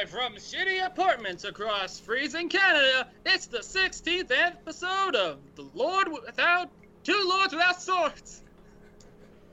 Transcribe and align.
Live 0.00 0.08
from 0.08 0.34
shitty 0.36 0.86
apartments 0.86 1.44
across 1.44 2.00
freezing 2.00 2.48
Canada, 2.48 3.08
it's 3.26 3.44
the 3.46 3.58
16th 3.58 4.30
episode 4.30 5.14
of 5.14 5.38
The 5.56 5.66
Lord 5.74 6.08
Without 6.08 6.70
Two 7.04 7.20
Lords 7.28 7.52
Without 7.52 7.82
Swords. 7.82 8.42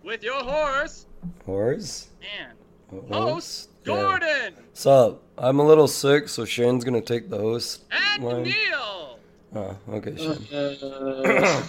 With 0.04 0.24
your 0.24 0.42
horse 0.42 1.06
Horse? 1.46 2.08
and 2.40 2.54
Oh, 3.12 3.26
host 3.26 3.72
yeah. 3.84 3.92
Jordan 3.94 4.54
Sup? 4.72 5.22
I'm 5.38 5.60
a 5.60 5.66
little 5.66 5.88
sick, 5.88 6.30
so 6.30 6.46
Shane's 6.46 6.86
gonna 6.86 7.02
take 7.02 7.30
the 7.30 7.40
host 7.40 7.84
and 7.92 8.24
line. 8.24 8.44
Neil. 8.44 9.20
Oh, 9.54 9.78
okay, 9.90 10.16
Shane. 10.16 10.48
Uh, 10.54 11.64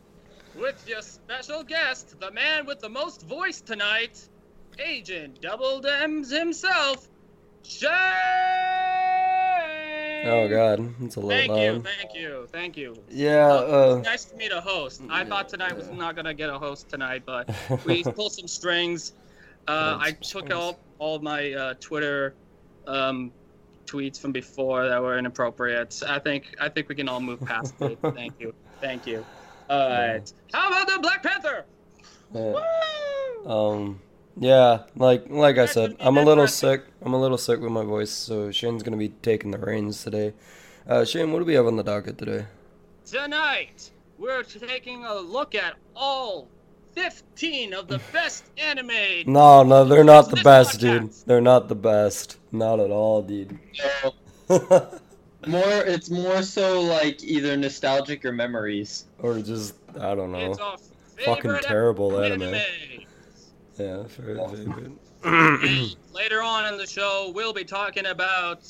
With 0.60 0.86
your 0.86 1.00
special 1.00 1.62
guest, 1.62 2.20
the 2.20 2.30
man 2.32 2.66
with 2.66 2.80
the 2.80 2.90
most 2.90 3.22
voice 3.22 3.62
tonight, 3.62 4.20
Agent 4.78 5.40
Double 5.40 5.86
M's 5.86 6.30
himself, 6.30 7.08
Shane. 7.64 7.92
Oh 10.26 10.48
god, 10.48 10.94
it's 11.02 11.16
a 11.16 11.20
little 11.20 11.30
Thank 11.30 11.50
loud. 11.52 11.60
you, 11.62 11.82
thank 11.82 12.14
you, 12.14 12.48
thank 12.52 12.76
you. 12.76 12.96
Yeah, 13.08 13.46
Uh, 13.48 13.96
uh, 13.98 14.02
nice 14.04 14.24
to 14.26 14.36
meet 14.36 14.50
a 14.52 14.60
host. 14.60 15.00
I 15.08 15.22
yeah, 15.22 15.28
thought 15.28 15.48
tonight 15.48 15.76
was 15.76 15.88
not 15.90 16.16
gonna 16.16 16.34
get 16.34 16.50
a 16.50 16.58
host 16.58 16.88
tonight, 16.88 17.22
but 17.24 17.48
we 17.86 18.02
pulled 18.02 18.32
some 18.32 18.48
strings. 18.48 19.12
Uh, 19.68 19.96
I 20.00 20.10
took 20.12 20.24
strings. 20.46 20.52
all 20.52 20.78
all 20.98 21.18
my 21.20 21.52
uh, 21.52 21.74
Twitter 21.80 22.34
um, 22.86 23.32
tweets 23.86 24.18
from 24.20 24.32
before 24.32 24.88
that 24.88 25.00
were 25.00 25.16
inappropriate. 25.18 26.02
I 26.06 26.18
think 26.18 26.54
I 26.60 26.68
think 26.68 26.88
we 26.88 26.94
can 26.94 27.08
all 27.08 27.20
move 27.20 27.40
past 27.40 27.74
it. 27.80 27.98
Thank 28.14 28.34
you, 28.40 28.54
thank 28.80 29.06
you. 29.06 29.24
All 29.70 29.88
right. 29.88 30.32
How 30.52 30.68
about 30.68 30.88
the 30.88 30.98
Black 31.00 31.22
Panther? 31.22 31.64
yeah. 32.34 32.54
Woo! 33.44 33.50
Um, 33.50 34.00
yeah, 34.38 34.82
like 34.96 35.24
like 35.28 35.58
I 35.58 35.66
said, 35.66 35.96
I'm 36.00 36.16
a 36.16 36.22
little 36.22 36.46
sick. 36.46 36.82
I'm 37.02 37.12
a 37.14 37.20
little 37.20 37.38
sick 37.38 37.60
with 37.60 37.72
my 37.72 37.84
voice, 37.84 38.10
so 38.10 38.50
Shane's 38.50 38.82
gonna 38.82 38.96
be 38.96 39.10
taking 39.22 39.50
the 39.50 39.58
reins 39.58 40.02
today. 40.02 40.34
Uh, 40.86 41.04
Shane, 41.04 41.32
what 41.32 41.40
do 41.40 41.44
we 41.44 41.54
have 41.54 41.66
on 41.66 41.76
the 41.76 41.82
docket 41.84 42.16
today? 42.18 42.46
Tonight, 43.04 43.90
we're 44.18 44.42
taking 44.42 45.04
a 45.04 45.14
look 45.14 45.54
at 45.54 45.74
all 45.94 46.48
15 46.94 47.74
of 47.74 47.88
the 47.88 48.00
best 48.12 48.44
anime. 48.58 48.90
No, 49.26 49.62
no, 49.62 49.84
they're 49.84 50.04
not 50.04 50.30
the 50.30 50.36
This 50.36 50.44
best, 50.44 50.80
dude. 50.80 51.12
They're 51.26 51.40
not 51.40 51.68
the 51.68 51.74
best. 51.74 52.38
Not 52.52 52.80
at 52.80 52.90
all, 52.90 53.22
dude. 53.22 53.58
more, 54.48 55.82
it's 55.84 56.10
more 56.10 56.42
so 56.42 56.80
like 56.80 57.22
either 57.22 57.56
nostalgic 57.56 58.24
or 58.24 58.32
memories. 58.32 59.04
or 59.18 59.38
just 59.40 59.74
I 60.00 60.14
don't 60.14 60.32
know. 60.32 60.52
It's 60.52 60.60
our 60.60 60.76
Fucking 61.24 61.58
terrible 61.62 62.20
anime. 62.22 62.42
anime. 62.42 62.62
Yeah, 63.78 64.04
fair 64.08 64.36
favorite. 64.48 64.92
And 65.24 65.96
Later 66.12 66.42
on 66.42 66.72
in 66.72 66.78
the 66.78 66.86
show, 66.86 67.30
we'll 67.34 67.52
be 67.52 67.64
talking 67.64 68.06
about 68.06 68.66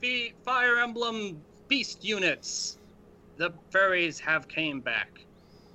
FE 0.00 0.32
Fire 0.44 0.78
Emblem 0.78 1.40
Beast 1.68 2.04
units. 2.04 2.78
The 3.36 3.52
furries 3.70 4.18
have 4.20 4.48
came 4.48 4.80
back. 4.80 5.20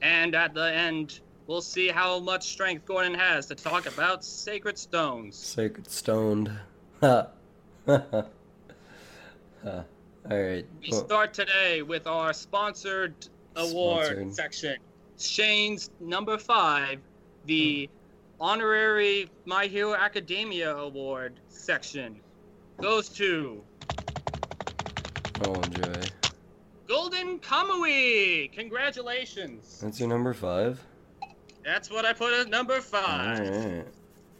And 0.01 0.35
at 0.35 0.53
the 0.53 0.71
end, 0.73 1.21
we'll 1.47 1.61
see 1.61 1.87
how 1.87 2.19
much 2.19 2.43
strength 2.51 2.85
Gordon 2.85 3.13
has 3.13 3.45
to 3.47 3.55
talk 3.55 3.85
about 3.87 4.23
Sacred 4.25 4.77
Stones. 4.77 5.35
Sacred 5.35 5.89
stoned. 5.89 6.51
Ha. 7.01 7.27
Ha. 7.87 8.03
Ha. 8.11 8.23
All 9.63 9.83
right. 10.41 10.65
We 10.81 10.89
Well, 10.91 11.05
start 11.05 11.33
today 11.35 11.83
with 11.83 12.07
our 12.07 12.33
sponsored 12.33 13.13
award 13.55 14.05
Sponsored. 14.05 14.33
section. 14.35 14.77
Shane's 15.19 15.91
number 15.99 16.37
five, 16.39 16.99
the 17.45 17.85
hmm. 17.85 18.04
Honorary 18.39 19.29
My 19.45 19.65
Hero 19.65 19.93
Academia 19.95 20.75
Award 20.75 21.39
section, 21.49 22.19
goes 22.81 23.09
to 23.09 23.61
oh, 25.45 25.53
enjoy. 25.53 26.01
Golden 26.87 27.39
Kamui. 27.39 28.51
Congratulations. 28.51 29.79
That's 29.81 29.99
your 29.99 30.09
number 30.09 30.33
five. 30.33 30.79
That's 31.63 31.89
what 31.89 32.05
I 32.05 32.13
put 32.13 32.33
as 32.33 32.47
number 32.47 32.75
All 32.75 32.81
five. 32.81 33.39
right. 33.39 33.85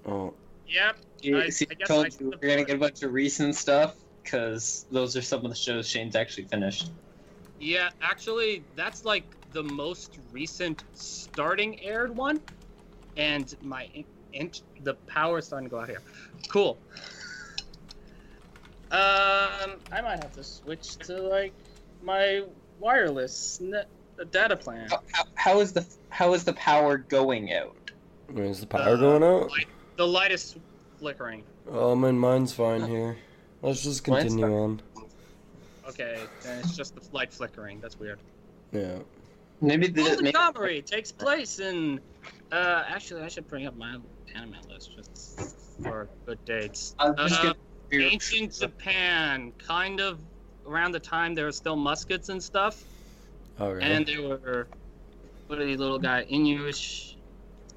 Oh, 0.06 0.34
Yep. 0.68 0.98
You, 1.22 1.40
I- 1.42 1.50
see, 1.50 1.66
I 1.70 1.74
I 1.82 1.86
told 1.86 2.06
I 2.06 2.10
you 2.20 2.34
we're 2.42 2.50
gonna 2.50 2.64
get 2.66 2.76
a 2.76 2.80
bunch 2.80 3.02
of 3.04 3.14
recent 3.14 3.56
stuff 3.56 3.96
because 4.24 4.86
those 4.92 5.16
are 5.16 5.22
some 5.22 5.44
of 5.44 5.50
the 5.50 5.56
shows 5.56 5.88
Shane's 5.88 6.16
actually 6.16 6.46
finished. 6.46 6.92
Yeah, 7.60 7.90
actually, 8.02 8.64
that's 8.76 9.06
like 9.06 9.24
the 9.54 9.64
most 9.64 10.20
recent 10.32 10.84
starting 10.94 11.80
aired 11.82 12.16
one, 12.16 12.42
and 13.18 13.56
my 13.62 13.90
in, 13.94 14.06
in, 14.34 14.52
the 14.84 14.94
power 15.08 15.40
is 15.40 15.46
starting 15.46 15.68
to 15.70 15.72
go 15.72 15.80
out 15.80 15.88
here. 15.90 16.02
Cool. 16.50 16.78
Um, 18.92 19.78
I 19.92 20.02
might 20.02 20.22
have 20.24 20.32
to 20.34 20.44
switch 20.44 20.98
to 21.00 21.22
like 21.22 21.54
my 22.04 22.44
wireless 22.80 23.60
net, 23.60 23.88
data 24.32 24.56
plan. 24.56 24.88
How, 24.90 25.02
how, 25.12 25.24
how 25.36 25.60
is 25.60 25.74
the 25.74 25.86
how 26.10 26.34
is 26.34 26.44
the 26.44 26.54
power 26.54 26.98
going 26.98 27.52
out? 27.54 27.76
is 28.36 28.60
the 28.60 28.68
power 28.68 28.90
Uh, 28.94 28.96
going 28.96 29.24
out? 29.24 29.50
light- 29.50 29.68
The 29.98 30.08
light 30.08 30.32
is 30.32 30.56
flickering. 31.00 31.44
Oh, 31.70 31.92
I 31.94 31.96
mean, 31.96 32.18
mine's 32.20 32.54
fine 32.54 32.88
here. 32.88 33.18
Let's 33.62 33.84
just 33.84 34.04
continue 34.04 34.46
on. 34.46 34.82
Okay, 35.88 36.20
then 36.44 36.60
it's 36.60 36.76
just 36.76 36.96
the 36.96 37.02
light 37.12 37.34
flickering. 37.34 37.80
That's 37.80 38.00
weird. 38.00 38.20
Yeah. 38.72 39.00
Maybe 39.66 39.88
the 39.88 40.04
Golden 40.04 40.24
maybe, 40.26 40.34
Comedy 40.34 40.82
takes 40.82 41.12
place 41.12 41.60
in. 41.60 42.00
Uh, 42.52 42.84
actually, 42.88 43.22
I 43.24 43.28
should 43.28 43.48
bring 43.48 43.66
up 43.66 43.76
my 43.76 43.98
anime 44.36 44.56
list 44.70 44.92
just 44.96 45.58
for 45.82 46.08
good 46.26 46.44
dates. 46.46 46.96
I 47.00 47.10
was 47.10 47.32
just 47.32 47.40
Uh, 47.42 47.54
gonna- 47.90 48.04
ancient 48.04 48.54
Japan, 48.54 49.52
kind 49.58 50.00
of 50.00 50.20
around 50.68 50.92
the 50.92 51.00
time 51.00 51.34
there 51.36 51.46
were 51.46 51.52
still 51.52 51.76
muskets 51.76 52.30
and 52.30 52.42
stuff, 52.42 52.84
Oh, 53.60 53.72
really? 53.72 53.84
and 53.84 54.06
they 54.06 54.18
were 54.18 54.68
what 55.48 55.60
are 55.60 55.66
these 55.66 55.78
little 55.78 56.00
guy 56.00 56.26
Inuish? 56.26 57.16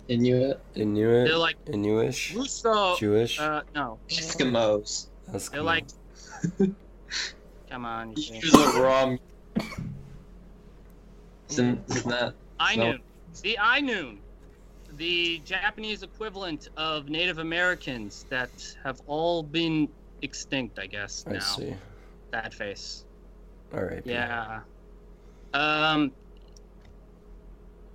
Inuit 0.08 0.58
Inuit? 0.74 1.28
They're 1.28 1.36
like 1.36 1.62
Inuish? 1.66 2.34
Russo. 2.34 2.96
Jewish? 2.96 3.38
Uh, 3.38 3.62
no, 3.74 3.98
Eskimos. 4.08 5.06
That's 5.30 5.48
they're 5.50 5.62
like. 5.62 5.84
Come 7.70 7.84
on, 7.84 8.14
you 8.16 8.36
Use 8.40 8.54
a 8.54 8.80
rom. 8.82 9.18
Isn't 11.48 11.86
that? 12.06 12.34
Ainun. 12.60 13.00
The 13.42 13.58
Ainun, 13.60 14.18
the 14.96 15.40
Japanese 15.44 16.02
equivalent 16.02 16.68
of 16.76 17.08
Native 17.08 17.38
Americans 17.38 18.26
that 18.30 18.50
have 18.82 19.00
all 19.06 19.42
been 19.42 19.88
extinct, 20.22 20.78
I 20.78 20.86
guess 20.86 21.24
I 21.26 21.32
now. 21.34 21.40
see. 21.40 21.74
That 22.30 22.52
face. 22.52 23.04
All 23.72 23.84
right. 23.84 24.02
Yeah. 24.04 24.60
Um. 25.54 26.12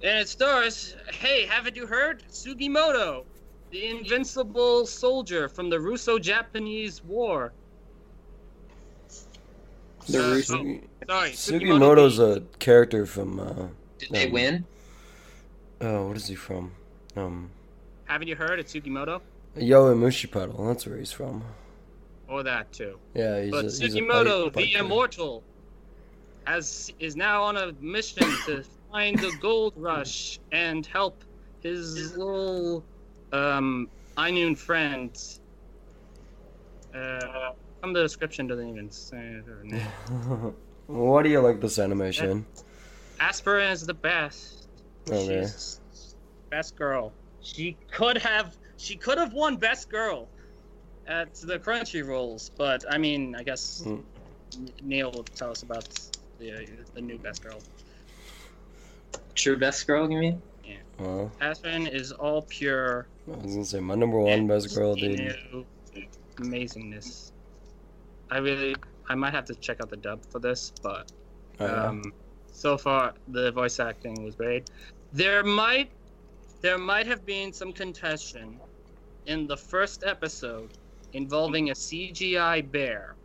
And 0.02 0.20
it 0.20 0.28
stars. 0.28 0.96
Hey, 1.12 1.46
haven't 1.46 1.76
you 1.76 1.88
heard? 1.88 2.24
Sugimoto, 2.30 3.24
the 3.72 3.88
invincible 3.88 4.86
soldier 4.86 5.48
from 5.48 5.70
the 5.70 5.80
Russo-Japanese 5.80 7.04
War. 7.04 7.54
The 10.08 10.20
Uh, 10.24 10.30
Russo- 10.36 10.58
oh, 10.60 10.80
sorry, 11.08 11.30
Sugimoto's 11.32 12.20
a 12.20 12.42
character 12.60 13.06
from, 13.06 13.40
uh, 13.40 13.68
Did 14.00 14.10
they 14.12 14.26
Um, 14.28 14.32
win? 14.34 14.66
oh, 15.82 16.08
what 16.08 16.18
is 16.18 16.28
he 16.28 16.36
from? 16.36 16.72
Um, 17.16 17.50
Haven't 18.06 18.28
you 18.28 18.36
heard? 18.36 18.60
It's 18.60 18.74
Sugimoto. 18.74 19.22
Yowamushi 19.58 20.30
Pedal, 20.32 20.66
that's 20.68 20.86
where 20.86 20.98
he's 20.98 21.12
from. 21.12 21.44
Or 22.28 22.44
that 22.44 22.72
too. 22.74 22.98
Yeah, 23.14 23.42
he's 23.42 23.52
But 23.52 23.60
a, 23.60 23.68
he's 23.68 23.82
a 23.82 23.88
Sugimoto, 24.00 24.52
bike- 24.52 24.66
the 24.66 24.74
immortal, 24.74 25.44
has 26.46 26.92
is 27.00 27.16
now 27.16 27.44
on 27.44 27.56
a 27.56 27.72
mission 27.80 28.28
to 28.46 28.64
find 28.92 29.18
the 29.20 29.32
gold 29.42 29.74
rush 29.78 30.40
and 30.52 30.86
help 30.86 31.24
his 31.62 32.18
little 32.18 32.84
um 33.32 33.88
Ainun 34.18 34.58
friend. 34.58 35.18
Uh, 36.94 37.52
from 37.84 37.92
the 37.92 38.02
description 38.02 38.48
doesn't 38.48 38.70
even 38.70 38.90
say 38.90 39.42
her 39.46 39.60
name. 39.62 40.56
Why 40.88 41.22
do 41.22 41.28
you 41.28 41.42
like 41.42 41.60
this 41.60 41.80
animation? 41.80 42.46
Asirpa 43.20 43.74
is 43.74 43.86
the 43.86 43.94
best. 43.94 44.70
Okay. 45.10 45.42
She's 45.42 46.16
best 46.50 46.78
girl. 46.78 47.12
She 47.42 47.76
could 47.92 48.18
have 48.20 48.56
she 48.78 48.96
could 48.96 49.18
have 49.18 49.34
won 49.34 49.58
best 49.58 49.90
girl 49.90 50.30
at 51.08 51.36
the 51.36 51.60
Crunchy 51.60 52.08
Rolls, 52.08 52.52
but 52.58 52.86
I 52.90 52.98
mean, 52.98 53.36
I 53.36 53.44
guess 53.44 53.84
Mm. 53.86 54.02
Neil 54.82 55.12
will 55.12 55.24
tell 55.24 55.52
us 55.52 55.64
about 55.64 55.90
the 56.40 56.54
uh, 56.54 56.66
the 56.94 57.02
new 57.02 57.18
best 57.18 57.44
girl. 57.44 57.60
True 59.36 59.58
best 59.58 59.86
girl, 59.86 60.10
you 60.10 60.20
mean? 60.20 60.42
Well, 61.00 61.30
Asirpa 61.42 61.92
is 61.94 62.14
all 62.14 62.44
pure. 62.44 63.08
I 63.28 63.36
was 63.36 63.54
gonna 63.56 63.66
say 63.66 63.82
my 63.82 63.96
number 63.96 64.20
one 64.20 64.48
best 64.48 64.74
girl, 64.74 64.96
dude. 64.96 65.36
Amazingness. 66.38 67.33
I 68.34 68.38
really, 68.40 68.76
I 69.08 69.14
might 69.14 69.32
have 69.34 69.46
to 69.46 69.56
check 69.56 69.80
out 69.80 69.90
the 69.92 69.98
dub 69.98 70.26
for 70.32 70.40
this, 70.40 70.74
but 70.82 71.12
Oh, 71.60 71.66
yeah? 71.68 71.90
um, 71.90 72.02
so 72.52 72.78
far 72.80 73.14
the 73.28 73.52
voice 73.52 73.80
acting 73.80 74.24
was 74.24 74.36
great. 74.36 74.72
There 75.12 75.44
might, 75.44 75.92
there 76.62 76.80
might 76.80 77.06
have 77.06 77.26
been 77.28 77.54
some 77.54 77.72
contention 77.72 78.60
in 79.28 79.46
the 79.46 79.56
first 79.56 80.04
episode 80.04 80.72
involving 81.14 81.70
a 81.70 81.74
CGI 81.74 82.72
bear, 82.72 83.16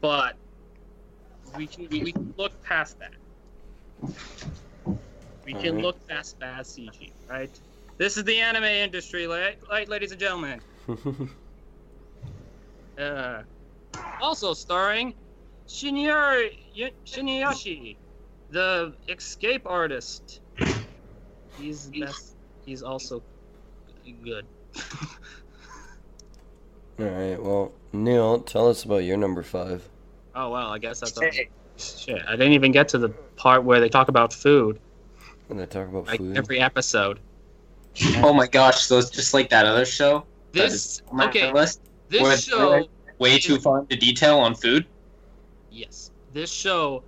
but 0.00 0.36
we 1.54 1.66
can 1.66 1.86
we 1.90 2.10
can 2.10 2.32
look 2.38 2.52
past 2.62 2.98
that. 2.98 3.12
We 5.44 5.52
can 5.52 5.76
Alright. 5.76 5.84
look 5.84 6.08
past 6.08 6.38
bad 6.38 6.64
CG, 6.64 7.12
right? 7.28 7.50
This 7.98 8.16
is 8.16 8.24
the 8.24 8.40
anime 8.40 8.64
industry, 8.64 9.26
like 9.26 9.60
ladies 9.88 10.10
and 10.10 10.20
gentlemen. 10.20 10.60
Uh, 12.98 13.42
also 14.20 14.54
starring 14.54 15.14
Shinyori 15.68 16.50
Y- 16.78 16.90
Shiniyoshi, 17.04 17.96
the 18.50 18.94
escape 19.08 19.62
artist. 19.66 20.40
He's 21.58 21.86
best. 21.86 22.36
He's 22.64 22.82
also 22.82 23.22
good. 24.24 24.44
Alright, 27.00 27.42
well, 27.42 27.72
Neil, 27.92 28.40
tell 28.40 28.68
us 28.68 28.84
about 28.84 28.98
your 28.98 29.16
number 29.16 29.42
five. 29.42 29.86
oh 30.34 30.50
well, 30.50 30.70
I 30.72 30.78
guess 30.78 31.00
that's 31.00 31.16
all. 31.18 31.28
Shit, 31.78 32.22
I 32.26 32.32
didn't 32.32 32.52
even 32.54 32.72
get 32.72 32.88
to 32.88 32.98
the 32.98 33.10
part 33.36 33.62
where 33.64 33.80
they 33.80 33.88
talk 33.90 34.08
about 34.08 34.32
food, 34.32 34.80
When 35.48 35.58
they 35.58 35.66
talk 35.66 35.88
about 35.88 36.06
like 36.06 36.18
food. 36.18 36.36
every 36.38 36.58
episode. 36.58 37.20
Oh 38.16 38.32
my 38.32 38.46
gosh, 38.46 38.82
so 38.82 38.96
it's 38.98 39.10
just 39.10 39.34
like 39.34 39.50
that 39.50 39.66
other 39.66 39.84
show? 39.84 40.24
This 40.52 40.72
is 40.72 41.02
on 41.08 41.28
okay. 41.28 41.52
list? 41.52 41.80
This 42.08 42.44
show, 42.44 42.88
Way 43.18 43.38
too 43.38 43.58
far 43.58 43.80
into 43.80 43.96
detail 43.96 44.38
on 44.38 44.54
food? 44.54 44.84
yes, 45.70 46.10
this 46.32 46.50
show 46.50 47.02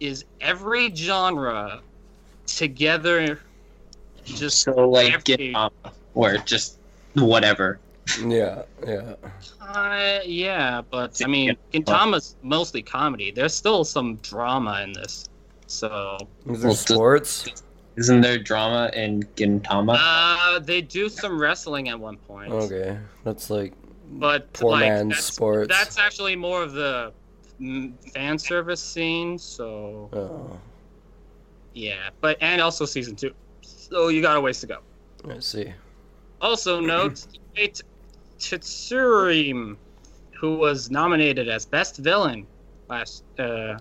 is 0.00 0.24
every 0.40 0.94
genre 0.94 1.80
together. 2.46 3.38
Just 4.24 4.60
So 4.60 4.88
like 4.88 5.12
Every- 5.12 5.22
get 5.48 5.54
um, 5.54 5.70
or 6.14 6.36
just 6.38 6.78
whatever. 7.14 7.78
Yeah, 8.26 8.62
yeah. 8.86 9.14
Uh, 9.60 10.20
yeah, 10.24 10.82
but 10.90 11.20
I 11.22 11.26
mean, 11.26 11.56
Gintama's 11.72 12.36
mostly 12.42 12.82
comedy. 12.82 13.30
There's 13.30 13.54
still 13.54 13.84
some 13.84 14.16
drama 14.16 14.80
in 14.82 14.92
this. 14.92 15.28
So, 15.66 16.18
is 16.46 16.60
there 16.60 16.68
well, 16.68 16.76
sports? 16.76 17.46
Isn't 17.96 18.20
there 18.22 18.38
drama 18.38 18.90
in 18.94 19.22
Gintama? 19.36 19.96
uh, 19.98 20.58
they 20.58 20.80
do 20.82 21.08
some 21.08 21.38
wrestling 21.40 21.88
at 21.88 21.98
one 21.98 22.16
point. 22.18 22.52
Okay, 22.52 22.98
that's 23.24 23.48
like 23.50 23.72
But 24.12 24.52
poor 24.52 24.72
like, 24.72 24.80
man's 24.80 25.14
that's, 25.14 25.24
sports. 25.24 25.76
that's 25.76 25.98
actually 25.98 26.36
more 26.36 26.62
of 26.62 26.72
the 26.72 27.12
fan 28.14 28.38
service 28.38 28.80
scene. 28.80 29.38
So, 29.38 30.08
Oh, 30.12 30.58
yeah, 31.74 32.10
but 32.20 32.36
and 32.40 32.60
also 32.60 32.84
season 32.84 33.16
two. 33.16 33.32
So 33.62 34.08
you 34.08 34.22
got 34.22 34.36
a 34.36 34.40
ways 34.40 34.60
to 34.60 34.66
go. 34.66 34.78
I 35.28 35.40
see. 35.40 35.72
Also 36.40 36.80
note, 36.80 37.26
Kate 37.54 37.82
Tsurim, 38.38 39.76
who 40.32 40.56
was 40.56 40.90
nominated 40.90 41.48
as 41.48 41.64
best 41.66 41.96
villain 41.98 42.46
last. 42.88 43.24
Uh, 43.38 43.78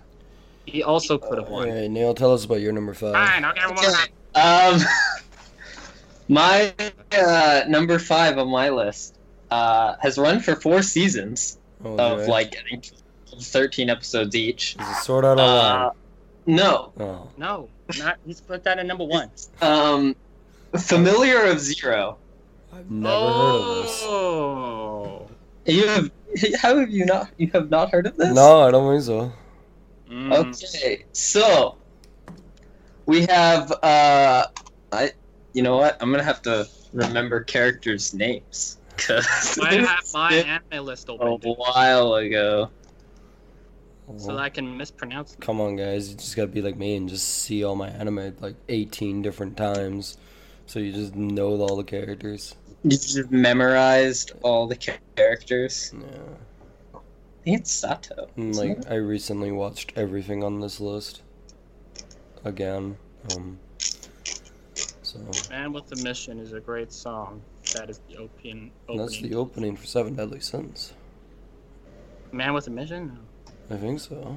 he 0.66 0.82
also 0.82 1.18
could 1.18 1.38
have 1.38 1.50
won. 1.50 1.70
Alright, 1.70 1.92
Neil, 1.92 2.14
tell 2.14 2.34
us 2.34 2.46
about 2.46 2.62
your 2.62 2.72
number 2.72 2.94
five. 2.94 3.14
Fine, 3.14 3.44
I'll 3.44 3.54
get 3.54 3.70
one. 3.76 3.96
Um, 4.36 4.82
my 6.30 6.74
uh, 7.12 7.64
number 7.68 8.00
five 8.00 8.38
on 8.38 8.48
my 8.48 8.70
list 8.70 9.20
uh, 9.54 9.96
has 10.02 10.18
run 10.18 10.40
for 10.40 10.56
four 10.56 10.82
seasons 10.82 11.58
Oh, 11.86 11.96
of 11.98 12.20
okay. 12.20 12.32
like 12.32 12.52
I 12.60 12.62
think 12.70 12.92
thirteen 13.40 13.90
episodes 13.90 14.34
each. 14.36 14.76
Is 14.80 14.88
it 14.90 14.96
Sword 15.04 15.26
Art 15.26 15.40
Uh, 15.40 15.92
no, 16.46 16.92
oh, 17.00 17.30
No, 17.38 17.70
not. 18.00 18.18
He's 18.26 18.40
put 18.42 18.64
that 18.64 18.80
at 18.80 18.86
number 18.86 19.04
one. 19.06 19.30
um, 19.62 20.16
familiar 20.78 21.42
of 21.52 21.60
Zero. 21.60 22.18
I've 22.74 22.90
never 22.90 23.14
heard 23.16 23.60
of 23.62 23.84
this. 23.84 24.02
oh. 24.06 25.28
You 25.66 25.88
have 25.88 26.12
how 26.62 26.78
have 26.80 26.90
you 26.90 27.06
not 27.06 27.30
you 27.38 27.50
have 27.54 27.70
not 27.70 27.92
heard 27.92 28.08
of 28.08 28.16
this? 28.18 28.34
No, 28.34 28.62
I 28.68 28.72
don't 28.72 28.88
think 28.92 29.04
so. 29.04 29.32
Mm. 30.10 30.34
Okay, 30.34 31.06
so 31.14 31.78
we 33.06 33.26
have 33.28 33.72
uh, 33.84 34.46
I 34.92 35.12
you 35.54 35.62
know 35.64 35.78
what? 35.78 35.98
I'm 36.02 36.12
gonna 36.12 36.24
have 36.24 36.42
to 36.44 36.68
remember 36.94 37.42
characters' 37.44 38.14
names 38.14 38.78
because 38.96 39.58
I 39.60 39.76
have 39.76 40.06
my 40.14 40.34
anime 40.34 40.86
list 40.86 41.10
open 41.10 41.28
a 41.28 41.32
open 41.32 41.54
while 41.54 42.16
ago. 42.16 42.70
so 44.18 44.34
that 44.34 44.40
I 44.40 44.50
can 44.50 44.78
mispronounce 44.78 45.32
them. 45.32 45.42
Come 45.42 45.62
on, 45.62 45.76
guys. 45.76 46.10
You 46.10 46.16
just 46.16 46.36
gotta 46.36 46.48
be 46.48 46.62
like 46.62 46.78
me 46.78 46.96
and 46.96 47.10
just 47.10 47.28
see 47.28 47.64
all 47.64 47.76
my 47.76 47.90
anime 47.90 48.36
like 48.40 48.56
18 48.70 49.22
different 49.22 49.58
times. 49.58 50.18
So 50.66 50.80
you 50.80 50.92
just 50.92 51.16
know 51.16 51.60
all 51.62 51.76
the 51.76 51.84
characters. 51.84 52.56
You 52.84 52.92
just 52.92 53.32
memorized 53.32 54.34
all 54.42 54.68
the 54.68 54.76
characters. 54.76 55.94
Yeah. 55.94 56.08
I 56.94 57.00
think 57.44 57.60
it's 57.60 57.72
Sato. 57.72 58.30
And, 58.38 58.56
like, 58.56 58.70
it? 58.72 58.86
I 58.90 58.96
recently 58.96 59.52
watched 59.52 59.94
everything 59.98 60.44
on 60.44 60.62
this 60.62 60.80
list. 60.80 61.22
Again. 62.46 62.98
Um. 63.36 63.60
So. 64.66 65.20
Man 65.50 65.74
with 65.74 65.88
the 65.88 66.02
Mission 66.04 66.40
is 66.40 66.54
a 66.54 66.60
great 66.60 66.92
song. 66.92 67.42
That 67.74 67.90
is 67.90 68.00
the 68.10 68.18
opening. 68.18 68.72
That's 68.96 69.20
the 69.22 69.36
opening 69.36 69.76
for 69.76 69.86
Seven 69.86 70.16
Deadly 70.16 70.40
Sins. 70.40 70.94
Man 72.32 72.54
with 72.54 72.68
a 72.68 72.70
Mission? 72.72 73.18
I 73.70 73.76
think 73.78 74.00
so. 74.00 74.36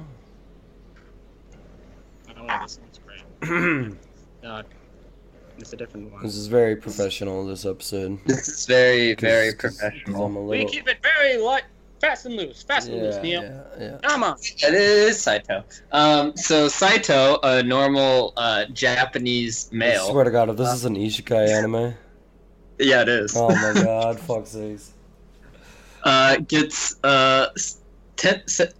I 2.29 2.33
don't 2.33 2.47
know. 2.47 2.59
This 2.61 2.79
one's 2.79 2.99
great. 3.05 3.97
Uh, 4.43 4.61
it's 5.57 5.73
a 5.73 5.75
different 5.75 6.09
one. 6.13 6.21
This 6.23 6.35
is 6.37 6.45
very 6.47 6.75
professional, 6.75 7.45
this 7.47 7.65
episode. 7.65 8.19
This 8.27 8.47
is 8.47 8.65
very, 8.67 9.13
'Cause- 9.15 9.21
very 9.23 9.53
'cause- 9.53 9.77
'cause 9.77 9.77
professional. 9.79 10.25
I'm 10.25 10.35
a 10.37 10.41
We 10.41 10.63
keep 10.65 10.87
it 10.87 10.99
very 11.01 11.37
light, 11.41 11.63
fast 11.99 12.27
and 12.27 12.35
loose, 12.35 12.61
fast 12.63 12.87
and 12.87 13.01
loose, 13.01 13.15
yeah, 13.15 13.21
Neil. 13.23 13.41
yeah, 13.43 13.61
yeah. 13.79 13.97
Come 14.03 14.23
on. 14.23 14.37
It 14.39 14.73
is 14.73 15.19
Saito. 15.19 15.65
Um, 15.91 16.37
so 16.37 16.67
Saito, 16.69 17.39
a 17.43 17.61
normal 17.63 18.31
uh, 18.37 18.65
Japanese 18.71 19.69
I 19.73 19.75
male. 19.75 20.07
swear 20.07 20.23
to 20.23 20.31
God, 20.31 20.49
if 20.49 20.55
this 20.55 20.71
is 20.73 20.85
an 20.85 20.95
isekai 20.95 21.49
anime, 21.49 21.95
Yeah, 22.79 23.01
it 23.01 23.09
is. 23.09 23.35
oh 23.35 23.49
my 23.49 23.73
God, 23.83 24.19
fuck 24.19 24.45
sakes. 24.47 24.91
uh, 26.03 26.37
gets 26.47 26.95
uh, 27.03 27.47
s- 27.55 27.81
te- 28.15 28.41
se- 28.47 28.71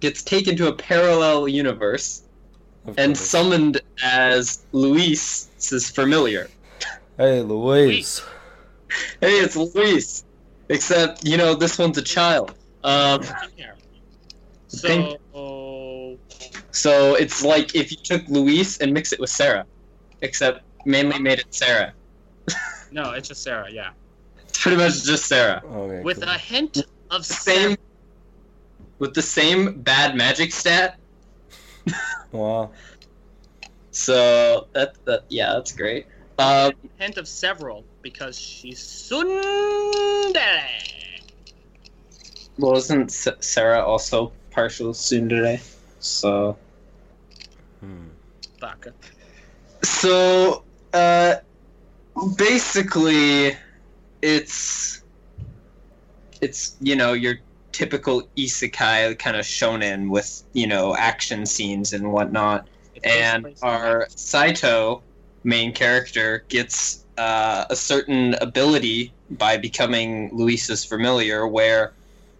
gets 0.00 0.22
taken 0.22 0.56
to 0.56 0.68
a 0.68 0.72
parallel 0.74 1.48
universe 1.48 2.22
and 2.98 3.16
summoned 3.16 3.80
as 4.02 4.64
Luis 4.72 5.48
is 5.72 5.88
familiar. 5.90 6.48
Hey, 7.16 7.40
Luis. 7.42 8.20
Hey, 9.20 9.38
it's 9.38 9.56
Luis. 9.56 10.24
Except, 10.68 11.24
you 11.24 11.36
know, 11.36 11.54
this 11.54 11.78
one's 11.78 11.96
a 11.98 12.02
child. 12.02 12.54
Um, 12.82 13.22
Here. 13.56 13.74
Thank- 14.68 15.18
So, 15.32 16.18
so 16.72 17.14
it's 17.14 17.42
like 17.44 17.74
if 17.74 17.90
you 17.90 17.96
took 18.02 18.26
Luis 18.28 18.78
and 18.78 18.92
mix 18.92 19.12
it 19.12 19.20
with 19.20 19.30
Sarah, 19.30 19.64
except 20.20 20.60
mainly 20.84 21.18
made 21.20 21.38
it 21.38 21.46
Sarah. 21.54 21.94
no, 22.94 23.10
it's 23.10 23.28
just 23.28 23.42
Sarah, 23.42 23.68
yeah. 23.70 23.90
It's 24.48 24.62
pretty 24.62 24.76
much 24.78 25.02
just 25.02 25.26
Sarah. 25.26 25.60
Okay, 25.64 26.02
With 26.02 26.20
cool. 26.20 26.28
a 26.30 26.38
hint 26.38 26.78
of 27.10 27.26
The 27.26 27.34
same, 27.34 27.76
with 29.00 29.12
the 29.14 29.22
same 29.22 29.80
bad 29.82 30.16
magic 30.16 30.52
stat. 30.52 30.98
Wow. 32.32 32.72
So 33.92 34.66
that, 34.72 34.94
that 35.04 35.24
yeah, 35.28 35.52
that's 35.52 35.70
great. 35.72 36.06
Um, 36.38 36.72
hint 36.98 37.16
of 37.16 37.28
several 37.28 37.84
because 38.02 38.36
she's 38.36 38.80
tsundere. 38.80 40.64
well, 42.58 42.76
isn't 42.76 43.04
S- 43.10 43.28
Sarah 43.40 43.84
also 43.84 44.32
partial 44.50 44.92
tsundere? 44.94 45.60
So 46.00 46.56
Hmm. 47.80 48.08
Fuck. 48.58 48.86
So, 49.84 50.64
uh, 50.92 51.36
basically, 52.36 53.56
it's 54.22 55.02
it's 56.40 56.76
you 56.80 56.96
know 56.96 57.12
your 57.12 57.36
typical 57.72 58.28
isekai 58.36 59.18
kind 59.18 59.36
of 59.36 59.44
shonen 59.44 60.10
with 60.10 60.42
you 60.52 60.66
know 60.66 60.94
action 60.96 61.46
scenes 61.46 61.92
and 61.92 62.12
whatnot, 62.12 62.66
and 63.02 63.46
our 63.62 64.06
Saito 64.10 65.02
main 65.42 65.72
character 65.72 66.44
gets 66.48 67.04
uh, 67.18 67.64
a 67.70 67.76
certain 67.76 68.34
ability 68.40 69.12
by 69.30 69.56
becoming 69.56 70.30
Luisa's 70.32 70.84
familiar, 70.84 71.46
where 71.46 71.92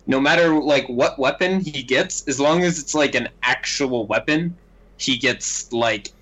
no 0.07 0.21
matter 0.21 0.55
like 0.55 0.87
what 0.89 1.19
weapon 1.19 1.61
he 1.61 1.83
gets, 1.83 2.27
as 2.29 2.39
long 2.39 2.63
as 2.63 2.79
it's 2.79 2.95
like 2.95 3.15
an 3.15 3.29
actual 3.43 4.07
weapon, 4.07 4.57
he 4.99 5.17
gets 5.17 5.73
like 5.73 6.13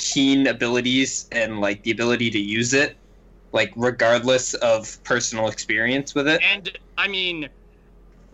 keen 0.00 0.46
abilities 0.46 1.28
and 1.32 1.60
like 1.60 1.82
the 1.82 1.90
ability 1.90 2.30
to 2.30 2.38
use 2.38 2.72
it, 2.74 2.96
like 3.52 3.72
regardless 3.76 4.54
of 4.54 5.02
personal 5.04 5.48
experience 5.48 6.14
with 6.14 6.26
it. 6.26 6.40
And 6.42 6.70
I 6.98 7.06
mean, 7.08 7.48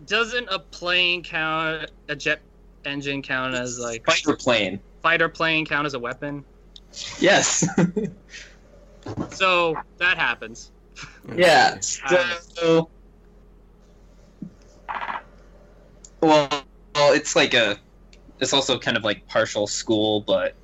doesn't 0.05 0.47
a 0.49 0.59
plane 0.59 1.23
count, 1.23 1.91
a 2.09 2.15
jet 2.15 2.41
engine 2.85 3.21
count 3.21 3.53
as 3.53 3.77
like 3.79 4.05
Fighter 4.05 4.35
plane. 4.35 4.79
fighter 5.03 5.27
plane 5.29 5.65
count 5.65 5.85
as 5.85 5.93
a 5.93 5.99
weapon? 5.99 6.43
Yes. 7.19 7.67
So 9.31 9.77
that 9.99 10.17
happens. 10.17 10.71
yeah. 11.35 11.79
Okay. 12.11 12.23
So 12.55 12.89
well, 16.21 16.49
well, 16.95 17.13
it's 17.13 17.33
like 17.35 17.53
a, 17.53 17.77
it's 18.41 18.51
also 18.51 18.77
kind 18.77 18.97
of 18.97 19.03
like 19.05 19.25
partial 19.29 19.65
school, 19.67 20.21
but 20.21 20.55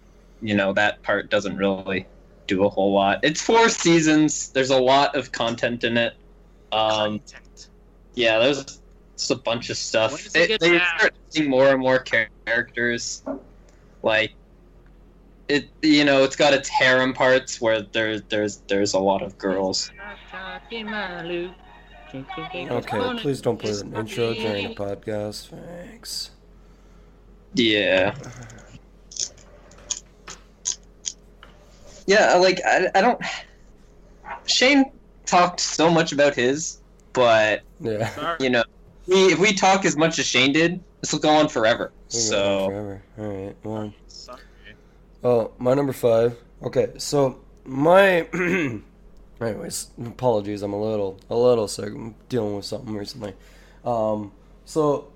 you 0.43 0.55
know 0.55 0.73
that 0.73 1.01
part 1.01 1.29
doesn't 1.29 1.55
really 1.57 2.05
do 2.47 2.65
a 2.65 2.69
whole 2.69 2.93
lot. 2.93 3.19
It's 3.23 3.41
four 3.41 3.69
seasons. 3.69 4.49
There's 4.49 4.69
a 4.69 4.79
lot 4.79 5.15
of 5.15 5.31
content 5.31 5.83
in 5.83 5.97
it. 5.97 6.13
Um, 6.71 7.19
Content. 7.19 7.69
yeah, 8.15 8.39
there's 8.39 8.81
just 9.15 9.31
a 9.31 9.35
bunch 9.35 9.69
of 9.69 9.77
stuff. 9.77 10.11
When 10.11 10.21
it 10.21 10.33
They, 10.33 10.47
get 10.47 10.59
they 10.59 10.79
start 10.79 11.13
adding 11.35 11.49
more 11.49 11.69
and 11.69 11.79
more 11.79 11.99
characters. 12.45 13.23
Like 14.01 14.33
it, 15.47 15.69
you 15.81 16.03
know, 16.03 16.23
it's 16.23 16.35
got 16.35 16.53
its 16.53 16.67
harem 16.67 17.13
parts 17.13 17.61
where 17.61 17.81
there's 17.81 18.21
there's 18.23 18.57
there's 18.67 18.93
a 18.93 18.99
lot 18.99 19.21
of 19.21 19.37
girls. 19.37 19.91
Okay, 22.69 23.21
please 23.21 23.41
don't 23.41 23.57
play 23.57 23.71
an 23.71 23.95
intro 23.95 24.33
during 24.33 24.69
the 24.69 24.75
podcast. 24.75 25.47
Thanks. 25.47 26.31
Yeah. 27.53 28.15
Yeah, 32.07 32.35
like 32.35 32.61
I, 32.65 32.89
I 32.95 33.01
don't. 33.01 33.21
Shane 34.45 34.91
talked 35.25 35.59
so 35.59 35.89
much 35.89 36.11
about 36.11 36.35
his, 36.35 36.79
but 37.13 37.61
Yeah. 37.79 38.35
You 38.39 38.49
know, 38.49 38.63
we, 39.07 39.33
if 39.33 39.39
we 39.39 39.53
talk 39.53 39.85
as 39.85 39.95
much 39.95 40.19
as 40.19 40.25
Shane 40.25 40.53
did, 40.53 40.81
this 41.01 41.11
will 41.11 41.19
go 41.19 41.29
on 41.29 41.49
forever. 41.49 41.91
We're 42.13 42.19
going 42.19 42.29
So 42.29 42.65
forever. 42.67 43.03
All 43.17 43.25
right. 43.25 43.55
Well. 43.63 43.93
Sorry. 44.07 44.41
Oh, 45.23 45.51
my 45.57 45.73
number 45.73 45.93
five. 45.93 46.37
Okay, 46.63 46.91
so 46.97 47.39
my. 47.65 48.27
Anyways, 49.41 49.87
apologies. 50.05 50.61
I'm 50.61 50.73
a 50.73 50.81
little, 50.81 51.19
a 51.29 51.35
little 51.35 51.67
sick. 51.67 51.89
I'm 51.93 52.15
dealing 52.29 52.55
with 52.55 52.65
something 52.65 52.93
recently. 52.95 53.33
Um, 53.83 54.31
so 54.63 55.11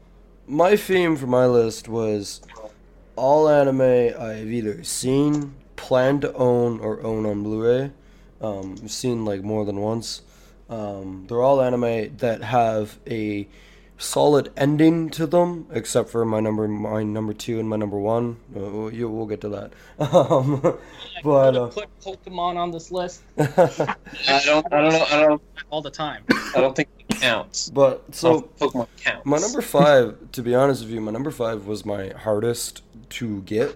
my 0.47 0.75
theme 0.75 1.15
for 1.15 1.27
my 1.27 1.45
list 1.45 1.87
was 1.87 2.41
all 3.15 3.47
anime 3.47 3.81
I've 4.19 4.51
either 4.51 4.83
seen, 4.83 5.53
plan 5.77 6.19
to 6.21 6.33
own, 6.33 6.81
or 6.81 7.01
own 7.01 7.25
on 7.25 7.43
Blu-ray. 7.43 7.91
Um, 8.41 8.75
I've 8.83 8.91
seen 8.91 9.23
like 9.23 9.41
more 9.43 9.63
than 9.63 9.79
once. 9.79 10.21
Um, 10.69 11.25
they're 11.29 11.41
all 11.41 11.61
anime 11.61 12.17
that 12.17 12.43
have 12.43 12.99
a 13.07 13.47
solid 13.99 14.51
ending 14.57 15.09
to 15.09 15.25
them, 15.25 15.65
except 15.71 16.09
for 16.09 16.23
my 16.25 16.39
number, 16.39 16.67
my 16.67 17.01
number 17.03 17.33
two 17.33 17.59
and 17.59 17.67
my 17.69 17.77
number 17.77 17.97
one. 17.97 18.37
Uh, 18.55 18.59
we'll, 18.59 18.93
you- 18.93 19.09
we'll 19.09 19.25
get 19.25 19.41
to 19.41 19.49
that. 19.49 19.71
Um, 19.99 20.77
but 21.23 21.55
uh, 21.55 21.67
put 21.69 21.87
Pokemon 22.01 22.57
on 22.57 22.69
this 22.69 22.91
list 22.91 23.23
I 23.39 23.45
don't, 24.45 24.71
I 24.71 24.81
don't 24.81 24.91
know, 24.93 25.05
I 25.09 25.19
don't, 25.21 25.41
all 25.71 25.81
the 25.81 25.89
time. 25.89 26.23
I 26.55 26.61
don't 26.61 26.75
think 26.75 26.89
it 27.09 27.19
counts. 27.19 27.69
but 27.71 28.03
so 28.13 28.41
Pokemon 28.59 28.87
counts. 28.97 29.25
My 29.25 29.39
number 29.39 29.61
five, 29.63 30.15
to 30.33 30.43
be 30.43 30.53
honest 30.53 30.83
with 30.83 30.91
you, 30.91 31.01
my 31.01 31.11
number 31.11 31.31
five 31.31 31.65
was 31.65 31.83
my 31.85 32.09
hardest 32.09 32.83
to 33.11 33.41
get. 33.41 33.75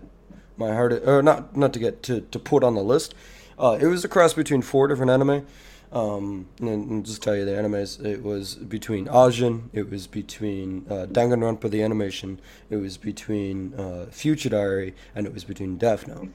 My 0.62 0.74
hardest, 0.74 1.08
or 1.08 1.22
not, 1.24 1.58
not 1.58 1.74
to 1.74 1.80
get 1.80 2.04
to 2.04 2.22
to 2.22 2.40
put 2.52 2.64
on 2.64 2.74
the 2.76 2.84
list. 2.94 3.16
Uh, 3.58 3.78
it 3.82 3.88
was 3.88 4.06
a 4.06 4.08
cross 4.08 4.34
between 4.34 4.62
four 4.62 4.88
different 4.88 5.12
anime. 5.12 5.46
Um, 5.92 6.48
and, 6.60 6.90
and 6.90 7.06
just 7.06 7.22
tell 7.22 7.36
you 7.36 7.44
the 7.44 7.52
animes. 7.52 7.90
It 8.04 8.24
was 8.24 8.56
between 8.56 9.08
Ajin. 9.08 9.56
It 9.74 9.90
was 9.90 10.08
between 10.08 10.86
uh, 10.90 11.06
Danganronpa 11.18 11.70
the 11.70 11.84
animation. 11.84 12.40
It 12.70 12.78
was 12.78 12.96
between 12.98 13.74
uh, 13.74 14.06
Future 14.10 14.50
Diary, 14.50 14.94
and 15.14 15.28
it 15.28 15.34
was 15.34 15.44
between 15.44 15.78
Death 15.78 16.08
Note. 16.08 16.32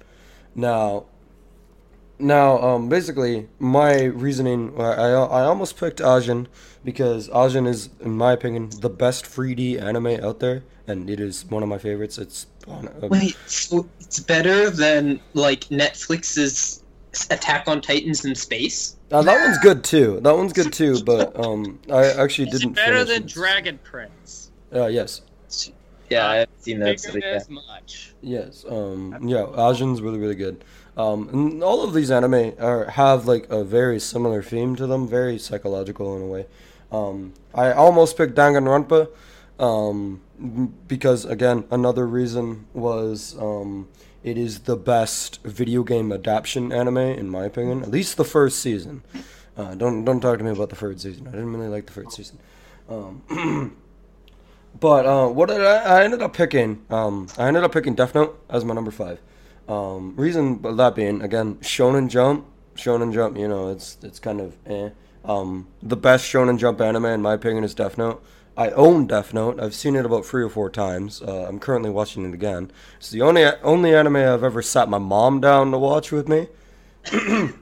Now, 0.55 1.07
now, 2.19 2.59
um, 2.63 2.89
basically, 2.89 3.49
my 3.59 4.05
reasoning, 4.05 4.75
I, 4.81 4.83
I, 4.83 5.09
I 5.11 5.43
almost 5.45 5.79
picked 5.79 5.99
Ajin 6.01 6.47
because 6.85 7.29
Ajin 7.31 7.67
is, 7.67 7.91
in 8.01 8.13
my 8.13 8.33
opinion, 8.33 8.71
the 8.81 8.89
best 8.91 9.25
3D 9.25 9.81
anime 9.81 10.25
out 10.25 10.41
there, 10.41 10.63
and 10.87 11.11
it 11.11 11.21
is 11.21 11.45
one 11.47 11.63
of 11.63 11.69
my 11.69 11.79
favorites. 11.79 12.19
It's 12.19 12.47
on, 12.69 12.89
uh, 12.89 13.09
Wait, 13.09 13.37
so 13.47 13.89
it's 14.01 14.21
better 14.21 14.71
than 14.71 15.21
like 15.35 15.61
Netflix's 15.65 16.83
Attack 17.31 17.67
on 17.67 17.81
Titans 17.81 18.25
in 18.25 18.35
space? 18.35 18.97
uh, 19.11 19.23
that 19.23 19.41
one's 19.45 19.59
good 19.59 19.83
too. 19.83 20.21
That 20.21 20.37
one's 20.37 20.53
good 20.53 20.73
too, 20.73 21.03
but 21.03 21.39
um, 21.45 21.79
I 21.91 22.07
actually 22.13 22.49
Is 22.51 22.61
didn't. 22.61 22.73
it 22.73 22.77
better 22.77 23.05
than 23.05 23.23
it. 23.23 23.27
Dragon 23.29 23.79
Prince? 23.83 24.51
Uh, 24.75 24.87
yes, 24.87 25.23
Yeah, 26.11 26.29
I 26.29 26.35
haven't 26.37 26.63
seen 26.63 26.79
that. 26.81 27.01
so 27.01 27.13
Figured 27.13 27.35
as 27.35 27.49
much. 27.49 28.13
yes. 28.21 28.65
Um, 28.69 29.17
yeah, 29.27 29.39
Ajin's 29.47 30.03
really 30.03 30.19
really 30.19 30.35
good. 30.35 30.63
Um, 30.97 31.63
all 31.63 31.85
of 31.85 31.93
these 31.93 32.11
anime 32.11 32.55
are 32.59 32.87
have 32.87 33.27
like 33.27 33.51
a 33.51 33.63
very 33.65 34.01
similar 34.01 34.43
theme 34.43 34.77
to 34.77 34.87
them, 34.87 35.07
very 35.07 35.39
psychological 35.39 36.17
in 36.17 36.23
a 36.23 36.27
way. 36.27 36.47
Um, 36.91 37.35
I 37.55 37.73
almost 37.73 38.17
picked 38.17 38.35
Danganronpa, 38.35 39.09
um, 39.59 40.23
because 40.87 41.25
again, 41.25 41.65
another 41.71 42.07
reason 42.07 42.67
was 42.73 43.37
um, 43.39 43.89
it 44.23 44.39
is 44.39 44.61
the 44.61 44.77
best 44.77 45.43
video 45.43 45.83
game 45.83 46.13
adaptation 46.13 46.73
anime 46.73 46.99
in 46.99 47.29
my 47.29 47.45
opinion. 47.45 47.83
At 47.83 47.91
least 47.91 48.17
the 48.17 48.25
first 48.25 48.61
season. 48.61 49.03
Uh, 49.57 49.75
don't 49.75 50.05
don't 50.05 50.21
talk 50.21 50.39
to 50.39 50.45
me 50.45 50.51
about 50.51 50.71
the 50.71 50.77
third 50.77 51.01
season. 51.01 51.29
I 51.29 51.33
didn't 51.33 51.53
really 51.53 51.69
like 51.69 51.87
the 51.87 51.93
third 51.93 52.13
season. 52.13 52.39
Um, 52.89 53.77
but 54.81 55.07
uh, 55.07 55.29
what 55.29 55.49
did 55.49 55.61
I, 55.61 55.99
I 56.01 56.05
ended 56.05 56.23
up 56.23 56.35
picking? 56.35 56.85
Um, 56.89 57.29
I 57.37 57.49
ended 57.49 57.65
up 57.65 57.73
picking 57.73 57.95
Death 57.95 58.15
Note 58.15 58.43
as 58.49 58.65
my 58.65 58.75
number 58.75 58.91
five. 58.91 59.21
Um, 59.69 60.15
reason 60.17 60.61
of 60.65 60.77
that 60.77 60.95
being 60.95 61.23
again 61.23 61.57
Shonen 61.57 62.09
Jump. 62.09 62.47
Shonen 62.77 63.13
Jump, 63.13 63.37
you 63.37 63.49
know, 63.49 63.71
it's 63.71 63.99
it's 64.03 64.19
kind 64.19 64.41
of 64.41 64.57
eh. 64.67 64.91
Um, 65.25 65.67
the 65.83 65.97
best 65.97 66.25
Shonen 66.25 66.59
Jump 66.59 66.81
anime 66.81 67.07
in 67.07 67.23
my 67.23 67.35
opinion 67.35 67.65
is 67.65 67.75
Death 67.75 67.99
Note. 67.99 68.25
I 68.57 68.71
own 68.71 69.07
Death 69.07 69.35
Note. 69.35 69.61
I've 69.61 69.75
seen 69.75 69.97
it 69.97 70.07
about 70.07 70.25
three 70.25 70.43
or 70.43 70.49
four 70.49 70.71
times. 70.71 71.21
Uh, 71.21 71.47
I'm 71.47 71.59
currently 71.59 71.91
watching 71.91 72.25
it 72.25 72.33
again. 72.33 72.71
It's 72.99 73.11
the 73.11 73.23
only 73.23 73.45
only 73.63 73.95
anime 73.95 74.17
I've 74.17 74.45
ever 74.45 74.63
sat 74.63 74.89
my 74.89 74.99
mom 74.99 75.41
down 75.41 75.73
to 75.73 75.79
watch 75.79 76.13
with 76.13 76.29
me. 76.29 76.49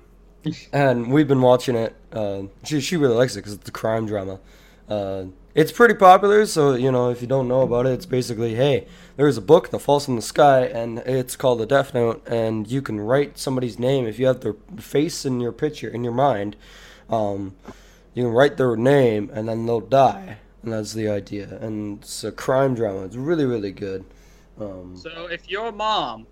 and 0.73 1.11
we've 1.11 1.28
been 1.28 1.42
watching 1.42 1.75
it. 1.75 1.96
Uh, 2.12 2.42
she 2.64 2.80
she 2.80 2.96
really 2.96 3.16
likes 3.16 3.34
it 3.34 3.40
because 3.40 3.54
it's 3.54 3.68
a 3.68 3.73
crime 3.73 4.06
drama. 4.06 4.40
Uh, 4.88 5.25
it's 5.54 5.70
pretty 5.70 5.94
popular, 5.94 6.46
so 6.46 6.75
you 6.75 6.90
know 6.90 7.11
if 7.11 7.20
you 7.20 7.28
don't 7.28 7.49
know 7.49 7.62
about 7.62 7.87
it, 7.87 7.92
it's 7.92 8.06
basically 8.06 8.54
hey, 8.54 8.87
there's 9.16 9.37
a 9.37 9.42
book 9.42 9.70
that 9.70 9.78
falls 9.78 10.04
from 10.04 10.16
the 10.16 10.23
sky, 10.23 10.62
and 10.64 10.99
it's 11.00 11.37
called 11.37 11.61
the 11.61 11.66
Death 11.66 11.94
Note, 11.94 12.26
and 12.26 12.68
you 12.70 12.82
can 12.82 13.00
write 13.00 13.38
somebody's 13.38 13.78
name 13.78 14.06
if 14.06 14.18
you 14.18 14.26
have 14.26 14.40
their 14.40 14.56
face 14.78 15.25
in 15.25 15.40
your 15.40 15.52
picture 15.52 15.88
in 15.88 16.02
your 16.02 16.12
mind. 16.12 16.56
Um, 17.08 17.54
you 18.14 18.25
can 18.25 18.32
write 18.32 18.56
their 18.56 18.76
name, 18.76 19.30
and 19.32 19.49
then 19.49 19.66
they'll 19.66 19.80
die, 19.80 20.38
and 20.62 20.73
that's 20.73 20.92
the 20.92 21.08
idea. 21.08 21.58
And 21.61 22.00
it's 22.00 22.25
a 22.25 22.32
crime 22.32 22.75
drama. 22.75 23.04
It's 23.04 23.16
really 23.16 23.44
really 23.44 23.73
good. 23.73 24.04
Um, 24.61 24.96
So 24.96 25.26
if 25.26 25.49
your 25.49 25.70
mom 25.73 26.26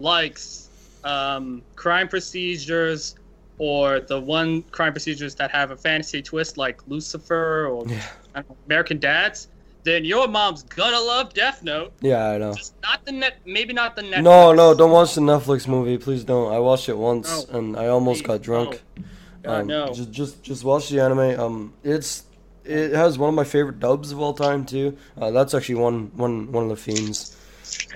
likes 0.00 0.68
um, 1.04 1.62
crime 1.76 2.08
procedures 2.08 3.14
or 3.58 4.00
the 4.00 4.20
one 4.20 4.62
crime 4.62 4.92
procedures 4.92 5.34
that 5.36 5.50
have 5.52 5.70
a 5.70 5.76
fantasy 5.76 6.20
twist 6.20 6.56
like 6.56 6.80
Lucifer 6.88 7.68
or 7.68 7.86
Yeah. 7.86 8.02
I 8.34 8.40
don't 8.40 8.50
know, 8.50 8.56
American 8.66 8.98
Dads, 8.98 9.48
then 9.84 10.04
your 10.04 10.26
mom's 10.28 10.62
gonna 10.62 10.98
love 11.00 11.34
Death 11.34 11.62
Note. 11.62 11.92
yeah, 12.00 12.30
I 12.30 12.38
know. 12.38 12.54
Just 12.54 12.74
not 12.82 13.04
the 13.04 13.12
net, 13.12 13.38
maybe 13.44 13.72
not 13.72 13.96
the 13.96 14.02
Netflix. 14.02 14.22
No, 14.22 14.52
no, 14.52 14.74
don't 14.74 14.90
watch 14.90 15.14
the 15.14 15.20
Netflix 15.20 15.68
movie, 15.68 15.98
please 15.98 16.24
don't. 16.24 16.52
I 16.52 16.58
watched 16.58 16.88
it 16.88 16.96
once 16.96 17.46
No, 17.50 17.58
and 17.58 17.76
I 17.76 17.88
almost 17.88 18.22
please, 18.22 18.26
got 18.28 18.42
drunk. 18.42 18.82
God, 19.42 19.60
Um, 19.60 19.66
no. 19.66 19.92
Just, 19.92 20.10
just, 20.10 20.42
just 20.42 20.64
watch 20.64 20.88
the 20.88 21.00
anime. 21.00 21.38
Um, 21.38 21.72
it's 21.82 22.24
it 22.64 22.92
has 22.92 23.18
one 23.18 23.28
of 23.28 23.34
my 23.34 23.44
favorite 23.44 23.78
dubs 23.78 24.10
of 24.10 24.18
all 24.20 24.32
time 24.32 24.64
too. 24.64 24.96
Uh, 25.20 25.30
that's 25.30 25.52
actually 25.52 25.74
one, 25.74 26.10
one, 26.16 26.50
one 26.50 26.64
of 26.64 26.70
the 26.70 26.76
themes 26.76 27.36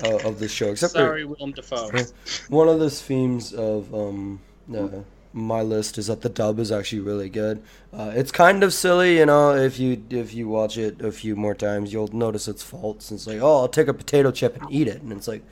uh, 0.05 0.29
of 0.29 0.39
the 0.39 0.47
show. 0.47 0.67
Except 0.73 0.93
Sorry, 0.93 1.25
Willem 1.25 1.53
Dafoe. 1.53 1.89
for 1.89 2.05
one 2.55 2.69
of 2.69 2.79
the 2.81 2.91
themes 2.91 3.55
of 3.55 3.95
um, 3.95 4.41
uh, 4.77 4.89
my 5.33 5.63
list 5.63 5.99
is 5.99 6.07
that 6.09 6.23
the 6.23 6.29
dub 6.29 6.59
is 6.59 6.73
actually 6.73 7.01
really 7.01 7.29
good. 7.29 7.63
Uh, 7.93 8.13
it's 8.15 8.33
kind 8.33 8.63
of 8.63 8.73
silly, 8.73 9.19
you 9.19 9.27
know. 9.27 9.55
If 9.55 9.79
you 9.79 10.03
if 10.11 10.35
you 10.35 10.49
watch 10.49 10.79
it 10.79 11.01
a 11.01 11.13
few 11.13 11.37
more 11.37 11.55
times, 11.55 11.93
you'll 11.93 12.09
notice 12.09 12.49
its 12.49 12.63
faults. 12.63 13.13
It's 13.13 13.27
like, 13.27 13.41
oh, 13.41 13.59
I'll 13.61 13.69
take 13.69 13.89
a 13.89 13.95
potato 13.95 14.31
chip 14.31 14.57
and 14.57 14.71
eat 14.71 14.89
it, 14.89 15.03
and 15.03 15.13
it's 15.13 15.29
like, 15.29 15.45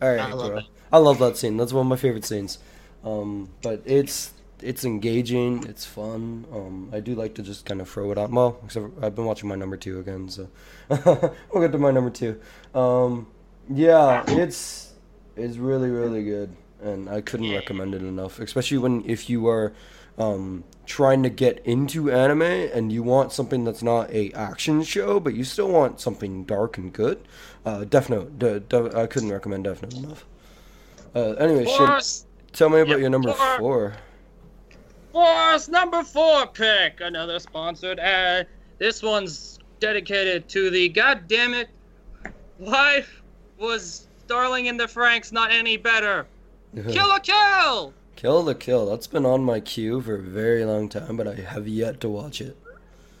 all 0.00 0.08
right, 0.10 0.20
I 0.20 0.32
love 0.32 0.50
bro. 0.50 0.58
it. 0.58 0.64
I 0.92 0.98
love 0.98 1.18
that 1.18 1.36
scene. 1.36 1.56
That's 1.56 1.72
one 1.72 1.86
of 1.86 1.90
my 1.90 1.96
favorite 1.96 2.24
scenes. 2.24 2.58
Um, 3.04 3.50
but 3.62 3.82
it's 3.84 4.32
it's 4.62 4.84
engaging. 4.84 5.64
It's 5.68 5.84
fun. 5.84 6.46
Um, 6.52 6.90
I 6.92 7.00
do 7.00 7.14
like 7.14 7.34
to 7.34 7.42
just 7.42 7.64
kind 7.64 7.80
of 7.80 7.88
throw 7.88 8.10
it 8.12 8.18
out. 8.18 8.30
Well, 8.30 8.60
except 8.64 8.86
I've 9.02 9.14
been 9.14 9.24
watching 9.24 9.48
my 9.48 9.56
number 9.56 9.76
two 9.76 10.00
again, 10.00 10.28
so 10.28 10.48
we'll 10.88 11.62
get 11.62 11.72
to 11.72 11.78
my 11.78 11.90
number 11.90 12.10
two. 12.10 12.40
Um, 12.74 13.26
yeah, 13.68 14.24
it's 14.28 14.92
it's 15.36 15.56
really 15.56 15.90
really 15.90 16.24
good, 16.24 16.54
and 16.82 17.08
I 17.08 17.20
couldn't 17.20 17.52
recommend 17.52 17.94
it 17.94 18.02
enough. 18.02 18.38
Especially 18.40 18.78
when 18.78 19.04
if 19.08 19.28
you 19.30 19.46
are 19.48 19.72
um, 20.18 20.64
trying 20.86 21.22
to 21.22 21.30
get 21.30 21.64
into 21.64 22.10
anime 22.10 22.42
and 22.42 22.92
you 22.92 23.02
want 23.02 23.32
something 23.32 23.64
that's 23.64 23.82
not 23.82 24.10
a 24.10 24.32
action 24.32 24.82
show, 24.82 25.20
but 25.20 25.34
you 25.34 25.44
still 25.44 25.68
want 25.68 26.00
something 26.00 26.44
dark 26.44 26.78
and 26.78 26.92
good. 26.92 27.20
Uh, 27.64 27.84
Death 27.84 28.10
Note. 28.10 28.38
De- 28.38 28.60
De- 28.60 28.98
I 28.98 29.06
couldn't 29.06 29.30
recommend 29.32 29.64
Death 29.64 29.82
Note 29.82 29.94
enough. 29.94 30.26
Uh, 31.14 31.32
anyway, 31.32 31.64
Shin, 31.64 32.00
tell 32.52 32.68
me 32.68 32.80
about 32.80 33.00
your 33.00 33.10
number 33.10 33.32
four. 33.32 33.58
four. 33.58 33.96
Force 35.12 35.68
number 35.68 36.04
four 36.04 36.46
pick. 36.46 37.00
Another 37.00 37.38
sponsored 37.38 37.98
ad. 37.98 38.46
This 38.78 39.02
one's 39.02 39.58
dedicated 39.80 40.48
to 40.50 40.70
the 40.70 40.88
goddamn 40.88 41.54
it. 41.54 41.68
Why 42.58 43.04
was 43.58 44.06
Darling 44.26 44.66
in 44.66 44.76
the 44.76 44.84
Franxx 44.84 45.32
not 45.32 45.50
any 45.50 45.76
better? 45.76 46.26
Kill 46.74 47.10
a 47.10 47.20
kill! 47.20 47.92
Kill 48.20 48.42
the 48.42 48.54
Kill. 48.54 48.84
That's 48.84 49.06
been 49.06 49.24
on 49.24 49.42
my 49.42 49.60
queue 49.60 50.02
for 50.02 50.16
a 50.16 50.20
very 50.20 50.64
long 50.64 50.90
time, 50.90 51.16
but 51.16 51.26
I 51.26 51.34
have 51.36 51.66
yet 51.66 52.00
to 52.02 52.08
watch 52.08 52.40
it. 52.42 52.56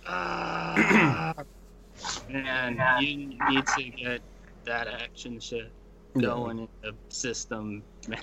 Ah, 0.06 1.34
man, 2.28 3.02
you 3.02 3.16
need 3.48 3.66
to 3.78 3.84
get 3.84 4.20
that 4.66 4.88
action 4.88 5.40
shit 5.40 5.70
going 6.18 6.58
in 6.60 6.68
the 6.82 6.94
system. 7.08 7.82
Man. 8.08 8.20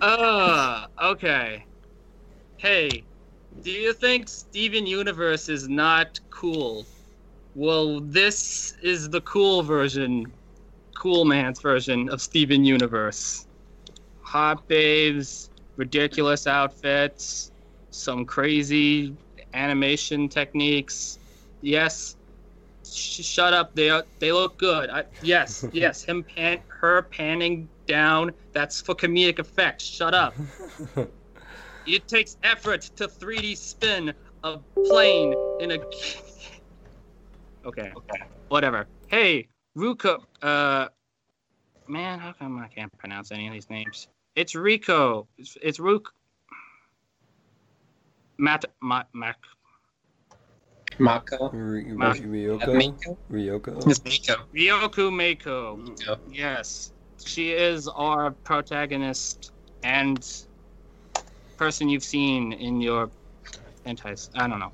Uh, 0.00 0.86
okay. 1.02 1.64
Hey, 2.56 3.02
do 3.62 3.70
you 3.70 3.92
think 3.92 4.28
Steven 4.28 4.86
Universe 4.86 5.48
is 5.48 5.68
not 5.68 6.20
cool? 6.30 6.86
Well, 7.54 8.00
this 8.00 8.76
is 8.80 9.10
the 9.10 9.20
cool 9.22 9.62
version, 9.62 10.32
cool 10.94 11.24
man's 11.24 11.60
version 11.60 12.08
of 12.08 12.20
Steven 12.20 12.64
Universe. 12.64 13.46
Hot 14.20 14.66
babes, 14.68 15.50
ridiculous 15.76 16.46
outfits, 16.46 17.50
some 17.90 18.24
crazy 18.24 19.16
animation 19.52 20.28
techniques. 20.28 21.18
Yes, 21.60 22.16
sh- 22.84 23.22
shut 23.24 23.52
up. 23.52 23.74
They 23.74 23.90
are, 23.90 24.04
they 24.20 24.32
look 24.32 24.58
good. 24.58 24.90
I, 24.90 25.04
yes, 25.22 25.64
yes. 25.72 26.02
Him 26.04 26.24
pan, 26.24 26.60
her 26.80 27.02
panning 27.02 27.68
down. 27.86 28.32
That's 28.52 28.80
for 28.80 28.94
comedic 28.94 29.38
effect. 29.38 29.82
Shut 29.82 30.14
up. 30.14 30.34
It 31.84 32.06
takes 32.06 32.36
effort 32.42 32.82
to 32.96 33.08
3D 33.08 33.56
spin 33.56 34.14
a 34.42 34.60
plane 34.84 35.36
in 35.58 35.72
a. 35.72 35.78
Okay. 37.64 37.92
Okay. 37.96 38.18
Whatever. 38.48 38.88
Hey, 39.08 39.48
Ruko. 39.76 40.22
Uh, 40.42 40.88
man, 41.88 42.18
how 42.18 42.32
come 42.32 42.58
I 42.58 42.68
can't 42.68 42.92
pronounce 42.98 43.32
any 43.32 43.46
of 43.46 43.52
these 43.52 43.70
names? 43.70 44.08
It's 44.36 44.54
Rico. 44.54 45.26
It's, 45.38 45.56
it's 45.62 45.80
Ruk. 45.80 46.12
Matt. 48.38 48.64
Ma, 48.80 49.04
Mac. 49.12 49.36
Mako. 50.98 51.50
Ry- 51.52 51.84
Ma- 51.94 52.12
Ryoko? 52.12 53.16
Ryoko? 53.30 53.88
It's 53.88 54.04
Miko. 54.04 54.42
Ryoku 54.54 55.10
Mako. 55.12 55.76
Miko. 55.76 56.18
Yes, 56.28 56.92
she 57.24 57.52
is 57.52 57.88
our 57.88 58.32
protagonist 58.44 59.52
and 59.82 60.24
person 61.56 61.88
you've 61.88 62.04
seen 62.04 62.52
in 62.52 62.80
your 62.80 63.10
antis. 63.84 64.28
I 64.34 64.46
don't 64.48 64.60
know. 64.60 64.72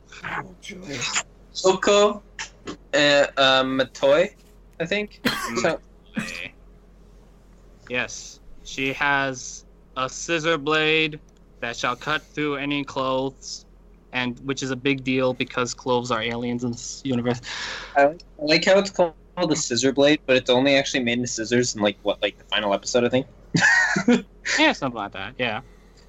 Soko. 1.53 2.23
Uh, 2.93 3.27
um, 3.37 3.79
Matoi, 3.79 4.29
I 4.81 4.87
think. 4.87 5.21
So, 5.61 5.81
Yes, 7.89 8.41
she 8.65 8.93
has 8.93 9.65
a 9.97 10.09
scissor 10.09 10.59
blade 10.59 11.21
that 11.61 11.77
shall 11.77 11.97
cut 11.97 12.23
through 12.23 12.57
any 12.57 12.85
clothes, 12.85 13.65
and 14.13 14.39
which 14.41 14.63
is 14.63 14.71
a 14.71 14.77
big 14.77 15.05
deal 15.05 15.33
because 15.33 15.75
clothes 15.75 16.11
are 16.11 16.23
aliens 16.23 16.65
in 16.65 16.73
this 16.73 17.01
universe. 17.05 17.41
I 17.97 18.07
like, 18.07 18.23
I 18.41 18.45
like 18.45 18.65
how 18.65 18.79
it's 18.79 18.91
called 18.91 19.15
the 19.41 19.57
scissor 19.57 19.93
blade, 19.93 20.21
but 20.27 20.37
it's 20.37 20.51
only 20.51 20.77
actually 20.77 21.03
made 21.03 21.19
into 21.19 21.29
scissors 21.29 21.75
in 21.75 21.81
like 21.83 21.97
what, 22.03 22.21
like 22.23 22.37
the 22.39 22.45
final 22.45 22.75
episode, 22.75 23.05
I 23.05 23.09
think. 23.09 23.27
Yeah, 24.59 24.73
something 24.73 24.97
like 24.97 25.13
that. 25.13 25.35
Yeah, 25.39 25.61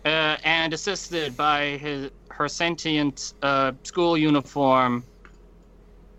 uh, 0.06 0.38
and 0.46 0.74
assisted 0.74 1.36
by 1.36 1.78
his 1.78 2.10
her 2.30 2.48
sentient 2.48 3.34
uh, 3.42 3.74
school 3.84 4.18
uniform. 4.18 5.04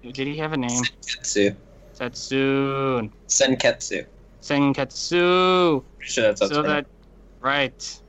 Did 0.02 0.26
he 0.26 0.36
have 0.36 0.52
a 0.52 0.56
name? 0.56 0.84
Senketsu. 1.02 1.56
Senketsu. 3.28 4.06
Senketsu. 4.42 5.84
Pretty 5.98 6.12
sure 6.12 6.24
that's, 6.32 6.40
so 6.40 6.62
right. 6.62 6.66
that 6.66 6.86
right 7.40 8.00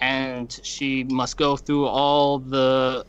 and 0.00 0.60
she 0.62 1.04
must 1.04 1.36
go 1.36 1.56
through 1.56 1.86
all 1.86 2.38
the 2.38 3.04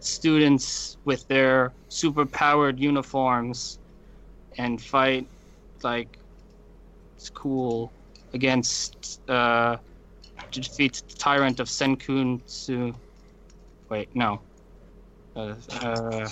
students 0.00 0.96
with 1.04 1.26
their 1.28 1.72
super 1.88 2.24
powered 2.24 2.78
uniforms 2.78 3.78
and 4.56 4.80
fight 4.80 5.26
like 5.82 6.18
it's 7.16 7.30
cool 7.30 7.92
against 8.32 9.20
uh 9.28 9.76
to 10.50 10.60
defeat 10.60 11.02
the 11.08 11.14
tyrant 11.14 11.60
of 11.60 11.68
Senkun 11.68 12.40
Su 12.46 12.94
wait 13.90 14.08
no 14.14 14.40
uh, 15.36 15.54
uh 15.82 16.28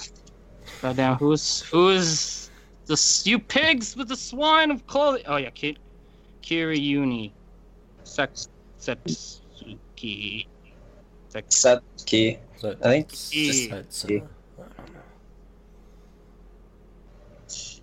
goddamn 0.81 1.17
who's 1.17 1.63
who's 1.63 2.46
the 2.87 2.93
s- 2.95 3.27
you 3.27 3.39
pigs 3.39 3.97
with 3.97 4.09
the 4.09 4.17
swine 4.17 4.71
of 4.71 4.87
clothing 4.87 5.23
oh 5.27 5.37
yeah 5.37 5.51
Kate 5.51 5.79
Kiriyuni 6.43 7.33
Sex 8.05 8.49
Setsuki 8.81 10.47
Sex 11.29 11.55
Satsuki. 11.65 12.39
So- 12.59 12.77
I 12.83 13.03
think. 13.03 13.09
That's, 13.11 14.05
I 14.05 14.09
don't 14.09 14.19
know. 14.19 14.29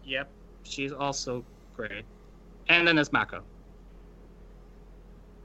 Yep, 0.06 0.30
she's 0.64 0.92
also 0.92 1.44
great. 1.76 2.04
And 2.70 2.88
then 2.88 2.96
there's 2.96 3.12
Mako. 3.14 3.42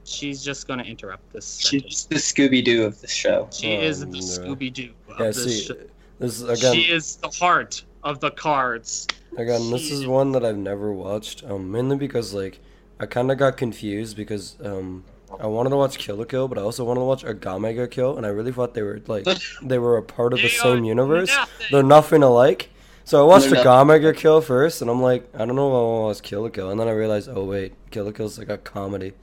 She's 0.03 0.43
just 0.43 0.67
gonna 0.67 0.83
interrupt 0.83 1.31
this. 1.31 1.59
She's 1.59 2.05
the 2.09 2.15
Scooby 2.15 2.63
Doo 2.63 2.83
of 2.83 2.99
the 3.01 3.07
show. 3.07 3.47
she 3.51 3.73
is 3.75 3.99
the 3.99 4.07
Um, 4.07 4.15
yeah. 4.15 4.21
Scooby 4.21 4.73
Doo 4.73 4.93
of 5.09 5.19
Yeah, 5.19 5.25
this 5.27 5.43
see, 5.43 5.61
show. 5.67 5.75
this 6.19 6.41
is, 6.41 6.49
again, 6.49 6.73
She 6.73 6.81
is 6.91 7.17
the 7.17 7.29
heart 7.29 7.83
of 8.03 8.19
the 8.19 8.31
cards. 8.31 9.07
Again, 9.37 9.69
this 9.71 9.91
is 9.91 10.05
one 10.07 10.31
that 10.33 10.43
I've 10.45 10.57
never 10.57 10.91
watched, 10.91 11.43
um, 11.43 11.71
mainly 11.71 11.97
because 11.97 12.33
like 12.33 12.59
I 12.99 13.05
kind 13.05 13.31
of 13.31 13.37
got 13.37 13.57
confused 13.57 14.17
because 14.17 14.55
um, 14.63 15.03
I 15.39 15.47
wanted 15.47 15.69
to 15.71 15.75
watch 15.77 15.97
Kill 15.97 16.17
la 16.17 16.25
Kill, 16.25 16.47
but 16.47 16.57
I 16.57 16.61
also 16.61 16.83
wanted 16.83 17.01
to 17.01 17.05
watch 17.05 17.23
Akame 17.23 17.75
ga 17.75 17.87
Kill, 17.87 18.17
and 18.17 18.25
I 18.25 18.29
really 18.29 18.51
thought 18.51 18.73
they 18.73 18.81
were 18.81 18.99
like 19.07 19.25
they 19.61 19.77
were 19.79 19.97
a 19.97 20.03
part 20.03 20.33
of 20.33 20.41
the 20.41 20.49
same 20.49 20.83
universe. 20.83 21.29
nothing. 21.29 21.67
They're 21.71 21.83
nothing 21.83 22.23
alike. 22.23 22.69
So 23.05 23.21
I 23.23 23.27
watched 23.27 23.49
They're 23.49 23.63
Akame 23.63 24.01
ga 24.01 24.13
Kill 24.13 24.41
first, 24.41 24.81
and 24.81 24.89
I'm 24.89 25.01
like, 25.01 25.27
I 25.35 25.39
don't 25.45 25.55
know 25.55 25.67
if 25.69 25.73
I 25.73 25.81
want 25.81 26.15
to 26.15 26.19
watch 26.19 26.21
Kill 26.23 26.41
la 26.43 26.49
Kill, 26.49 26.69
and 26.71 26.79
then 26.79 26.87
I 26.87 26.91
realized, 26.91 27.29
oh 27.31 27.43
wait, 27.45 27.73
Kill 27.91 28.05
la 28.05 28.11
Kill's 28.11 28.37
like 28.39 28.49
a 28.49 28.57
comedy, 28.57 29.13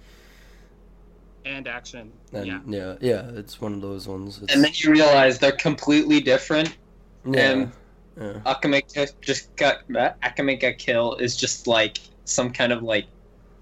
And 1.44 1.68
action. 1.68 2.12
and 2.32 2.46
yeah. 2.46 2.60
yeah, 2.66 2.94
yeah, 3.00 3.30
it's 3.34 3.60
one 3.60 3.74
of 3.74 3.80
those 3.80 4.08
ones. 4.08 4.40
It's, 4.42 4.52
And 4.54 4.64
then 4.64 4.72
you 4.74 4.90
realize 4.92 5.38
they're 5.38 5.52
completely 5.52 6.20
different. 6.20 6.76
yeah, 7.28 7.50
and- 7.50 7.72
yeah. 8.16 8.40
Akame 8.46 8.82
ga- 8.94 9.12
just 9.20 9.54
got 9.56 9.86
Akame 9.88 10.58
ga 10.58 10.72
Kill 10.72 11.16
is 11.16 11.36
just 11.36 11.66
like 11.66 11.98
some 12.24 12.52
kind 12.52 12.72
of 12.72 12.82
like 12.82 13.06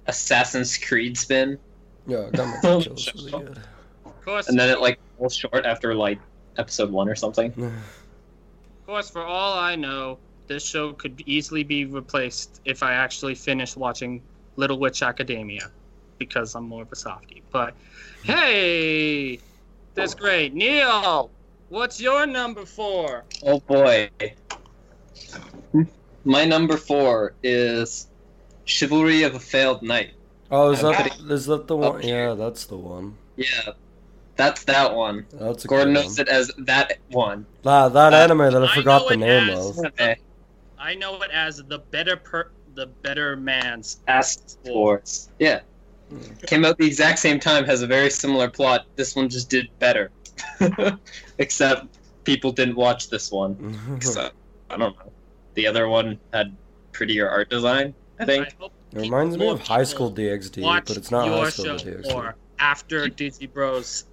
Assassin's 0.06 0.76
Creed 0.76 1.16
spin, 1.16 1.58
Yeah, 2.06 2.28
Akame 2.32 2.60
Kill 2.82 2.94
is 2.94 3.14
really 3.14 3.30
good. 3.30 3.58
Of 4.04 4.24
course, 4.24 4.48
and 4.48 4.58
then 4.58 4.70
it 4.70 4.80
like 4.80 4.98
falls 5.18 5.36
short 5.36 5.66
after 5.66 5.94
like 5.94 6.18
episode 6.56 6.90
one 6.90 7.08
or 7.08 7.14
something. 7.14 7.52
of 7.58 8.86
course, 8.86 9.10
for 9.10 9.22
all 9.22 9.58
I 9.58 9.76
know, 9.76 10.18
this 10.46 10.64
show 10.64 10.92
could 10.92 11.22
easily 11.26 11.62
be 11.64 11.84
replaced 11.84 12.60
if 12.64 12.82
I 12.82 12.92
actually 12.94 13.34
finish 13.34 13.76
watching 13.76 14.22
Little 14.56 14.78
Witch 14.78 15.02
Academia, 15.02 15.70
because 16.18 16.54
I'm 16.54 16.64
more 16.64 16.82
of 16.82 16.92
a 16.92 16.96
softie. 16.96 17.42
But 17.50 17.74
hey, 18.22 19.38
that's 19.94 20.14
great. 20.14 20.54
Neil, 20.54 21.30
what's 21.68 22.00
your 22.00 22.26
number 22.26 22.64
four? 22.64 23.24
Oh 23.42 23.60
boy. 23.60 24.10
My 26.24 26.44
number 26.44 26.76
four 26.76 27.34
is 27.42 28.08
Chivalry 28.64 29.22
of 29.24 29.34
a 29.34 29.40
Failed 29.40 29.82
Knight. 29.82 30.12
Oh, 30.50 30.70
is 30.70 30.82
I'm 30.82 30.92
that 30.92 31.10
putting 31.12 31.30
is 31.30 31.46
that 31.46 31.66
the 31.68 31.76
one? 31.76 32.00
here. 32.00 32.28
Yeah, 32.28 32.34
that's 32.34 32.64
the 32.64 32.76
one. 32.76 33.16
Yeah, 33.36 33.70
that's 34.36 34.64
that 34.64 34.94
one. 34.94 35.26
That's 35.32 35.64
a 35.64 35.68
Gordon 35.68 35.92
knows 35.94 36.16
one. 36.18 36.20
it 36.20 36.28
as 36.28 36.50
that 36.58 36.98
one. 37.10 37.44
Ah, 37.66 37.88
that 37.88 38.14
Uh, 38.14 38.16
anime 38.16 38.38
that 38.52 38.62
I 38.62 38.66
I 38.72 38.74
forgot 38.74 39.02
know 39.02 39.08
the 39.10 39.16
name 39.18 39.50
as- 39.50 39.78
of. 39.78 39.84
Okay. 39.86 40.16
I 40.78 40.94
know 40.94 41.20
it 41.22 41.30
as 41.30 41.62
the 41.68 41.78
better 41.90 42.16
per 42.16 42.50
the 42.74 42.86
better 42.86 43.36
man's 43.36 44.00
Asked 44.08 44.58
for. 44.64 45.02
Yeah. 45.38 45.60
Came 46.46 46.64
out 46.64 46.76
the 46.78 46.86
exact 46.86 47.18
same 47.18 47.38
time, 47.40 47.64
has 47.64 47.82
a 47.82 47.86
very 47.86 48.10
similar 48.10 48.48
plot. 48.50 48.86
This 48.96 49.14
one 49.16 49.28
just 49.28 49.48
did 49.50 49.68
better. 49.78 50.10
Except 51.38 51.86
people 52.24 52.50
didn't 52.52 52.76
watch 52.76 53.08
this 53.10 53.30
one. 53.32 53.98
So, 54.02 54.30
I 54.70 54.76
don't 54.76 54.96
know. 54.96 55.12
The 55.54 55.66
other 55.66 55.88
one 55.88 56.18
had 56.32 56.54
prettier 56.92 57.28
art 57.28 57.50
design, 57.50 57.94
I 58.18 58.24
think. 58.24 58.54
I 58.60 58.64
It 58.66 58.72
reminds 59.00 59.36
me 59.36 59.48
of 59.48 59.60
High 59.60 59.84
School 59.84 60.10
DxD, 60.10 60.62
but 60.86 60.96
it's 60.96 61.10
not 61.10 61.28
High 61.28 61.50
School 61.50 61.76
DxD. 61.76 62.12
more 62.12 62.36
after 62.58 63.08
Disney 63.08 63.46
Bros. 63.46 64.04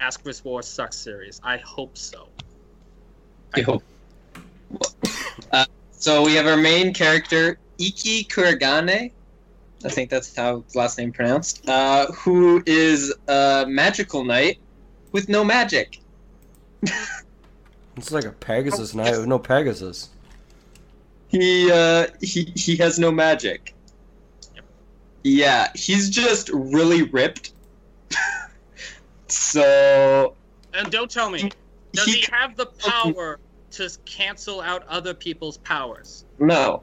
Asterisk 0.00 0.44
War 0.44 0.62
Sucks 0.62 0.96
series. 0.96 1.40
I 1.44 1.58
hope 1.58 1.96
so. 1.96 2.28
I 3.54 3.60
hope. 3.60 3.84
Uh, 5.52 5.64
so 5.92 6.24
we 6.24 6.34
have 6.34 6.46
our 6.46 6.56
main 6.56 6.92
character, 6.92 7.58
Ikki 7.78 8.24
Kurogane. 8.24 9.12
I 9.84 9.88
think 9.88 10.10
that's 10.10 10.34
how 10.34 10.62
his 10.62 10.74
last 10.74 10.98
name 10.98 11.12
pronounced. 11.12 11.68
Uh, 11.68 12.06
who 12.12 12.62
is 12.66 13.14
a 13.28 13.64
magical 13.68 14.24
knight 14.24 14.58
with 15.12 15.28
no 15.28 15.44
magic. 15.44 16.00
It's 17.96 18.10
like 18.10 18.24
a 18.24 18.32
Pegasus 18.32 18.94
knight 18.94 19.16
with 19.18 19.26
no 19.26 19.38
Pegasus. 19.38 20.08
He 21.28 21.70
uh 21.70 22.06
he 22.20 22.52
he 22.56 22.76
has 22.76 22.98
no 22.98 23.10
magic. 23.10 23.74
Yeah, 25.24 25.70
he's 25.74 26.10
just 26.10 26.50
really 26.52 27.02
ripped. 27.04 27.52
so 29.28 30.34
And 30.74 30.90
don't 30.90 31.10
tell 31.10 31.30
me, 31.30 31.50
does 31.92 32.06
he 32.06 32.24
have 32.30 32.56
the 32.56 32.66
power 32.66 33.38
to 33.72 33.90
cancel 34.04 34.60
out 34.60 34.86
other 34.88 35.14
people's 35.14 35.58
powers? 35.58 36.24
no. 36.38 36.82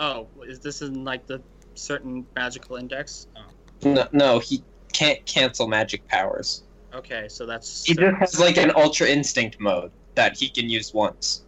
Oh, 0.00 0.28
is 0.46 0.60
this 0.60 0.80
in 0.82 1.02
like 1.04 1.26
the 1.26 1.42
certain 1.74 2.24
magical 2.36 2.76
index? 2.76 3.26
Oh, 3.36 3.92
No, 3.92 4.06
no, 4.12 4.38
he 4.38 4.62
can't 4.92 5.24
cancel 5.26 5.66
magic 5.66 6.06
powers. 6.06 6.62
okay, 6.94 7.26
so 7.28 7.44
that's. 7.46 7.84
He 7.84 7.94
just 7.94 8.16
has 8.18 8.38
like 8.38 8.58
an 8.58 8.70
ultra 8.76 9.08
instinct 9.08 9.58
mode 9.58 9.90
that 10.18 10.36
he 10.36 10.48
can 10.48 10.68
use 10.68 10.92
once, 10.92 11.44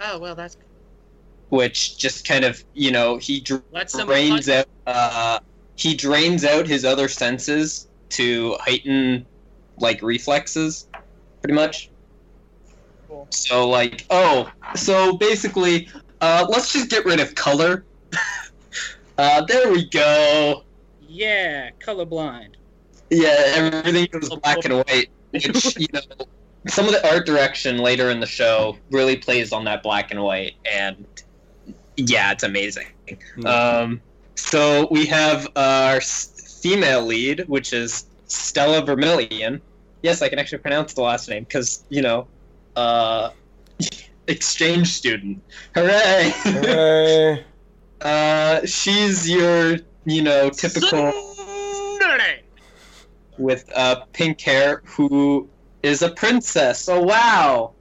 Oh 0.00 0.18
well, 0.18 0.34
that's 0.34 0.56
which 1.50 1.98
just 1.98 2.26
kind 2.26 2.44
of 2.44 2.64
you 2.74 2.90
know 2.90 3.16
he 3.18 3.44
him. 3.46 3.62
drains 4.06 4.48
out. 4.48 4.66
Uh, 4.86 5.38
he 5.76 5.94
drains 5.94 6.44
out 6.44 6.66
his 6.66 6.84
other 6.84 7.08
senses 7.08 7.88
to 8.10 8.56
heighten 8.60 9.26
like 9.78 10.02
reflexes, 10.02 10.88
pretty 11.42 11.54
much. 11.54 11.90
Cool. 13.08 13.26
So 13.30 13.68
like, 13.68 14.06
oh, 14.10 14.50
so 14.74 15.16
basically, 15.16 15.88
uh, 16.20 16.46
let's 16.48 16.72
just 16.72 16.88
get 16.90 17.04
rid 17.04 17.20
of 17.20 17.34
color. 17.34 17.84
uh, 19.18 19.44
there 19.44 19.70
we 19.70 19.88
go. 19.88 20.64
Yeah, 21.00 21.70
colorblind. 21.80 22.54
Yeah, 23.10 23.34
everything 23.54 24.08
goes 24.10 24.30
black 24.30 24.64
and 24.64 24.74
white. 24.74 25.10
Which, 25.30 25.76
you 25.78 25.86
know, 25.92 26.00
some 26.66 26.86
of 26.86 26.92
the 26.92 27.06
art 27.08 27.26
direction 27.26 27.78
later 27.78 28.10
in 28.10 28.20
the 28.20 28.26
show 28.26 28.76
really 28.90 29.16
plays 29.16 29.52
on 29.52 29.64
that 29.64 29.82
black 29.82 30.10
and 30.10 30.22
white, 30.22 30.54
and 30.70 31.04
yeah, 31.96 32.32
it's 32.32 32.42
amazing. 32.42 32.86
Hmm. 33.36 33.46
Um, 33.46 34.00
so 34.34 34.88
we 34.90 35.06
have 35.06 35.48
our 35.56 36.00
female 36.00 37.04
lead, 37.04 37.44
which 37.48 37.72
is 37.72 38.06
Stella 38.26 38.84
Vermillion. 38.84 39.60
Yes, 40.02 40.22
I 40.22 40.28
can 40.28 40.38
actually 40.38 40.58
pronounce 40.58 40.94
the 40.94 41.02
last 41.02 41.28
name 41.28 41.44
because 41.44 41.84
you 41.88 42.02
know, 42.02 42.26
uh, 42.76 43.30
exchange 44.26 44.88
student. 44.88 45.42
Hooray! 45.74 46.32
Hooray. 46.34 47.44
uh, 48.00 48.64
she's 48.64 49.28
your 49.28 49.76
you 50.06 50.22
know 50.22 50.50
typical 50.50 51.12
Sunday. 51.12 52.42
with 53.38 53.70
uh, 53.74 54.04
pink 54.12 54.40
hair 54.40 54.82
who 54.84 55.48
is 55.84 56.00
a 56.00 56.10
princess. 56.10 56.88
Oh 56.88 57.02
wow! 57.02 57.74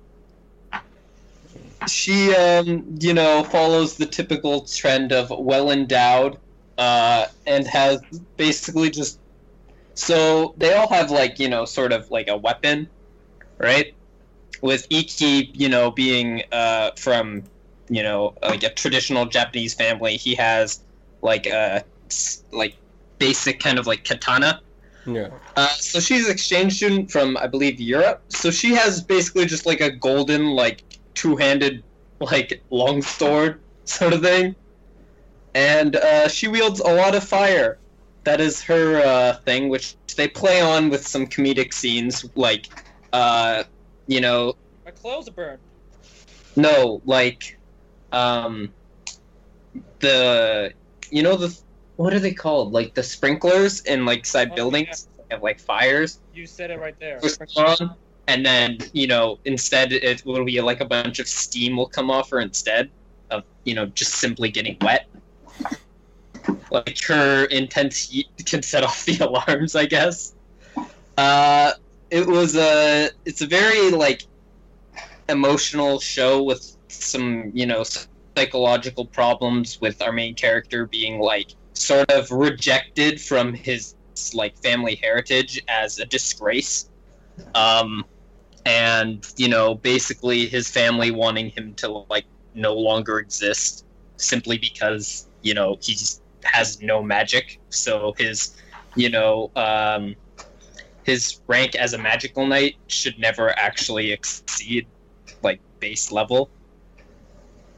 She, 1.87 2.35
um, 2.35 2.97
you 2.99 3.13
know, 3.13 3.43
follows 3.45 3.95
the 3.95 4.05
typical 4.05 4.65
trend 4.65 5.13
of 5.13 5.31
well 5.31 5.71
endowed, 5.71 6.37
uh, 6.77 7.27
and 7.47 7.65
has 7.65 8.01
basically 8.37 8.89
just. 8.89 9.19
So 9.95 10.53
they 10.57 10.73
all 10.73 10.89
have 10.89 11.11
like 11.11 11.39
you 11.39 11.47
know 11.47 11.65
sort 11.65 11.93
of 11.93 12.11
like 12.11 12.27
a 12.27 12.35
weapon, 12.35 12.89
right? 13.57 13.93
With 14.61 14.85
Ikki, 14.89 15.51
you 15.53 15.69
know, 15.69 15.89
being 15.89 16.43
uh, 16.51 16.91
from 16.97 17.43
you 17.89 18.03
know 18.03 18.35
like 18.41 18.63
a 18.63 18.69
traditional 18.69 19.25
Japanese 19.27 19.73
family, 19.73 20.17
he 20.17 20.35
has 20.35 20.81
like 21.21 21.45
a 21.45 21.85
like 22.51 22.75
basic 23.17 23.61
kind 23.61 23.79
of 23.79 23.87
like 23.87 24.03
katana. 24.03 24.61
Yeah. 25.05 25.29
Uh, 25.55 25.67
so 25.67 25.99
she's 25.99 26.25
an 26.25 26.31
exchange 26.31 26.77
student 26.77 27.11
from, 27.11 27.37
I 27.37 27.47
believe, 27.47 27.79
Europe. 27.79 28.23
So 28.29 28.51
she 28.51 28.73
has 28.73 29.01
basically 29.01 29.45
just 29.45 29.65
like 29.65 29.81
a 29.81 29.91
golden, 29.91 30.47
like 30.47 30.83
two-handed, 31.13 31.83
like 32.19 32.63
long 32.69 33.01
sword 33.01 33.59
sort 33.85 34.13
of 34.13 34.21
thing, 34.21 34.55
and 35.53 35.95
uh, 35.95 36.27
she 36.27 36.47
wields 36.47 36.79
a 36.79 36.93
lot 36.93 37.15
of 37.15 37.23
fire. 37.23 37.77
That 38.23 38.39
is 38.39 38.61
her 38.63 39.01
uh, 39.01 39.33
thing, 39.45 39.69
which 39.69 39.95
they 40.15 40.27
play 40.27 40.61
on 40.61 40.89
with 40.89 41.05
some 41.05 41.27
comedic 41.27 41.73
scenes, 41.73 42.25
like, 42.35 42.67
uh, 43.11 43.63
you 44.07 44.21
know, 44.21 44.53
My 44.85 44.91
clothes 44.91 45.27
are 45.27 45.31
burned. 45.31 45.59
no, 46.55 47.01
like, 47.05 47.59
um, 48.13 48.73
the, 49.99 50.73
you 51.11 51.21
know, 51.21 51.35
the 51.35 51.57
what 51.95 52.13
are 52.13 52.19
they 52.19 52.34
called? 52.34 52.73
Like 52.73 52.93
the 52.93 53.03
sprinklers 53.03 53.82
in 53.82 54.06
like 54.06 54.25
side 54.25 54.49
Oh, 54.51 54.56
buildings 54.56 55.08
have 55.32 55.41
like 55.43 55.60
fires. 55.60 56.19
You 56.34 56.45
said 56.45 56.71
it 56.71 56.79
right 56.79 56.95
there. 56.99 57.19
and 58.27 58.45
then 58.45 58.77
you 58.93 59.06
know 59.08 59.38
instead 59.45 59.91
it 59.91 60.25
will 60.25 60.45
be 60.45 60.62
like 60.62 60.79
a 60.79 60.86
bunch 60.86 61.19
of 61.19 61.27
steam 61.27 61.75
will 61.75 61.89
come 61.89 62.10
off 62.10 62.29
her 62.29 62.39
instead 62.39 62.89
of 63.32 63.43
you 63.65 63.75
know 63.75 63.86
just 63.88 64.13
simply 64.15 64.49
getting 64.49 64.77
wet. 64.82 65.08
Like 66.71 66.99
her 67.08 67.45
intense 67.45 68.10
heat 68.10 68.27
can 68.45 68.62
set 68.63 68.84
off 68.84 69.06
the 69.06 69.17
alarms, 69.25 69.75
I 69.75 69.86
guess. 69.86 70.34
Uh, 71.17 71.73
it 72.10 72.25
was 72.27 72.56
a 72.56 73.10
it's 73.25 73.41
a 73.41 73.47
very 73.47 73.91
like 73.91 74.23
emotional 75.29 75.99
show 75.99 76.43
with 76.43 76.75
some 76.89 77.51
you 77.53 77.65
know 77.65 77.84
psychological 78.38 79.06
problems 79.06 79.79
with 79.79 80.01
our 80.01 80.12
main 80.12 80.36
character 80.36 80.88
being 80.88 81.19
like 81.19 81.53
sort 81.73 82.09
of 82.12 82.31
rejected 82.31 83.19
from 83.21 83.53
his 83.53 83.95
like 84.33 84.57
family 84.59 84.95
heritage 84.95 85.62
as 85.67 85.99
a 85.99 86.05
disgrace. 86.05 86.89
Um 87.55 88.05
and 88.65 89.25
you 89.36 89.49
know 89.49 89.75
basically 89.75 90.45
his 90.47 90.69
family 90.69 91.12
wanting 91.12 91.49
him 91.49 91.73
to 91.75 92.05
like 92.09 92.25
no 92.53 92.73
longer 92.73 93.19
exist 93.19 93.86
simply 94.17 94.57
because 94.57 95.27
you 95.41 95.53
know 95.53 95.77
he 95.81 95.97
has 96.43 96.81
no 96.81 97.01
magic. 97.01 97.59
So 97.69 98.13
his 98.17 98.55
you 98.95 99.09
know 99.09 99.51
um 99.55 100.15
his 101.03 101.41
rank 101.47 101.75
as 101.75 101.93
a 101.93 101.97
magical 101.97 102.45
knight 102.45 102.75
should 102.88 103.19
never 103.19 103.49
actually 103.59 104.12
exceed 104.12 104.88
like 105.41 105.59
base 105.79 106.12
level. 106.12 106.49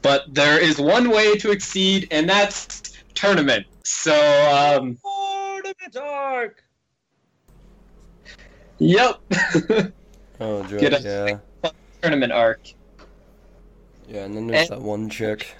But 0.02 0.32
there 0.32 0.62
is 0.62 0.78
one 0.78 1.10
way 1.10 1.36
to 1.38 1.50
exceed 1.50 2.06
and 2.12 2.28
that's 2.28 2.92
tournament 3.14 3.66
so 3.86 4.12
um 4.12 4.98
Tournament 5.04 5.96
arc. 5.96 6.62
yep 8.78 9.20
Oh, 10.40 10.62
joy. 10.64 10.78
Get 10.80 10.92
a- 10.92 11.40
Yeah. 11.62 11.70
tournament 12.02 12.32
arc 12.32 12.60
Yeah, 14.08 14.24
and 14.24 14.36
then 14.36 14.46
there's 14.48 14.68
And- 14.70 14.80
that 14.80 14.84
one 14.84 15.08
chick. 15.08 15.54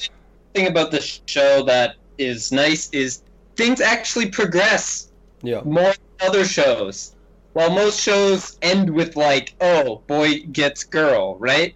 thing 0.55 0.67
about 0.67 0.91
the 0.91 1.01
show 1.27 1.62
that 1.65 1.97
is 2.19 2.51
nice 2.53 2.91
is 2.91 3.23
things 3.57 3.81
actually 3.81 4.29
progress 4.31 5.12
Yeah. 5.43 5.61
more 5.65 5.93
than 6.19 6.29
other 6.29 6.45
shows. 6.45 7.15
While 7.53 7.71
most 7.71 8.01
shows 8.01 8.59
end 8.62 8.91
with 8.91 9.17
like, 9.17 9.55
oh, 9.62 10.03
boy 10.07 10.41
gets 10.53 10.85
girl, 10.85 11.37
right? 11.39 11.75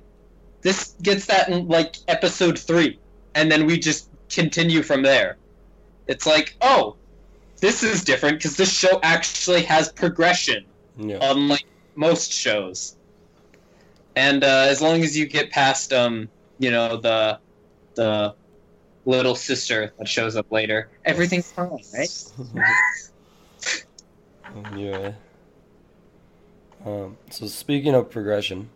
This 0.63 0.95
gets 1.03 1.25
that 1.27 1.49
in 1.49 1.69
like 1.69 1.97
episode 2.09 2.59
three, 2.59 2.99
and 3.35 3.51
then 3.51 3.65
we 3.67 3.79
just 3.79 4.09
continue 4.29 4.83
from 4.83 5.03
there. 5.03 5.37
It's 6.11 6.27
like, 6.27 6.57
oh, 6.61 6.97
this 7.61 7.85
is 7.85 8.03
different 8.03 8.39
because 8.39 8.57
this 8.57 8.73
show 8.77 8.99
actually 9.05 9.63
has 9.63 9.93
progression, 9.93 10.65
Yeah. 10.99 11.19
unlike 11.23 11.65
most 11.95 12.33
shows. 12.33 12.97
And 14.17 14.43
uh, 14.43 14.67
as 14.69 14.83
long 14.83 15.05
as 15.05 15.17
you 15.17 15.27
get 15.27 15.51
past, 15.51 15.93
um, 15.93 16.29
you 16.59 16.73
know, 16.73 16.97
the 16.97 17.39
the 17.95 18.35
little 19.05 19.37
sister 19.37 19.93
that 19.99 20.09
shows 20.09 20.35
up 20.35 20.51
later, 20.51 20.91
everything's 21.05 21.53
fine, 21.53 21.79
right? 21.95 22.33
yeah. 24.77 25.13
Um, 26.85 27.17
so 27.31 27.47
speaking 27.47 27.95
of 27.95 28.11
progression, 28.11 28.69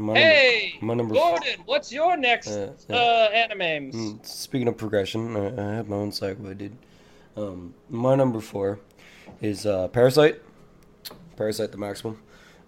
my 0.00 0.14
Hey, 0.14 0.72
number, 0.80 0.86
my 0.86 0.94
number 0.94 1.14
Gordon, 1.14 1.60
what's 1.66 1.92
your 1.92 2.16
next 2.16 2.48
uh, 2.48 2.72
uh, 2.88 2.92
uh, 2.92 3.30
animes? 3.32 3.94
mm, 3.94 4.26
speaking 4.26 4.68
of 4.68 4.76
progression, 4.76 5.36
I, 5.36 5.46
I 5.48 5.74
have 5.76 5.88
my 5.88 5.96
own 5.96 6.10
segue, 6.10 6.56
dude. 6.58 6.76
Um, 7.36 7.74
my 7.88 8.14
number 8.14 8.40
four 8.40 8.80
is 9.40 9.66
uh, 9.66 9.88
Parasite. 9.88 10.40
Parasite 11.36 11.72
the 11.72 11.78
Maximum. 11.78 12.18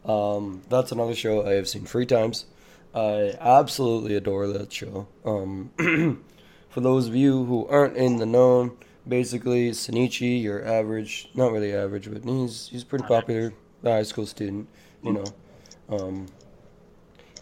Um, 0.04 0.62
that's 0.68 0.92
another 0.92 1.14
show 1.14 1.46
I 1.46 1.52
have 1.52 1.68
seen 1.68 1.84
three 1.84 2.06
times. 2.06 2.46
I 2.94 3.34
absolutely 3.40 4.14
adore 4.16 4.46
that 4.48 4.72
show. 4.72 5.08
Um, 5.24 5.70
for 6.68 6.80
those 6.80 7.08
of 7.08 7.14
you 7.14 7.44
who 7.44 7.66
aren't 7.68 7.96
in 7.96 8.16
the 8.16 8.26
known, 8.26 8.76
basically 9.06 9.70
Shinichi, 9.70 10.42
your 10.42 10.64
average, 10.64 11.28
not 11.34 11.52
really 11.52 11.74
average, 11.74 12.12
but 12.12 12.24
he's 12.24 12.68
he's 12.68 12.84
pretty 12.84 13.04
popular 13.06 13.52
high 13.82 14.02
school 14.02 14.26
student. 14.26 14.68
You 15.02 15.14
know, 15.14 15.24
um, 15.88 16.26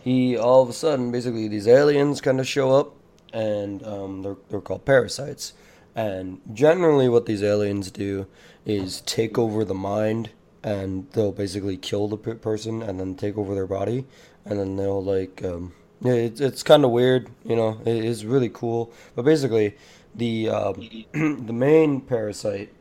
he 0.01 0.37
all 0.37 0.63
of 0.63 0.69
a 0.69 0.73
sudden 0.73 1.11
basically 1.13 1.49
these 1.49 1.69
aliens 1.69 2.21
kind 2.21 2.41
of 2.41 2.49
show 2.49 2.73
up, 2.73 2.95
and 3.33 3.85
um, 3.87 4.23
they're 4.23 4.37
they're 4.49 4.61
called 4.61 4.85
parasites. 4.85 5.53
And 5.95 6.41
generally, 6.53 7.09
what 7.09 7.27
these 7.27 7.43
aliens 7.43 7.91
do 7.91 8.27
is 8.65 9.01
take 9.03 9.39
over 9.39 9.65
the 9.65 9.75
mind, 9.75 10.31
and 10.63 11.11
they'll 11.13 11.33
basically 11.33 11.77
kill 11.77 12.09
the 12.09 12.17
person, 12.17 12.83
and 12.83 13.01
then 13.01 13.15
take 13.17 13.37
over 13.37 13.55
their 13.55 13.67
body, 13.67 14.07
and 14.45 14.59
then 14.59 14.77
they'll 14.77 15.03
like 15.03 15.45
um, 15.45 15.73
it's 16.03 16.41
it's 16.41 16.63
kind 16.63 16.85
of 16.85 16.91
weird, 16.91 17.29
you 17.45 17.57
know. 17.57 17.81
It 17.85 18.05
is 18.05 18.25
really 18.25 18.49
cool, 18.49 18.93
but 19.15 19.25
basically, 19.25 19.77
the 20.15 20.49
um, 20.49 20.75
the 21.13 21.53
main 21.53 22.01
parasite, 22.01 22.73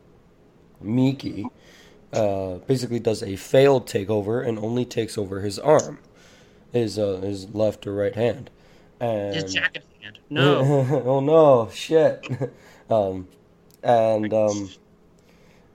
Migi, 0.84 1.50
uh, 2.14 2.56
basically 2.68 3.00
does 3.00 3.22
a 3.22 3.36
failed 3.36 3.88
takeover 3.88 4.48
and 4.48 4.58
only 4.60 4.86
takes 4.86 5.18
over 5.18 5.42
his 5.42 5.60
arm, 5.60 6.00
his 6.72 6.98
uh, 7.00 7.18
his 7.18 7.54
left 7.54 7.86
or 7.88 7.94
right 7.94 8.16
hand, 8.16 8.50
and 9.00 9.36
His 9.36 9.54
jacket 9.54 9.84
hand. 10.02 10.20
No. 10.30 10.60
oh 11.06 11.20
no, 11.20 11.70
shit. 11.74 12.28
um, 12.90 13.28
and 13.84 14.34
um, 14.34 14.70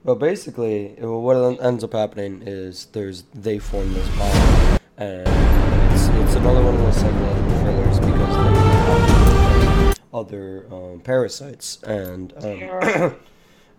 but 0.03 0.15
basically, 0.15 0.95
what 0.99 1.35
ends 1.61 1.83
up 1.83 1.93
happening 1.93 2.43
is 2.45 2.85
there's 2.93 3.23
they 3.33 3.59
form 3.59 3.93
this 3.93 4.07
bond, 4.17 4.79
and 4.97 5.93
it's, 5.93 6.07
it's 6.07 6.35
another 6.35 6.63
one 6.63 6.75
of 6.75 6.81
those 6.81 6.95
psychological 6.95 7.59
thrillers 7.59 7.99
because 7.99 9.95
they 9.95 10.01
other 10.13 10.65
um, 10.71 11.01
parasites 11.01 11.81
and. 11.83 12.33
Um, 12.37 13.15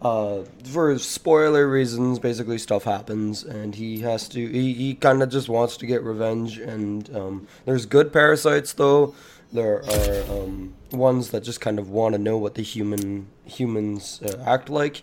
Uh, 0.02 0.44
for 0.64 0.98
spoiler 0.98 1.66
reasons, 1.68 2.18
basically 2.18 2.58
stuff 2.58 2.84
happens, 2.84 3.42
and 3.42 3.74
he 3.74 4.00
has 4.00 4.28
to. 4.28 4.46
He, 4.46 4.74
he 4.74 4.94
kind 4.94 5.22
of 5.22 5.30
just 5.30 5.48
wants 5.48 5.78
to 5.78 5.86
get 5.86 6.02
revenge, 6.02 6.58
and 6.58 7.14
um, 7.16 7.48
there's 7.64 7.86
good 7.86 8.12
parasites 8.12 8.74
though. 8.74 9.14
There 9.52 9.82
are 9.82 10.22
um, 10.30 10.74
ones 10.90 11.30
that 11.30 11.44
just 11.44 11.62
kind 11.62 11.78
of 11.78 11.88
want 11.88 12.14
to 12.14 12.18
know 12.18 12.36
what 12.36 12.56
the 12.56 12.62
human 12.62 13.28
humans 13.46 14.20
uh, 14.22 14.42
act 14.44 14.68
like, 14.68 15.02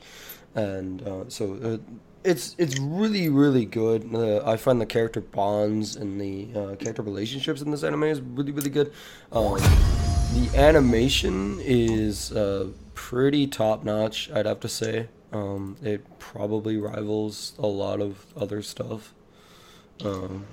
and 0.54 1.02
uh, 1.02 1.28
so 1.28 1.56
uh, 1.64 1.78
it's 2.24 2.56
it's 2.60 2.78
really 2.80 3.30
really 3.30 3.66
good. 3.66 4.14
Uh, 4.14 4.48
I 4.48 4.58
find 4.58 4.80
the 4.80 4.86
character 4.86 5.22
bonds 5.22 5.96
and 5.96 6.22
the 6.22 6.50
uh, 6.56 6.76
character 6.76 7.02
relationships 7.02 7.62
in 7.62 7.72
this 7.72 7.84
anime 7.84 8.04
is 8.04 8.22
really 8.22 8.52
really 8.52 8.70
good. 8.70 8.94
Um, 9.32 9.58
the 10.34 10.50
animation 10.56 11.60
is 11.62 12.32
uh, 12.32 12.68
pretty 12.94 13.48
top 13.48 13.84
notch, 13.84 14.30
I'd 14.32 14.46
have 14.46 14.60
to 14.62 14.70
say. 14.70 15.08
Um, 15.32 15.78
it 15.82 16.20
probably 16.20 16.78
rivals 16.78 17.54
a 17.58 17.66
lot 17.68 18.00
of 18.02 18.26
other 18.38 18.62
stuff. 18.62 19.14
Um, 20.04 20.46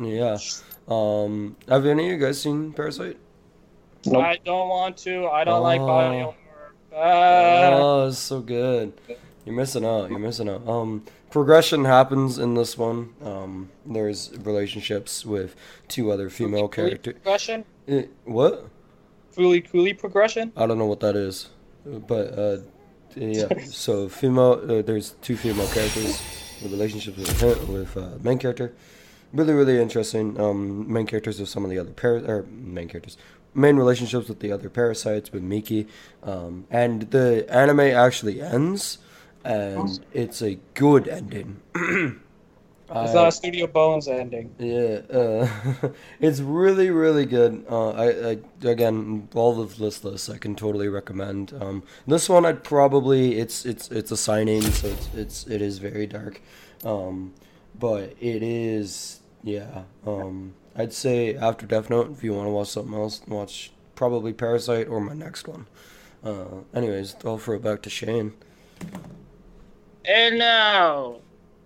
yeah. 0.00 0.38
Um, 0.88 1.56
have 1.68 1.84
any 1.86 2.06
of 2.06 2.12
you 2.12 2.18
guys 2.18 2.40
seen 2.40 2.72
Parasite? 2.72 3.16
Nope. 4.06 4.22
I 4.24 4.38
don't 4.44 4.68
want 4.68 4.96
to. 4.98 5.26
I 5.28 5.44
don't 5.44 5.62
like 5.62 5.80
Oh. 5.80 5.86
body 5.86 6.18
horror. 6.20 6.34
Ah. 6.94 7.70
Oh, 7.72 8.08
it's 8.08 8.18
so 8.18 8.40
good. 8.40 8.92
You're 9.44 9.54
missing 9.54 9.84
out. 9.84 10.10
You're 10.10 10.18
missing 10.18 10.48
out. 10.48 10.66
Um, 10.68 11.04
progression 11.30 11.84
happens 11.84 12.38
in 12.38 12.54
this 12.54 12.76
one. 12.78 13.14
Um, 13.22 13.70
there's 13.84 14.30
relationships 14.42 15.24
with 15.26 15.56
two 15.88 16.10
other 16.10 16.30
female 16.30 16.68
characters. 16.68 17.14
progression. 17.14 17.64
What? 18.24 18.68
Fooly 19.36 19.68
cooly 19.68 19.94
progression. 19.94 20.52
I 20.56 20.66
don't 20.66 20.78
know 20.78 20.86
what 20.86 21.00
that 21.00 21.16
is, 21.16 21.48
but 21.84 22.38
uh, 22.38 22.58
yeah. 23.16 23.48
So 23.64 24.08
female, 24.08 24.60
uh, 24.68 24.82
there's 24.82 25.10
two 25.22 25.36
female 25.36 25.66
characters, 25.68 26.22
the 26.62 26.68
relationships 26.68 27.18
with 27.18 27.40
him, 27.40 27.72
with 27.72 27.96
uh, 27.96 28.10
main 28.22 28.38
character. 28.38 28.74
Really, 29.32 29.52
really 29.52 29.80
interesting. 29.80 30.40
Um, 30.40 30.92
main 30.92 31.06
characters 31.06 31.40
of 31.40 31.48
some 31.48 31.64
of 31.64 31.70
the 31.70 31.78
other 31.78 31.90
par 31.90 32.22
or 32.26 32.46
main 32.50 32.88
characters, 32.88 33.16
main 33.54 33.76
relationships 33.76 34.28
with 34.28 34.40
the 34.40 34.52
other 34.52 34.70
parasites 34.70 35.32
with 35.32 35.42
Migi, 35.42 35.88
um, 36.22 36.66
and 36.70 37.10
the 37.10 37.44
anime 37.48 37.80
actually 37.80 38.40
ends, 38.40 38.98
and 39.44 39.98
it's 40.12 40.40
a 40.42 40.58
good 40.74 41.08
ending. 41.08 41.60
It's 42.96 43.10
I- 43.10 43.14
not 43.14 43.28
a 43.28 43.32
Studio 43.32 43.66
Bones 43.66 44.06
ending. 44.08 44.54
yeah, 44.58 45.00
uh, 45.12 45.48
it's 46.20 46.40
really, 46.40 46.90
really 46.90 47.26
good. 47.26 47.64
Uh, 47.68 47.90
I, 47.90 48.30
I 48.30 48.38
again, 48.68 49.28
all 49.34 49.60
of 49.60 49.76
this 49.78 50.04
list 50.04 50.30
I 50.30 50.38
can 50.38 50.54
totally 50.54 50.88
recommend. 50.88 51.52
Um, 51.60 51.82
this 52.06 52.28
one 52.28 52.46
I'd 52.46 52.62
probably 52.62 53.38
it's 53.38 53.64
it's 53.66 53.90
it's 53.90 54.10
a 54.12 54.16
seinen, 54.16 54.62
so 54.62 54.88
it's 54.88 55.08
it's 55.14 55.46
it 55.46 55.60
is 55.60 55.78
very 55.78 56.06
dark, 56.06 56.40
um, 56.84 57.34
but 57.78 58.14
it 58.20 58.42
is 58.42 59.20
yeah. 59.42 59.82
Um, 60.06 60.54
I'd 60.76 60.92
say 60.92 61.34
after 61.36 61.66
Death 61.66 61.90
Note, 61.90 62.10
if 62.12 62.22
you 62.24 62.32
want 62.34 62.46
to 62.46 62.50
watch 62.52 62.68
something 62.68 62.94
else, 62.94 63.22
watch 63.26 63.72
probably 63.94 64.32
Parasite 64.32 64.88
or 64.88 65.00
my 65.00 65.14
next 65.14 65.46
one. 65.48 65.66
Uh, 66.24 66.62
anyways, 66.74 67.16
I'll 67.24 67.38
throw 67.38 67.56
it 67.56 67.62
back 67.62 67.82
to 67.82 67.90
Shane. 67.90 68.32
And 70.06 70.38
now, 70.38 71.16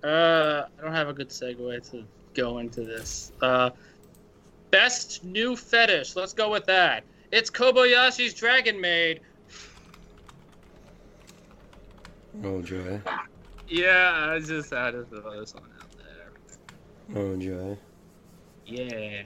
uh, 0.05 0.65
I 0.79 0.83
don't 0.83 0.93
have 0.93 1.09
a 1.09 1.13
good 1.13 1.29
segue 1.29 1.91
to 1.91 2.05
go 2.35 2.59
into 2.59 2.83
this. 2.83 3.33
Uh, 3.41 3.71
best 4.71 5.25
new 5.25 5.57
fetish. 5.57 6.17
Let's 6.17 6.33
go 6.33 6.51
with 6.51 6.67
that. 6.67 7.05
It's 7.31 7.51
Kobayashi's 7.51 8.35
Dragon 8.35 8.81
Maid. 8.81 9.21
Oh 12.45 12.63
joy, 12.63 13.01
Yeah, 13.67 14.31
I 14.31 14.39
just 14.39 14.71
had 14.71 14.93
to 14.93 15.05
throw 15.05 15.41
this 15.41 15.55
one 15.55 15.65
out 15.81 15.91
there. 15.97 17.17
oh 17.21 17.37
joy. 17.37 17.77
Yeah. 18.67 19.23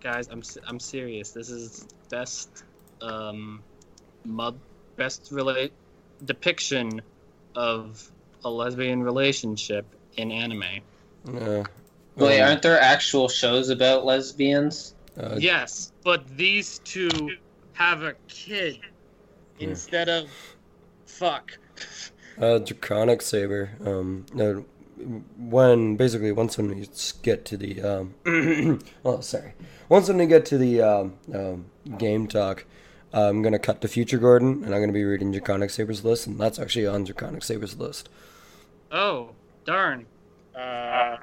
Guys, 0.00 0.28
I'm 0.28 0.42
I'm 0.66 0.78
serious. 0.78 1.30
This 1.30 1.48
is 1.48 1.86
best 2.10 2.64
um 3.00 3.62
mud 4.24 4.58
best 4.96 5.28
relate 5.30 5.72
depiction 6.24 7.00
of 7.54 8.10
a 8.44 8.50
lesbian 8.50 9.02
relationship 9.02 9.86
in 10.16 10.30
anime. 10.32 10.64
Yeah. 11.32 11.64
Wait, 12.16 12.40
um, 12.40 12.48
aren't 12.48 12.62
there 12.62 12.80
actual 12.80 13.28
shows 13.28 13.68
about 13.70 14.04
lesbians? 14.04 14.94
uh, 15.18 15.36
Yes, 15.38 15.92
but 16.04 16.26
these 16.36 16.78
two 16.80 17.30
have 17.72 18.02
a 18.02 18.14
kid 18.28 18.78
Yeah. 19.58 19.68
instead 19.68 20.08
of 20.08 20.28
fuck. 21.06 21.58
Uh, 22.40 22.58
Draconic 22.58 23.22
Saber. 23.22 23.70
Um, 23.84 24.26
uh, 24.38 24.62
when 25.38 25.96
basically 25.96 26.32
once 26.32 26.58
when 26.58 26.68
we 26.70 26.88
get 27.22 27.44
to 27.44 27.56
the 27.56 27.80
um, 27.82 28.14
oh 29.04 29.20
sorry, 29.20 29.54
once 29.88 30.08
when 30.08 30.18
we 30.18 30.26
get 30.26 30.44
to 30.46 30.58
the 30.58 30.82
um, 30.82 31.14
um, 31.32 31.66
game 31.98 32.26
talk, 32.26 32.64
I'm 33.12 33.42
gonna 33.42 33.58
cut 33.58 33.80
to 33.82 33.88
Future 33.88 34.18
Gordon 34.18 34.62
and 34.64 34.74
I'm 34.74 34.80
gonna 34.80 34.92
be 34.92 35.04
reading 35.04 35.32
Draconic 35.32 35.70
Saber's 35.70 36.04
list, 36.04 36.26
and 36.26 36.38
that's 36.38 36.58
actually 36.58 36.86
on 36.86 37.04
Draconic 37.04 37.42
Saber's 37.42 37.78
list. 37.78 38.08
Oh, 38.92 39.30
darn. 39.64 40.06
Uh, 40.54 41.16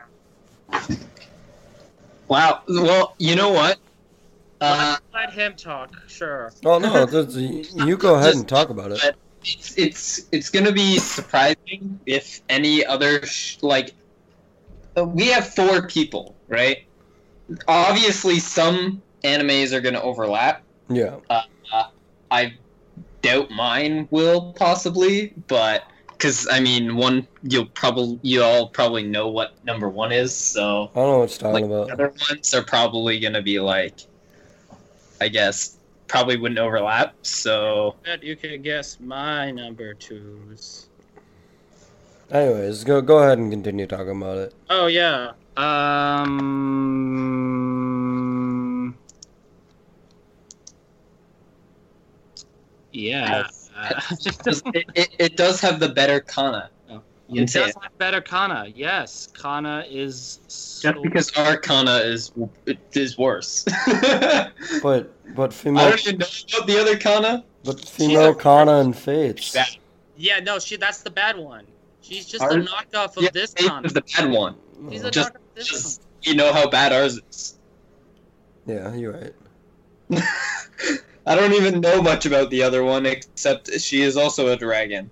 Wow. 2.28 2.63
Well, 2.67 3.15
you 3.19 3.36
know 3.36 3.52
what? 3.52 3.78
Uh, 4.62 4.98
let 5.13 5.32
him 5.32 5.54
talk. 5.56 5.91
Sure. 6.08 6.52
Oh 6.63 6.80
no, 6.80 7.06
that's, 7.06 7.36
you 7.36 7.98
go 7.98 8.15
ahead 8.15 8.36
and 8.36 8.48
talk 8.48 8.69
about 8.69 8.91
it. 8.91 9.15
it's 9.43 9.78
it's 9.78 10.21
it's 10.32 10.50
gonna 10.50 10.71
be 10.71 10.98
surprising 10.98 12.00
if 12.06 12.41
any 12.50 12.86
other 12.86 13.24
sh- 13.26 13.58
like 13.62 13.93
uh, 14.98 15.04
we 15.04 15.28
have 15.28 15.54
four 15.54 15.88
people, 15.88 16.36
right? 16.48 16.84
Obviously, 17.67 18.39
some 18.39 19.02
animes 19.24 19.71
are 19.71 19.82
gonna 19.82 20.02
overlap. 20.02 20.63
Yeah, 20.89 21.17
I 22.32 22.54
doubt 23.22 23.52
mine 23.52 24.08
will 24.12 24.54
possibly, 24.54 25.34
but 25.48 25.84
because 26.12 26.48
I 26.50 26.60
mean, 26.60 26.96
one 26.96 27.28
you'll 27.44 27.66
probably 27.68 28.20
you 28.22 28.44
all 28.44 28.70
probably 28.70 29.04
know 29.04 29.28
what 29.28 29.54
number 29.66 29.90
one 29.90 30.12
is, 30.12 30.36
so 30.36 30.92
I 30.96 31.00
don't 31.00 31.12
know 31.12 31.20
what 31.20 31.32
you're 31.32 31.52
talking 31.52 31.70
the 31.70 31.76
about. 31.76 31.92
other 31.92 32.14
ones 32.30 32.54
are 32.54 32.64
probably 32.64 33.20
gonna 33.20 33.42
be 33.42 33.60
like, 33.60 34.00
I 35.20 35.28
guess 35.28 35.78
probably 36.08 36.38
wouldn't 36.38 36.60
overlap. 36.60 37.16
So 37.24 37.96
Bet 38.04 38.24
you 38.24 38.36
can 38.36 38.62
guess 38.62 39.00
my 39.00 39.52
number 39.52 39.94
twos. 39.94 40.88
Anyways, 42.32 42.84
go 42.84 43.02
go 43.02 43.20
ahead 43.20 43.38
and 43.38 43.52
continue 43.52 43.88
talking 43.88 44.22
about 44.22 44.38
it. 44.38 44.54
Oh 44.70 44.88
yeah. 44.88 45.32
Um. 45.58 47.64
Yeah. 52.95 53.47
Uh, 53.77 53.89
it, 54.73 54.86
it, 54.95 55.10
it 55.19 55.38
does 55.38 55.60
have 55.60 55.79
the 55.79 55.89
better 55.89 56.21
kana. 56.21 56.69
Oh. 56.89 57.01
You 57.27 57.36
can 57.36 57.43
it 57.43 57.49
say 57.49 57.60
does 57.62 57.69
it. 57.71 57.75
have 57.84 57.97
better 57.97 58.21
Kana. 58.21 58.71
Yes, 58.73 59.27
Kana 59.34 59.84
is 59.89 60.39
so 60.47 60.91
Just 60.91 61.03
because 61.03 61.31
our 61.38 61.58
kana 61.58 61.97
is 61.97 62.31
it 62.65 62.77
is 62.93 63.17
worse. 63.17 63.65
But 64.81 65.12
but 65.36 65.51
female. 65.53 65.88
I 65.88 65.91
female 65.97 65.97
don't 65.97 66.08
even 66.08 66.19
know 66.19 66.27
about 66.58 66.67
the 66.67 66.79
other 66.79 66.97
kana. 66.97 67.43
but 67.65 67.79
female 67.81 68.34
Kana 68.36 68.73
and 68.79 68.95
Fates. 68.95 69.55
Yeah, 70.15 70.39
no, 70.39 70.60
she 70.60 70.77
that's 70.77 71.01
the 71.01 71.10
bad 71.10 71.36
one. 71.38 71.65
She's 72.01 72.25
just 72.25 72.43
Ours- 72.43 72.53
a 72.55 72.60
knockoff 72.60 73.17
of 73.17 73.23
Yeah, 73.23 73.29
this 73.34 73.53
Fates 73.53 73.67
Kana. 73.69 73.88
is 73.88 73.93
the 73.93 74.01
bad 74.01 74.31
one. 74.31 74.55
She's 74.91 75.03
a 75.03 75.12
just- 75.12 75.34
knockoff 75.34 75.36
of 75.36 75.55
this 75.55 75.67
Just 75.67 76.01
you 76.21 76.36
know 76.36 76.53
how 76.53 76.69
bad 76.69 76.93
ours 76.93 77.19
is. 77.29 77.58
Yeah, 78.67 78.93
you're 78.95 79.12
right. 79.12 79.34
I 81.26 81.36
don't 81.36 81.54
even 81.54 81.82
know 81.82 82.02
much 82.02 82.26
about 82.26 82.50
the 82.52 82.62
other 82.62 82.84
one 82.84 83.06
except 83.06 83.72
she 83.80 84.02
is 84.02 84.16
also 84.16 84.50
a 84.50 84.56
dragon. 84.56 85.10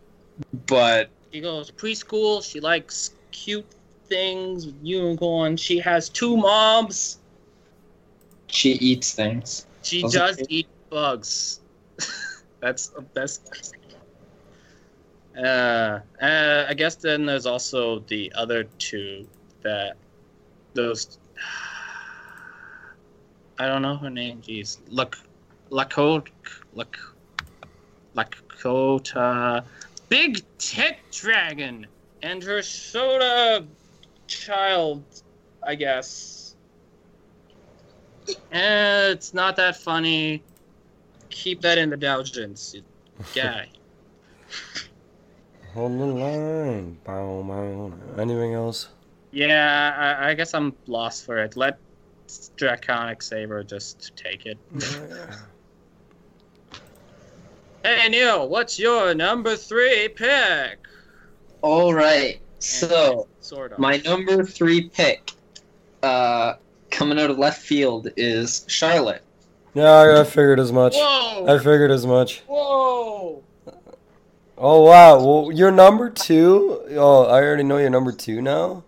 But. 0.68 1.10
She 1.32 1.42
goes 1.42 1.72
preschool. 1.72 2.44
She 2.44 2.60
likes 2.60 3.16
cute 3.32 3.66
things, 4.06 4.68
unicorn. 4.84 5.58
She 5.58 5.80
has 5.80 6.10
two 6.10 6.38
moms. 6.38 7.18
She 8.48 8.74
eats 8.74 9.14
things. 9.14 9.66
She 9.82 10.04
Doesn't 10.04 10.20
does 10.20 10.38
it? 10.40 10.48
eat 10.50 10.68
bugs. 10.90 11.62
That's 12.60 12.88
the 12.88 13.02
best. 13.02 13.74
Uh, 15.36 16.00
uh, 16.22 16.66
I 16.70 16.74
guess 16.76 16.96
then 16.96 17.26
there's 17.26 17.48
also 17.48 18.00
the 18.08 18.32
other 18.36 18.66
two 18.78 19.28
that 19.64 19.96
those. 20.76 21.18
I 23.60 23.68
don't 23.68 23.82
know 23.82 23.98
her 23.98 24.10
name. 24.10 24.42
Jeez, 24.42 24.78
Lak, 24.90 25.16
Lakota, 25.74 26.28
Lak, 26.76 26.98
Lakota, 28.16 29.64
Big 30.08 30.44
Tit 30.60 30.98
Dragon, 31.12 31.88
and 32.22 32.44
her 32.44 32.62
soda 32.62 33.66
child. 34.28 35.04
I 35.64 35.76
guess. 35.76 36.56
Eh, 38.52 39.10
it's 39.10 39.34
not 39.34 39.56
that 39.56 39.76
funny. 39.78 40.44
Keep 41.30 41.62
that 41.62 41.80
in 41.80 41.90
the 41.90 41.98
Doujins, 41.98 42.76
guy. 43.34 43.68
Hold 45.74 46.00
the 46.00 46.06
line. 46.06 46.98
Bow, 47.04 47.42
bow. 47.42 48.22
Anything 48.22 48.54
else? 48.54 48.90
Yeah, 49.32 50.18
I, 50.22 50.30
I 50.30 50.34
guess 50.36 50.54
I'm 50.54 50.76
lost 50.86 51.26
for 51.26 51.40
it. 51.40 51.58
Let 51.58 51.80
Draconic 52.58 53.24
Saber 53.24 53.64
just 53.64 54.16
take 54.16 54.46
it. 54.46 54.58
Hey 57.84 58.08
Neil, 58.08 58.48
what's 58.48 58.80
your 58.80 59.14
number 59.14 59.58
three 59.58 60.08
pick? 60.08 60.80
All 61.62 61.94
right. 61.94 62.40
So 62.60 63.28
Sort 63.42 63.74
of. 63.74 63.80
my 63.80 63.98
number 64.06 64.46
three 64.46 64.88
pick, 64.88 65.32
uh, 66.02 66.54
coming 66.92 67.20
out 67.20 67.30
of 67.30 67.38
left 67.38 67.62
field 67.62 68.08
is 68.16 68.64
Charlotte. 68.70 69.22
Yeah, 69.74 70.22
I 70.22 70.24
figured 70.24 70.62
as 70.62 70.72
much. 70.72 70.96
Whoa! 70.96 71.46
I 71.46 71.58
figured 71.58 71.92
as 71.92 72.06
much. 72.06 72.40
Whoa! 72.48 73.44
Oh 74.58 74.84
wow, 74.84 75.20
well, 75.20 75.52
you're 75.52 75.72
number 75.72 76.10
two. 76.10 76.84
Oh, 76.92 77.26
I 77.26 77.42
already 77.44 77.64
know 77.64 77.80
you're 77.80 77.90
number 77.90 78.14
two 78.14 78.42
now. 78.42 78.86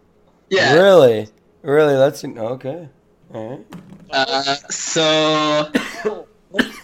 Yeah. 0.50 0.74
Really, 0.74 1.28
really? 1.64 1.96
That's 1.96 2.24
okay. 2.24 2.88
All 3.34 3.50
right. 3.50 3.66
Uh, 4.10 4.56
so 4.70 5.70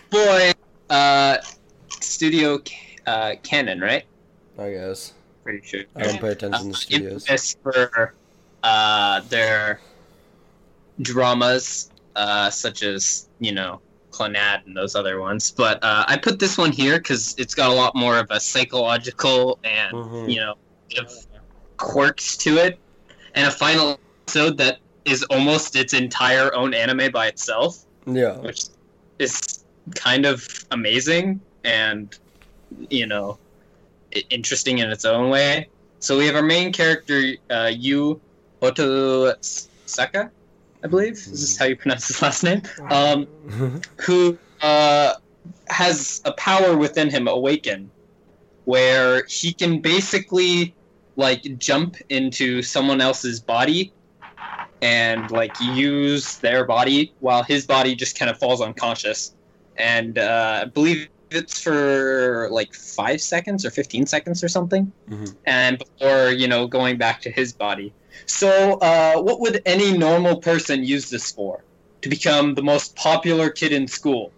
boy, 0.10 0.52
uh, 0.90 1.38
Studio 2.26 2.62
uh, 3.08 3.34
Canon, 3.42 3.80
right? 3.80 4.04
I 4.60 4.70
guess 4.70 5.14
Pretty 5.44 5.66
sure. 5.66 5.86
I 5.96 6.04
don't 6.04 6.22
pay 6.22 6.28
attention 6.28 6.66
to 6.66 6.70
Uh, 6.70 6.74
studios. 6.78 7.22
infamous 7.24 7.56
for 7.64 8.14
uh, 8.62 9.22
their 9.22 9.82
dramas, 11.02 11.90
uh, 12.16 12.52
such 12.52 12.84
as 12.84 13.28
you 13.40 13.52
know 13.54 13.82
Clannad 14.12 14.68
and 14.68 14.78
those 14.78 14.94
other 14.94 15.20
ones. 15.20 15.50
But 15.50 15.84
uh, 15.84 16.06
I 16.08 16.16
put 16.16 16.38
this 16.38 16.60
one 16.60 16.72
here 16.72 17.00
because 17.00 17.34
it's 17.40 17.56
got 17.56 17.72
a 17.72 17.74
lot 17.74 17.96
more 17.96 18.20
of 18.20 18.28
a 18.30 18.40
psychological 18.40 19.58
and 19.64 19.92
Mhm. 19.92 20.32
you 20.32 20.42
know 20.42 20.54
quirks 21.78 22.38
to 22.38 22.58
it, 22.58 22.78
and 23.34 23.48
a 23.48 23.52
final 23.52 24.00
episode 24.28 24.58
that 24.60 24.78
is 25.06 25.24
almost 25.32 25.76
its 25.76 25.96
entire 25.96 26.54
own 26.54 26.76
anime 26.76 27.12
by 27.12 27.26
itself, 27.26 27.84
Yeah. 28.06 28.38
which 28.42 28.66
is 29.18 29.64
kind 29.96 30.28
of 30.28 30.48
amazing 30.70 31.42
and 31.64 32.18
you 32.90 33.06
know 33.06 33.38
interesting 34.30 34.80
in 34.80 34.90
its 34.90 35.06
own 35.06 35.30
way. 35.30 35.68
So 36.00 36.18
we 36.18 36.26
have 36.26 36.36
our 36.36 36.42
main 36.42 36.74
character, 36.74 37.22
uh, 37.50 37.72
Yu 37.74 38.20
Otosaka, 38.62 40.30
I 40.84 40.88
believe. 40.88 41.14
Is 41.14 41.42
this 41.42 41.58
how 41.58 41.66
you 41.66 41.76
pronounce 41.76 42.08
his 42.08 42.22
last 42.22 42.44
name? 42.44 42.62
Um, 42.90 43.28
who 43.98 44.38
uh, 44.62 45.14
has 45.70 46.22
a 46.26 46.32
power 46.34 46.76
within 46.76 47.10
him 47.10 47.28
awaken 47.28 47.90
where 48.66 49.26
he 49.26 49.54
can 49.54 49.80
basically 49.80 50.74
like 51.16 51.44
jump 51.58 51.96
into 52.10 52.62
someone 52.62 53.02
else's 53.02 53.40
body 53.40 53.92
and 54.82 55.30
like 55.32 55.60
use 55.60 56.38
their 56.38 56.66
body 56.66 57.14
while 57.20 57.44
his 57.44 57.66
body 57.66 57.96
just 57.96 58.18
kind 58.18 58.32
of 58.32 58.38
falls 58.38 58.62
unconscious 58.62 59.36
and 59.78 60.18
uh, 60.18 60.62
i 60.64 60.66
believe 60.66 61.10
it's 61.32 61.60
for 61.60 62.50
like 62.52 62.74
five 62.74 63.22
seconds 63.22 63.66
or 63.66 63.72
15 63.72 64.06
seconds 64.06 64.44
or 64.44 64.48
something 64.50 64.92
Mhm. 65.10 65.36
and 65.46 65.80
before 65.80 66.32
you 66.32 66.48
know 66.48 66.68
going 66.68 66.98
back 66.98 67.22
to 67.22 67.32
his 67.32 67.54
body 67.54 67.94
so 68.26 68.74
uh, 68.80 69.22
what 69.22 69.40
would 69.40 69.62
any 69.66 69.98
normal 69.98 70.38
person 70.38 70.84
use 70.84 71.10
this 71.10 71.32
for 71.32 71.64
to 72.02 72.10
become 72.10 72.56
the 72.56 72.64
most 72.64 72.96
popular 72.96 73.50
kid 73.50 73.72
in 73.72 73.88
school 73.88 74.32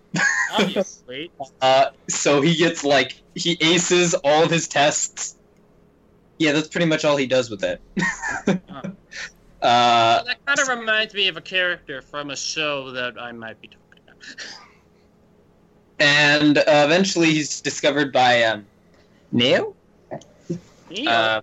Obviously. 0.52 1.32
uh, 1.62 1.88
so 2.10 2.42
he 2.42 2.56
gets 2.56 2.84
like 2.84 3.22
he 3.36 3.58
aces 3.62 4.14
all 4.14 4.44
of 4.44 4.52
his 4.52 4.68
tests. 4.68 5.36
Yeah, 6.38 6.52
that's 6.52 6.68
pretty 6.68 6.86
much 6.86 7.06
all 7.06 7.18
he 7.18 7.28
does 7.28 7.50
with 7.50 7.64
it. 7.64 7.82
uh, 8.48 10.24
that 10.24 10.38
kind 10.46 10.60
of 10.60 10.68
reminds 10.68 11.14
me 11.14 11.28
of 11.28 11.38
a 11.38 11.42
character 11.42 12.02
from 12.02 12.30
a 12.30 12.36
show 12.36 12.92
that 12.92 13.20
I 13.20 13.32
might 13.32 13.60
be 13.62 13.70
talking 13.70 14.04
about. 14.06 14.18
and 16.00 16.58
uh, 16.58 16.64
eventually 16.68 17.32
he's 17.32 17.62
discovered 17.62 18.12
by 18.12 18.44
um, 18.44 18.66
Neo. 19.32 19.76
Uh, 21.08 21.42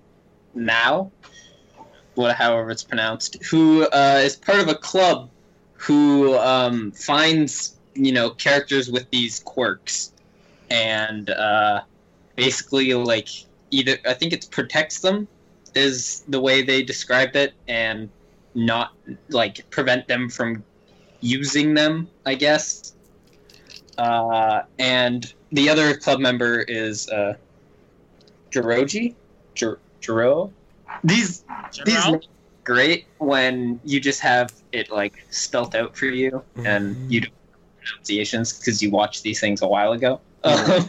now, 0.55 1.11
what, 2.15 2.37
however 2.37 2.71
it's 2.71 2.85
pronounced, 2.85 3.43
who 3.45 3.87
uh, 3.87 4.21
is 4.23 4.37
part 4.37 4.61
of 4.61 4.69
a 4.69 4.75
club 4.75 5.31
who 5.75 6.37
um, 6.39 6.93
finds 6.93 7.77
you 7.95 8.13
know 8.13 8.31
characters 8.31 8.91
with 8.91 9.11
these 9.11 9.41
quirks, 9.41 10.13
and 10.71 11.31
uh, 11.31 11.83
basically 12.37 12.95
like 12.95 13.29
either 13.71 13.97
I 14.07 14.15
think 14.15 14.33
it 14.33 14.49
protects 14.51 15.01
them 15.01 15.27
is 15.75 16.25
the 16.29 16.41
way 16.41 16.63
they 16.63 16.83
described 16.83 17.37
it, 17.37 17.55
and 17.69 18.09
not 18.55 18.93
like 19.29 19.69
prevent 19.71 20.09
them 20.09 20.29
from 20.29 20.65
using 21.21 21.75
them, 21.75 22.09
I 22.27 22.35
guess. 22.35 22.95
Uh, 24.01 24.63
and 24.79 25.35
the 25.53 25.69
other 25.69 25.95
club 25.95 26.21
member 26.21 26.63
is 26.63 27.07
uh, 27.11 27.35
Jiroji. 28.51 29.15
Jir- 29.55 29.79
Jiro. 30.01 30.51
These 31.05 31.45
these 31.85 32.07
are 32.07 32.19
great 32.65 33.07
when 33.19 33.79
you 33.85 34.01
just 34.01 34.21
have 34.21 34.53
it 34.73 34.91
like 34.91 35.13
spelt 35.31 35.75
out 35.75 35.95
for 35.97 36.07
you 36.07 36.43
and 36.57 36.97
Mhm. 36.97 37.11
you 37.11 37.21
don't 37.21 37.33
know 37.33 37.59
pronunciations 37.85 38.59
because 38.59 38.83
you 38.83 38.91
watched 38.91 39.23
these 39.23 39.39
things 39.39 39.61
a 39.61 39.69
while 39.69 39.93
ago. 39.93 40.21
Um, 40.45 40.85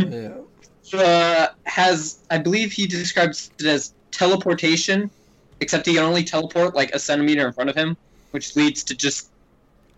yeah. 0.93 0.97
uh, 0.97 1.47
has 1.65 2.19
I 2.30 2.38
believe 2.38 2.71
he 2.71 2.88
describes 2.88 3.52
it 3.60 3.65
as 3.65 3.93
teleportation, 4.12 5.10
except 5.60 5.86
he 5.86 5.95
can 5.95 6.04
only 6.04 6.24
teleport 6.24 6.76
like 6.76 6.91
a 6.95 7.00
centimeter 7.00 7.45
in 7.45 7.52
front 7.54 7.69
of 7.69 7.76
him, 7.76 7.97
which 8.32 8.56
leads 8.56 8.84
to 8.86 8.95
just 8.95 9.30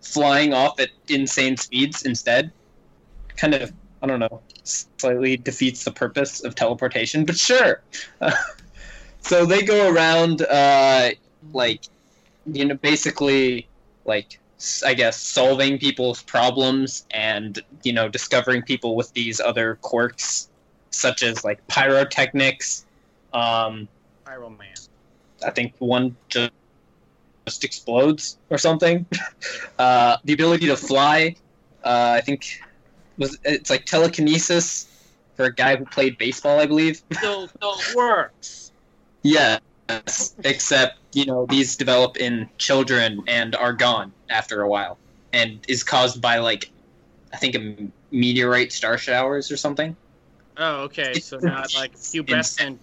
flying 0.02 0.54
off 0.54 0.80
at 0.80 0.90
insane 1.10 1.58
speeds 1.58 2.04
instead. 2.04 2.52
Kind 3.38 3.56
of, 3.56 3.74
I 4.02 4.08
don't 4.08 4.20
know, 4.20 4.42
slightly 4.64 5.38
defeats 5.38 5.84
the 5.84 5.92
purpose 5.92 6.44
of 6.44 6.56
teleportation, 6.56 7.26
but 7.26 7.38
sure. 7.38 7.82
so 9.22 9.46
they 9.46 9.64
go 9.64 9.92
around, 9.92 10.42
uh, 10.44 11.12
like, 11.52 11.84
you 12.46 12.66
know, 12.66 12.76
basically, 12.76 13.68
like, 14.06 14.40
I 14.86 14.94
guess, 14.94 15.20
solving 15.20 15.78
people's 15.78 16.24
problems 16.24 17.06
and, 17.12 17.60
you 17.84 17.94
know, 17.94 18.08
discovering 18.08 18.62
people 18.62 18.96
with 18.96 19.12
these 19.14 19.40
other 19.40 19.76
quirks 19.82 20.50
such 20.94 21.24
as 21.24 21.44
like 21.44 21.66
pyrotechnics. 21.68 22.86
Um, 23.34 23.88
Pyro 24.26 24.50
Man. 24.50 24.74
I 25.46 25.52
think 25.52 25.74
one 25.80 26.16
just, 26.30 26.52
just 27.46 27.64
explodes 27.64 28.38
or 28.50 28.58
something. 28.58 29.06
uh, 29.80 30.18
the 30.24 30.34
ability 30.34 30.68
to 30.68 30.78
fly. 30.78 31.36
Uh, 31.84 32.14
I 32.18 32.22
think 32.22 32.62
was 33.18 33.38
it's 33.44 33.70
like 33.70 33.86
telekinesis 33.86 34.88
for 35.36 35.46
a 35.46 35.54
guy 35.54 35.76
who 35.76 35.86
played 35.86 36.18
baseball, 36.18 36.60
I 36.60 36.66
believe. 36.66 37.02
Still, 37.14 37.48
still 37.48 37.76
works. 37.96 38.72
Yes, 39.24 39.62
except 40.44 41.00
you 41.14 41.26
know 41.26 41.46
these 41.48 41.76
develop 41.76 42.18
in 42.18 42.50
children 42.58 43.24
and 43.28 43.56
are 43.56 43.74
gone 43.74 44.12
after 44.30 44.62
a 44.62 44.68
while, 44.68 44.98
and 45.32 45.60
is 45.68 45.84
caused 45.84 46.22
by 46.22 46.38
like 46.38 46.72
I 47.34 47.38
think 47.38 47.56
a 47.56 47.88
meteorite 48.12 48.72
star 48.72 48.98
showers 48.98 49.52
or 49.52 49.58
something. 49.58 49.96
Oh, 50.58 50.82
okay. 50.84 51.20
So 51.20 51.40
not 51.40 51.74
like 51.76 51.94
pubescent. 51.96 52.78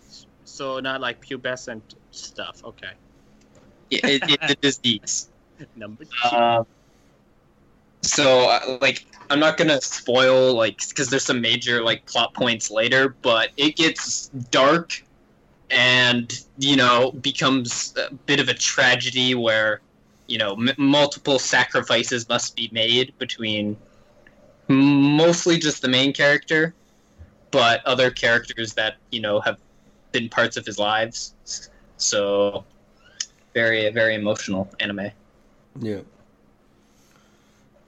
So 0.45 0.81
not 0.81 1.01
like 1.01 1.25
pubescent 1.25 1.83
stuff. 2.11 2.63
Okay. 2.65 2.93
It, 3.91 4.05
it, 4.05 4.23
it's 4.29 4.53
a 4.53 4.57
disease. 4.57 5.31
Number 5.77 6.05
two. 6.05 6.37
Um, 6.37 6.67
so, 8.03 8.49
uh, 8.49 8.79
like, 8.81 9.07
I'm 9.31 9.39
not 9.41 9.57
gonna 9.57 9.81
spoil, 9.81 10.55
like, 10.55 10.79
because 10.89 11.09
there's 11.11 11.25
some 11.25 11.41
major 11.41 11.83
like 11.83 12.05
plot 12.07 12.35
points 12.35 12.71
later, 12.71 13.11
but 13.23 13.51
it 13.57 13.77
gets 13.77 14.29
dark, 14.51 15.05
and 15.71 16.45
you 16.59 16.77
know 16.77 17.13
becomes 17.21 17.95
a 17.97 18.13
bit 18.27 18.41
of 18.41 18.49
a 18.49 18.55
tragedy 18.55 19.35
where, 19.35 19.81
you 20.27 20.39
know 20.39 20.55
m- 20.55 20.75
multiple 20.79 21.39
sacrifices 21.39 22.29
must 22.29 22.57
be 22.57 22.69
made 22.73 23.13
between 23.19 23.77
mostly 24.69 25.59
just 25.59 25.83
the 25.83 25.89
main 25.89 26.13
character, 26.13 26.75
but 27.51 27.85
other 27.87 28.11
characters 28.11 28.75
that 28.75 28.97
you 29.11 29.21
know 29.21 29.41
have 29.41 29.59
been 30.13 30.29
parts 30.29 30.57
of 30.57 30.67
his 30.67 30.79
lives. 30.79 31.35
So 31.97 32.65
very 33.55 33.91
very 33.91 34.15
emotional 34.15 34.71
anime. 34.81 35.11
Yeah. 35.81 36.01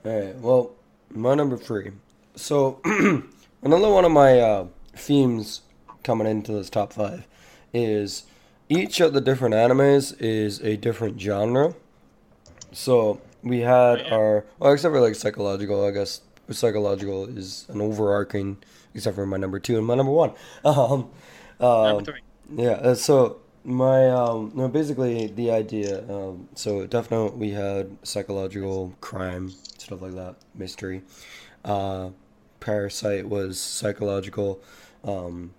All 0.05 0.19
right. 0.19 0.35
Well, 0.37 0.71
my 1.09 1.35
number 1.35 1.57
three. 1.57 1.91
So 2.35 2.81
another 3.61 3.89
one 3.89 4.05
of 4.05 4.11
my 4.11 4.39
uh, 4.39 4.67
themes 4.95 5.61
coming 6.03 6.27
into 6.27 6.51
this 6.51 6.69
top 6.69 6.93
five 6.93 7.25
is 7.73 8.23
each 8.69 8.99
of 8.99 9.13
the 9.13 9.21
different 9.21 9.55
animes 9.55 10.15
is 10.19 10.59
a 10.61 10.77
different 10.77 11.19
genre. 11.21 11.75
So 12.71 13.21
we 13.43 13.59
had 13.61 14.01
our 14.11 14.45
well, 14.59 14.73
except 14.73 14.93
for 14.93 15.01
like 15.01 15.15
psychological, 15.15 15.85
I 15.85 15.91
guess 15.91 16.21
psychological 16.49 17.25
is 17.37 17.65
an 17.69 17.81
overarching, 17.81 18.57
except 18.93 19.15
for 19.15 19.25
my 19.25 19.37
number 19.37 19.59
two 19.59 19.77
and 19.77 19.85
my 19.85 19.95
number 19.95 20.11
one. 20.11 20.33
Um, 20.65 21.11
Number 21.81 21.99
um, 21.99 22.03
three. 22.03 22.21
yeah, 22.49 22.71
uh, 22.73 22.95
so 22.95 23.42
my 23.65 24.09
um 24.09 24.51
no 24.55 24.67
basically 24.67 25.27
the 25.27 25.49
idea 25.49 26.03
um 26.09 26.47
so 26.53 26.85
Death 26.85 27.09
Note 27.11 27.37
we 27.37 27.51
had 27.51 27.95
psychological 28.03 28.93
crime 28.99 29.49
stuff 29.77 30.01
like 30.01 30.15
that 30.15 30.35
mystery. 30.55 31.01
Uh 31.63 32.09
Parasite 32.59 33.27
was 33.27 33.59
psychological 33.59 34.59
um 35.03 35.53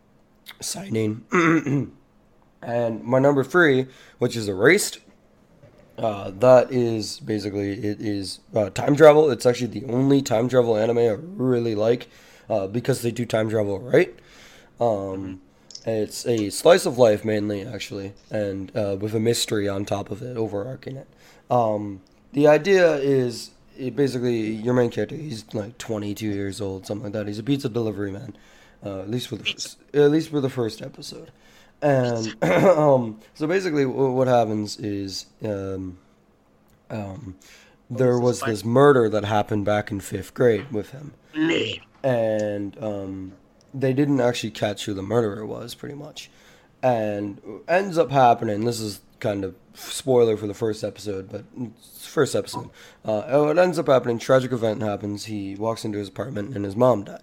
seinen 0.61 1.25
and 2.63 3.03
my 3.05 3.19
number 3.19 3.43
three 3.43 3.87
which 4.19 4.37
is 4.37 4.49
Erased 4.49 4.99
uh 5.97 6.31
that 6.31 6.71
is 6.73 7.21
basically 7.21 7.73
it 7.73 8.01
is 8.01 8.41
uh, 8.55 8.69
time 8.71 8.97
travel. 8.97 9.31
It's 9.31 9.47
actually 9.47 9.69
the 9.69 9.87
only 9.87 10.21
time 10.21 10.49
travel 10.49 10.77
anime 10.77 10.99
I 10.99 11.17
really 11.21 11.75
like 11.75 12.09
uh 12.51 12.67
because 12.67 13.01
they 13.01 13.13
do 13.13 13.25
time 13.25 13.49
travel 13.49 13.79
right? 13.81 14.15
Um 14.79 15.41
it's 15.87 16.27
a 16.27 16.51
slice 16.51 16.87
of 16.87 16.99
life 16.99 17.25
mainly, 17.25 17.63
actually, 17.67 18.15
and 18.31 18.75
uh, 18.77 18.97
with 18.99 19.15
a 19.15 19.21
mystery 19.21 19.69
on 19.69 19.85
top 19.85 20.11
of 20.11 20.23
it, 20.23 20.37
overarching 20.37 20.97
it. 20.97 21.09
Um, 21.51 22.01
the 22.33 22.49
idea 22.49 22.97
is 22.97 23.51
it 23.77 23.95
basically 23.97 24.41
your 24.41 24.75
main 24.75 24.91
character. 24.91 25.17
He's 25.17 25.45
like 25.55 25.79
22 25.79 26.27
years 26.27 26.61
old, 26.61 26.87
something 26.87 27.05
like 27.05 27.13
that. 27.13 27.27
He's 27.27 27.39
a 27.39 27.43
pizza 27.43 27.69
delivery 27.69 28.11
man, 28.11 28.37
uh, 28.85 29.01
at 29.01 29.11
least 29.11 29.29
for 29.29 29.37
the 29.37 29.45
first, 29.45 29.79
at 29.93 30.11
least 30.11 30.31
for 30.31 30.41
the 30.41 30.51
first 30.51 30.83
episode. 30.83 31.31
And 31.83 32.35
um, 32.43 33.21
so 33.35 33.47
basically, 33.47 33.85
what 33.85 34.29
happens 34.29 34.79
is 34.79 35.27
um, 35.45 35.99
um, 36.91 37.37
there 37.91 38.19
was 38.19 38.41
this 38.41 38.65
murder 38.65 39.09
that 39.09 39.25
happened 39.25 39.65
back 39.65 39.91
in 39.91 40.01
fifth 40.01 40.35
grade 40.35 40.71
with 40.73 40.91
him 40.91 41.13
and 42.05 42.77
um, 42.83 43.33
they 43.75 43.93
didn't 43.93 44.21
actually 44.21 44.53
catch 44.53 44.85
who 44.85 44.95
the 44.95 45.03
murderer 45.03 45.45
was, 45.45 45.75
pretty 45.75 45.97
much. 45.97 46.31
And 46.83 47.41
ends 47.67 47.99
up 47.99 48.11
happening. 48.11 48.65
This 48.65 48.81
is 48.81 49.01
kind 49.19 49.45
of 49.45 49.55
spoiler 49.75 50.37
for 50.37 50.47
the 50.47 50.55
first 50.55 50.85
episode, 50.85 51.31
but 51.31 51.45
first 51.99 52.35
episode. 52.37 52.71
Uh, 53.05 53.49
it 53.51 53.59
ends 53.59 53.79
up 53.79 53.89
happening. 53.89 54.19
Tragic 54.19 54.53
event 54.53 54.83
happens. 54.83 55.25
He 55.25 55.57
walks 55.57 55.85
into 55.85 55.99
his 55.99 56.09
apartment, 56.09 56.55
and 56.55 56.65
his 56.65 56.77
mom 56.77 57.05
died. 57.05 57.21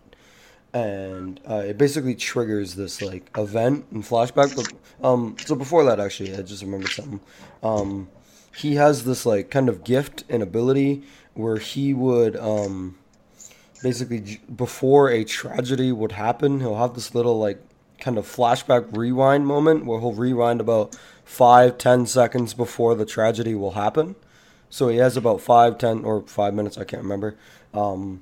And 0.73 1.39
uh, 1.49 1.63
it 1.67 1.77
basically 1.77 2.15
triggers 2.15 2.75
this 2.75 3.01
like 3.01 3.29
event 3.37 3.85
and 3.91 4.03
flashback. 4.03 4.55
But 4.55 4.73
um, 5.05 5.35
so 5.45 5.55
before 5.55 5.83
that, 5.85 5.99
actually, 5.99 6.35
I 6.35 6.41
just 6.41 6.63
remembered 6.63 6.91
something. 6.91 7.19
Um, 7.61 8.09
he 8.55 8.75
has 8.75 9.05
this 9.05 9.25
like 9.25 9.49
kind 9.49 9.69
of 9.69 9.83
gift 9.83 10.23
and 10.29 10.41
ability 10.41 11.03
where 11.33 11.57
he 11.57 11.93
would 11.93 12.35
um, 12.35 12.97
basically 13.81 14.39
before 14.55 15.09
a 15.09 15.23
tragedy 15.23 15.91
would 15.91 16.13
happen, 16.13 16.59
he'll 16.59 16.75
have 16.75 16.93
this 16.93 17.15
little 17.15 17.39
like 17.39 17.61
kind 17.99 18.17
of 18.17 18.25
flashback 18.25 18.95
rewind 18.95 19.45
moment 19.45 19.85
where 19.85 19.99
he'll 19.99 20.13
rewind 20.13 20.59
about 20.59 20.97
five, 21.23 21.77
ten 21.77 22.05
seconds 22.05 22.53
before 22.53 22.95
the 22.95 23.05
tragedy 23.05 23.55
will 23.55 23.71
happen. 23.71 24.15
So 24.69 24.87
he 24.87 24.97
has 24.97 25.17
about 25.17 25.41
five, 25.41 25.77
ten, 25.77 26.03
or 26.05 26.21
five 26.23 26.53
minutes, 26.53 26.77
I 26.77 26.83
can't 26.83 27.03
remember. 27.03 27.35
Um, 27.73 28.21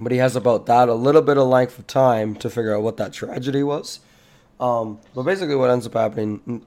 but 0.00 0.10
he 0.10 0.18
has 0.18 0.34
about 0.34 0.66
that, 0.66 0.88
a 0.88 0.94
little 0.94 1.22
bit 1.22 1.38
of 1.38 1.46
length 1.46 1.78
of 1.78 1.86
time 1.86 2.34
to 2.36 2.50
figure 2.50 2.74
out 2.74 2.82
what 2.82 2.96
that 2.96 3.12
tragedy 3.12 3.62
was. 3.62 4.00
Um, 4.58 4.98
but 5.14 5.22
basically, 5.22 5.54
what 5.54 5.70
ends 5.70 5.86
up 5.86 5.94
happening 5.94 6.64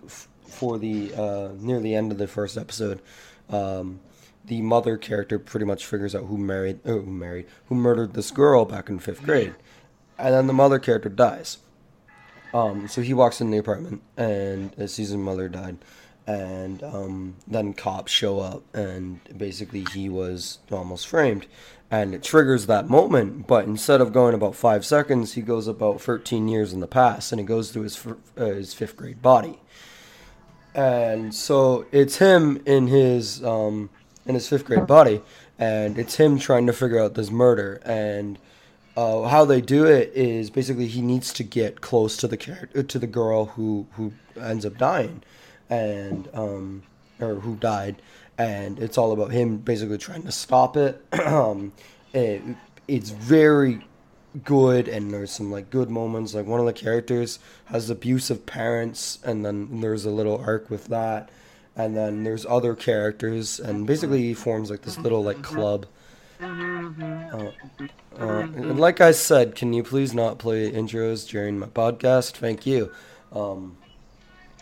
for 0.48 0.78
the 0.78 1.14
uh, 1.14 1.50
near 1.58 1.80
the 1.80 1.96
end 1.96 2.12
of 2.12 2.18
the 2.18 2.28
first 2.28 2.58
episode, 2.58 3.02
um, 3.50 4.00
the 4.48 4.62
mother 4.62 4.98
character 4.98 5.38
pretty 5.38 5.66
much 5.66 5.86
figures 5.86 6.16
out 6.16 6.26
who 6.26 6.38
married, 6.38 6.80
uh, 6.86 6.94
who 6.94 7.12
married, 7.12 7.46
who 7.68 7.76
murdered 7.76 8.14
this 8.14 8.32
girl 8.32 8.66
back 8.66 8.90
in 8.90 9.00
fifth 9.00 9.24
grade, 9.24 9.54
and 10.18 10.34
then 10.34 10.48
the 10.48 10.54
mother 10.54 10.80
character 10.80 11.10
dies. 11.10 11.60
Um, 12.54 12.88
so 12.88 13.02
he 13.02 13.14
walks 13.14 13.42
in 13.42 13.52
the 13.52 13.58
apartment 13.58 14.02
and 14.16 14.74
sees 14.90 15.10
his 15.10 15.18
mother 15.18 15.50
died, 15.50 15.78
and 16.26 16.82
um, 16.82 17.36
then 17.46 17.74
cops 17.74 18.12
show 18.12 18.40
up, 18.40 18.64
and 18.74 19.20
basically 19.38 19.86
he 19.94 20.08
was 20.08 20.60
almost 20.72 21.08
framed, 21.08 21.46
and 21.92 22.16
it 22.16 22.24
triggers 22.24 22.68
that 22.68 22.90
moment. 22.90 23.48
But 23.48 23.66
instead 23.66 24.00
of 24.00 24.14
going 24.14 24.34
about 24.34 24.56
five 24.56 24.86
seconds, 24.86 25.34
he 25.34 25.42
goes 25.42 25.68
about 25.68 26.02
13 26.02 26.48
years 26.48 26.72
in 26.72 26.80
the 26.80 26.88
past, 26.88 27.34
and 27.34 27.42
it 27.42 27.46
goes 27.46 27.72
to 27.74 27.82
his 27.82 28.02
uh, 28.38 28.46
his 28.46 28.74
fifth 28.74 28.96
grade 28.96 29.22
body, 29.22 29.60
and 30.74 31.36
so 31.36 31.86
it's 31.92 32.18
him 32.18 32.62
in 32.66 32.88
his 32.88 33.44
um, 33.44 33.90
in 34.28 34.36
his 34.36 34.48
fifth 34.48 34.66
grade 34.66 34.86
body, 34.86 35.22
and 35.58 35.98
it's 35.98 36.16
him 36.16 36.38
trying 36.38 36.68
to 36.68 36.74
figure 36.74 37.00
out 37.00 37.16
this 37.16 37.32
murder 37.32 37.82
and. 37.86 38.38
Uh, 38.96 39.28
how 39.28 39.46
they 39.46 39.62
do 39.62 39.86
it 39.86 40.12
is 40.16 40.50
basically 40.50 40.88
he 40.88 41.04
needs 41.04 41.32
to 41.32 41.44
get 41.44 41.82
close 41.82 42.18
to 42.18 42.28
the 42.28 42.36
character 42.36 42.82
to 42.82 42.98
the 42.98 43.06
girl 43.06 43.46
who 43.46 43.86
who 43.92 44.12
ends 44.42 44.66
up 44.66 44.76
dying, 44.80 45.22
and 45.70 46.28
um, 46.34 46.82
or 47.20 47.36
who 47.36 47.56
died, 47.58 48.02
and 48.40 48.80
it's 48.80 48.98
all 48.98 49.12
about 49.12 49.32
him 49.32 49.58
basically 49.58 50.00
trying 50.00 50.24
to 50.24 50.32
stop 50.32 50.76
it. 50.76 51.00
um, 51.28 51.74
it 52.12 52.42
it's 52.88 53.10
very 53.10 53.86
good, 54.44 54.88
and 54.88 55.12
there's 55.12 55.32
some 55.32 55.52
like 55.52 55.70
good 55.70 55.90
moments. 55.90 56.34
Like 56.34 56.46
one 56.46 56.60
of 56.60 56.66
the 56.66 56.74
characters 56.74 57.40
has 57.66 57.90
abusive 57.90 58.46
parents, 58.46 59.20
and 59.24 59.46
then 59.46 59.82
there's 59.82 60.06
a 60.06 60.12
little 60.12 60.38
arc 60.38 60.70
with 60.70 60.88
that, 60.88 61.30
and 61.78 61.96
then 61.96 62.24
there's 62.24 62.46
other 62.46 62.76
characters, 62.76 63.60
and 63.60 63.86
basically 63.86 64.24
he 64.24 64.34
forms 64.34 64.70
like 64.70 64.82
this 64.82 64.98
little 64.98 65.24
like 65.24 65.42
club. 65.44 65.86
Uh, 66.42 67.52
uh, 68.20 68.40
and 68.40 68.80
like 68.80 69.00
I 69.00 69.12
said, 69.12 69.56
can 69.56 69.74
you 69.74 69.84
please 69.84 70.14
not 70.14 70.40
play 70.40 70.72
intros 70.72 71.28
during 71.30 71.60
my 71.60 71.68
podcast? 71.68 72.34
Thank 72.34 72.66
you. 72.66 72.92
Um, 73.32 73.78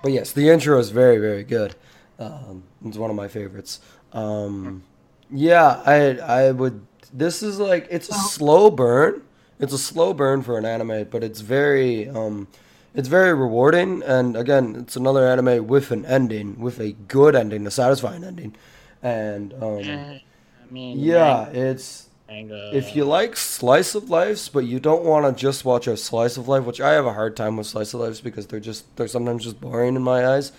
but 0.03 0.11
yes, 0.11 0.33
the 0.33 0.49
intro 0.49 0.77
is 0.77 0.89
very, 0.89 1.17
very 1.17 1.43
good. 1.43 1.75
Um, 2.19 2.63
it's 2.85 2.97
one 2.97 3.09
of 3.09 3.15
my 3.15 3.29
favorites. 3.29 3.79
Um, 4.11 4.83
yeah, 5.31 5.81
I 5.85 6.17
I 6.17 6.51
would. 6.51 6.85
This 7.13 7.41
is 7.41 7.59
like 7.59 7.87
it's 7.89 8.09
a 8.09 8.13
slow 8.13 8.69
burn. 8.69 9.21
It's 9.59 9.73
a 9.73 9.77
slow 9.77 10.13
burn 10.13 10.41
for 10.41 10.57
an 10.57 10.65
anime, 10.65 11.05
but 11.09 11.23
it's 11.23 11.39
very 11.39 12.09
um, 12.09 12.47
it's 12.95 13.07
very 13.07 13.33
rewarding. 13.33 14.01
And 14.03 14.35
again, 14.35 14.75
it's 14.79 14.95
another 14.95 15.27
anime 15.27 15.67
with 15.67 15.91
an 15.91 16.05
ending, 16.05 16.59
with 16.59 16.79
a 16.79 16.93
good 16.93 17.35
ending, 17.35 17.67
a 17.67 17.71
satisfying 17.71 18.23
ending. 18.23 18.55
And 19.03 19.53
um, 19.61 19.79
Eh, 19.79 20.19
I 20.67 20.71
mean, 20.73 20.97
yeah, 20.99 21.47
it's 21.49 22.09
manga. 22.27 22.71
if 22.73 22.95
you 22.95 23.05
like 23.05 23.35
slice 23.37 23.93
of 23.93 24.09
lives, 24.09 24.49
but 24.49 24.65
you 24.65 24.79
don't 24.79 25.03
want 25.03 25.25
to 25.25 25.39
just 25.39 25.63
watch 25.65 25.85
a 25.87 25.95
slice 25.95 26.37
of 26.37 26.47
life, 26.47 26.63
which 26.63 26.81
I 26.81 26.93
have 26.93 27.05
a 27.05 27.13
hard 27.13 27.35
time 27.35 27.57
with 27.57 27.67
slice 27.67 27.93
of 27.93 27.99
lives 27.99 28.21
because 28.21 28.47
they're 28.47 28.59
just 28.59 28.83
they're 28.95 29.07
sometimes 29.07 29.43
just 29.43 29.61
boring 29.61 29.95
in 29.95 30.01
my 30.01 30.25
eyes. 30.25 30.51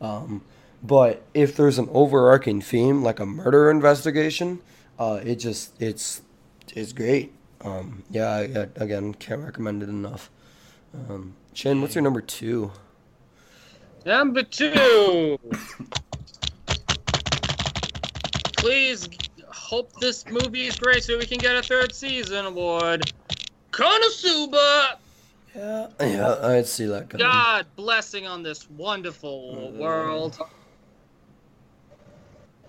Um, 0.00 0.42
but 0.82 1.22
if 1.32 1.54
there's 1.56 1.78
an 1.78 1.88
overarching 1.92 2.60
theme 2.60 3.02
like 3.04 3.20
a 3.20 3.26
murder 3.26 3.70
investigation, 3.70 4.60
uh, 4.98 5.20
it 5.22 5.36
just 5.36 5.80
it's 5.80 6.22
it's 6.74 6.92
great. 6.92 7.32
Um, 7.60 8.02
yeah, 8.10 8.28
I, 8.30 8.40
I, 8.40 8.68
again, 8.84 9.14
can't 9.14 9.42
recommend 9.42 9.84
it 9.84 9.88
enough. 9.88 10.28
Um, 10.92 11.34
Shin, 11.54 11.80
what's 11.82 11.94
your 11.94 12.02
number 12.02 12.20
two? 12.20 12.70
Number 14.06 14.42
two. 14.42 15.38
Please 18.56 19.08
hope 19.48 19.92
this 20.00 20.24
movie 20.28 20.66
is 20.66 20.76
great 20.78 21.02
so 21.04 21.18
we 21.18 21.26
can 21.26 21.38
get 21.38 21.54
a 21.56 21.62
third 21.62 21.94
season 21.94 22.46
award. 22.46 23.12
Konosuba! 23.70 24.96
Yeah, 25.54 25.88
yeah, 26.00 26.36
I'd 26.42 26.66
see 26.66 26.86
that 26.86 27.10
coming. 27.10 27.26
God 27.26 27.66
blessing 27.76 28.26
on 28.26 28.42
this 28.42 28.70
wonderful 28.70 29.68
mm-hmm. 29.70 29.78
world. 29.78 30.38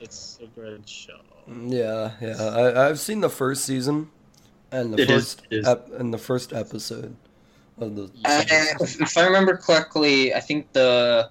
It's 0.01 0.39
a 0.43 0.47
great 0.47 0.88
show. 0.88 1.19
Yeah, 1.47 2.11
yeah. 2.21 2.36
I, 2.41 2.89
I've 2.89 2.99
seen 2.99 3.21
the 3.21 3.29
first 3.29 3.63
season, 3.63 4.09
and 4.71 4.93
the 4.93 5.01
It 5.03 5.09
is- 5.09 5.34
first 5.36 5.47
it 5.49 5.57
is. 5.59 5.67
ep- 5.67 5.89
and 5.93 6.13
the 6.13 6.17
first 6.17 6.51
episode 6.51 7.15
of 7.80 7.95
the. 7.95 8.03
Uh, 8.26 8.43
if, 8.82 9.01
if 9.01 9.17
I 9.17 9.26
remember 9.26 9.57
correctly, 9.57 10.34
I 10.34 10.39
think 10.39 10.71
the 10.74 11.30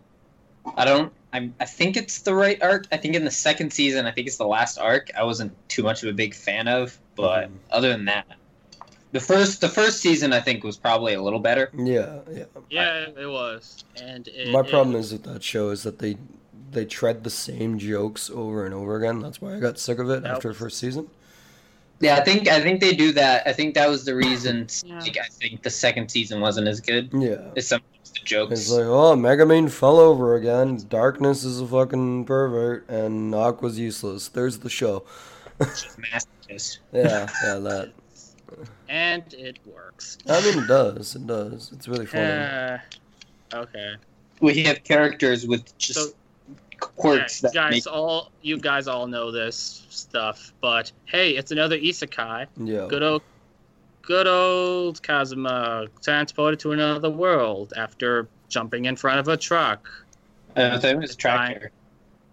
I 0.76 0.84
don't 0.84 1.12
I'm, 1.32 1.54
I 1.60 1.64
think 1.64 1.96
it's 1.96 2.20
the 2.22 2.34
right 2.34 2.62
arc. 2.62 2.86
I 2.92 2.96
think 2.96 3.14
in 3.14 3.24
the 3.24 3.30
second 3.30 3.72
season, 3.72 4.06
I 4.06 4.10
think 4.10 4.26
it's 4.26 4.36
the 4.36 4.46
last 4.46 4.78
arc. 4.78 5.10
I 5.16 5.24
wasn't 5.24 5.52
too 5.68 5.82
much 5.82 6.02
of 6.02 6.08
a 6.08 6.12
big 6.12 6.34
fan 6.34 6.68
of, 6.68 6.98
but 7.16 7.48
Mhm. 7.48 7.52
other 7.70 7.88
than 7.88 8.04
that, 8.06 8.26
the 9.12 9.20
first 9.20 9.60
the 9.60 9.68
first 9.68 10.00
season 10.00 10.32
I 10.32 10.40
think 10.40 10.62
was 10.64 10.76
probably 10.76 11.14
a 11.14 11.22
little 11.22 11.40
better. 11.40 11.70
Yeah, 11.76 12.18
yeah. 12.30 12.44
Yeah, 12.70 13.06
it 13.18 13.26
was. 13.30 13.84
And 14.00 14.28
it, 14.28 14.50
My 14.52 14.60
it- 14.60 14.68
problem 14.68 14.94
is 14.96 15.12
with 15.12 15.24
that 15.24 15.42
show 15.42 15.70
is 15.70 15.82
that 15.84 15.98
they 16.00 16.16
they 16.70 16.84
tread 16.86 17.22
the 17.22 17.30
same 17.30 17.78
jokes 17.78 18.30
over 18.30 18.64
and 18.64 18.74
over 18.74 18.96
again. 18.96 19.20
That's 19.20 19.40
why 19.42 19.56
I 19.56 19.60
got 19.60 19.78
sick 19.78 19.98
of 19.98 20.08
it 20.10 20.22
That 20.22 20.30
after 20.32 20.48
the 20.48 20.54
first 20.54 20.78
season. 20.78 21.08
Yeah, 22.02 22.16
I 22.16 22.20
think 22.24 22.48
I 22.48 22.60
think 22.60 22.80
they 22.80 22.94
do 22.94 23.12
that. 23.12 23.46
I 23.46 23.52
think 23.52 23.74
that 23.74 23.88
was 23.88 24.04
the 24.04 24.14
reason. 24.14 24.66
Yeah. 24.84 24.98
like, 24.98 25.16
I 25.18 25.28
think 25.28 25.62
the 25.62 25.70
second 25.70 26.10
season 26.10 26.40
wasn't 26.40 26.66
as 26.68 26.80
good. 26.80 27.10
Yeah. 27.14 27.50
It's 27.56 27.68
some 27.68 27.80
of 27.80 28.12
the 28.12 28.20
jokes. 28.24 28.52
It's 28.60 28.70
like, 28.70 28.84
oh, 28.84 29.14
Megumin 29.16 29.70
fell 29.70 29.98
over 29.98 30.34
again. 30.34 30.84
Darkness 30.88 31.44
is 31.44 31.60
a 31.60 31.66
fucking 31.66 32.24
pervert, 32.26 32.88
and 32.90 33.34
Aqua's 33.34 33.78
useless. 33.78 34.28
There's 34.28 34.58
the 34.58 34.68
show. 34.70 35.04
She's 35.60 35.96
masochist. 35.96 36.78
Yeah, 36.92 37.28
yeah, 37.44 37.54
that. 37.58 37.92
and 38.88 39.22
it 39.34 39.58
works. 39.64 40.18
I 40.28 40.40
mean, 40.44 40.64
it 40.64 40.66
does. 40.68 41.14
It 41.16 41.26
does. 41.26 41.70
It's 41.72 41.86
really 41.88 42.04
funny. 42.06 42.24
Uh, 42.24 42.78
okay. 43.54 43.94
We 44.40 44.62
have 44.64 44.82
characters 44.84 45.46
with 45.46 45.76
just 45.78 45.98
So- 46.00 46.12
quirks 46.96 47.42
Yeah, 47.42 47.48
that 47.48 47.54
guys, 47.54 47.70
make 47.72 47.86
all 47.86 48.30
you 48.42 48.58
guys 48.58 48.86
all 48.88 49.06
know 49.06 49.30
this 49.30 49.86
stuff, 49.90 50.52
but 50.60 50.92
hey, 51.06 51.30
it's 51.32 51.50
another 51.52 51.78
isekai. 51.78 52.46
Yeah. 52.58 52.86
Good 52.88 53.02
old, 53.02 53.22
good 54.02 54.26
old 54.26 55.02
Kazuma 55.02 55.86
transported 56.02 56.60
to 56.60 56.72
another 56.72 57.10
world 57.10 57.72
after 57.76 58.28
jumping 58.48 58.84
in 58.86 58.96
front 58.96 59.20
of 59.20 59.28
a 59.28 59.36
truck. 59.36 59.88
Uh, 60.56 60.70
I 60.74 60.78
thought 60.78 60.90
it 60.90 60.98
was 60.98 61.12
a 61.12 61.16
tractor. 61.16 61.70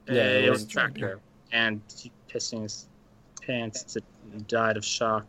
Uh, 0.10 0.14
Yeah, 0.14 0.22
it 0.24 0.46
it, 0.46 0.50
was 0.50 0.60
was 0.62 0.64
a 0.64 0.66
a 0.66 0.70
tractor. 0.70 1.00
tractor, 1.00 1.20
and 1.52 1.82
he 1.98 2.12
pissing 2.30 2.64
his 2.64 2.88
pants 3.46 3.84
to, 3.94 4.02
died 4.48 4.78
of 4.78 4.84
shock. 4.86 5.26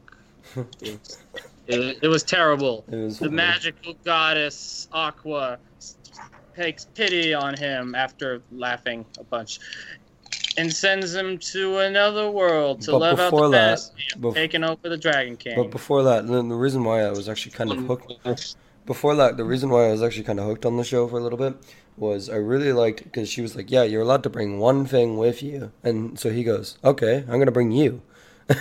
It 0.56 0.66
was, 0.82 1.18
it, 1.68 1.98
it 2.02 2.08
was 2.08 2.22
terrible. 2.22 2.84
It 2.90 2.96
was 2.96 3.18
The 3.18 3.26
funny. 3.26 3.36
magical 3.36 3.94
goddess 4.04 4.88
Aqua 4.92 5.52
s- 5.52 5.58
takes 6.54 6.84
pity 6.94 7.34
on 7.34 7.56
him 7.56 7.94
after 7.94 8.42
laughing 8.52 9.04
a 9.18 9.24
bunch 9.24 9.60
and 10.56 10.72
sends 10.72 11.14
him 11.14 11.38
to 11.38 11.78
another 11.78 12.30
world 12.30 12.80
to 12.82 12.92
But 12.92 12.98
live 12.98 13.20
out 13.20 13.30
the 13.30 13.48
that- 13.50 13.50
best, 13.50 13.92
bef- 14.18 14.34
taking 14.34 14.64
over 14.64 14.88
the 14.88 14.96
Dragon 14.96 15.36
King. 15.36 15.54
But 15.56 15.70
before 15.70 16.02
that, 16.04 16.26
the, 16.26 16.42
the 16.42 16.54
reason 16.54 16.84
why 16.84 17.02
I 17.02 17.10
was 17.10 17.28
actually 17.28 17.52
kind 17.52 17.70
of 17.72 17.78
um, 17.78 17.86
hooked. 17.86 18.56
Before 18.86 19.14
that, 19.16 19.36
the 19.36 19.44
reason 19.44 19.70
why 19.70 19.86
I 19.86 19.90
was 19.92 20.02
actually 20.02 20.24
kind 20.24 20.40
of 20.40 20.46
hooked 20.46 20.66
on 20.66 20.76
the 20.76 20.84
show 20.84 21.06
for 21.06 21.18
a 21.18 21.22
little 21.22 21.38
bit 21.38 21.54
was 21.96 22.28
I 22.28 22.36
really 22.36 22.72
liked 22.72 23.04
because 23.04 23.28
she 23.28 23.42
was 23.42 23.54
like, 23.54 23.70
"Yeah, 23.70 23.82
you're 23.84 24.02
allowed 24.02 24.22
to 24.24 24.30
bring 24.30 24.58
one 24.58 24.86
thing 24.86 25.16
with 25.18 25.42
you," 25.42 25.70
and 25.84 26.18
so 26.18 26.30
he 26.30 26.42
goes, 26.42 26.78
"Okay, 26.82 27.24
I'm 27.28 27.38
gonna 27.38 27.52
bring 27.52 27.70
you." 27.72 28.00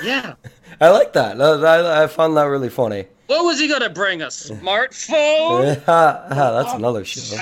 yeah. 0.03 0.33
I 0.81 0.89
like 0.89 1.13
that. 1.13 1.41
I, 1.41 1.45
I, 1.53 2.03
I 2.03 2.07
found 2.07 2.35
that 2.37 2.43
really 2.43 2.69
funny. 2.69 3.07
What 3.29 3.45
was 3.45 3.59
he 3.59 3.67
gonna 3.67 3.91
bring? 3.91 4.23
A 4.23 4.27
smartphone? 4.27 5.85
That's 5.85 6.73
another 6.73 7.05
show. 7.05 7.37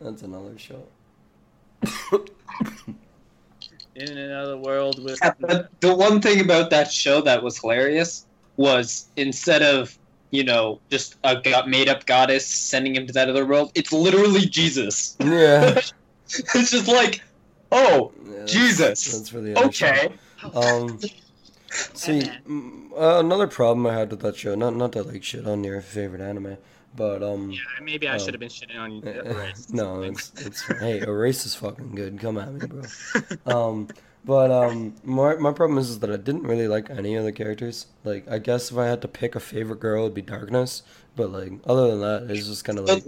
That's 0.00 0.22
another 0.22 0.56
show. 0.56 0.80
In 3.96 4.16
another 4.16 4.56
world 4.56 5.02
with 5.02 5.18
Yeah, 5.20 5.32
but 5.40 5.70
the 5.80 5.92
one 5.92 6.22
thing 6.22 6.40
about 6.40 6.70
that 6.70 6.92
show 6.92 7.20
that 7.22 7.42
was 7.42 7.58
hilarious 7.58 8.26
was 8.56 9.06
instead 9.16 9.62
of 9.62 9.98
you 10.30 10.44
know 10.44 10.78
just 10.88 11.16
a 11.24 11.40
got 11.40 11.68
made 11.68 11.88
up 11.88 12.06
goddess 12.06 12.46
sending 12.46 12.94
him 12.94 13.08
to 13.08 13.12
that 13.14 13.28
other 13.28 13.44
world, 13.44 13.72
it's 13.74 13.92
literally 13.92 14.46
Jesus. 14.46 15.16
Yeah. 15.20 15.80
it's 16.28 16.70
just 16.70 16.86
like, 16.86 17.22
oh, 17.72 18.12
Yeah, 18.24 18.30
that's- 18.30 18.52
Jesus. 18.52 19.12
That's 19.18 19.32
really 19.32 19.52
other 19.56 19.72
show. 19.72 19.86
okay. 19.88 20.12
Um, 20.54 21.00
see, 22.00 22.20
mm, 22.48 22.90
uh, 22.92 23.18
another 23.20 23.46
problem 23.46 23.86
I 23.86 23.94
had 23.94 24.10
with 24.10 24.20
that 24.20 24.36
show, 24.36 24.54
not 24.54 24.74
not 24.76 24.92
to 24.92 25.02
like 25.02 25.22
shit 25.22 25.46
on 25.46 25.62
your 25.64 25.80
favorite 25.80 26.20
anime, 26.20 26.56
but 26.96 27.22
um, 27.22 27.50
Yeah, 27.50 27.60
maybe 27.82 28.08
I 28.08 28.16
should 28.16 28.34
have 28.34 28.40
been 28.40 28.48
shitting 28.48 28.78
on 28.78 28.92
you. 28.92 29.02
No, 29.70 30.02
it's 30.02 30.32
it's 30.40 30.62
hey, 30.80 31.00
Erase 31.00 31.46
is 31.46 31.54
fucking 31.54 31.94
good. 31.94 32.18
Come 32.20 32.38
at 32.38 32.52
me, 32.52 32.66
bro. 32.66 32.82
Um, 33.46 33.88
but 34.24 34.50
um, 34.50 34.94
my 35.04 35.34
my 35.36 35.52
problem 35.52 35.78
is, 35.78 35.90
is 35.90 35.98
that 36.00 36.10
I 36.10 36.16
didn't 36.16 36.42
really 36.42 36.68
like 36.68 36.90
any 36.90 37.14
of 37.16 37.24
the 37.24 37.32
characters. 37.32 37.86
Like, 38.04 38.28
I 38.30 38.38
guess 38.38 38.70
if 38.70 38.76
I 38.76 38.86
had 38.86 39.00
to 39.02 39.08
pick 39.08 39.34
a 39.34 39.40
favorite 39.40 39.80
girl, 39.80 40.02
it'd 40.04 40.14
be 40.14 40.22
Darkness. 40.22 40.82
But 41.16 41.30
like, 41.32 41.52
other 41.66 41.88
than 41.90 42.00
that, 42.00 42.30
it's 42.30 42.46
just 42.46 42.64
kind 42.64 42.78
of 42.78 42.84
like, 42.84 43.04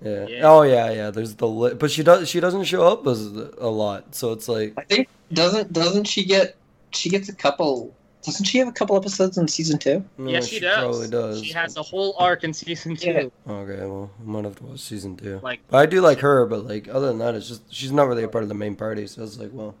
yeah. 0.00 0.26
Yeah. 0.28 0.40
Oh 0.42 0.62
yeah, 0.62 0.90
yeah. 0.90 1.10
There's 1.10 1.36
the 1.36 1.48
li- 1.48 1.74
but 1.74 1.90
she 1.90 2.02
does 2.02 2.28
she 2.28 2.40
doesn't 2.40 2.64
show 2.64 2.86
up 2.86 3.06
as 3.06 3.26
a 3.26 3.68
lot, 3.68 4.14
so 4.14 4.32
it's 4.32 4.48
like 4.48 4.74
I 4.76 4.82
think 4.82 5.08
doesn't 5.32 5.72
doesn't 5.72 6.04
she 6.04 6.24
get 6.24 6.56
she 6.92 7.08
gets 7.10 7.28
a 7.28 7.34
couple 7.34 7.94
doesn't 8.24 8.44
she 8.44 8.58
have 8.58 8.66
a 8.66 8.72
couple 8.72 8.96
episodes 8.96 9.38
in 9.38 9.46
season 9.46 9.78
two? 9.78 10.04
no, 10.18 10.28
yes, 10.30 10.48
she, 10.48 10.58
does. 10.58 10.78
Probably 10.78 11.08
does. 11.08 11.44
She 11.44 11.52
has 11.52 11.76
a 11.76 11.82
whole 11.82 12.16
arc 12.18 12.42
in 12.42 12.52
season 12.52 12.96
two. 12.96 13.30
Yeah. 13.46 13.52
Okay, 13.52 13.76
well, 13.86 14.10
I 14.20 14.24
might 14.28 14.44
have 14.44 14.56
to 14.56 14.64
watch 14.64 14.80
season 14.80 15.16
two. 15.16 15.38
Like, 15.44 15.60
But 15.68 15.78
I 15.78 15.86
do 15.86 16.00
like 16.00 16.18
her, 16.18 16.44
but 16.46 16.66
like 16.66 16.88
other 16.88 17.06
than 17.06 17.18
that, 17.18 17.36
it's 17.36 17.46
just 17.46 17.72
she's 17.72 17.92
not 17.92 18.08
really 18.08 18.24
a 18.24 18.28
part 18.28 18.42
of 18.42 18.48
the 18.48 18.54
main 18.56 18.74
party. 18.74 19.06
So 19.06 19.22
it's 19.22 19.38
like, 19.38 19.50
well, 19.52 19.74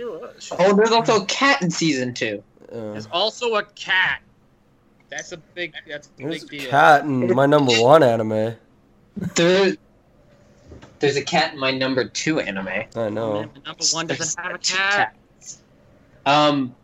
Oh, 0.00 0.74
there's 0.76 0.92
also 0.92 1.22
a 1.22 1.26
cat 1.26 1.60
in 1.62 1.70
season 1.70 2.14
two. 2.14 2.42
uh, 2.72 2.92
There's 2.92 3.08
also 3.10 3.56
a 3.56 3.64
cat. 3.64 4.20
That's 5.10 5.32
a 5.32 5.36
big. 5.38 5.74
That's 5.88 6.06
a 6.06 6.10
there's 6.22 6.44
big 6.44 6.60
a 6.60 6.62
deal. 6.62 6.70
cat 6.70 7.04
in 7.04 7.34
my 7.34 7.46
number 7.46 7.72
one 7.74 8.04
anime. 8.04 8.54
There, 9.34 9.74
there's 11.00 11.16
a 11.16 11.22
cat 11.22 11.54
in 11.54 11.58
my 11.58 11.72
number 11.72 12.04
two 12.04 12.38
anime. 12.38 12.68
I 12.94 13.08
know. 13.08 13.50
Number 13.66 13.84
one 13.92 14.06
doesn't 14.06 14.38
have 14.40 14.54
a 14.54 14.58
two 14.58 14.76
cat. 14.76 15.16
Cats. 16.28 16.50
Um, 16.50 16.74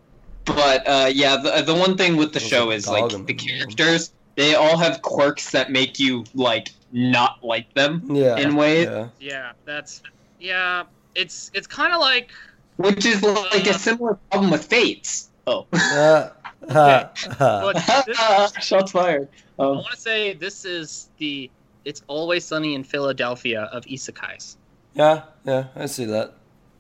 but 0.45 0.87
uh, 0.87 1.11
yeah, 1.13 1.37
the 1.37 1.63
the 1.63 1.75
one 1.75 1.97
thing 1.97 2.17
with 2.17 2.33
the 2.33 2.39
There's 2.39 2.49
show 2.51 2.71
is 2.71 2.87
like 2.89 3.11
dog 3.11 3.27
the 3.27 3.33
the 3.33 3.35
characters. 3.35 4.13
They 4.37 4.55
all 4.57 4.77
have 4.77 5.01
quirks 5.03 5.51
that 5.53 5.71
make 5.71 5.99
you 6.01 6.25
like 6.35 6.71
not 6.93 7.43
like 7.43 7.73
them 7.75 8.03
Yeah. 8.11 8.37
in 8.37 8.57
ways, 8.57 8.87
Yeah. 8.87 9.09
Yeah, 9.21 9.53
that's. 9.65 10.03
Yeah, 10.41 10.85
it's 11.15 11.51
it's 11.55 11.67
kind 11.67 11.93
of 11.93 12.01
like. 12.01 12.31
which 12.77 13.07
is 13.07 13.23
like 13.23 13.67
a 13.67 13.75
similar 13.79 14.15
problem 14.31 14.51
with 14.51 14.65
Fates. 14.65 15.31
Oh, 15.47 15.67
Ah, 15.75 16.33
ha, 16.71 17.11
ha. 17.39 17.73
This, 18.07 18.65
shots 18.65 18.93
fired. 18.93 19.29
I 19.59 19.63
Um, 19.63 19.77
want 19.77 19.91
to 19.93 19.97
say 20.01 20.35
this 20.35 20.65
is 20.65 21.09
the. 21.19 21.51
It's 21.85 22.03
always 22.09 22.45
sunny 22.45 22.75
in 22.75 22.83
Philadelphia 22.83 23.63
of 23.73 23.85
isekais. 23.85 24.57
yeah, 24.95 25.23
yeah, 25.47 25.65
I 25.77 25.87
see 25.87 26.07
that. 26.07 26.35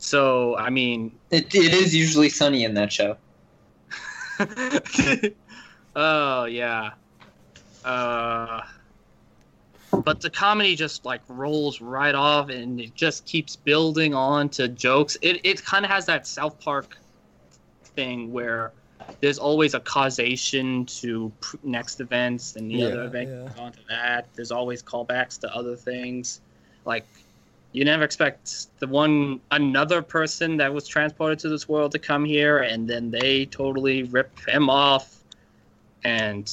So 0.04 0.54
I 0.58 0.68
mean, 0.68 1.18
it, 1.30 1.54
it 1.54 1.72
is 1.72 1.94
usually 1.94 2.28
sunny 2.28 2.64
in 2.64 2.74
that 2.74 2.92
show. 2.92 3.16
oh 5.96 6.44
yeah. 6.44 6.90
Uh, 7.82 8.60
but 10.04 10.20
the 10.20 10.28
comedy 10.28 10.76
just 10.76 11.06
like 11.06 11.22
rolls 11.26 11.80
right 11.80 12.14
off, 12.14 12.50
and 12.50 12.78
it 12.80 12.94
just 12.94 13.24
keeps 13.24 13.56
building 13.56 14.12
on 14.12 14.50
to 14.50 14.68
jokes. 14.68 15.16
It 15.22 15.40
it 15.42 15.64
kind 15.64 15.86
of 15.86 15.90
has 15.90 16.04
that 16.04 16.26
South 16.26 16.60
Park 16.60 16.98
thing 17.96 18.30
where 18.30 18.72
there's 19.22 19.38
always 19.38 19.72
a 19.72 19.80
causation 19.80 20.84
to 21.00 21.32
pr- 21.40 21.56
next 21.62 22.00
events, 22.00 22.56
and 22.56 22.70
the 22.70 22.74
Yeah, 22.74 22.88
other 22.88 23.04
event 23.04 23.30
yeah. 23.30 23.48
goes 23.48 23.58
on 23.58 23.72
to 23.72 23.78
that. 23.88 24.28
There's 24.34 24.50
always 24.50 24.82
callbacks 24.82 25.40
to 25.40 25.54
other 25.54 25.76
things, 25.76 26.42
like. 26.84 27.06
You 27.74 27.84
never 27.84 28.04
expect 28.04 28.68
the 28.78 28.86
one 28.86 29.40
another 29.50 30.00
person 30.00 30.56
that 30.58 30.72
was 30.72 30.86
transported 30.86 31.40
to 31.40 31.48
this 31.48 31.68
world 31.68 31.90
to 31.92 31.98
come 31.98 32.24
here, 32.24 32.58
and 32.58 32.88
then 32.88 33.10
they 33.10 33.46
totally 33.46 34.04
rip 34.04 34.30
him 34.46 34.70
off, 34.70 35.24
and 36.04 36.48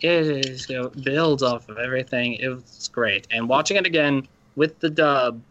it 0.00 0.12
is, 0.12 0.70
it 0.70 1.02
builds 1.02 1.42
off 1.42 1.68
of 1.68 1.78
everything. 1.78 2.34
It 2.34 2.46
was 2.46 2.88
great, 2.92 3.26
and 3.32 3.48
watching 3.48 3.76
it 3.76 3.86
again 3.86 4.28
with 4.54 4.78
the 4.78 4.88
dub 4.88 5.42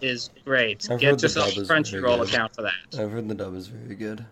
is 0.00 0.30
great. 0.46 0.88
I've 0.90 0.98
Get 0.98 1.20
yourself 1.20 1.54
a 1.54 1.60
is 1.60 1.68
very 1.68 1.82
Crunchyroll 1.82 2.26
account 2.26 2.54
for 2.54 2.62
that. 2.62 2.98
I've 2.98 3.10
heard 3.10 3.28
the 3.28 3.34
dub 3.34 3.54
is 3.56 3.66
very 3.66 3.94
good. 3.94 4.24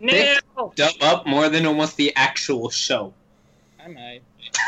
They- 0.00 0.36
No, 0.56 0.72
Dub 0.74 0.94
up 1.00 1.26
more 1.28 1.48
than 1.48 1.64
almost 1.64 1.96
the 1.96 2.12
actual 2.16 2.70
show. 2.70 3.14
I 3.80 3.86
might. 3.86 4.22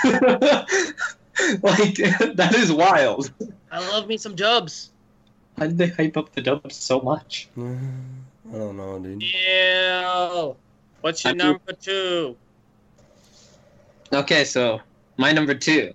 like 1.63 1.95
that 1.97 2.55
is 2.57 2.73
wild. 2.73 3.33
I 3.71 3.79
love 3.89 4.07
me 4.09 4.17
some 4.17 4.35
dubs. 4.35 4.91
How 5.59 5.67
did 5.67 5.79
they 5.79 5.89
hype 5.89 6.17
up 6.17 6.33
the 6.33 6.41
dub 6.43 6.73
so 6.73 7.01
much? 7.01 7.49
I 7.57 7.61
don't 8.53 8.77
know, 8.77 8.99
dude. 8.99 9.23
Yeah. 9.23 10.53
What's 11.03 11.25
your 11.25 11.31
I 11.31 11.37
do- 11.37 11.39
number 11.45 11.73
two? 11.73 12.37
Okay, 14.13 14.45
so 14.45 14.81
my 15.17 15.33
number 15.33 15.55
two. 15.55 15.93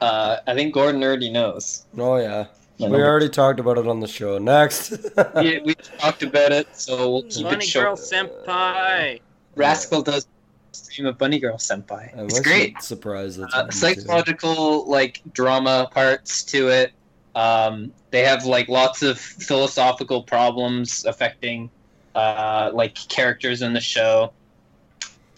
Uh, 0.00 0.38
I 0.46 0.54
think 0.54 0.74
Gordon 0.74 1.02
already 1.02 1.30
knows. 1.30 1.84
Oh 1.96 2.16
yeah, 2.16 2.46
My 2.78 2.86
we 2.86 2.92
number- 2.92 3.06
already 3.06 3.28
talked 3.28 3.58
about 3.60 3.78
it 3.78 3.86
on 3.86 4.00
the 4.00 4.08
show. 4.08 4.38
Next. 4.38 4.90
we, 5.36 5.60
we 5.64 5.74
talked 5.74 6.22
about 6.22 6.52
it, 6.52 6.68
so 6.76 7.10
we'll 7.10 7.22
keep 7.22 7.44
Bunny 7.44 7.64
it 7.64 7.72
Girl 7.72 7.96
short. 7.96 7.98
Senpai. 8.44 9.20
Rascal 9.56 10.02
does 10.02 10.26
stream 10.74 11.06
of 11.06 11.18
Bunny 11.18 11.38
Girl 11.38 11.56
Senpai. 11.56 12.16
I'm 12.18 12.26
It's 12.26 12.40
great. 12.40 12.82
surprised 12.82 13.38
that's 13.40 13.54
Uh, 13.54 13.58
happened 13.58 13.72
too. 13.72 13.78
psychological 13.78 14.88
like 14.88 15.20
drama 15.32 15.88
parts 15.92 16.44
to 16.44 16.68
it. 16.68 16.92
Um, 17.34 17.92
they 18.10 18.22
have 18.22 18.44
like 18.44 18.68
lots 18.68 19.02
of 19.02 19.18
philosophical 19.18 20.22
problems 20.22 21.04
affecting 21.04 21.70
uh, 22.14 22.70
like 22.72 22.94
characters 23.08 23.62
in 23.62 23.72
the 23.72 23.80
show. 23.80 24.32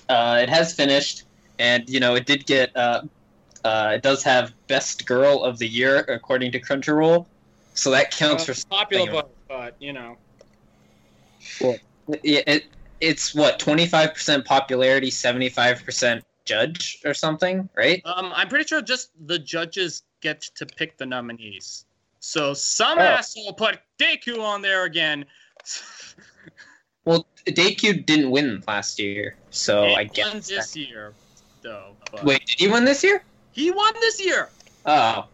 Uh, 0.09 0.41
it 0.43 0.49
has 0.49 0.72
finished, 0.74 1.24
and 1.59 1.89
you 1.89 2.01
know 2.01 2.14
it 2.14 2.26
did 2.26 2.47
get. 2.47 2.76
Uh, 2.76 3.03
uh, 3.64 3.93
it 3.95 4.03
does 4.03 4.22
have 4.22 4.53
best 4.68 5.07
girl 5.07 5.43
of 5.43 5.59
the 5.59 5.66
year 5.66 6.01
according 6.09 6.53
to 6.53 6.61
Crunchyroll, 6.61 7.26
so 7.74 7.91
that 7.91 8.11
counts 8.12 8.49
Uh, 8.49 8.53
for 8.53 8.68
popular 8.68 9.07
something. 9.07 9.22
vote, 9.22 9.37
but 9.49 9.74
you 9.80 9.93
know. 9.93 10.16
Yeah, 12.22 12.43
it, 12.47 12.64
it's 13.01 13.34
what 13.34 13.59
twenty 13.59 13.86
five 13.86 14.14
percent 14.14 14.44
popularity, 14.44 15.11
seventy 15.11 15.49
five 15.49 15.84
percent 15.84 16.24
judge 16.44 16.99
or 17.05 17.12
something, 17.14 17.68
right? 17.76 18.01
Um, 18.05 18.32
I'm 18.34 18.49
pretty 18.49 18.64
sure 18.66 18.80
just 18.80 19.11
the 19.26 19.38
judges 19.38 20.03
get 20.20 20.40
to 20.55 20.64
pick 20.66 20.97
the 20.97 21.07
nominees. 21.07 21.84
So 22.20 22.55
some 22.55 22.99
Oh. 22.99 23.03
asshole 23.03 23.53
put 23.53 23.78
Deku 23.99 24.40
on 24.40 24.62
there 24.62 24.84
again. 24.84 25.24
Well, 27.05 27.24
Deku 27.47 28.05
didn't 28.05 28.32
win 28.32 28.64
last 28.66 28.99
year, 28.99 29.36
so 29.51 29.84
He 29.86 29.94
I 29.94 30.03
won 30.03 30.12
guess. 30.12 30.49
this 30.49 30.74
year, 30.74 31.14
though. 31.62 31.94
But 32.11 32.24
Wait, 32.24 32.44
did 32.47 32.59
he 32.59 32.66
win 32.66 32.84
this 32.84 33.05
year? 33.05 33.22
he 33.53 33.70
won 33.70 33.94
this 34.01 34.20
year. 34.24 34.49
Oh, 34.86 35.26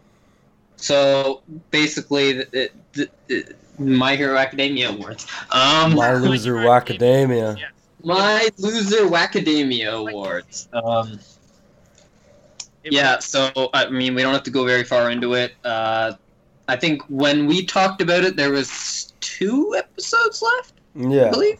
so 0.75 1.41
basically, 1.71 2.33
the, 2.33 2.69
the, 2.93 3.09
the 3.25 3.55
My 3.79 4.15
Hero 4.15 4.37
Academia 4.37 4.89
awards. 4.89 5.25
Um, 5.51 5.95
My 5.95 6.13
loser 6.13 6.55
Wacademia. 6.55 7.57
Yes. 7.57 7.71
my 8.03 8.49
loser 8.57 9.05
Wacademia 9.07 9.91
awards. 10.07 10.67
Um, 10.73 11.19
yeah, 12.83 13.19
so 13.19 13.49
I 13.73 13.89
mean, 13.89 14.13
we 14.15 14.21
don't 14.21 14.33
have 14.33 14.43
to 14.43 14.51
go 14.51 14.65
very 14.65 14.83
far 14.83 15.09
into 15.09 15.33
it. 15.35 15.53
Uh, 15.63 16.13
I 16.67 16.75
think 16.75 17.01
when 17.09 17.47
we 17.47 17.65
talked 17.65 18.01
about 18.01 18.23
it, 18.23 18.35
there 18.35 18.51
was 18.51 19.13
two 19.21 19.73
episodes 19.77 20.41
left. 20.41 20.73
I 20.99 21.07
Yeah. 21.13 21.29
believe 21.29 21.59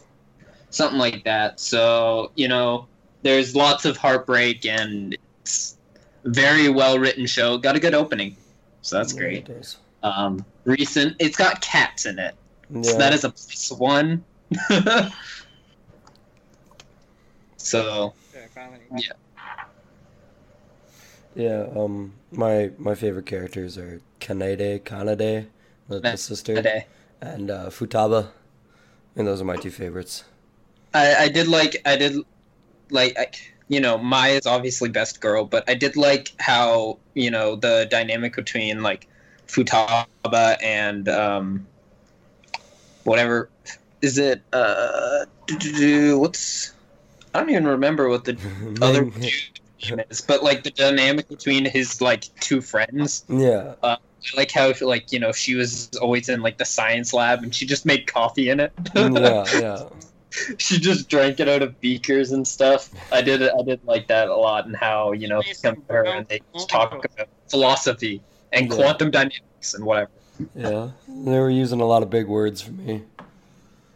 something 0.70 0.98
like 0.98 1.24
that. 1.24 1.60
So 1.60 2.30
you 2.36 2.48
know, 2.48 2.86
there's 3.22 3.56
lots 3.56 3.84
of 3.86 3.96
heartbreak 3.96 4.66
and 4.66 5.16
it's 5.42 5.76
a 6.24 6.28
very 6.30 6.68
well 6.68 6.98
written 6.98 7.26
show. 7.26 7.56
Got 7.58 7.74
a 7.76 7.80
good 7.80 7.94
opening, 7.94 8.36
so 8.82 8.98
that's 8.98 9.12
Yeah, 9.14 9.18
great. 9.20 9.48
Um, 10.02 10.44
recent, 10.64 11.16
it's 11.18 11.36
got 11.36 11.60
cats 11.60 12.06
in 12.06 12.18
it, 12.18 12.34
so 12.82 12.98
that 12.98 13.12
is 13.12 13.24
a 13.24 13.30
plus 13.30 13.72
one. 13.72 14.24
so 17.56 18.14
Yeah. 18.96 19.12
Yeah, 21.34 21.66
um, 21.74 22.14
my 22.30 22.70
my 22.78 22.94
favorite 22.94 23.26
characters 23.26 23.76
are 23.76 24.00
Kanade, 24.20 24.82
Kanade, 24.82 25.46
the, 25.88 26.00
the 26.00 26.16
sister, 26.16 26.54
today, 26.54 26.86
and 27.20 27.50
uh, 27.50 27.70
Futaba, 27.70 28.28
and 29.16 29.26
those 29.26 29.40
are 29.40 29.44
my 29.44 29.56
two 29.56 29.70
favorites. 29.70 30.24
I, 30.92 31.14
I 31.24 31.28
did 31.28 31.48
like 31.48 31.82
I 31.84 31.96
did 31.96 32.16
like 32.90 33.18
I, 33.18 33.26
you 33.68 33.80
know 33.80 33.98
Maya's 33.98 34.46
obviously 34.46 34.88
best 34.88 35.20
girl, 35.20 35.44
but 35.44 35.68
I 35.68 35.74
did 35.74 35.96
like 35.96 36.30
how 36.38 36.98
you 37.14 37.32
know 37.32 37.56
the 37.56 37.88
dynamic 37.90 38.36
between 38.36 38.82
like 38.82 39.08
Futaba 39.46 40.56
and 40.62 41.08
um 41.08 41.66
whatever 43.04 43.50
is 44.02 44.18
it 44.18 44.42
uh 44.52 45.24
what's 46.16 46.72
I 47.34 47.40
don't 47.40 47.50
even 47.50 47.66
remember 47.66 48.08
what 48.08 48.24
the 48.24 48.38
other 48.82 49.04
name 49.04 49.32
is, 50.08 50.20
but 50.20 50.42
like 50.42 50.62
the 50.62 50.70
dynamic 50.70 51.28
between 51.28 51.64
his 51.64 52.00
like 52.00 52.24
two 52.40 52.60
friends. 52.60 53.24
yeah, 53.28 53.74
I 53.82 53.96
like 54.36 54.52
how 54.52 54.72
like 54.80 55.12
you 55.12 55.18
know 55.18 55.32
she 55.32 55.54
was 55.54 55.90
always 56.00 56.28
in 56.28 56.40
like 56.42 56.58
the 56.58 56.64
science 56.64 57.12
lab 57.12 57.42
and 57.42 57.54
she 57.54 57.66
just 57.66 57.84
made 57.84 58.06
coffee 58.06 58.48
in 58.48 58.60
it. 58.60 58.72
yeah, 58.94 59.44
yeah. 59.60 59.88
she 60.58 60.78
just 60.78 61.08
drank 61.08 61.40
it 61.40 61.48
out 61.48 61.62
of 61.62 61.78
beakers 61.80 62.30
and 62.30 62.46
stuff. 62.46 62.90
I 63.12 63.20
did 63.20 63.42
I 63.42 63.62
did 63.62 63.82
like 63.84 64.06
that 64.08 64.28
a 64.28 64.36
lot 64.36 64.66
and 64.66 64.76
how 64.76 65.12
you 65.12 65.28
know 65.28 65.42
come 65.62 65.76
to 65.76 65.92
her 65.92 66.04
and 66.04 66.28
they 66.28 66.40
talk 66.68 66.92
about 66.92 67.28
philosophy 67.48 68.22
and 68.54 68.68
Yeah. 68.70 68.74
quantum 68.76 69.10
dynamics 69.10 69.74
and 69.74 69.84
whatever. 69.84 70.10
Yeah, 70.54 70.90
they 71.08 71.38
were 71.38 71.50
using 71.50 71.80
a 71.80 71.86
lot 71.86 72.02
of 72.02 72.10
big 72.10 72.26
words 72.26 72.60
for 72.62 72.72
me. 72.72 73.02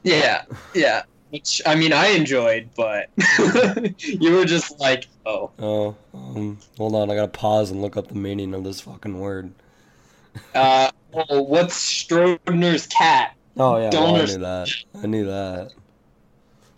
Yeah, 0.02 0.44
yeah. 0.74 1.02
Which 1.30 1.60
I 1.66 1.74
mean 1.74 1.92
I 1.92 2.08
enjoyed, 2.08 2.70
but 2.76 3.10
you 4.02 4.32
were 4.32 4.44
just 4.44 4.78
like, 4.80 5.06
oh, 5.26 5.50
Oh, 5.58 5.96
um, 6.14 6.58
hold 6.78 6.94
on, 6.94 7.10
I 7.10 7.14
gotta 7.16 7.28
pause 7.28 7.70
and 7.70 7.82
look 7.82 7.96
up 7.96 8.08
the 8.08 8.14
meaning 8.14 8.54
of 8.54 8.64
this 8.64 8.80
fucking 8.80 9.18
word. 9.18 9.52
uh, 10.54 10.90
oh, 11.12 11.42
what's 11.42 11.92
Schrodinger's 12.04 12.86
cat? 12.86 13.34
Oh 13.58 13.76
yeah, 13.78 13.90
well, 13.90 14.16
I 14.16 14.24
knew 14.24 14.38
that. 14.38 14.68
I 15.02 15.06
knew 15.06 15.26
that. 15.26 15.72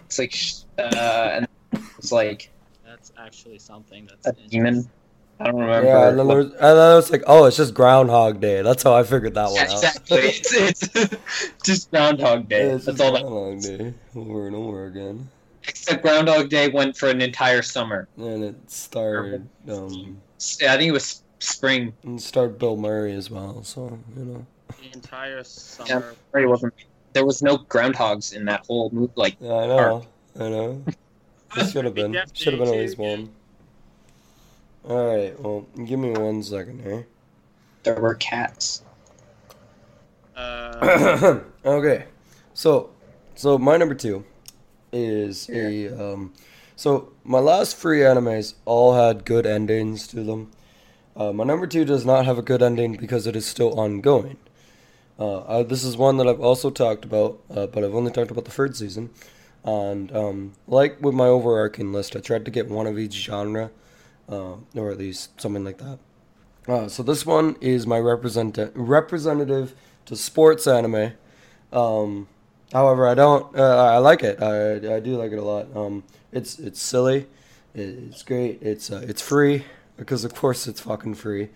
It's 0.07 0.19
like, 0.19 0.35
uh, 0.79 1.31
and 1.35 1.47
it's 1.99 2.11
like 2.11 2.51
That's 2.85 3.13
actually 3.19 3.59
something 3.61 4.09
that's 4.09 4.27
a 4.27 4.33
demon. 4.49 4.91
I 5.41 5.45
don't 5.51 5.61
remember. 5.61 5.89
Yeah, 5.89 6.09
and 6.09 6.19
then 6.19 6.27
what- 6.27 6.35
there 6.35 6.43
was, 6.45 6.53
and 6.53 6.61
then 6.61 6.79
I 6.79 6.95
was 6.97 7.11
like, 7.11 7.23
oh, 7.27 7.45
it's 7.47 7.57
just 7.57 7.73
Groundhog 7.75 8.41
Day. 8.41 8.63
That's 8.63 8.83
how 8.83 8.95
I 8.95 9.03
figured 9.03 9.35
that 9.35 9.47
one 9.47 9.55
Yeah, 9.55 9.63
out. 9.63 9.73
exactly. 9.73 10.19
it's, 10.19 10.53
it's 10.55 11.17
just 11.65 11.91
Groundhog 11.91 12.49
Day. 12.49 12.67
Yeah, 12.69 12.75
it's 12.75 12.85
That's 12.85 12.99
just 12.99 13.09
all 13.11 13.15
that. 13.15 13.27
Groundhog 13.27 13.63
Day 13.79 13.95
over 14.17 14.47
and 14.47 14.55
over 14.57 14.87
again. 14.87 15.29
Except 15.67 16.03
Groundhog 16.03 16.49
Day 16.51 16.69
went 16.69 16.97
for 16.97 17.09
an 17.09 17.21
entire 17.21 17.63
summer. 17.63 18.09
And 18.17 18.45
it 18.45 18.71
starred, 18.71 19.47
um, 19.69 20.21
Yeah, 20.61 20.75
I 20.75 20.77
think 20.79 20.89
it 20.89 20.93
was 20.93 21.23
spring. 21.39 21.93
And 22.03 22.21
starred 22.21 22.59
Bill 22.59 22.77
Murray 22.77 23.13
as 23.15 23.31
well. 23.31 23.63
So 23.63 23.99
you 24.17 24.25
know, 24.25 24.47
the 24.69 24.93
entire 24.95 25.43
summer. 25.45 26.15
it 26.35 26.47
wasn't. 26.47 26.75
There 27.13 27.25
was 27.27 27.43
no 27.43 27.59
groundhogs 27.59 28.35
in 28.35 28.45
that 28.45 28.65
whole 28.67 28.89
movie. 28.91 29.13
Like, 29.17 29.37
yeah, 29.41 29.53
I 29.55 29.67
know, 29.67 30.07
I 30.39 30.49
know. 30.49 30.85
This 31.57 31.73
should 31.73 31.85
have 31.85 31.95
been, 31.95 32.13
Death 32.13 32.31
should 32.37 32.53
have 32.55 32.61
been 32.61 32.69
at 32.73 32.81
least 32.81 32.97
too, 32.97 33.03
one. 33.03 33.31
All 34.89 35.07
right, 35.17 35.39
well, 35.41 35.67
give 35.85 35.99
me 35.99 36.11
one 36.11 36.43
second 36.43 36.83
here. 36.83 37.07
there 37.83 38.01
were 38.01 38.15
cats. 38.15 38.83
Uh, 40.35 41.41
okay, 41.65 42.07
so 42.55 42.91
so 43.35 43.59
my 43.59 43.77
number 43.77 43.95
two 43.95 44.25
is 44.93 45.49
a 45.51 45.89
um, 45.89 46.33
so 46.77 47.13
my 47.25 47.39
last 47.39 47.77
three 47.77 48.01
animes 48.01 48.55
all 48.65 48.95
had 48.95 49.25
good 49.27 49.47
endings 49.47 50.07
to 50.09 50.23
them. 50.23 50.51
Uh, 51.15 51.33
my 51.33 51.45
number 51.45 51.67
two 51.67 51.85
does 51.85 52.07
not 52.07 52.25
have 52.25 52.39
a 52.39 52.43
good 52.43 52.63
ending 52.63 52.97
because 52.97 53.27
it 53.27 53.37
is 53.37 53.45
still 53.45 53.79
ongoing. 53.79 54.39
Uh, 55.19 55.59
I, 55.59 55.63
this 55.63 55.85
is 55.85 55.99
one 55.99 56.17
that 56.17 56.27
I've 56.27 56.41
also 56.41 56.71
talked 56.71 57.05
about, 57.05 57.39
uh, 57.55 57.67
but 57.67 57.85
I've 57.85 57.95
only 57.95 58.11
talked 58.11 58.31
about 58.31 58.47
the 58.47 58.51
third 58.51 58.75
season. 58.75 59.11
And 59.63 60.11
um, 60.17 60.53
like 60.67 61.03
with 61.03 61.15
my 61.15 61.27
overarching 61.27 61.93
list, 61.93 62.17
I 62.17 62.21
tried 62.21 62.47
to 62.47 62.51
get 62.51 62.69
one 62.69 62.87
of 62.87 62.99
each 62.99 63.13
genre, 63.13 63.71
uh, 64.31 64.55
or 64.75 64.91
at 64.91 64.99
least 64.99 65.41
something 65.41 65.65
like 65.65 65.79
that. 65.79 65.99
Uh, 66.69 66.89
so 66.89 67.03
this 67.03 67.27
one 67.27 67.57
is 67.61 67.87
my 67.87 67.99
represent 67.99 68.59
representative 68.75 69.75
to 70.07 70.15
sports 70.17 70.67
anime. 70.67 71.13
Um, 71.73 72.29
however, 72.73 73.07
I 73.09 73.15
don't. 73.15 73.57
Uh, 73.57 73.77
I 73.95 73.99
like 73.99 74.23
it. 74.23 74.41
I, 74.43 74.97
I 74.97 75.01
do 75.01 75.17
like 75.17 75.33
it 75.33 75.39
a 75.39 75.43
lot. 75.45 75.75
Um, 75.77 76.05
it's 76.33 76.59
it's 76.59 76.81
silly. 76.81 77.27
It's 77.75 78.23
great. 78.23 78.59
It's 78.63 78.91
uh, 78.91 79.05
it's 79.07 79.23
free 79.23 79.65
because 79.97 80.25
of 80.25 80.35
course 80.35 80.67
it's 80.67 80.81
fucking 80.81 81.15
free. 81.15 81.49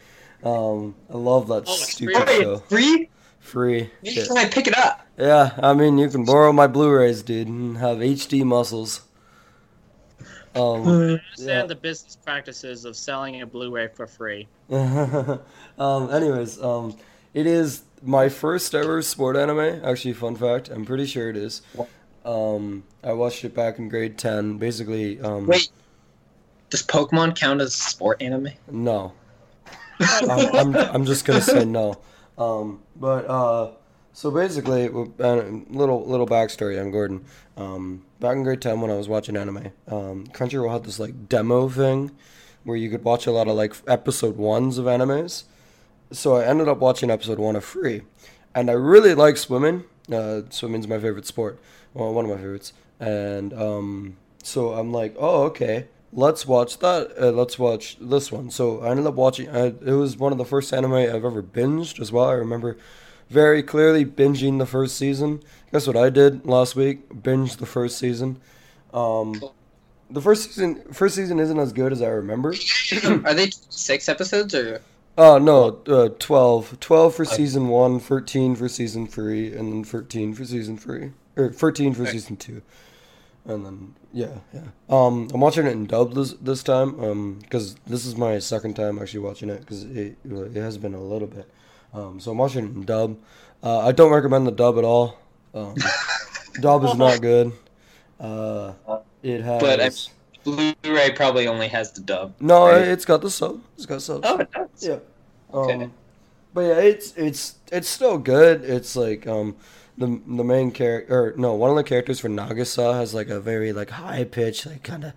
Um, 0.45 0.95
I 1.13 1.17
love 1.17 1.49
that 1.49 1.65
Oh, 1.67 1.73
it's 1.73 1.93
stupid 1.93 2.17
free? 2.29 2.41
Show. 2.43 2.53
it's 2.55 2.69
free? 2.69 3.11
Free. 3.41 3.79
When 4.01 4.15
Yeah. 4.15 4.27
can 4.27 4.39
I 4.39 4.49
pick 4.49 4.67
it 4.67 4.77
up? 4.77 5.07
yeah, 5.19 5.53
I 5.63 5.75
mean 5.75 5.99
you 5.99 6.09
can 6.09 6.25
borrow 6.25 6.53
my 6.53 6.67
Blu-rays, 6.67 7.23
dude, 7.23 7.49
and 7.49 7.79
have 7.79 7.99
HD 7.99 8.43
muscles. 8.45 9.03
Um, 10.55 10.63
I 10.87 10.91
understand 10.91 11.21
Yeah. 11.39 11.67
the 11.67 11.75
business 11.75 12.17
practices 12.17 12.85
of 12.85 12.97
selling 12.97 13.43
a 13.43 13.47
Blu-ray 13.47 13.89
for 13.89 14.07
free. 14.07 14.47
um, 14.71 16.11
anyways, 16.13 16.63
um, 16.63 16.97
it 17.33 17.47
is 17.47 17.83
my 18.03 18.29
first 18.29 18.75
ever 18.75 19.03
sport 19.03 19.37
anime. 19.37 19.81
Actually, 19.85 20.13
fun 20.15 20.37
fact, 20.37 20.69
I'm 20.69 20.85
pretty 20.85 21.07
sure 21.07 21.29
it 21.31 21.37
is. 21.37 21.63
Um, 22.25 22.85
I 23.03 23.13
watched 23.13 23.45
it 23.45 23.55
back 23.55 23.79
in 23.79 23.89
grade 23.89 24.17
ten. 24.17 24.57
Basically, 24.59 25.21
um, 25.21 25.47
Wait, 25.47 25.71
does 26.71 26.83
Pokemon 26.83 27.37
count 27.37 27.61
as 27.61 27.75
sport 27.75 28.23
anime? 28.23 28.49
no. 28.71 29.13
I'm, 30.01 30.55
I'm, 30.57 30.77
I'm 30.77 31.05
just 31.05 31.25
gonna 31.25 31.41
say 31.41 31.65
no. 31.65 31.95
Um, 32.37 32.83
but 32.97 33.27
uh, 33.27 33.71
so 34.13 34.31
basically, 34.31 34.87
uh, 34.89 35.43
little 35.71 36.05
little 36.07 36.27
backstory 36.27 36.81
on 36.81 36.91
Gordon. 36.91 37.25
Um, 37.57 38.05
back 38.25 38.37
in 38.37 38.43
grade 38.43 38.63
ten, 38.63 38.81
when 38.81 38.91
I 38.91 38.97
was 38.97 39.07
watching 39.07 39.37
anime, 39.37 39.71
um, 39.87 40.27
Crunchyroll 40.29 40.73
had 40.73 40.85
this 40.85 40.99
like 40.99 41.29
demo 41.29 41.69
thing 41.69 42.11
where 42.65 42.77
you 42.77 42.89
could 42.89 43.05
watch 43.05 43.27
a 43.27 43.31
lot 43.31 43.49
of 43.49 43.55
like 43.55 43.75
episode 43.87 44.37
ones 44.39 44.79
of 44.79 44.87
animes. 44.87 45.45
So 46.11 46.37
I 46.37 46.45
ended 46.45 46.67
up 46.67 46.79
watching 46.79 47.11
episode 47.11 47.39
one 47.39 47.55
of 47.55 47.65
Free, 47.65 48.01
and 48.55 48.71
I 48.71 48.73
really 48.73 49.15
like 49.15 49.37
swimming. 49.37 49.85
Uh, 50.11 50.43
swimming's 50.49 50.89
my 50.89 50.99
favorite 50.99 51.27
sport, 51.27 51.61
well, 51.93 52.15
one 52.15 52.25
of 52.25 52.31
my 52.31 52.39
favorites. 52.39 52.73
And 52.99 53.53
um, 53.53 54.17
so 54.43 54.73
I'm 54.73 54.91
like, 54.91 55.15
oh 55.19 55.43
okay, 55.45 55.89
let's 56.11 56.47
watch 56.47 56.79
that. 56.79 57.13
Uh, 57.21 57.31
let's 57.31 57.59
watch 57.59 57.99
this 58.01 58.33
one. 58.33 58.51
So 58.51 58.81
I 58.81 58.91
ended 58.91 59.07
up 59.07 59.17
watching. 59.17 59.51
I, 59.51 59.67
it 59.67 59.99
was 60.05 60.17
one 60.17 60.33
of 60.33 60.39
the 60.39 60.47
first 60.47 60.73
anime 60.73 60.95
I've 60.95 61.27
ever 61.27 61.43
binged 61.43 62.01
as 62.01 62.11
well. 62.11 62.31
I 62.31 62.33
remember 62.33 62.79
very 63.29 63.63
clearly 63.63 64.05
binging 64.07 64.59
the 64.59 64.67
first 64.67 64.97
season. 64.97 65.43
Guess 65.75 65.89
what 65.89 65.97
I 65.97 66.09
did 66.09 66.47
last 66.47 66.77
week? 66.77 67.09
Binged 67.09 67.57
the 67.57 67.67
first 67.67 67.99
season. 67.99 68.41
Um, 68.93 69.43
the 70.09 70.21
first 70.21 70.53
season, 70.53 70.85
first 70.93 71.17
season 71.17 71.41
isn't 71.41 71.59
as 71.59 71.73
good 71.73 71.91
as 71.91 72.01
I 72.01 72.11
remember. 72.11 72.55
Are 73.25 73.35
they 73.35 73.51
six 73.71 74.09
episodes 74.09 74.55
or? 74.55 74.83
Oh 75.19 75.39
no, 75.39 75.81
uh, 75.89 76.11
12. 76.21 76.79
12 76.79 77.15
for 77.17 77.25
season 77.25 77.67
one, 77.67 77.99
13 77.99 78.55
for 78.55 78.69
season 78.69 79.09
three, 79.09 79.53
and 79.53 79.73
then 79.73 79.83
13 79.83 80.33
for 80.35 80.45
season 80.45 80.79
three, 80.79 81.11
or 81.37 81.51
13 81.51 81.93
for 81.93 82.03
Okay. 82.03 82.13
season 82.13 82.37
two, 82.37 82.63
and 83.45 83.67
then 83.67 83.97
yeah, 84.13 84.39
yeah. 84.53 84.67
Um, 84.89 85.29
I'm 85.35 85.41
watching 85.41 85.67
it 85.67 85.73
in 85.73 85.87
dub 85.87 86.15
this 86.15 86.35
this 86.35 86.63
time, 86.63 87.03
um, 87.03 87.39
because 87.41 87.75
this 87.85 88.07
is 88.07 88.15
my 88.17 88.39
second 88.39 88.75
time 88.75 89.01
actually 89.01 89.25
watching 89.27 89.51
it 89.51 89.59
because 89.59 89.83
it 89.83 90.19
it 90.25 90.55
has 90.55 90.79
been 90.79 90.95
a 90.95 91.03
little 91.03 91.27
bit, 91.27 91.51
um, 91.93 92.21
so 92.21 92.31
I'm 92.31 92.39
watching 92.39 92.65
it 92.65 92.75
in 92.77 92.85
dub. 92.85 93.19
Uh, 93.61 93.81
I 93.81 93.91
don't 93.91 94.13
recommend 94.13 94.47
the 94.47 94.53
dub 94.53 94.79
at 94.79 94.85
all. 94.85 95.19
Um, 95.55 95.75
dub 96.61 96.85
is 96.85 96.95
not 96.95 97.21
good. 97.21 97.53
Uh, 98.21 98.73
it 99.23 99.41
has. 99.43 99.61
But 99.61 99.81
I- 99.81 99.91
Blu-ray 100.45 101.13
probably 101.13 101.47
only 101.49 101.69
has 101.69 101.93
the 101.93 102.03
dub. 102.03 102.35
no, 102.39 102.67
right? 102.67 102.83
it's 102.83 103.07
got 103.07 103.23
the 103.23 103.31
sub. 103.31 103.63
It's 103.77 103.87
got 103.87 104.03
subs. 104.03 104.27
Oh, 104.29 104.37
it 104.39 104.51
does. 104.53 104.69
Yeah. 104.79 104.99
Okay. 105.55 105.85
Um, 105.85 105.93
but 106.53 106.61
yeah, 106.61 106.79
it's 106.81 107.15
it's 107.17 107.55
it's 107.73 107.89
still 107.89 108.19
good. 108.19 108.63
It's 108.63 108.95
like 108.95 109.27
um 109.27 109.57
the 109.97 110.07
the 110.27 110.45
main 110.45 110.71
character 110.71 111.15
or 111.31 111.35
no, 111.39 111.55
one 111.55 111.71
of 111.71 111.77
the 111.77 111.83
characters 111.83 112.21
for 112.21 112.29
Nagisa 112.29 112.93
has 112.93 113.15
like 113.15 113.29
a 113.29 113.41
very 113.41 113.73
like 113.73 113.89
high 113.89 114.25
pitch 114.25 114.67
like 114.67 114.83
kind 114.83 115.05
of 115.05 115.13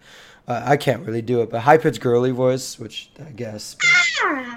uh, 0.47 0.63
I 0.65 0.77
can't 0.77 1.05
really 1.05 1.21
do 1.21 1.41
it, 1.41 1.49
but 1.51 1.59
high 1.59 1.77
pitched 1.77 1.99
girly 1.99 2.31
voice, 2.31 2.79
which 2.79 3.09
I 3.19 3.31
guess. 3.31 3.75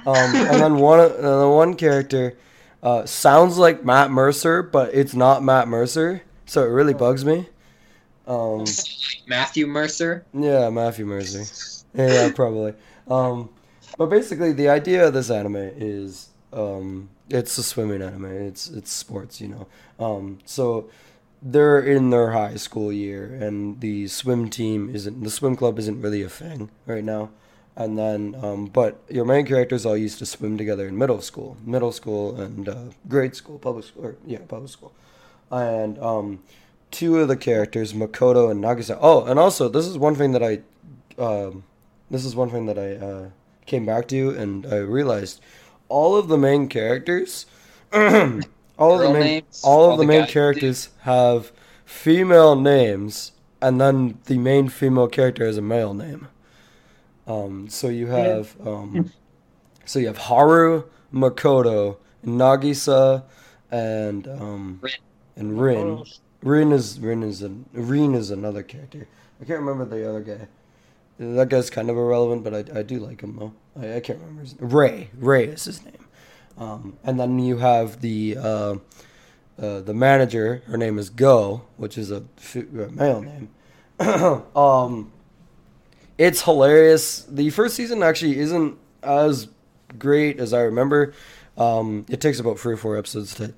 Um, 0.06 0.14
and 0.36 0.60
then 0.60 0.76
one 0.76 1.00
of- 1.00 1.12
uh, 1.12 1.40
the 1.40 1.48
one 1.48 1.74
character 1.74 2.36
uh, 2.82 3.04
sounds 3.06 3.58
like 3.58 3.84
Matt 3.84 4.10
Mercer, 4.10 4.62
but 4.62 4.94
it's 4.94 5.14
not 5.14 5.42
Matt 5.44 5.68
Mercer, 5.68 6.22
so 6.46 6.62
it 6.62 6.68
really 6.68 6.94
bugs 6.94 7.24
me. 7.24 7.48
Um, 8.26 8.64
Matthew 9.26 9.66
Mercer. 9.66 10.24
yeah, 10.32 10.70
Matthew 10.70 11.06
Mercer. 11.06 11.44
Yeah, 11.94 12.30
probably. 12.34 12.74
Um, 13.08 13.50
but 13.98 14.06
basically, 14.06 14.52
the 14.52 14.68
idea 14.68 15.08
of 15.08 15.14
this 15.14 15.30
anime 15.30 15.56
is 15.56 16.28
um, 16.52 17.10
it's 17.28 17.56
a 17.58 17.62
swimming 17.62 18.02
anime. 18.02 18.26
It's 18.26 18.68
it's 18.68 18.92
sports, 18.92 19.40
you 19.40 19.48
know. 19.48 19.66
Um, 19.98 20.38
so 20.44 20.88
they're 21.42 21.80
in 21.80 22.10
their 22.10 22.30
high 22.30 22.56
school 22.56 22.92
year, 22.92 23.24
and 23.26 23.80
the 23.80 24.06
swim 24.08 24.48
team 24.48 24.94
isn't 24.94 25.22
the 25.22 25.30
swim 25.30 25.56
club 25.56 25.78
isn't 25.78 26.00
really 26.00 26.22
a 26.22 26.28
thing 26.28 26.70
right 26.86 27.04
now. 27.04 27.30
And 27.76 27.96
then, 27.96 28.36
um, 28.42 28.66
but 28.66 29.00
your 29.08 29.24
main 29.24 29.46
characters 29.46 29.86
all 29.86 29.96
used 29.96 30.18
to 30.18 30.26
swim 30.26 30.58
together 30.58 30.86
in 30.86 30.98
middle 30.98 31.20
school, 31.20 31.56
middle 31.64 31.92
school, 31.92 32.38
and 32.38 32.68
uh, 32.68 32.84
grade 33.08 33.34
school, 33.34 33.58
public 33.58 33.86
school, 33.86 34.04
or, 34.04 34.16
yeah, 34.26 34.40
public 34.48 34.70
school. 34.70 34.92
And 35.50 35.98
um, 35.98 36.40
two 36.90 37.18
of 37.18 37.28
the 37.28 37.36
characters, 37.36 37.92
Makoto 37.92 38.50
and 38.50 38.62
Nagisa. 38.62 38.98
Oh, 39.00 39.24
and 39.24 39.38
also 39.38 39.68
this 39.68 39.86
is 39.86 39.96
one 39.96 40.14
thing 40.14 40.32
that 40.32 40.42
I, 40.42 40.60
um, 41.22 41.64
this 42.10 42.24
is 42.24 42.34
one 42.34 42.50
thing 42.50 42.66
that 42.66 42.78
I 42.78 42.94
uh, 42.94 43.30
came 43.66 43.86
back 43.86 44.08
to, 44.08 44.30
and 44.30 44.66
I 44.66 44.78
realized 44.78 45.40
all 45.88 46.16
of 46.16 46.28
the 46.28 46.38
main 46.38 46.68
characters, 46.68 47.46
all 47.92 48.00
of 48.02 48.42
the 48.78 49.12
main, 49.12 49.22
names, 49.22 49.62
all 49.64 49.84
of 49.84 49.90
all 49.90 49.96
the 49.96 50.02
the 50.02 50.06
main 50.06 50.26
characters 50.26 50.88
have 51.02 51.52
female 51.84 52.56
names, 52.56 53.32
and 53.60 53.80
then 53.80 54.18
the 54.24 54.38
main 54.38 54.68
female 54.68 55.08
character 55.08 55.46
has 55.46 55.56
a 55.56 55.62
male 55.62 55.94
name. 55.94 56.28
Um, 57.30 57.68
so 57.68 57.88
you 57.88 58.08
have, 58.08 58.56
um, 58.66 59.12
so 59.84 59.98
you 60.00 60.08
have 60.08 60.18
Haru, 60.18 60.84
Makoto, 61.14 61.98
Nagisa, 62.24 63.22
and 63.70 64.26
um, 64.26 64.80
Rin. 64.82 64.92
and 65.36 65.60
Rin. 65.60 66.04
Rin 66.42 66.72
is 66.72 66.98
Rin 66.98 67.22
is 67.22 67.42
a 67.42 67.50
Rin 67.72 68.14
is 68.14 68.30
another 68.30 68.62
character. 68.62 69.06
I 69.40 69.44
can't 69.44 69.60
remember 69.60 69.84
the 69.84 70.08
other 70.08 70.20
guy. 70.20 70.48
That 71.18 71.50
guy's 71.50 71.70
kind 71.70 71.88
of 71.90 71.96
irrelevant, 71.96 72.42
but 72.42 72.54
I, 72.54 72.80
I 72.80 72.82
do 72.82 72.98
like 72.98 73.20
him 73.20 73.36
though. 73.36 73.52
I, 73.80 73.96
I 73.96 74.00
can't 74.00 74.18
remember 74.18 74.42
his 74.42 74.58
name. 74.58 74.70
Rei. 74.70 75.10
Rei 75.16 75.44
is 75.44 75.64
his 75.64 75.84
name. 75.84 76.06
Um, 76.58 76.98
and 77.04 77.20
then 77.20 77.38
you 77.38 77.58
have 77.58 78.00
the 78.00 78.36
uh, 78.38 78.74
uh, 79.60 79.80
the 79.80 79.94
manager. 79.94 80.62
Her 80.66 80.76
name 80.76 80.98
is 80.98 81.10
Go, 81.10 81.62
which 81.76 81.96
is 81.96 82.10
a, 82.10 82.24
f- 82.38 82.56
a 82.56 82.90
male 82.90 83.22
name. 83.22 83.50
um, 84.56 85.12
it's 86.20 86.42
hilarious. 86.42 87.22
The 87.22 87.48
first 87.48 87.74
season 87.74 88.02
actually 88.02 88.38
isn't 88.38 88.76
as 89.02 89.48
great 89.98 90.38
as 90.38 90.52
I 90.52 90.60
remember. 90.60 91.14
Um, 91.56 92.04
it 92.10 92.20
takes 92.20 92.38
about 92.38 92.58
three 92.58 92.74
or 92.74 92.76
four 92.76 92.98
episodes 92.98 93.34
to 93.36 93.54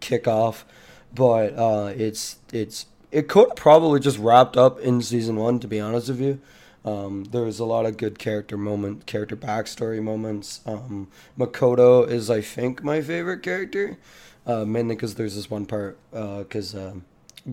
kick 0.00 0.28
off, 0.28 0.66
but 1.14 1.54
uh, 1.58 1.90
it's 1.96 2.36
it's 2.52 2.84
it 3.10 3.28
could 3.28 3.56
probably 3.56 3.98
just 3.98 4.18
wrapped 4.18 4.58
up 4.58 4.78
in 4.80 5.00
season 5.00 5.36
one. 5.36 5.58
To 5.60 5.66
be 5.66 5.80
honest 5.80 6.10
with 6.10 6.20
you, 6.20 6.40
um, 6.84 7.24
there's 7.30 7.58
a 7.58 7.64
lot 7.64 7.86
of 7.86 7.96
good 7.96 8.18
character 8.18 8.58
moment, 8.58 9.06
character 9.06 9.34
backstory 9.34 10.02
moments. 10.02 10.60
Um, 10.66 11.08
Makoto 11.38 12.06
is, 12.06 12.28
I 12.28 12.42
think, 12.42 12.84
my 12.84 13.00
favorite 13.00 13.42
character, 13.42 13.96
uh, 14.46 14.66
mainly 14.66 14.96
because 14.96 15.14
there's 15.14 15.34
this 15.34 15.48
one 15.50 15.64
part. 15.64 15.96
Because 16.10 16.74
um, 16.74 17.06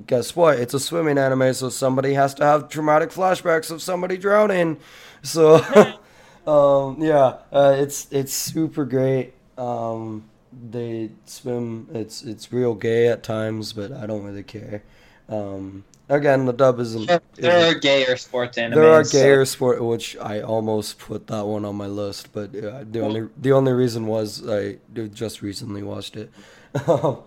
guess 0.06 0.36
what? 0.36 0.60
It's 0.60 0.74
a 0.74 0.80
swimming 0.80 1.18
anime, 1.18 1.54
so 1.54 1.70
somebody 1.70 2.14
has 2.14 2.34
to 2.36 2.44
have 2.44 2.70
traumatic 2.70 3.10
flashbacks 3.10 3.72
of 3.72 3.82
somebody 3.82 4.18
drowning. 4.18 4.78
So, 5.24 5.56
um, 6.48 7.02
yeah, 7.02 7.38
uh, 7.52 7.76
it's 7.78 8.08
it's 8.12 8.34
super 8.34 8.86
great. 8.86 9.34
Um, 9.58 10.30
they 10.70 11.12
swim. 11.26 11.88
It's 11.94 12.24
it's 12.24 12.52
real 12.52 12.76
gay 12.76 13.08
at 13.08 13.24
times, 13.24 13.74
but 13.74 13.92
I 13.92 14.06
don't 14.06 14.24
really 14.24 14.44
care. 14.44 14.84
Um, 15.28 15.84
again, 16.08 16.46
the 16.46 16.54
dub 16.54 16.80
isn't. 16.80 17.08
There, 17.08 17.22
there 17.36 17.58
isn't- 17.60 17.78
are 17.78 17.80
gayer 17.80 18.18
sports 18.18 18.58
animes. 18.58 18.76
there 18.76 18.92
are 18.92 19.04
so- 19.04 19.18
gayer 19.20 19.46
sport, 19.46 19.84
which 19.84 20.18
I 20.18 20.42
almost 20.42 20.98
put 21.00 21.28
that 21.28 21.46
one 21.46 21.66
on 21.66 21.76
my 21.76 21.88
list, 21.88 22.34
but 22.34 22.56
uh, 22.56 22.84
the 22.90 23.02
only 23.02 23.28
the 23.38 23.52
only 23.52 23.74
reason 23.74 24.08
was 24.08 24.48
I 24.48 24.78
just 25.14 25.42
recently 25.42 25.84
watched 25.84 26.16
it. 26.16 26.32
but 26.86 27.24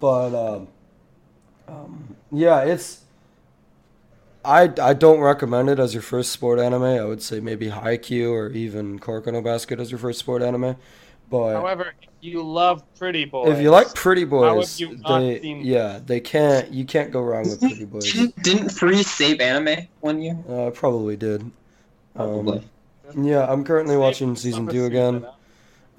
um, 0.00 0.68
um, 1.68 2.16
yeah, 2.32 2.60
it's. 2.62 3.02
I, 4.44 4.72
I 4.80 4.94
don't 4.94 5.20
recommend 5.20 5.68
it 5.68 5.78
as 5.78 5.92
your 5.92 6.02
first 6.02 6.32
sport 6.32 6.58
anime. 6.58 6.84
I 6.84 7.04
would 7.04 7.20
say 7.22 7.40
maybe 7.40 7.68
Haikyuu 7.68 8.30
or 8.30 8.48
even 8.50 8.98
Kuroko 8.98 9.44
Basket 9.44 9.78
as 9.80 9.90
your 9.90 9.98
first 9.98 10.18
sport 10.20 10.42
anime. 10.42 10.76
But 11.30 11.54
However, 11.54 11.92
if 12.00 12.08
you 12.22 12.42
love 12.42 12.82
Pretty 12.98 13.26
Boys, 13.26 13.50
if 13.50 13.60
you 13.60 13.70
like 13.70 13.92
Pretty 13.94 14.22
have 14.22 14.30
Boys, 14.30 14.80
you 14.80 14.96
not 14.96 15.18
they 15.20 15.40
seen- 15.40 15.64
yeah 15.64 16.00
they 16.04 16.20
can't 16.20 16.70
you 16.72 16.86
can't 16.86 17.10
go 17.10 17.20
wrong 17.20 17.42
with 17.42 17.60
Pretty 17.60 17.84
Boys. 17.84 18.10
Didn't, 18.10 18.42
didn't 18.42 18.68
Free 18.70 19.02
save 19.02 19.40
anime 19.40 19.86
one 20.00 20.22
year? 20.22 20.38
Uh, 20.48 20.70
probably 20.70 21.16
did. 21.16 21.42
Um, 21.42 21.52
Probably. 22.44 22.62
Yeah, 23.16 23.46
I'm 23.50 23.64
currently 23.64 23.94
Save 23.94 24.00
watching 24.00 24.36
season 24.36 24.68
two 24.68 24.84
again, 24.86 25.22
huh? 25.22 25.32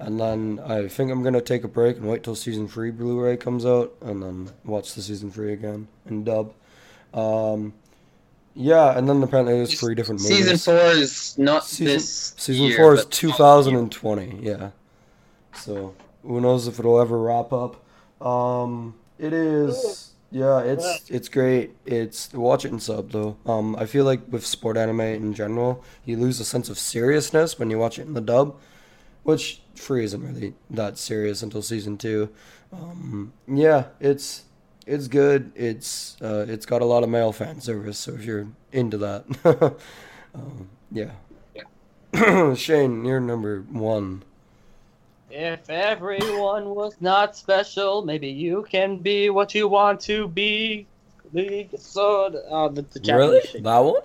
And 0.00 0.18
then 0.18 0.60
I 0.66 0.88
think 0.88 1.10
I'm 1.12 1.22
gonna 1.22 1.40
take 1.40 1.62
a 1.62 1.68
break 1.68 1.96
and 1.98 2.08
wait 2.08 2.22
till 2.24 2.34
season 2.34 2.66
three 2.68 2.90
Blu-ray 2.90 3.36
comes 3.36 3.64
out, 3.64 3.94
and 4.00 4.22
then 4.22 4.50
watch 4.64 4.94
the 4.94 5.02
season 5.02 5.30
three 5.30 5.52
again 5.52 5.86
in 6.08 6.24
dub. 6.24 6.52
Um, 7.14 7.74
yeah, 8.54 8.96
and 8.98 9.08
then 9.08 9.22
apparently 9.22 9.54
there's 9.54 9.78
three 9.78 9.94
different 9.94 10.20
movies. 10.22 10.38
Season 10.38 10.56
four 10.58 10.90
is 10.90 11.38
not 11.38 11.64
Season- 11.64 11.86
this. 11.86 12.34
Season 12.36 12.64
year, 12.66 12.76
four 12.76 12.94
is 12.94 13.06
2020. 13.06 14.40
Yeah, 14.42 14.70
so 15.54 15.94
who 16.22 16.40
knows 16.40 16.66
if 16.66 16.78
it'll 16.78 17.00
ever 17.00 17.18
wrap 17.18 17.52
up? 17.52 17.76
Um, 18.24 18.94
it 19.18 19.32
is. 19.32 20.06
Yeah, 20.32 20.60
it's 20.60 21.10
it's 21.10 21.28
great. 21.28 21.74
It's 21.86 22.32
watch 22.32 22.64
it 22.64 22.70
in 22.72 22.78
sub 22.78 23.10
though. 23.10 23.36
Um, 23.46 23.74
I 23.76 23.86
feel 23.86 24.04
like 24.04 24.20
with 24.28 24.46
sport 24.46 24.76
anime 24.76 25.00
in 25.00 25.34
general, 25.34 25.82
you 26.04 26.16
lose 26.16 26.38
a 26.38 26.44
sense 26.44 26.68
of 26.68 26.78
seriousness 26.78 27.58
when 27.58 27.68
you 27.70 27.78
watch 27.78 27.98
it 27.98 28.06
in 28.06 28.14
the 28.14 28.20
dub, 28.20 28.56
which 29.24 29.60
free 29.80 30.04
isn't 30.04 30.22
really 30.22 30.54
that 30.70 30.98
serious 30.98 31.42
until 31.42 31.62
season 31.62 31.96
two. 31.98 32.30
Um, 32.72 33.32
yeah, 33.48 33.84
it's 34.00 34.44
it's 34.86 35.08
good. 35.08 35.52
It's 35.54 36.16
uh, 36.22 36.46
it's 36.48 36.66
got 36.66 36.82
a 36.82 36.84
lot 36.84 37.02
of 37.02 37.08
male 37.08 37.32
fan 37.32 37.60
service, 37.60 37.98
so 37.98 38.12
if 38.14 38.24
you're 38.24 38.48
into 38.72 38.98
that, 38.98 39.76
um, 40.34 40.68
yeah. 40.92 41.10
Shane, 42.54 43.04
you're 43.04 43.20
number 43.20 43.60
one. 43.70 44.22
If 45.30 45.70
everyone 45.70 46.70
was 46.74 46.96
not 47.00 47.36
special, 47.36 48.02
maybe 48.02 48.28
you 48.28 48.66
can 48.68 48.96
be 48.98 49.30
what 49.30 49.54
you 49.54 49.68
want 49.68 50.00
to 50.02 50.26
be. 50.26 50.86
League 51.32 51.70
Sword. 51.78 52.34
Oh, 52.48 52.68
the, 52.68 52.82
the 52.82 53.14
Really? 53.14 53.40
Japanese. 53.40 53.62
That 53.62 53.78
one? 53.78 54.02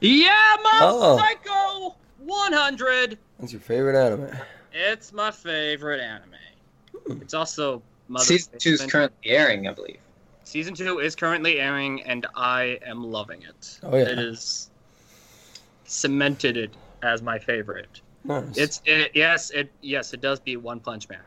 Yeah, 0.00 0.56
Mob 0.62 0.72
Oh. 0.82 1.18
Psycho 1.18 1.96
100. 2.18 3.18
That's 3.40 3.52
your 3.52 3.60
favorite 3.60 3.96
anime. 3.96 4.30
It's 4.72 5.12
my 5.12 5.30
favorite 5.30 6.00
anime. 6.00 6.34
Hmm. 7.06 7.22
It's 7.22 7.34
also 7.34 7.82
Mother 8.08 8.24
Season 8.24 8.58
two 8.58 8.70
is 8.70 8.86
currently 8.86 9.30
airing, 9.30 9.68
I 9.68 9.72
believe. 9.72 9.98
Season 10.44 10.74
two 10.74 10.98
is 10.98 11.14
currently 11.14 11.60
airing, 11.60 12.02
and 12.02 12.26
I 12.36 12.78
am 12.84 13.04
loving 13.04 13.42
it. 13.42 13.80
Oh, 13.82 13.96
yeah. 13.96 14.04
It 14.04 14.18
is 14.18 14.70
cemented 15.84 16.56
it 16.56 16.74
as 17.02 17.22
my 17.22 17.38
favorite. 17.38 18.00
Nice. 18.24 18.56
It's 18.56 18.82
it, 18.84 19.12
yes, 19.14 19.50
it 19.50 19.72
yes, 19.80 20.12
it 20.12 20.20
does 20.20 20.40
beat 20.40 20.58
One 20.58 20.80
Punch 20.80 21.08
Man. 21.08 21.20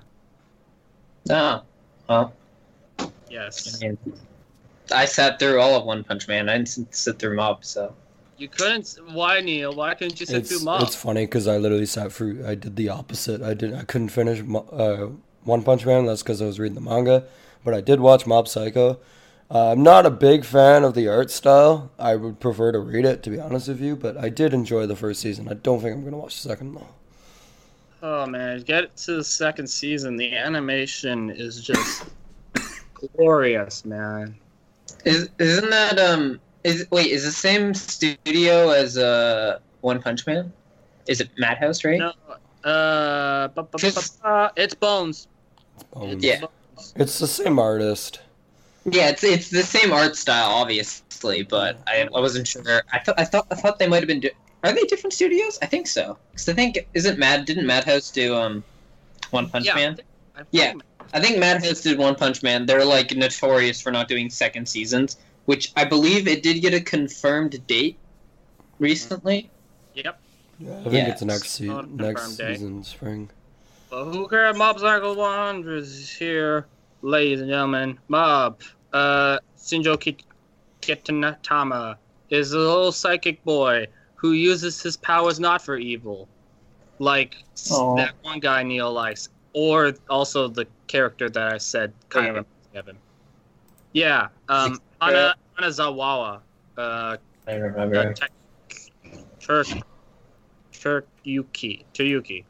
Oh, 1.29 1.63
well, 2.07 2.33
Yes, 3.29 3.81
I, 3.81 3.87
mean, 3.87 3.97
I 4.93 5.05
sat 5.05 5.39
through 5.39 5.59
all 5.59 5.75
of 5.75 5.85
One 5.85 6.03
Punch 6.03 6.27
Man. 6.27 6.47
I 6.47 6.57
didn't 6.57 6.93
sit 6.95 7.19
through 7.19 7.35
Mob, 7.35 7.65
so 7.65 7.93
you 8.37 8.47
couldn't. 8.47 8.97
Why 9.11 9.41
Neil? 9.41 9.73
Why 9.73 9.93
couldn't 9.93 10.19
you 10.19 10.25
sit 10.25 10.37
it's, 10.37 10.49
through 10.49 10.65
Mob? 10.65 10.81
it's 10.83 10.95
funny 10.95 11.25
because 11.25 11.47
I 11.47 11.57
literally 11.57 11.85
sat 11.85 12.11
through. 12.11 12.45
I 12.45 12.55
did 12.55 12.75
the 12.75 12.89
opposite. 12.89 13.41
I 13.41 13.53
did. 13.53 13.73
I 13.73 13.83
couldn't 13.83 14.09
finish 14.09 14.41
uh, 14.71 15.07
One 15.43 15.63
Punch 15.63 15.85
Man. 15.85 16.05
That's 16.05 16.23
because 16.23 16.41
I 16.41 16.45
was 16.45 16.59
reading 16.59 16.75
the 16.75 16.81
manga, 16.81 17.25
but 17.63 17.73
I 17.73 17.81
did 17.81 17.99
watch 17.99 18.27
Mob 18.27 18.47
Psycho. 18.47 18.99
Uh, 19.49 19.71
I'm 19.71 19.83
not 19.83 20.05
a 20.05 20.11
big 20.11 20.43
fan 20.43 20.83
of 20.83 20.95
the 20.95 21.07
art 21.07 21.29
style. 21.29 21.91
I 21.99 22.15
would 22.15 22.39
prefer 22.39 22.71
to 22.71 22.79
read 22.79 23.05
it, 23.05 23.21
to 23.23 23.29
be 23.29 23.39
honest 23.39 23.67
with 23.67 23.79
you. 23.79 23.95
But 23.95 24.17
I 24.17 24.29
did 24.29 24.53
enjoy 24.53 24.85
the 24.87 24.95
first 24.95 25.21
season. 25.21 25.47
I 25.47 25.53
don't 25.53 25.81
think 25.81 25.95
I'm 25.95 26.03
gonna 26.03 26.17
watch 26.17 26.41
the 26.41 26.49
second 26.49 26.73
though. 26.73 26.87
Oh 28.01 28.25
man, 28.25 28.61
get 28.61 28.95
to 28.97 29.13
the 29.17 29.23
second 29.23 29.67
season. 29.67 30.17
The 30.17 30.35
animation 30.35 31.29
is 31.29 31.63
just 31.63 32.05
glorious, 32.93 33.85
man. 33.85 34.35
is 35.05 35.29
isn't 35.39 35.69
that 35.69 35.99
um 35.99 36.39
is 36.65 36.87
wait 36.91 37.07
is 37.07 37.23
the 37.23 37.31
same 37.31 37.73
studio 37.73 38.69
as 38.71 38.97
uh 38.97 39.59
One 39.81 40.01
Punch 40.01 40.25
Man? 40.27 40.51
Is 41.07 41.21
it 41.21 41.29
Madhouse, 41.37 41.85
right? 41.85 41.99
No, 41.99 42.11
uh, 42.69 43.47
bu- 43.49 43.61
bu- 43.61 43.67
bu- 43.71 43.77
Just- 43.77 44.21
bu- 44.23 44.49
it's 44.57 44.73
Bones. 44.75 45.27
Yeah. 46.17 46.41
It's 46.95 47.19
the 47.19 47.27
same 47.27 47.59
artist. 47.59 48.19
Yeah, 48.85 49.09
it's 49.09 49.23
it's 49.23 49.49
the 49.49 49.63
same 49.63 49.91
art 49.93 50.15
style, 50.15 50.49
obviously, 50.49 51.43
but 51.43 51.79
I, 51.87 52.07
I 52.13 52.19
wasn't 52.19 52.47
sure. 52.47 52.81
I 52.91 52.99
thought 52.99 53.19
I 53.19 53.25
thought 53.25 53.47
I 53.51 53.55
thought 53.55 53.79
they 53.79 53.87
might 53.87 53.99
have 54.03 54.07
been. 54.07 54.19
Di- 54.19 54.31
Are 54.63 54.73
they 54.73 54.83
different 54.83 55.13
studios? 55.13 55.57
I 55.61 55.65
think 55.67 55.87
so. 55.87 56.17
Because 56.31 56.49
I 56.49 56.53
think 56.53 56.87
isn't 56.93 57.17
Mad 57.17 57.45
didn't 57.45 57.65
Madhouse 57.67 58.11
do 58.11 58.35
um 58.35 58.63
One 59.31 59.49
Punch 59.49 59.65
yeah, 59.65 59.73
I 59.73 59.75
Man? 59.75 59.95
think- 59.95 60.07
I 60.35 60.37
think- 60.39 60.47
Yeah. 60.51 60.73
I 61.13 61.19
think 61.21 61.37
Madhouse 61.37 61.81
did 61.81 61.97
One 61.97 62.15
Punch 62.15 62.43
Man. 62.43 62.65
They're 62.65 62.83
like 62.85 63.15
notorious 63.15 63.79
for 63.81 63.91
not 63.91 64.07
doing 64.07 64.29
second 64.29 64.67
seasons, 64.67 65.17
which 65.45 65.71
I 65.75 65.85
believe 65.85 66.27
it 66.27 66.43
did 66.43 66.61
get 66.61 66.73
a 66.73 66.81
confirmed 66.81 67.65
date 67.67 67.97
recently. 68.79 69.49
Yep. 69.93 70.19
Yeah, 70.59 70.71
I 70.79 70.83
think 70.83 70.93
Yeah. 70.93 71.07
it's 71.09 71.21
next 71.21 71.49
se- 71.51 71.65
Not 71.65 71.89
next 71.89 72.21
confirmed 72.21 72.37
date. 72.37 72.55
season, 72.57 72.83
spring. 72.83 73.29
But 73.89 74.05
who 74.05 74.27
cares? 74.27 74.57
Mob 74.57 74.79
Psycho 74.79 75.13
100 75.13 75.77
is 75.83 76.09
here, 76.09 76.65
ladies 77.01 77.41
and 77.41 77.49
gentlemen. 77.49 77.99
Mob, 78.07 78.61
uh, 78.93 79.39
Shinjo 79.57 79.99
Kit- 79.99 80.23
Kitanatama 80.81 81.95
is 82.29 82.53
a 82.53 82.57
little 82.59 82.91
psychic 82.91 83.43
boy 83.43 83.87
who 84.15 84.31
uses 84.31 84.81
his 84.81 84.97
powers 84.97 85.39
not 85.39 85.61
for 85.61 85.77
evil, 85.77 86.27
like 86.99 87.35
s- 87.53 87.71
Aw. 87.71 87.95
that 87.97 88.13
one 88.23 88.39
guy 88.39 88.63
Neil 88.63 88.91
likes, 88.91 89.29
or 89.53 89.93
also 90.09 90.47
the 90.47 90.65
character 90.87 91.29
that 91.29 91.53
I 91.53 91.57
said 91.57 91.93
kind 92.09 92.27
of 92.27 92.33
reminds 92.35 92.73
me 92.73 92.79
of 92.79 92.87
him. 92.87 92.97
Yeah, 93.93 94.27
um, 94.49 94.79
Hana, 95.01 95.35
Hanazawa, 95.57 96.41
uh, 96.77 97.17
I 97.47 97.51
uh, 97.51 97.57
remember. 97.57 98.13
Tech- 98.13 98.31
Turk, 99.39 99.67
Turkyuki, 100.73 101.85
Tuyuki. 101.93 102.43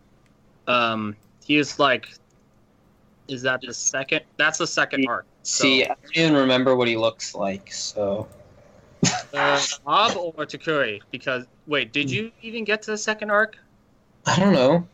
Um, 0.68 1.16
he 1.44 1.58
is 1.58 1.78
like, 1.78 2.08
is 3.28 3.42
that 3.42 3.62
the 3.62 3.74
second? 3.74 4.22
That's 4.38 4.58
the 4.58 4.68
second 4.68 5.08
arc. 5.08 5.26
So, 5.44 5.64
See, 5.64 5.84
I 5.84 5.88
don't 5.88 5.98
even 6.16 6.34
remember 6.36 6.76
what 6.76 6.88
he 6.88 6.96
looks 6.96 7.36
like. 7.36 7.72
So 7.72 8.28
uh, 9.34 9.62
Mob 9.86 10.18
or 10.18 10.46
Takuri? 10.46 11.02
Because 11.12 11.46
wait, 11.68 11.92
did 11.92 12.10
you 12.10 12.32
even 12.42 12.64
get 12.64 12.82
to 12.84 12.92
the 12.92 12.98
second 12.98 13.30
arc? 13.32 13.58
I 14.26 14.40
don't 14.40 14.54
know. 14.54 14.88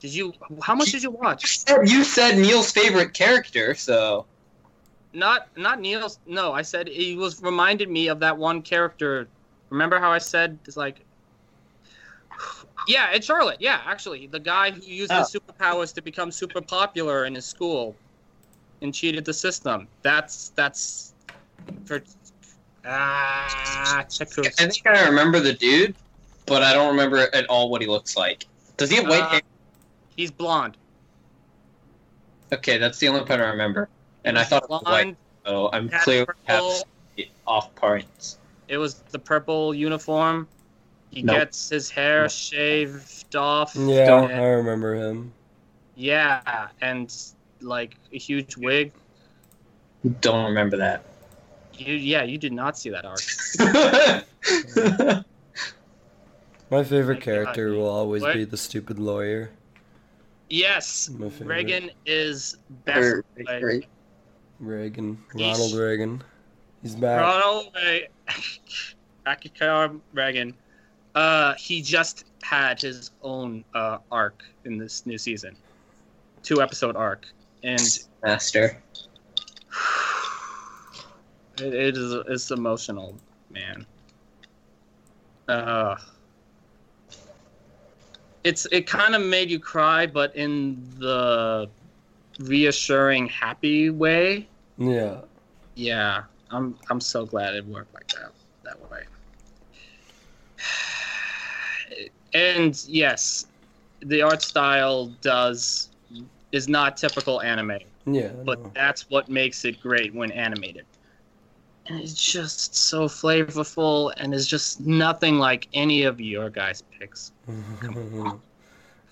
Did 0.00 0.14
you? 0.14 0.32
How 0.62 0.74
much 0.74 0.92
did 0.92 1.02
you 1.02 1.10
watch? 1.10 1.64
You 1.84 2.04
said 2.04 2.36
Neil's 2.36 2.72
favorite 2.72 3.14
character, 3.14 3.74
so 3.74 4.26
Not, 5.14 5.46
not 5.56 5.80
Neil's. 5.80 6.18
No, 6.26 6.52
I 6.52 6.62
said 6.62 6.88
he 6.88 7.16
was 7.16 7.40
reminded 7.40 7.88
me 7.88 8.08
of 8.08 8.18
that 8.20 8.36
one 8.36 8.60
character. 8.60 9.28
Remember 9.70 9.98
how 9.98 10.10
I 10.10 10.18
said 10.18 10.58
it's 10.66 10.76
like. 10.76 11.00
Yeah, 12.88 13.12
it's 13.12 13.24
Charlotte. 13.24 13.58
Yeah, 13.60 13.80
actually, 13.86 14.26
the 14.26 14.40
guy 14.40 14.72
who 14.72 14.82
used 14.82 15.12
Oh. 15.12 15.20
his 15.20 15.30
superpowers 15.30 15.94
to 15.94 16.02
become 16.02 16.30
super 16.32 16.60
popular 16.60 17.24
in 17.24 17.34
his 17.34 17.44
school, 17.46 17.94
and 18.82 18.92
cheated 18.92 19.24
the 19.24 19.32
system. 19.32 19.86
That's 20.02 20.50
that's 20.56 21.14
for 21.86 22.02
ah 22.84 23.98
I 23.98 24.04
think 24.04 24.86
I 24.86 25.06
remember 25.06 25.40
the 25.40 25.54
dude, 25.54 25.94
but 26.46 26.62
I 26.62 26.74
don't 26.74 26.88
remember 26.88 27.34
at 27.34 27.46
all 27.46 27.70
what 27.70 27.80
he 27.80 27.86
looks 27.86 28.16
like. 28.16 28.46
Does 28.76 28.90
he 28.90 28.96
have 28.96 29.06
white 29.08 29.22
Uh, 29.22 29.28
hair? 29.28 29.42
He's 30.16 30.30
blonde. 30.32 30.76
Okay, 32.52 32.78
that's 32.78 32.98
the 32.98 33.08
only 33.08 33.24
part 33.24 33.40
I 33.40 33.44
remember. 33.44 33.88
And 34.24 34.38
I 34.38 34.44
thought 34.44 34.64
it 34.64 34.70
was 34.70 34.82
white, 34.82 35.02
blonde. 35.04 35.16
so 35.46 35.70
I'm 35.72 35.88
had 35.88 36.02
clear 36.02 36.26
off 37.46 37.74
parts. 37.74 38.38
It 38.68 38.78
was 38.78 38.94
the 39.10 39.18
purple 39.18 39.74
uniform. 39.74 40.48
He 41.10 41.22
Nope. 41.22 41.36
gets 41.36 41.68
his 41.68 41.90
hair 41.90 42.22
Nope. 42.22 42.30
shaved 42.30 43.36
off. 43.36 43.74
Yeah, 43.76 44.22
and- 44.24 44.32
I 44.32 44.44
remember 44.46 44.94
him. 44.94 45.32
Yeah, 45.94 46.68
and 46.80 47.14
like 47.60 47.96
a 48.12 48.18
huge 48.18 48.56
wig. 48.56 48.92
Don't 50.20 50.46
remember 50.46 50.76
that. 50.78 51.04
You, 51.74 51.94
yeah, 51.94 52.22
you 52.24 52.36
did 52.38 52.52
not 52.52 52.76
see 52.78 52.90
that 52.90 53.04
arc. 53.04 53.20
My 56.70 56.82
favorite 56.82 57.20
character 57.20 57.72
will 57.72 57.88
always 57.88 58.22
What? 58.22 58.34
be 58.34 58.44
the 58.44 58.56
stupid 58.56 58.98
lawyer. 58.98 59.50
Yes, 60.50 61.10
Reigen 61.12 61.90
is 62.06 62.56
best. 62.84 62.98
Or- 62.98 63.24
like, 63.46 63.88
or- 64.60 64.66
Reigen. 64.66 65.16
He's- 65.34 65.58
Ronald 65.58 65.74
Reagan. 65.74 66.22
He's 66.82 66.94
back. 66.94 67.20
Ronald 67.20 67.68
Ray- 67.74 68.08
Akikar 69.26 69.98
Reigen. 70.14 70.54
Uh, 71.14 71.54
he 71.54 71.80
just 71.80 72.24
had 72.42 72.80
his 72.80 73.12
own 73.22 73.64
uh, 73.74 73.98
arc 74.10 74.44
in 74.64 74.76
this 74.76 75.06
new 75.06 75.16
season, 75.16 75.56
two 76.42 76.60
episode 76.60 76.96
arc, 76.96 77.26
and 77.62 78.00
Master. 78.22 78.82
it, 81.58 81.72
it 81.72 81.96
is 81.96 82.12
it's 82.28 82.50
emotional, 82.50 83.14
man. 83.50 83.86
Uh, 85.48 85.96
it's 88.42 88.66
it 88.72 88.86
kind 88.86 89.14
of 89.14 89.22
made 89.22 89.50
you 89.50 89.58
cry, 89.60 90.06
but 90.06 90.34
in 90.36 90.82
the 90.98 91.68
reassuring, 92.38 93.28
happy 93.28 93.90
way. 93.90 94.48
Yeah. 94.78 95.22
Yeah, 95.74 96.24
I'm 96.50 96.78
I'm 96.90 97.00
so 97.00 97.26
glad 97.26 97.54
it 97.54 97.66
worked 97.66 97.94
like 97.94 98.08
that 98.08 98.32
that 98.64 98.80
way. 98.90 99.02
And 102.32 102.82
yes, 102.86 103.46
the 104.00 104.22
art 104.22 104.42
style 104.42 105.06
does 105.20 105.90
is 106.52 106.68
not 106.68 106.96
typical 106.96 107.40
anime, 107.42 107.78
Yeah. 108.06 108.32
but 108.44 108.58
no. 108.58 108.70
that's 108.74 109.08
what 109.08 109.28
makes 109.28 109.64
it 109.64 109.80
great 109.80 110.14
when 110.14 110.32
animated. 110.32 110.86
And 111.86 112.00
it's 112.00 112.14
just 112.14 112.74
so 112.76 113.06
flavorful 113.06 114.12
and 114.16 114.34
is 114.34 114.46
just 114.46 114.80
nothing 114.80 115.38
like 115.38 115.68
any 115.72 116.02
of 116.04 116.20
your 116.20 116.50
guys' 116.50 116.82
picks. 116.82 117.32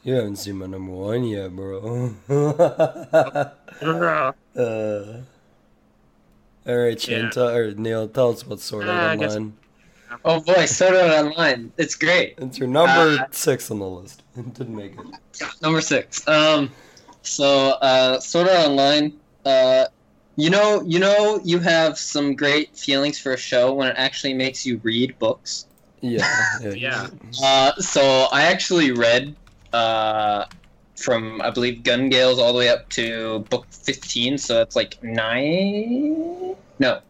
you 0.03 0.15
haven't 0.15 0.37
seen 0.37 0.57
my 0.59 0.67
number 0.67 0.93
one 0.93 1.25
yet, 1.25 1.55
bro. 1.55 2.15
Uh, 4.55 5.23
all 6.67 6.77
right, 6.77 7.01
Shane, 7.01 7.25
Yeah. 7.25 7.31
tell, 7.31 7.49
or 7.49 7.73
Neil, 7.73 8.07
tell 8.09 8.31
us 8.31 8.47
what's 8.47 8.65
Sword 8.65 8.87
Uh, 8.89 8.93
Art 8.93 9.19
guess- 9.19 9.35
Online. 9.37 9.57
Oh 10.25 10.41
boy, 10.41 10.67
Sword 10.67 10.95
Art 10.95 11.11
Online. 11.25 11.73
It's 11.79 11.95
great. 11.95 12.35
It's 12.39 12.59
your 12.59 12.69
number 12.69 13.19
Uh, 13.23 13.27
six 13.33 13.71
on 13.71 13.79
the 13.79 13.89
list. 13.89 14.23
It 14.37 14.55
didn't 14.55 14.77
make 14.77 14.93
it. 14.93 15.07
Number 15.63 15.81
six. 15.81 16.27
Um, 16.29 16.71
so 17.23 17.71
uh, 17.81 18.21
Sword 18.21 18.49
Art 18.49 18.67
Online. 18.69 19.15
Uh, 19.45 19.87
you 20.37 20.51
know, 20.51 20.83
you 20.87 20.99
know, 20.99 21.41
you 21.45 21.59
have 21.59 21.99
some 21.99 22.35
great 22.37 22.77
feelings 22.77 23.19
for 23.19 23.33
a 23.33 23.37
show 23.39 23.73
when 23.73 23.89
it 23.89 23.95
actually 23.97 24.35
makes 24.35 24.65
you 24.67 24.79
read 24.83 25.19
books. 25.19 25.67
Yeah. 26.01 26.29
Yeah. 26.61 26.73
Yeah. 26.77 27.07
Uh, 27.43 27.73
so 27.81 28.29
I 28.33 28.43
actually 28.43 28.93
read 28.93 29.35
uh, 29.73 30.47
from 30.97 31.41
I 31.43 31.51
believe 31.51 31.83
Gun 31.83 32.09
Gales 32.09 32.39
all 32.39 32.53
the 32.53 32.59
way 32.59 32.69
up 32.69 32.89
to 32.91 33.41
book 33.51 33.67
fifteen. 33.71 34.39
So 34.39 34.55
that's 34.55 34.77
like 34.77 35.03
nine. 35.03 36.57
No. 36.79 37.01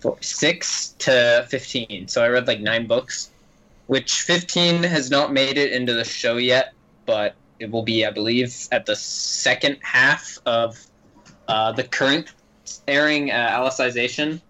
Four, 0.00 0.16
six 0.20 0.94
to 0.98 1.46
fifteen. 1.48 2.08
So 2.08 2.22
I 2.22 2.28
read 2.28 2.46
like 2.46 2.60
nine 2.60 2.86
books, 2.86 3.30
which 3.86 4.22
fifteen 4.22 4.82
has 4.82 5.10
not 5.10 5.32
made 5.32 5.58
it 5.58 5.72
into 5.72 5.94
the 5.94 6.04
show 6.04 6.36
yet, 6.36 6.72
but 7.06 7.34
it 7.58 7.70
will 7.70 7.82
be, 7.84 8.04
I 8.04 8.10
believe, 8.10 8.54
at 8.72 8.86
the 8.86 8.96
second 8.96 9.78
half 9.82 10.38
of 10.46 10.84
uh, 11.46 11.70
the 11.72 11.84
current 11.84 12.32
airing 12.88 13.30
uh, 13.30 13.50
Alicization 13.50 14.40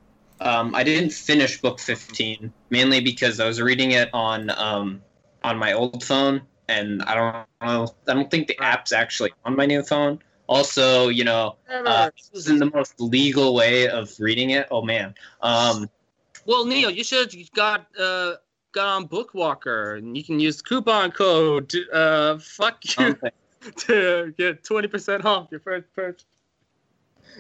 Um, 0.41 0.75
I 0.75 0.83
didn't 0.83 1.13
finish 1.13 1.61
book 1.61 1.79
15 1.79 2.53
mainly 2.71 3.01
because 3.01 3.39
I 3.39 3.47
was 3.47 3.61
reading 3.61 3.93
it 3.93 4.09
on 4.13 4.51
um, 4.51 5.01
on 5.45 5.57
my 5.59 5.73
old 5.73 6.03
phone, 6.03 6.41
and 6.69 7.03
I 7.03 7.15
don't 7.15 7.33
know. 7.61 7.95
I 8.09 8.15
don't 8.15 8.31
think 8.31 8.49
the 8.49 8.59
app's 8.61 8.93
actually 8.93 9.33
on 9.45 9.57
my 9.57 9.67
new 9.67 9.83
phone. 9.83 10.21
Also, 10.47 11.09
you 11.09 11.25
know, 11.25 11.57
uh, 11.71 12.11
this 12.17 12.31
was 12.33 12.49
in 12.49 12.59
the 12.59 12.71
most 12.71 13.01
legal 13.01 13.55
way 13.55 13.89
of 13.89 14.13
reading 14.19 14.51
it. 14.51 14.69
Oh 14.71 14.83
man. 14.83 15.15
Um, 15.41 15.89
well, 16.45 16.65
Neil, 16.67 16.91
you 16.91 17.05
should 17.05 17.33
have 17.33 17.53
got 17.53 17.87
uh, 17.99 18.35
got 18.73 18.87
on 18.87 19.09
Bookwalker, 19.09 19.99
and 19.99 20.17
you 20.17 20.25
can 20.25 20.41
use 20.41 20.61
coupon 20.61 21.13
code. 21.13 21.69
To, 21.71 21.91
uh, 21.91 22.39
fuck 22.39 22.83
you 22.99 23.07
okay. 23.07 23.31
to 23.77 24.35
get 24.37 24.65
twenty 24.65 24.89
percent 24.89 25.25
off 25.25 25.49
your 25.51 25.61
first 25.61 25.87
purchase. 25.95 26.27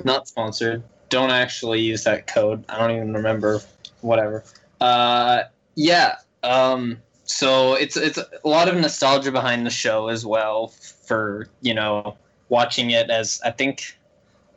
not 0.04 0.28
sponsored. 0.28 0.82
Don't 1.08 1.30
actually 1.30 1.80
use 1.80 2.04
that 2.04 2.26
code. 2.26 2.64
I 2.68 2.78
don't 2.78 2.96
even 2.96 3.12
remember. 3.12 3.60
Whatever. 4.00 4.44
Uh, 4.80 5.44
yeah. 5.74 6.16
Um, 6.42 6.98
so 7.24 7.74
it's 7.74 7.96
it's 7.96 8.18
a 8.18 8.48
lot 8.48 8.68
of 8.68 8.76
nostalgia 8.76 9.32
behind 9.32 9.64
the 9.66 9.70
show 9.70 10.08
as 10.08 10.26
well 10.26 10.68
for 10.68 11.48
you 11.60 11.74
know 11.74 12.16
watching 12.48 12.90
it 12.90 13.10
as 13.10 13.40
I 13.44 13.50
think 13.50 13.96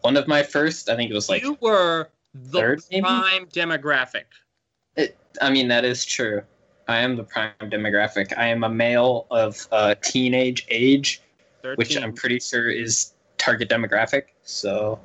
one 0.01 0.17
of 0.17 0.27
my 0.27 0.43
first. 0.43 0.89
I 0.89 0.95
think 0.95 1.09
it 1.09 1.13
was 1.13 1.29
like 1.29 1.41
you 1.41 1.57
were 1.61 2.09
the 2.33 2.59
third, 2.59 2.83
prime 2.89 3.47
demographic. 3.47 4.25
It, 4.95 5.17
I 5.41 5.49
mean, 5.49 5.67
that 5.69 5.83
is 5.83 6.05
true. 6.05 6.41
I 6.87 6.99
am 6.99 7.15
the 7.15 7.23
prime 7.23 7.51
demographic. 7.61 8.37
I 8.37 8.47
am 8.47 8.63
a 8.63 8.69
male 8.69 9.25
of 9.31 9.67
uh, 9.71 9.95
teenage 10.03 10.67
age, 10.69 11.21
13. 11.63 11.75
which 11.77 11.97
I'm 11.97 12.13
pretty 12.13 12.39
sure 12.39 12.69
is 12.69 13.13
target 13.37 13.69
demographic. 13.69 14.25
So, 14.43 14.99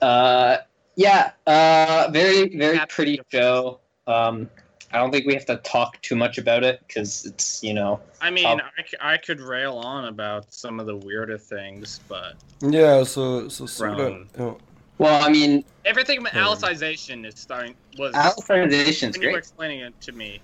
uh, 0.00 0.58
yeah, 0.94 1.32
uh, 1.46 2.08
very, 2.12 2.56
very 2.56 2.78
pretty 2.88 3.20
show. 3.32 3.80
Um, 4.06 4.48
I 4.92 4.98
don't 4.98 5.10
think 5.10 5.26
we 5.26 5.34
have 5.34 5.46
to 5.46 5.56
talk 5.58 6.00
too 6.02 6.16
much 6.16 6.38
about 6.38 6.64
it 6.64 6.80
because 6.86 7.26
it's, 7.26 7.62
you 7.62 7.74
know, 7.74 8.00
I 8.20 8.30
mean, 8.30 8.46
Um, 8.46 8.60
I, 8.78 8.82
c- 8.82 8.96
I 9.00 9.16
could 9.18 9.40
rail 9.40 9.76
on 9.78 10.06
about 10.06 10.52
some 10.52 10.80
of 10.80 10.86
the 10.86 10.96
weirder 10.96 11.38
things, 11.38 12.00
but 12.08 12.34
Yeah, 12.60 13.02
so 13.02 13.48
so 13.48 13.66
sort 13.66 14.00
of. 14.00 14.28
Oh, 14.38 14.58
well, 14.98 15.24
I 15.24 15.28
mean, 15.28 15.64
everything 15.84 16.22
with 16.22 16.32
Hmm. 16.32 16.38
Alicization 16.38 17.26
is 17.26 17.38
starting 17.38 17.74
was 17.98 18.14
Alicization 18.14 19.12
when 19.12 19.22
you 19.22 19.30
were 19.32 19.38
explaining 19.38 19.80
it 19.80 20.00
to 20.02 20.12
me 20.12 20.40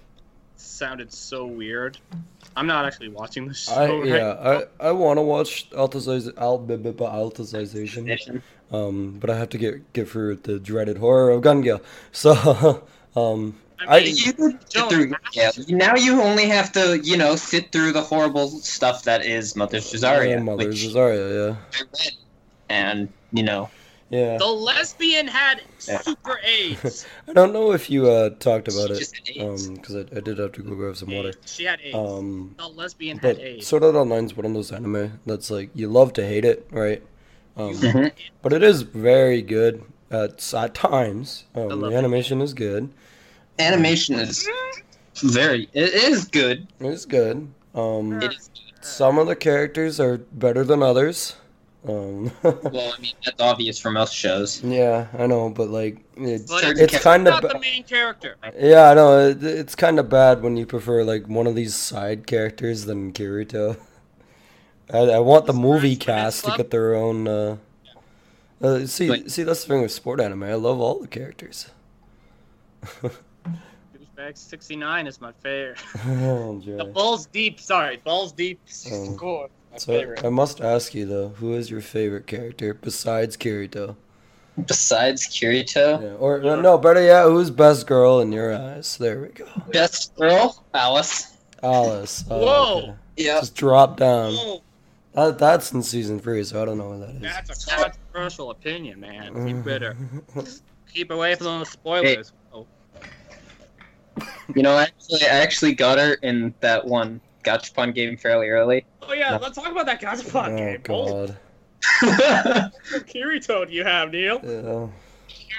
sounded 0.56 1.12
so 1.12 1.46
weird. 1.46 1.98
I'm 2.56 2.66
not 2.66 2.84
actually 2.84 3.08
watching 3.08 3.48
the 3.48 3.54
show. 3.54 3.72
I 3.74 3.88
right 3.88 4.06
yeah, 4.06 4.64
I 4.80 4.88
I 4.88 4.92
want 4.92 5.18
to 5.18 5.22
watch 5.22 5.70
Altiziz 5.70 6.32
Al 6.38 6.60
Altization. 6.60 8.42
Um, 8.70 9.18
but 9.20 9.30
I 9.30 9.38
have 9.38 9.48
to 9.50 9.58
get 9.58 9.92
get 9.92 10.08
through 10.08 10.36
the 10.36 10.58
dreaded 10.58 10.98
horror 10.98 11.30
of 11.30 11.42
Gun 11.42 11.64
So, 12.12 12.86
um, 13.16 13.60
I 13.80 13.98
I- 13.98 14.04
mean, 14.04 14.16
You 14.16 14.32
could 14.32 14.58
sit 14.72 14.88
through, 14.88 15.12
yeah. 15.32 15.50
Now 15.68 15.94
you 15.96 16.20
only 16.22 16.46
have 16.46 16.72
to, 16.72 16.98
you 17.02 17.16
know, 17.16 17.36
sit 17.36 17.72
through 17.72 17.92
the 17.92 18.00
horrible 18.02 18.48
stuff 18.48 19.04
that 19.04 19.24
is 19.24 19.56
Mother's 19.56 19.92
Rosario, 19.92 20.36
and 20.36 20.44
Mother's 20.46 20.84
which 20.84 20.94
Azaria, 20.94 21.56
I 21.56 21.80
read, 21.80 22.12
and 22.68 23.08
you 23.32 23.42
know, 23.42 23.68
yeah, 24.10 24.32
yeah. 24.32 24.38
the 24.38 24.46
lesbian 24.46 25.26
had 25.26 25.60
Yeah. 25.88 26.00
super 26.00 26.38
AIDS. 26.44 27.04
I 27.28 27.32
don't 27.32 27.52
know 27.52 27.72
if 27.72 27.90
you 27.90 28.08
uh 28.08 28.30
talked 28.38 28.68
about 28.68 28.88
she 28.88 28.92
it, 28.94 28.98
just 28.98 29.16
had 29.16 29.36
AIDS. 29.36 29.66
um, 29.68 29.74
because 29.74 29.96
I, 29.96 30.00
I 30.16 30.20
did 30.20 30.38
have 30.38 30.52
to 30.52 30.62
go 30.62 30.74
grab 30.74 30.96
some 30.96 31.10
water. 31.10 31.32
She 31.44 31.64
had 31.64 31.80
AIDS. 31.82 31.94
Um, 31.96 32.54
the 32.56 32.68
lesbian 32.68 33.18
had 33.18 33.36
but 33.36 33.44
AIDS. 33.44 33.66
Sword 33.66 33.84
Art 33.84 33.96
Online's 33.96 34.36
one 34.36 34.46
of 34.46 34.54
those 34.54 34.70
anime 34.72 35.20
that's 35.26 35.50
like 35.50 35.70
you 35.74 35.88
love 35.88 36.12
to 36.14 36.26
hate 36.26 36.44
it, 36.44 36.66
right? 36.70 37.02
Um, 37.56 37.74
Mhm. 37.74 38.12
but 38.42 38.52
it 38.52 38.62
is 38.62 38.82
very 38.82 39.42
good 39.42 39.82
at 40.10 40.54
at 40.54 40.74
times. 40.74 41.44
Um, 41.54 41.68
love 41.80 41.90
the 41.90 41.96
animation 41.98 42.40
is 42.40 42.54
good. 42.54 42.90
Animation 43.58 44.16
is 44.16 44.48
very. 45.22 45.68
It 45.72 45.94
is 45.94 46.26
good. 46.26 46.66
It's 46.80 47.04
good. 47.06 47.48
Um, 47.74 48.20
It 48.22 48.32
is. 48.34 48.50
some 48.80 49.18
of 49.18 49.26
the 49.26 49.36
characters 49.36 49.98
are 50.00 50.18
better 50.18 50.64
than 50.64 50.82
others. 50.82 51.36
Um, 51.86 52.32
Well, 52.42 52.94
I 52.96 53.00
mean, 53.00 53.12
that's 53.24 53.40
obvious 53.40 53.78
for 53.78 53.90
most 53.90 54.14
shows. 54.14 54.62
yeah, 54.64 55.06
I 55.18 55.26
know, 55.26 55.50
but 55.50 55.68
like 55.68 55.98
it's 56.16 56.50
But 56.50 56.60
certain 56.62 56.82
it's 56.84 56.98
kind 57.00 57.24
not 57.24 57.44
of 57.44 57.50
the 57.50 57.58
main 57.58 57.82
character. 57.84 58.36
yeah, 58.58 58.90
I 58.90 58.94
know 58.94 59.18
it, 59.28 59.42
it's 59.44 59.74
kind 59.74 59.98
of 59.98 60.08
bad 60.08 60.42
when 60.42 60.56
you 60.56 60.64
prefer 60.66 61.04
like 61.04 61.28
one 61.28 61.46
of 61.46 61.54
these 61.54 61.74
side 61.74 62.26
characters 62.26 62.86
than 62.86 63.12
Kirito. 63.12 63.76
I, 64.92 64.98
I 64.98 65.18
want 65.18 65.44
the 65.46 65.52
movie 65.52 65.90
nice, 65.90 65.96
but 65.98 65.98
it's 65.98 66.04
cast 66.06 66.44
to 66.46 66.56
get 66.56 66.70
their 66.70 66.94
own. 66.94 67.28
Uh, 67.28 67.56
uh, 68.62 68.86
see, 68.86 69.08
Like- 69.10 69.28
see, 69.28 69.42
that's 69.42 69.62
the 69.64 69.68
thing 69.68 69.82
with 69.82 69.92
sport 69.92 70.20
anime. 70.20 70.42
I 70.44 70.54
love 70.54 70.80
all 70.80 71.00
the 71.00 71.08
characters. 71.08 71.68
Douchebag 74.16 74.36
69 74.36 75.06
is 75.06 75.20
my 75.20 75.32
favorite. 75.42 75.78
oh, 76.06 76.60
The. 76.64 76.84
Balls 76.84 77.26
Deep, 77.26 77.60
sorry, 77.60 77.98
Balls 77.98 78.32
Deep 78.32 78.60
Oh. 78.90 79.14
score. 79.14 79.48
My 79.72 79.78
So 79.78 79.92
favorite. 79.98 80.24
I 80.24 80.28
must 80.28 80.60
ask 80.60 80.94
you 80.94 81.06
though, 81.06 81.28
who 81.30 81.54
is 81.54 81.70
your 81.70 81.80
favorite 81.80 82.26
character 82.26 82.74
besides 82.74 83.36
Kirito? 83.36 83.96
Besides 84.66 85.26
Kirito, 85.26 86.00
Yeah, 86.00 86.14
or 86.14 86.38
no, 86.38 86.60
no, 86.60 86.78
better 86.78 87.02
yet, 87.02 87.24
who's 87.24 87.50
best 87.50 87.86
girl 87.88 88.20
in 88.20 88.30
your 88.30 88.54
eyes? 88.54 88.96
There 88.98 89.20
we 89.22 89.28
go. 89.28 89.46
best 89.72 90.14
girl, 90.14 90.62
Alice. 90.74 91.36
Alice. 91.62 92.24
Oh, 92.30 92.38
Whoa. 92.44 92.78
okay. 92.82 92.94
Yeah. 93.16 93.40
Just 93.40 93.56
drop 93.56 93.96
down. 93.96 94.60
That, 95.14 95.38
that's 95.38 95.72
in 95.72 95.82
season 95.82 96.20
three, 96.20 96.42
so 96.44 96.60
I 96.62 96.64
don't 96.64 96.78
know 96.78 96.90
what 96.90 97.00
that 97.00 97.16
is. 97.16 97.22
that's 97.22 97.66
a 97.66 97.76
controversial 97.76 98.50
opinion, 98.50 99.00
man. 99.00 99.48
You 99.48 99.56
uh, 99.56 99.62
better 99.62 99.96
keep 100.92 101.10
away 101.10 101.34
from 101.36 101.60
the 101.60 101.66
spoilers. 101.66 102.32
Oh, 102.34 102.38
You 104.54 104.62
know, 104.62 104.78
actually, 104.78 105.22
I 105.22 105.28
actually 105.40 105.74
got 105.74 105.98
her 105.98 106.14
in 106.14 106.54
that 106.60 106.84
one 106.86 107.20
Gachapon 107.44 107.94
game 107.94 108.16
fairly 108.16 108.48
early. 108.48 108.84
oh 109.02 109.12
yeah, 109.12 109.36
let's 109.36 109.56
talk 109.56 109.70
about 109.70 109.86
that 109.86 110.00
Gachapon 110.00 110.52
oh 110.54 110.56
game. 110.56 110.80
Balls 110.84 111.30
god. 111.30 111.36
Kirito 113.06 113.66
do 113.66 113.72
you 113.72 113.84
have, 113.84 114.10
Neil? 114.10 114.40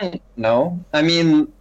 Yeah. 0.01 0.15
no, 0.35 0.83
I 0.93 1.01
mean, 1.01 1.51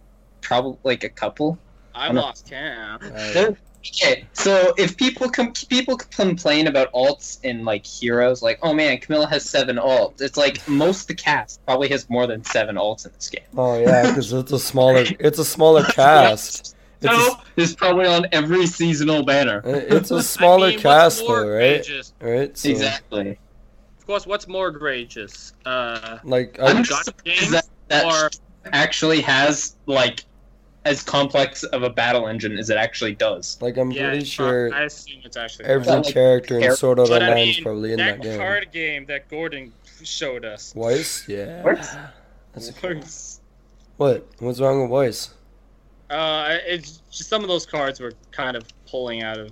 probably 0.41 0.77
like 0.83 1.03
a 1.03 1.09
couple. 1.09 1.57
I 1.93 2.07
I'm 2.07 2.15
lost 2.15 2.49
count. 2.49 3.03
Uh, 3.03 3.07
I- 3.15 3.55
Okay, 3.87 4.25
so 4.33 4.73
if 4.79 4.97
people 4.97 5.29
com- 5.29 5.53
people 5.69 5.95
complain 5.95 6.65
about 6.65 6.91
alts 6.93 7.37
in 7.43 7.63
like 7.63 7.85
heroes, 7.85 8.41
like 8.41 8.57
oh 8.63 8.73
man, 8.73 8.97
Camilla 8.97 9.27
has 9.27 9.47
seven 9.47 9.75
alts. 9.75 10.21
It's 10.21 10.37
like 10.37 10.67
most 10.67 11.01
of 11.01 11.07
the 11.09 11.13
cast 11.13 11.63
probably 11.67 11.87
has 11.89 12.09
more 12.09 12.25
than 12.25 12.43
seven 12.45 12.77
alts 12.77 13.05
in 13.05 13.11
this 13.13 13.29
game. 13.29 13.43
oh 13.55 13.79
yeah, 13.79 14.07
because 14.09 14.33
it's 14.33 14.51
a 14.51 14.57
smaller, 14.57 15.05
it's 15.19 15.37
a 15.37 15.45
smaller 15.45 15.83
cast. 15.91 16.74
It's 17.11 17.33
a, 17.35 17.61
it's 17.61 17.75
probably 17.75 18.05
on 18.07 18.25
every 18.31 18.67
seasonal 18.67 19.23
banner. 19.23 19.61
it's 19.65 20.11
a 20.11 20.21
smaller 20.35 20.67
I 20.67 20.69
mean, 20.69 20.73
what's 20.75 20.83
cast 20.83 21.19
though, 21.19 21.47
right? 21.47 21.61
egregious- 21.81 22.13
Right. 22.19 22.57
So, 22.57 22.69
Exactly. 22.69 23.39
Of 23.99 24.05
course, 24.07 24.27
what's 24.27 24.47
more 24.47 24.67
egregious? 24.67 25.53
Uh, 25.65 26.19
Like 26.23 26.59
I'm 26.61 26.83
just 26.83 26.89
Gotcha 26.91 27.03
surprised 27.37 27.51
that, 27.53 27.65
that 27.87 28.05
or 28.05 28.29
actually 28.71 29.21
has 29.21 29.75
like 29.87 30.25
as 30.85 31.01
complex 31.01 31.63
of 31.63 31.81
a 31.81 31.89
battle 31.89 32.27
engine 32.27 32.59
as 32.59 32.69
it 32.69 32.77
actually 32.77 33.15
does. 33.15 33.57
like 33.61 33.75
I'm 33.77 33.89
yeah, 33.91 34.09
pretty 34.09 34.25
sure 34.25 34.69
not- 34.69 34.79
I 34.81 34.83
assume 34.83 35.21
it's 35.25 35.35
actually. 35.37 35.65
every 35.65 35.87
like, 35.91 36.13
character 36.13 36.57
in 36.57 36.63
char- 36.65 36.75
Sword 36.75 36.99
Art 36.99 37.09
But 37.09 37.23
I 37.23 37.29
Online 37.29 37.47
is 37.47 37.59
probably 37.61 37.91
in 37.93 37.97
that 37.97 38.17
that 38.17 38.23
game. 38.23 38.37
card 38.37 38.67
game 38.71 39.05
that 39.07 39.27
Gordon 39.29 39.73
showed 40.03 40.45
us. 40.45 40.73
Weiss, 40.75 41.27
yeah. 41.27 41.63
What? 41.63 41.77
That's 42.53 42.83
Works. 42.83 43.41
what? 43.97 44.27
What's 44.37 44.59
wrong 44.59 44.83
with 44.83 44.91
Weiss? 44.91 45.33
Uh, 46.09 46.57
it's 46.65 46.97
just 47.11 47.29
some 47.29 47.41
of 47.41 47.47
those 47.47 47.65
cards 47.65 47.99
were 47.99 48.13
kind 48.31 48.55
of 48.55 48.63
pulling 48.89 49.23
out 49.23 49.39
of 49.39 49.51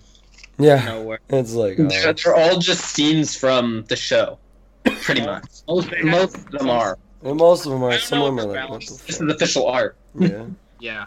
Yeah, 0.59 0.83
nowhere. 0.85 1.19
it's 1.29 1.53
like 1.53 1.79
uh, 1.79 1.87
They're, 1.87 2.13
they're 2.13 2.35
all 2.35 2.59
just 2.59 2.81
scenes 2.95 3.35
from 3.35 3.83
the 3.87 3.95
show, 3.95 4.37
pretty 4.83 5.21
much. 5.25 5.43
Most, 5.67 5.89
most 6.03 6.35
of 6.35 6.51
them 6.51 6.69
are. 6.69 6.97
and 7.23 7.37
most 7.37 7.65
of 7.65 7.71
them 7.71 7.83
are. 7.83 7.97
Some 7.97 8.21
of 8.21 8.25
them 8.35 8.39
are 8.39 8.41
they're 8.53 8.61
like, 8.61 8.69
what 8.69 8.79
balanced. 8.81 9.07
This 9.07 9.19
is 9.21 9.31
official 9.33 9.67
art. 9.67 9.95
Yeah. 10.17 10.45
Yeah, 10.79 11.05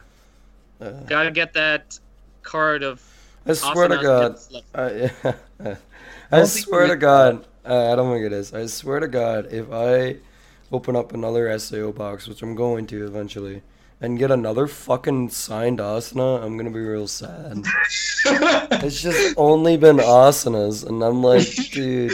Uh, 0.80 0.90
gotta 1.07 1.30
get 1.30 1.53
that 1.53 1.99
card 2.42 2.82
of. 2.82 3.03
I 3.44 3.53
swear 3.53 3.88
to 3.88 3.99
God, 4.03 4.32
gets. 4.32 4.49
I, 4.74 4.90
yeah. 4.90 5.11
I 5.61 5.76
I 6.32 6.38
don't 6.38 6.49
think 6.49 6.66
swear 6.66 6.86
to 6.86 6.97
God, 6.97 7.47
uh, 7.66 7.92
I 7.92 7.94
don't 7.97 8.11
think 8.11 8.24
it 8.24 8.32
is. 8.32 8.55
I 8.55 8.64
swear 8.66 9.01
to 9.01 9.07
God, 9.09 9.53
if 9.53 9.70
I 9.70 10.16
open 10.72 10.97
up 10.97 11.12
another 11.12 11.57
SAO 11.59 11.92
box, 11.92 12.26
which 12.26 12.40
I'm 12.42 12.55
going 12.55 12.86
to 12.86 13.05
eventually, 13.05 13.61
and 14.01 14.18
get 14.18 14.30
another 14.30 14.66
fucking 14.66 15.30
signed 15.30 15.78
Asuna, 15.78 16.42
I'm 16.42 16.57
gonna 16.57 16.70
be 16.70 16.80
real 16.80 17.09
sad. 17.09 17.64
It's 18.26 19.01
just 19.01 19.34
only 19.36 19.76
been 19.76 19.97
Asunas, 19.99 20.86
and 20.86 21.03
I'm 21.03 21.22
like, 21.22 21.47
dude, 21.72 22.12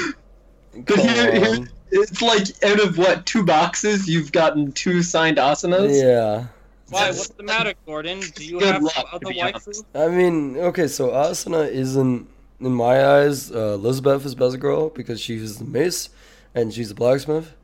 But 0.75 0.87
come 0.87 1.09
here- 1.09 1.33
here- 1.33 1.69
it's 1.95 2.23
like 2.23 2.47
out 2.65 2.81
of 2.81 2.97
what 2.97 3.27
two 3.27 3.45
boxes 3.45 4.09
you've 4.09 4.33
gotten 4.33 4.73
two 4.73 5.03
signed 5.03 5.37
Asunas. 5.37 5.93
Yeah. 6.03 6.47
Why? 6.89 7.07
What's 7.09 7.29
the 7.29 7.43
matter, 7.43 7.75
Gordon? 7.87 8.21
Do 8.35 8.45
you 8.47 8.59
Good 8.61 8.73
have 8.75 8.83
luck, 8.83 8.93
some 8.95 9.05
to 9.09 9.15
other 9.17 9.27
be 9.29 9.41
waifu? 9.41 9.85
I 9.95 10.09
mean, 10.09 10.57
okay, 10.59 10.87
so 10.89 11.09
Asuna 11.11 11.69
isn't, 11.69 12.29
in 12.61 12.73
my 12.73 13.05
eyes, 13.19 13.51
uh, 13.51 13.75
Lisbeth 13.77 14.25
is 14.25 14.35
best 14.35 14.59
girl 14.61 14.89
because 14.91 15.21
she's 15.21 15.59
the 15.59 15.65
mace 15.65 16.09
and 16.55 16.73
she's 16.73 16.91
a 16.91 16.95
blacksmith. 16.95 17.55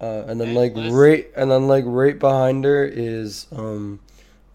Uh, 0.00 0.24
and 0.26 0.40
then 0.40 0.48
And 0.48 0.56
like 0.56 0.74
Liz? 0.74 0.92
right, 0.92 1.30
and 1.36 1.50
then 1.50 1.66
like 1.68 1.84
right 1.86 2.18
behind 2.18 2.64
her 2.64 2.84
is 2.84 3.46
um, 3.52 4.00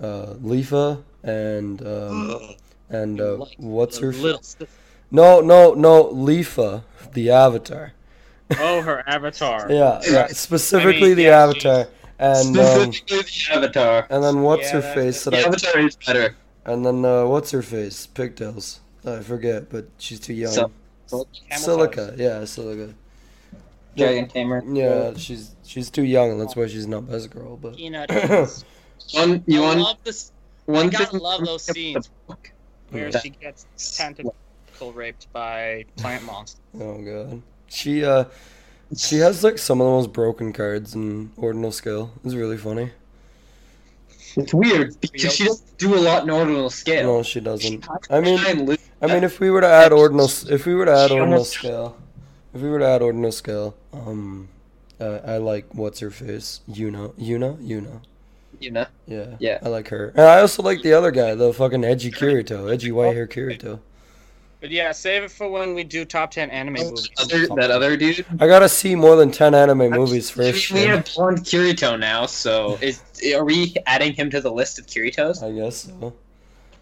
uh, 0.01 0.33
Leafa 0.43 1.01
and 1.23 1.81
um, 1.85 2.39
and 2.89 3.19
uh, 3.21 3.35
Like 3.37 3.55
what's 3.57 3.97
her? 3.99 4.09
f- 4.11 4.17
little 4.19 4.41
sis- 4.43 4.67
No, 5.11 5.39
no, 5.41 5.73
no, 5.73 6.05
Leafa, 6.05 6.83
the 7.13 7.31
Avatar. 7.31 7.93
Oh, 8.59 8.81
her 8.81 9.03
avatar. 9.07 9.67
Yeah, 9.71 10.01
yeah, 10.09 10.27
specifically 10.27 11.13
the 11.13 11.23
yeah, 11.23 11.43
Avatar, 11.43 11.87
and 12.19 12.57
um, 12.57 12.91
Specifically 12.93 13.21
the 13.47 13.53
Avatar. 13.55 14.07
and 14.09 14.23
then 14.23 14.41
what's 14.41 14.63
Yeah, 14.67 14.71
her 14.73 14.81
that- 14.81 14.95
face 14.95 15.23
that 15.23 15.31
The 15.31 15.37
I 15.37 15.41
Avatar 15.47 15.79
is 15.79 15.95
better. 15.95 16.35
And 16.65 16.85
then 16.85 17.03
uh, 17.05 17.25
what's 17.25 17.49
her 17.51 17.61
face? 17.63 18.05
Pigtails. 18.07 18.81
I 19.05 19.21
forget, 19.21 19.69
but 19.69 19.87
she's 19.97 20.19
too 20.19 20.33
young. 20.33 20.51
So- 20.51 20.71
Camel 21.07 21.25
Silica, 21.57 22.13
yeah, 22.17 22.45
Silica. 22.45 22.93
Dragon 23.97 24.27
Tamer. 24.27 24.63
Yeah, 24.71 25.13
she's 25.17 25.55
she's 25.63 25.89
too 25.89 26.03
young, 26.03 26.31
and 26.31 26.39
that's 26.41 26.55
why 26.55 26.67
she's 26.67 26.87
not 26.87 27.09
best 27.09 27.29
girl. 27.31 27.57
But 27.57 27.75
Peanut. 27.75 28.09
One, 29.13 29.43
you 29.47 29.63
I 29.63 29.67
want 29.67 29.79
love 29.79 29.97
this. 30.03 30.31
one 30.65 30.87
I 30.87 30.89
gotta 30.89 31.05
thing 31.07 31.19
love 31.19 31.43
those 31.45 31.63
scenes. 31.63 32.09
where 32.91 33.09
That- 33.11 33.21
she 33.23 33.29
gets 33.29 33.65
tentacle 33.97 34.33
raped 34.93 35.31
by 35.33 35.85
plant 35.97 36.23
monsters. 36.25 36.61
oh 36.79 36.97
god, 37.01 37.41
she 37.67 38.05
uh, 38.05 38.25
she 38.95 39.17
has 39.17 39.43
like 39.43 39.57
some 39.57 39.81
of 39.81 39.85
the 39.85 39.91
most 39.91 40.13
broken 40.13 40.53
cards 40.53 40.93
in 40.95 41.31
ordinal 41.37 41.71
scale. 41.71 42.11
It's 42.23 42.35
really 42.35 42.57
funny. 42.57 42.91
It's 44.35 44.53
weird 44.53 44.99
because 45.01 45.33
she 45.35 45.45
doesn't 45.45 45.77
do 45.79 45.95
a 45.95 45.99
lot 45.99 46.23
in 46.23 46.29
ordinal 46.29 46.69
scale. 46.69 47.03
No, 47.17 47.23
she 47.23 47.39
doesn't. 47.39 47.87
I 48.11 48.19
mean, 48.19 48.37
Try 48.37 48.51
and 48.51 48.67
lose 48.67 48.77
I 49.01 49.07
mean, 49.07 49.23
if 49.23 49.39
we 49.39 49.49
were 49.49 49.61
to 49.61 49.67
add 49.67 49.91
ordinal, 49.91 50.25
if 50.49 50.65
we 50.65 50.75
were 50.75 50.85
to 50.85 50.91
add 50.91 51.09
ordinal 51.11 51.33
almost- 51.33 51.53
scale, 51.53 51.97
if 52.53 52.61
we 52.61 52.69
were 52.69 52.79
to 52.79 52.87
add 52.87 53.01
ordinal 53.01 53.31
scale, 53.31 53.75
um, 53.93 54.49
uh, 54.99 55.19
I 55.25 55.37
like 55.37 55.73
what's 55.73 55.99
her 55.99 56.11
face, 56.11 56.61
Yuna, 56.69 57.13
Yuna, 57.13 57.57
Yuna. 57.57 58.01
you 58.59 58.71
know. 58.71 58.85
Yeah. 59.07 59.35
Yeah. 59.39 59.59
I 59.63 59.69
like 59.69 59.87
her. 59.89 60.09
And 60.09 60.21
I 60.21 60.41
also 60.41 60.63
like 60.63 60.81
the 60.81 60.93
other 60.93 61.11
guy, 61.11 61.35
the 61.35 61.53
fucking 61.53 61.83
edgy 61.83 62.11
Kirito, 62.11 62.71
edgy 62.71 62.91
white 62.91 63.13
hair 63.13 63.27
Kirito. 63.27 63.79
But 64.61 64.71
yeah, 64.71 64.91
save 64.91 65.23
it 65.23 65.31
for 65.31 65.47
when 65.49 65.73
we 65.73 65.85
do 65.85 66.03
top 66.03 66.31
ten 66.31 66.49
anime 66.49 66.73
movies. 66.73 67.09
Other, 67.17 67.47
that 67.55 67.71
other 67.71 67.95
dude. 67.95 68.25
I 68.41 68.47
gotta 68.47 68.67
see 68.67 68.93
more 68.93 69.15
than 69.15 69.31
10 69.31 69.55
anime 69.55 69.89
movies 69.89 70.37
I 70.37 70.41
mean, 70.41 70.51
first. 70.53 70.71
we 70.71 70.79
man. 70.81 70.89
have 70.89 71.13
blonde 71.15 71.39
Kirito 71.39 71.97
now, 71.97 72.25
so 72.25 72.77
is 72.81 73.01
are 73.33 73.45
we 73.45 73.73
adding 73.85 74.11
him 74.13 74.29
to 74.31 74.41
the 74.41 74.51
list 74.51 74.77
of 74.77 74.85
Kiritos? 74.85 75.41
I 75.41 75.53
guess 75.53 75.83
so. 75.83 76.13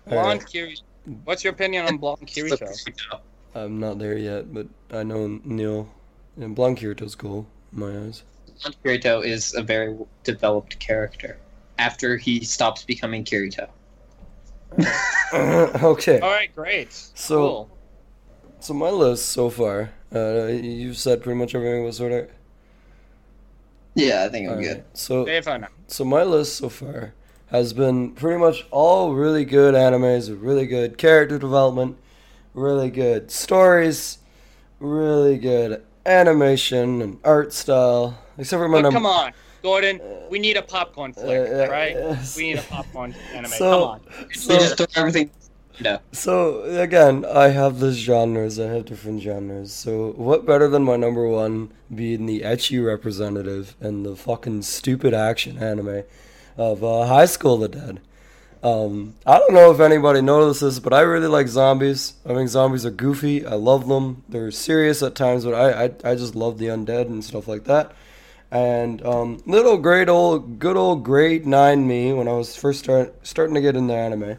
Blonde 0.07 0.39
Alright, 0.39 0.41
Kirito. 0.41 0.82
What's 1.24 1.43
your 1.43 1.53
opinion 1.53 1.86
on 1.86 1.97
Blonde 1.97 2.26
Kirito? 2.26 2.68
I'm 3.57 3.79
not 3.79 3.97
there 3.97 4.17
yet, 4.17 4.53
but 4.53 4.67
I 4.91 5.03
know 5.03 5.39
Neil. 5.43 5.89
And 6.39 6.55
Blonde 6.55 6.77
Kirito's 6.77 7.15
cool, 7.15 7.47
in 7.73 7.79
my 7.79 7.87
eyes. 7.87 8.23
Blonde 8.61 8.75
Kirito 8.83 9.25
is 9.25 9.55
a 9.55 9.63
very 9.63 9.97
developed 10.23 10.77
character 10.79 11.37
after 11.79 12.17
he 12.17 12.43
stops 12.43 12.83
becoming 12.83 13.23
Kirito. 13.23 13.67
okay. 15.33 16.19
All 16.19 16.29
right, 16.29 16.53
great. 16.55 16.93
So, 16.93 17.37
cool. 17.37 17.69
so 18.59 18.73
my 18.73 18.89
list 18.89 19.29
so 19.29 19.49
far, 19.49 19.91
uh, 20.13 20.45
you've 20.47 20.97
said 20.97 21.23
pretty 21.23 21.39
much 21.39 21.55
everything 21.55 21.83
was 21.83 21.97
sort 21.97 22.11
of. 22.11 22.29
Yeah, 23.95 24.25
I 24.25 24.29
think 24.29 24.47
I'm 24.47 24.57
Alright, 24.57 24.67
good. 24.67 24.83
So, 24.93 25.25
Save 25.25 25.47
it 25.47 25.57
now. 25.59 25.67
So 25.87 26.05
my 26.05 26.21
list 26.21 26.57
so 26.57 26.69
far 26.69 27.13
has 27.47 27.73
been 27.73 28.11
pretty 28.11 28.37
much 28.37 28.67
all 28.69 29.13
really 29.13 29.45
good 29.45 29.73
animes 29.73 30.29
with 30.29 30.39
really 30.39 30.67
good 30.67 30.97
character 30.97 31.39
development, 31.39 31.97
really 32.57 32.89
good 32.89 33.29
stories, 33.31 34.17
really 34.79 35.37
good 35.37 35.83
animation 36.05 37.01
and 37.01 37.19
art 37.23 37.53
style. 37.53 38.17
Except 38.37 38.59
for 38.59 38.67
my 38.67 38.77
But 38.79 38.81
number. 38.83 38.97
come 38.97 39.05
on, 39.05 39.31
Gordon. 39.61 40.01
We 40.29 40.39
need 40.39 40.57
a 40.57 40.61
popcorn 40.63 41.13
flick, 41.13 41.49
Uh, 41.49 41.63
uh, 41.65 41.67
right? 41.69 41.93
yes. 41.95 42.35
We 42.35 42.43
need 42.49 42.59
a 42.59 42.63
popcorn 42.63 43.15
anime. 43.33 43.51
So- 43.51 43.71
come 43.71 43.81
on. 43.83 44.01
we 44.27 44.33
So, 44.33 44.57
just 44.57 44.77
throw 44.77 44.85
everything. 44.95 45.29
No. 45.79 45.99
so 46.11 46.63
again, 46.63 47.23
I 47.23 47.49
have 47.49 47.79
this 47.79 47.97
genres. 47.97 48.59
I 48.59 48.65
have 48.65 48.85
different 48.85 49.21
genres. 49.21 49.71
So 49.71 50.13
what 50.17 50.43
better 50.43 50.67
than 50.67 50.81
my 50.83 50.95
number 50.95 51.27
one 51.27 51.69
being 51.93 52.25
the 52.25 52.41
ecchi 52.41 52.83
representative 52.83 53.75
and 53.79 54.03
the 54.03 54.15
fucking 54.15 54.63
stupid 54.63 55.13
action 55.13 55.59
anime 55.59 56.01
of 56.57 56.83
uh, 56.83 57.05
High 57.05 57.27
School 57.27 57.63
of 57.63 57.71
the 57.71 57.77
Dead. 57.79 57.99
Um, 58.63 59.15
I 59.25 59.37
don't 59.37 59.53
know 59.53 59.71
if 59.71 59.79
anybody 59.79 60.21
notices, 60.21 60.79
but 60.79 60.93
I 60.93 61.01
really 61.01 61.27
like 61.27 61.47
zombies. 61.47 62.13
I 62.25 62.33
think 62.33 62.49
zombies 62.49 62.85
are 62.85 62.91
goofy. 62.91 63.45
I 63.45 63.53
love 63.53 63.87
them. 63.87 64.23
They're 64.27 64.51
serious 64.51 65.03
at 65.03 65.15
times, 65.15 65.45
but 65.45 65.53
I, 65.53 65.85
I, 65.85 66.11
I 66.11 66.15
just 66.15 66.35
love 66.35 66.57
the 66.57 66.67
undead 66.67 67.05
and 67.05 67.23
stuff 67.23 67.47
like 67.47 67.65
that. 67.65 67.93
And 68.49 69.05
um, 69.05 69.43
little 69.45 69.77
great 69.77 70.09
old, 70.09 70.57
good 70.59 70.77
old 70.77 71.03
grade 71.03 71.45
nine 71.45 71.87
me 71.87 72.13
when 72.13 72.27
I 72.27 72.33
was 72.33 72.55
first 72.55 72.79
start, 72.79 73.13
starting 73.25 73.55
to 73.55 73.61
get 73.61 73.75
into 73.75 73.93
anime, 73.93 74.37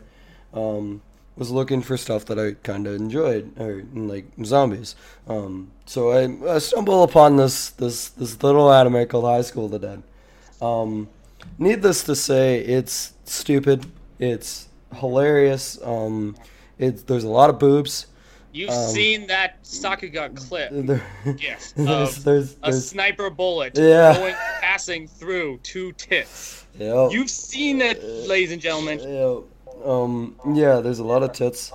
um, 0.54 1.02
was 1.36 1.50
looking 1.50 1.82
for 1.82 1.96
stuff 1.96 2.24
that 2.26 2.38
I 2.38 2.54
kind 2.62 2.86
of 2.86 2.94
enjoyed, 2.94 3.52
or 3.60 3.84
like 3.94 4.26
zombies. 4.44 4.96
Um, 5.28 5.70
so 5.86 6.10
I, 6.10 6.54
I 6.54 6.58
stumbled 6.58 7.08
upon 7.08 7.36
this 7.36 7.70
this 7.70 8.08
this 8.08 8.42
little 8.42 8.72
anime 8.72 9.06
called 9.06 9.24
High 9.24 9.42
School 9.42 9.66
of 9.66 9.72
the 9.72 9.78
Dead. 9.78 10.02
Um, 10.60 11.08
needless 11.58 12.02
to 12.04 12.16
say, 12.16 12.58
it's 12.58 13.12
stupid. 13.24 13.86
It's 14.18 14.68
hilarious. 14.94 15.78
Um, 15.82 16.36
it's 16.78 17.02
there's 17.02 17.24
a 17.24 17.28
lot 17.28 17.50
of 17.50 17.58
boobs. 17.58 18.06
You've 18.52 18.70
Um, 18.70 18.88
seen 18.90 19.26
that 19.26 19.62
Sakuga 19.62 20.34
clip, 20.34 20.70
There, 20.72 21.02
yes, 21.38 21.72
there's, 21.76 22.24
there's, 22.24 22.52
a 22.54 22.70
there's, 22.70 22.88
sniper 22.88 23.28
bullet 23.30 23.76
Yeah. 23.76 24.14
going 24.16 24.34
passing 24.60 25.06
through 25.06 25.58
two 25.58 25.92
tits. 25.92 26.64
yeah. 26.78 27.08
You've 27.10 27.28
seen 27.30 27.82
it, 27.82 28.02
ladies 28.02 28.50
and 28.52 28.60
gentlemen. 28.60 29.00
Yeah, 29.00 29.40
um, 29.84 30.34
yeah, 30.54 30.80
there's 30.80 30.98
a 30.98 31.04
lot 31.04 31.22
of 31.22 31.32
tits. 31.32 31.72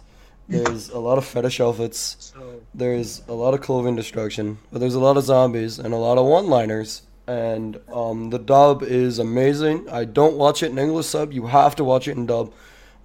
There's 0.49 0.89
a 0.89 0.99
lot 0.99 1.17
of 1.17 1.25
fetish 1.25 1.61
outfits. 1.61 2.17
So 2.35 2.59
There's 2.73 3.21
a 3.29 3.33
lot 3.33 3.53
of 3.53 3.61
clothing 3.61 3.95
destruction. 3.95 4.57
But 4.71 4.79
there's 4.79 4.95
a 4.95 4.99
lot 4.99 5.15
of 5.15 5.23
zombies 5.23 5.79
and 5.79 5.93
a 5.93 5.97
lot 5.97 6.17
of 6.17 6.25
one-liners. 6.25 7.03
And 7.25 7.79
um, 7.91 8.31
the 8.31 8.39
dub 8.39 8.83
is 8.83 9.17
amazing. 9.19 9.87
I 9.89 10.03
don't 10.05 10.35
watch 10.35 10.61
it 10.61 10.71
in 10.71 10.79
English 10.79 11.07
sub. 11.07 11.31
You 11.31 11.47
have 11.47 11.75
to 11.77 11.83
watch 11.83 12.07
it 12.07 12.17
in 12.17 12.25
dub. 12.25 12.51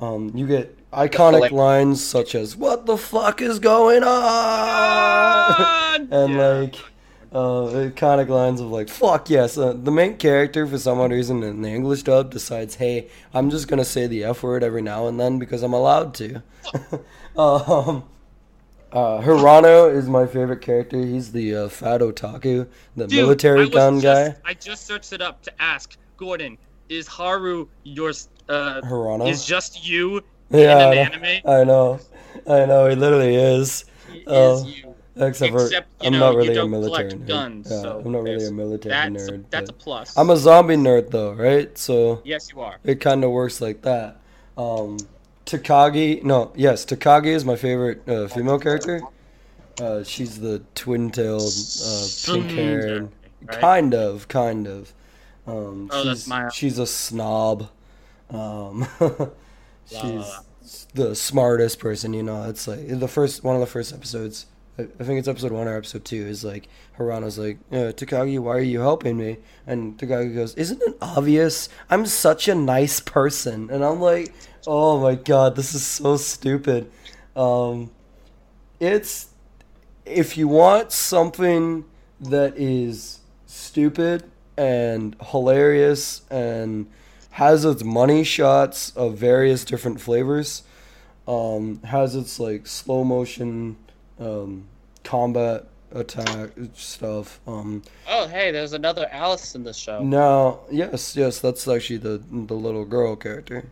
Um, 0.00 0.32
you 0.34 0.46
get 0.46 0.74
iconic 0.90 1.50
lines 1.52 2.04
such 2.04 2.34
as 2.34 2.56
"What 2.56 2.86
the 2.86 2.96
fuck 2.96 3.40
is 3.40 3.58
going 3.60 4.02
on?" 4.02 6.08
and 6.10 6.34
Yeah. 6.34 6.48
like 6.48 6.76
uh, 7.32 7.90
iconic 7.90 8.28
lines 8.28 8.60
of 8.60 8.68
like 8.70 8.88
"fuck 8.88 9.28
yes." 9.30 9.56
Uh, 9.58 9.72
the 9.72 9.90
main 9.92 10.16
character, 10.16 10.66
for 10.66 10.78
some 10.78 10.98
odd 10.98 11.12
reason, 11.12 11.42
in 11.42 11.62
the 11.62 11.68
English 11.68 12.02
dub, 12.04 12.30
decides, 12.32 12.76
"Hey, 12.76 13.08
I'm 13.34 13.50
just 13.50 13.68
gonna 13.68 13.84
say 13.84 14.06
the 14.08 14.24
f 14.24 14.42
word 14.42 14.64
every 14.64 14.82
now 14.82 15.06
and 15.06 15.20
then 15.20 15.38
because 15.38 15.62
I'm 15.62 15.74
allowed 15.74 16.14
to." 16.14 16.42
um, 17.36 18.02
uh, 18.92 19.20
Hirano 19.20 19.92
is 19.94 20.08
my 20.08 20.26
favorite 20.26 20.60
character. 20.60 20.98
He's 20.98 21.32
the 21.32 21.54
uh, 21.54 21.68
fat 21.68 22.00
otaku, 22.00 22.66
the 22.96 23.06
Dude, 23.06 23.18
I 23.18 23.22
military 23.22 23.68
gun 23.68 24.00
just- 24.00 24.32
guy. 24.34 24.40
I 24.44 24.54
just 24.54 24.86
searched 24.86 25.12
it 25.12 25.20
up 25.20 25.42
to 25.42 25.62
ask 25.62 25.96
Gordon, 26.16 26.56
is 26.88 27.06
Haru 27.06 27.68
yours? 27.84 28.28
Uh, 28.48 28.80
Hirano. 28.82 29.28
is 29.28 29.44
just 29.44 29.86
you 29.86 30.22
yeah, 30.50 30.58
in 30.60 30.68
I 30.70 30.82
an 30.82 31.20
know, 31.20 31.28
anime? 31.28 31.50
I 31.50 31.64
know, 31.64 32.00
I 32.48 32.64
know. 32.66 32.88
He 32.88 32.94
literally 32.96 33.34
is. 33.34 33.84
He 34.10 34.24
Oh, 34.26 34.56
is 34.56 34.64
you. 34.78 34.94
Except 35.20 35.52
for 35.52 35.64
Except, 35.66 35.88
I'm 36.00 36.12
know, 36.12 36.18
not 36.20 36.36
really 36.36 36.56
a 36.56 36.66
military 36.66 37.10
nerd. 37.10 37.26
guns, 37.26 37.68
yeah, 37.70 37.82
so 37.82 38.02
I'm 38.04 38.12
not 38.12 38.22
really 38.22 38.46
a 38.46 38.52
military 38.52 38.90
That's 39.10 39.28
nerd. 39.30 39.44
that's 39.50 39.68
a 39.68 39.72
plus. 39.72 40.16
I'm 40.16 40.30
a 40.30 40.36
zombie 40.36 40.76
nerd 40.76 41.10
though, 41.10 41.32
right? 41.32 41.76
So 41.76 42.22
yes, 42.24 42.50
you 42.52 42.60
are. 42.60 42.78
it 42.84 43.00
kind 43.00 43.24
of 43.24 43.32
works 43.32 43.60
like 43.60 43.82
that. 43.82 44.20
Um, 44.56 44.96
Takagi, 45.48 46.22
no, 46.24 46.52
yes, 46.54 46.84
Takagi 46.84 47.26
is 47.28 47.44
my 47.44 47.56
favorite 47.56 48.06
uh, 48.08 48.28
female 48.28 48.58
character. 48.58 49.00
Uh, 49.80 50.02
she's 50.04 50.38
the 50.40 50.60
twin-tailed, 50.74 51.40
uh, 51.86 52.06
pink-haired, 52.26 53.08
right? 53.46 53.58
kind 53.60 53.94
of, 53.94 54.28
kind 54.28 54.66
of. 54.66 54.92
Um, 55.46 55.88
Oh, 55.90 56.02
she's, 56.02 56.04
that's 56.04 56.26
my- 56.26 56.48
she's 56.50 56.78
a 56.78 56.86
snob. 56.86 57.70
Um, 58.30 58.86
she's 59.86 60.02
la, 60.02 60.08
la. 60.10 60.38
the 60.92 61.14
smartest 61.14 61.78
person, 61.78 62.12
you 62.12 62.22
know. 62.22 62.42
It's 62.48 62.68
like 62.68 62.86
the 62.86 63.08
first 63.08 63.42
one 63.42 63.54
of 63.56 63.60
the 63.60 63.66
first 63.66 63.94
episodes. 63.94 64.44
I 64.78 64.82
I 65.00 65.04
think 65.04 65.18
it's 65.18 65.28
episode 65.28 65.52
one 65.52 65.66
or 65.66 65.74
episode 65.78 66.04
two. 66.04 66.26
Is 66.26 66.44
like 66.44 66.68
Hirano's 66.98 67.38
like, 67.38 67.56
uh, 67.72 67.92
Takagi, 67.96 68.38
why 68.38 68.56
are 68.56 68.60
you 68.60 68.80
helping 68.80 69.16
me? 69.16 69.38
And 69.66 69.96
Takagi 69.96 70.34
goes, 70.34 70.54
Isn't 70.56 70.82
it 70.82 70.98
obvious? 71.00 71.70
I'm 71.88 72.04
such 72.04 72.48
a 72.48 72.54
nice 72.54 73.00
person. 73.00 73.70
And 73.70 73.82
I'm 73.82 74.00
like, 74.00 74.34
Oh 74.70 75.00
my 75.00 75.14
god, 75.14 75.56
this 75.56 75.74
is 75.74 75.86
so 75.86 76.18
stupid. 76.18 76.90
Um, 77.34 77.90
it's 78.78 79.28
if 80.04 80.36
you 80.36 80.46
want 80.46 80.92
something 80.92 81.86
that 82.20 82.52
is 82.58 83.20
stupid 83.46 84.24
and 84.58 85.16
hilarious 85.30 86.20
and 86.30 86.86
has 87.30 87.64
its 87.64 87.82
money 87.82 88.22
shots 88.24 88.90
of 88.94 89.16
various 89.16 89.64
different 89.64 90.02
flavors, 90.02 90.64
um, 91.26 91.80
has 91.84 92.14
its 92.14 92.38
like 92.38 92.66
slow 92.66 93.04
motion 93.04 93.78
um, 94.20 94.66
combat 95.02 95.64
attack 95.92 96.50
stuff. 96.74 97.40
Um, 97.46 97.84
Oh, 98.06 98.26
hey, 98.28 98.50
there's 98.50 98.74
another 98.74 99.08
Alice 99.12 99.54
in 99.54 99.64
this 99.64 99.78
show. 99.78 100.04
No, 100.04 100.60
yes, 100.70 101.16
yes, 101.16 101.40
that's 101.40 101.66
actually 101.66 101.96
the 101.96 102.20
the 102.30 102.54
little 102.54 102.84
girl 102.84 103.16
character. 103.16 103.64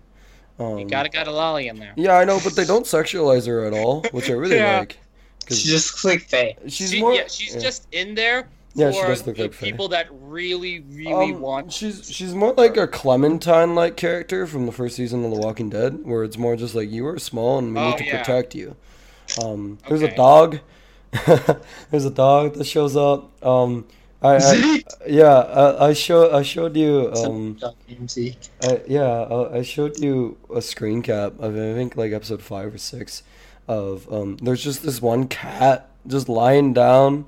Um, 0.59 0.79
You 0.79 0.87
gotta 0.87 1.09
got 1.11 1.29
a 1.29 1.31
loli 1.31 1.69
in 1.69 1.79
there. 1.79 1.93
yeah, 1.97 2.17
I 2.17 2.25
know, 2.25 2.41
but 2.43 2.57
they 2.57 2.65
don't 2.65 2.87
sexualize 2.87 3.47
her 3.47 3.65
at 3.65 3.73
all, 3.75 4.03
which 4.13 4.31
I 4.31 4.33
really 4.43 4.57
Yeah. 4.57 4.81
like. 4.81 4.99
She 5.43 5.47
'cause 5.49 5.63
just 5.63 5.93
looks 5.93 6.05
like 6.05 6.23
Fae. 6.23 6.57
she's 6.69 6.91
She- 6.91 7.01
more. 7.01 7.13
yeah, 7.13 7.29
she's 7.29 7.55
yeah. 7.55 7.61
just 7.61 7.87
in 7.93 8.15
there 8.17 8.49
Yeah, 8.75 8.91
she 8.91 9.01
for 9.01 9.07
does 9.07 9.27
look 9.27 9.37
the 9.37 9.43
like 9.43 9.53
Fae. 9.53 9.67
people 9.71 9.89
that 9.89 10.07
really, 10.11 10.81
really 10.91 11.33
Um, 11.33 11.41
want. 11.41 11.73
She's 11.73 12.09
she's 12.11 12.35
more 12.35 12.53
like 12.55 12.77
a 12.77 12.87
Clementine-like 12.89 13.97
character 13.97 14.47
from 14.47 14.67
the 14.67 14.73
first 14.73 14.97
season 14.97 15.25
of 15.25 15.31
The 15.31 15.37
Walking 15.39 15.69
Dead, 15.71 16.01
where 16.05 16.25
it's 16.25 16.37
more 16.39 16.57
just 16.57 16.75
like 16.75 16.91
you 16.91 17.07
are 17.07 17.19
small 17.19 17.59
and 17.59 17.75
we 17.75 17.81
Oh, 17.81 17.91
need 17.91 17.99
to 17.99 18.05
yeah. 18.05 18.19
protect 18.19 18.55
you. 18.55 18.75
Um, 19.43 19.79
there's 19.89 20.03
a 20.03 20.15
dog. 20.17 20.59
there's 21.91 22.05
a 22.05 22.11
dog 22.11 22.55
that 22.55 22.65
shows 22.67 22.97
up. 22.97 23.31
Um, 23.45 23.87
I, 24.23 24.37
I 24.37 24.83
yeah, 25.07 25.35
I, 25.35 25.89
I 25.89 25.93
show 25.93 26.35
I 26.35 26.43
showed 26.43 26.77
you 26.77 27.13
um. 27.15 27.59
I, 28.63 28.81
yeah 28.87 29.03
I, 29.05 29.59
I 29.59 29.63
showed 29.63 29.99
you 30.01 30.37
a 30.55 30.63
screen 30.63 31.03
cap 31.03 31.39
of 31.39 31.55
I 31.55 31.75
think 31.75 31.97
like 31.97 32.13
episode 32.13 32.43
five 32.43 32.75
or 32.75 32.79
six 32.79 33.23
of 33.69 34.11
um 34.13 34.37
there's 34.39 34.63
just 34.65 34.83
this 34.83 35.03
one 35.03 35.29
cat 35.29 35.91
just 36.07 36.29
lying 36.29 36.73
down 36.73 37.27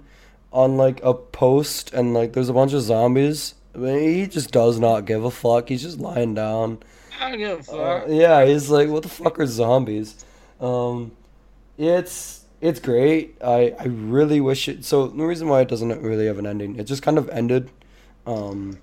on 0.53 0.77
like 0.77 1.01
a 1.05 1.13
post 1.13 1.93
and 1.93 2.15
like 2.15 2.33
there's 2.33 2.49
a 2.49 2.55
bunch 2.55 2.73
of 2.73 2.81
zombies. 2.83 3.55
I 3.75 3.79
mean, 3.79 4.15
he 4.15 4.27
just 4.27 4.51
does 4.51 4.81
not 4.81 5.05
give 5.05 5.25
a 5.25 5.31
fuck. 5.31 5.69
He's 5.69 5.83
just 5.83 5.99
lying 6.01 6.35
down. 6.35 6.79
I 7.21 7.31
don't 7.31 7.39
give 7.39 7.69
a 7.69 7.73
Uh, 7.73 8.01
fuck. 8.01 8.09
yeah, 8.09 8.45
he's 8.47 8.71
like, 8.71 8.89
what 8.89 9.03
the 9.03 9.09
fuck 9.09 9.39
are 9.39 9.47
zombies? 9.47 10.25
Um, 10.61 11.13
it's 11.77 12.38
it's 12.61 12.81
great. 12.81 13.37
I 13.43 13.75
I 13.79 13.85
really 13.85 14.41
wish 14.41 14.69
it. 14.69 14.85
So 14.85 15.07
the 15.07 15.25
reason 15.25 15.49
why 15.49 15.61
it 15.61 15.69
doesn't 15.69 16.03
really 16.03 16.27
have 16.27 16.39
an 16.39 16.47
ending, 16.47 16.77
it 16.77 16.85
just 16.85 17.03
kind 17.03 17.19
of 17.19 17.29
ended. 17.31 17.71
Um, 18.27 18.79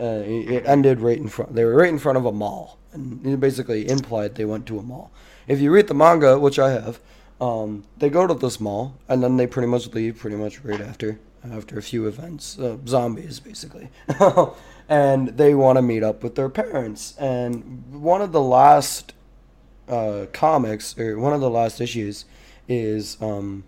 uh, 0.00 0.22
it 0.24 0.66
ended 0.66 1.00
right 1.00 1.18
in 1.18 1.28
front. 1.28 1.54
They 1.54 1.64
were 1.64 1.76
right 1.76 1.88
in 1.88 1.98
front 1.98 2.18
of 2.18 2.26
a 2.26 2.32
mall, 2.32 2.78
and 2.92 3.24
it 3.26 3.38
basically 3.38 3.88
implied 3.88 4.34
they 4.34 4.44
went 4.44 4.66
to 4.66 4.78
a 4.78 4.82
mall. 4.82 5.12
If 5.46 5.60
you 5.60 5.70
read 5.70 5.86
the 5.86 5.94
manga, 5.94 6.38
which 6.38 6.58
I 6.58 6.70
have, 6.72 7.00
um, 7.40 7.84
they 7.98 8.08
go 8.08 8.26
to 8.26 8.34
this 8.34 8.58
mall, 8.58 8.96
and 9.08 9.22
then 9.22 9.36
they 9.36 9.46
pretty 9.46 9.68
much 9.68 9.86
leave, 9.88 10.18
pretty 10.18 10.36
much 10.36 10.64
right 10.64 10.80
after 10.80 11.18
after 11.52 11.78
a 11.78 11.82
few 11.82 12.06
events, 12.06 12.58
uh, 12.58 12.78
zombies 12.86 13.38
basically, 13.38 13.90
and 14.88 15.28
they 15.28 15.54
want 15.54 15.76
to 15.76 15.82
meet 15.82 16.02
up 16.02 16.22
with 16.22 16.34
their 16.36 16.48
parents. 16.48 17.14
And 17.18 17.84
one 17.92 18.22
of 18.22 18.32
the 18.32 18.40
last 18.40 19.12
uh, 19.88 20.26
comics, 20.32 20.98
or 20.98 21.18
one 21.18 21.32
of 21.34 21.40
the 21.40 21.50
last 21.50 21.80
issues, 21.80 22.24
is 22.68 23.16
um, 23.20 23.64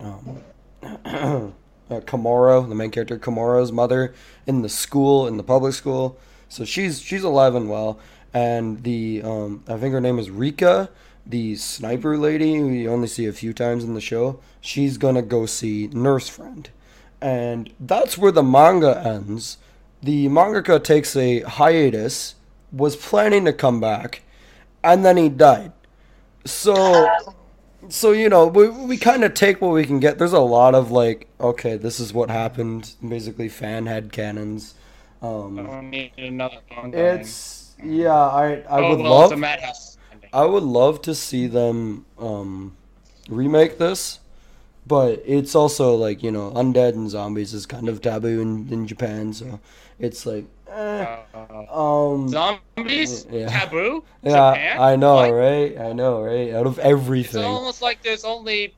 um, 0.00 0.42
uh, 0.82 1.50
Komuro, 1.90 2.68
the 2.68 2.74
main 2.74 2.90
character, 2.90 3.18
Komuro's 3.18 3.72
mother 3.72 4.14
in 4.46 4.62
the 4.62 4.68
school, 4.68 5.26
in 5.26 5.36
the 5.36 5.42
public 5.42 5.74
school. 5.74 6.18
So 6.48 6.64
she's 6.64 7.00
she's 7.00 7.24
alive 7.24 7.54
and 7.54 7.68
well, 7.68 7.98
and 8.32 8.82
the 8.82 9.22
um, 9.22 9.64
I 9.68 9.76
think 9.76 9.92
her 9.92 10.00
name 10.00 10.18
is 10.18 10.30
Rika, 10.30 10.90
the 11.26 11.56
sniper 11.56 12.16
lady 12.16 12.60
we 12.62 12.86
only 12.86 13.08
see 13.08 13.26
a 13.26 13.32
few 13.32 13.52
times 13.52 13.84
in 13.84 13.94
the 13.94 14.00
show. 14.00 14.40
She's 14.60 14.98
gonna 14.98 15.22
go 15.22 15.46
see 15.46 15.88
Nurse 15.88 16.28
Friend, 16.28 16.68
and 17.20 17.70
that's 17.80 18.18
where 18.18 18.32
the 18.32 18.42
manga 18.42 19.02
ends. 19.04 19.58
The 20.02 20.28
mangaka 20.28 20.82
takes 20.84 21.16
a 21.16 21.40
hiatus, 21.40 22.34
was 22.70 22.94
planning 22.94 23.46
to 23.46 23.52
come 23.52 23.80
back, 23.80 24.22
and 24.82 25.04
then 25.04 25.16
he 25.16 25.28
died. 25.30 25.72
So 26.44 27.08
so 27.88 28.12
you 28.12 28.28
know 28.28 28.46
we, 28.46 28.68
we 28.68 28.96
kind 28.96 29.24
of 29.24 29.34
take 29.34 29.60
what 29.60 29.72
we 29.72 29.84
can 29.84 30.00
get. 30.00 30.18
There's 30.18 30.32
a 30.32 30.40
lot 30.40 30.74
of 30.74 30.90
like 30.90 31.28
okay 31.40 31.76
this 31.76 32.00
is 32.00 32.12
what 32.12 32.30
happened. 32.30 32.94
Basically 33.06 33.48
fan 33.48 33.86
head 33.86 34.12
cannons. 34.12 34.74
I 35.24 35.26
um 35.26 35.56
don't 35.56 35.90
need 35.90 36.12
another 36.18 36.58
it's 36.92 37.74
yeah 37.82 38.12
i 38.12 38.62
i 38.68 38.80
oh, 38.80 38.90
would 38.90 39.00
well, 39.00 39.28
love 39.30 39.44
i 40.32 40.44
would 40.44 40.62
love 40.62 41.00
to 41.00 41.14
see 41.14 41.46
them 41.46 42.04
um 42.18 42.76
remake 43.28 43.78
this 43.78 44.20
but 44.86 45.22
it's 45.24 45.54
also 45.54 45.94
like 45.94 46.22
you 46.22 46.30
know 46.30 46.50
undead 46.50 46.92
and 46.92 47.08
zombies 47.08 47.54
is 47.54 47.64
kind 47.64 47.88
of 47.88 48.02
taboo 48.02 48.40
in, 48.40 48.68
in 48.70 48.86
japan 48.86 49.32
so 49.32 49.60
it's 49.98 50.26
like 50.26 50.44
Uh, 50.70 51.18
um 51.70 52.28
zombies? 52.28 53.26
Yeah. 53.30 53.48
Taboo? 53.48 54.02
yeah 54.22 54.52
Japan? 54.52 54.80
i 54.80 54.96
know 54.96 55.16
What? 55.16 55.30
right 55.32 55.78
i 55.78 55.92
know 55.92 56.22
right 56.22 56.52
out 56.54 56.66
of 56.66 56.78
everything, 56.78 57.40
It's 57.42 57.48
almost 57.48 57.82
like 57.82 58.02
there's 58.02 58.24
only. 58.24 58.74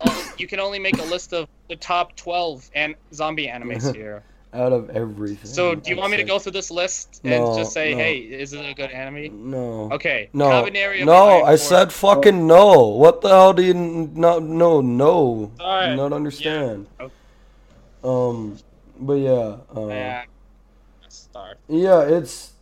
oh, 0.00 0.22
you 0.36 0.46
can 0.46 0.60
only 0.60 0.78
make 0.78 0.98
a 0.98 1.04
list 1.04 1.32
of 1.32 1.48
the 1.68 1.76
top 1.76 2.14
12 2.16 2.70
and 2.74 2.94
zombie 3.12 3.46
animes 3.46 3.94
here. 4.00 4.22
out 4.52 4.72
of 4.72 4.90
everything 4.90 5.50
So, 5.50 5.74
do 5.74 5.90
you 5.90 5.96
want 5.96 6.10
me 6.12 6.18
to 6.18 6.24
go 6.24 6.38
through 6.38 6.52
this 6.52 6.70
list 6.70 7.20
and 7.24 7.42
No, 7.44 7.56
just 7.56 7.72
say, 7.72 7.92
no. 7.92 7.98
hey, 7.98 8.18
is 8.18 8.52
it 8.52 8.64
a 8.64 8.74
good 8.74 8.90
anime? 8.90 9.50
no 9.50 9.90
Okay. 9.92 10.28
No, 10.32 10.68
no, 11.04 11.42
I 11.42 11.56
said 11.56 11.90
fucking 11.92 12.46
no. 12.46 12.88
What 12.88 13.20
the 13.22 13.28
hell 13.30 13.52
do 13.52 13.62
you 13.64 13.74
not 13.74 14.42
no 14.42 14.80
no 14.80 15.50
Alright, 15.58 15.96
not 15.96 16.12
understand? 16.12 16.86
yeah, 17.00 17.08
Um, 18.04 18.58
but 19.00 19.14
yeah, 19.14 19.56
uh, 19.74 19.86
Yeah. 19.88 20.24
Start. 21.34 21.58
yeah, 21.66 22.02
it's 22.02 22.52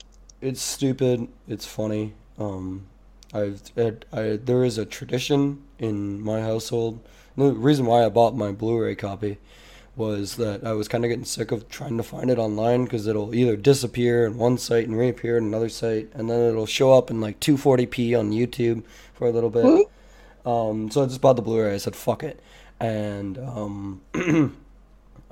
it's 0.40 0.62
stupid. 0.62 1.28
It's 1.46 1.66
funny. 1.66 2.14
Um, 2.38 2.86
I've 3.34 3.60
it, 3.76 4.06
I 4.10 4.38
there 4.42 4.64
is 4.64 4.78
a 4.78 4.86
tradition 4.86 5.62
in 5.78 6.22
my 6.22 6.40
household. 6.40 7.06
The 7.36 7.52
reason 7.52 7.84
why 7.84 8.02
I 8.02 8.08
bought 8.08 8.34
my 8.34 8.50
Blu-ray 8.50 8.94
copy 8.94 9.36
was 9.94 10.36
that 10.36 10.64
I 10.64 10.72
was 10.72 10.88
kind 10.88 11.04
of 11.04 11.10
getting 11.10 11.26
sick 11.26 11.52
of 11.52 11.68
trying 11.68 11.98
to 11.98 12.02
find 12.02 12.30
it 12.30 12.38
online 12.38 12.84
because 12.84 13.06
it'll 13.06 13.34
either 13.34 13.56
disappear 13.56 14.24
in 14.24 14.38
one 14.38 14.56
site 14.56 14.86
and 14.86 14.96
reappear 14.96 15.36
in 15.36 15.44
another 15.44 15.68
site, 15.68 16.08
and 16.14 16.30
then 16.30 16.40
it'll 16.40 16.64
show 16.64 16.94
up 16.94 17.10
in 17.10 17.20
like 17.20 17.40
240p 17.40 18.18
on 18.18 18.30
YouTube 18.30 18.84
for 19.12 19.28
a 19.28 19.30
little 19.32 19.50
bit. 19.50 19.86
Um, 20.46 20.90
so 20.90 21.02
I 21.02 21.06
just 21.08 21.20
bought 21.20 21.36
the 21.36 21.42
Blu-ray. 21.42 21.74
I 21.74 21.76
said 21.76 21.94
fuck 21.94 22.22
it, 22.22 22.40
and 22.80 23.36
um, 23.36 24.00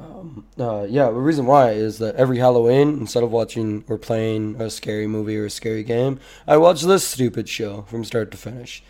um, 0.01 0.47
uh, 0.59 0.87
yeah, 0.89 1.07
the 1.07 1.13
reason 1.13 1.47
why 1.47 1.71
is 1.73 1.99
that 1.99 2.17
every 2.17 2.39
Halloween, 2.39 2.99
instead 2.99 3.23
of 3.23 3.31
watching 3.31 3.85
or 3.89 3.99
playing 3.99 4.61
a 4.61 4.71
scary 4.71 5.07
movie 5.07 5.37
or 5.37 5.47
a 5.47 5.51
scary 5.51 5.83
game, 5.83 6.21
I 6.47 6.57
watch 6.57 6.83
this 6.83 7.07
stupid 7.07 7.49
show 7.49 7.83
from 7.83 8.05
start 8.05 8.31
to 8.33 8.37
finish. 8.37 8.83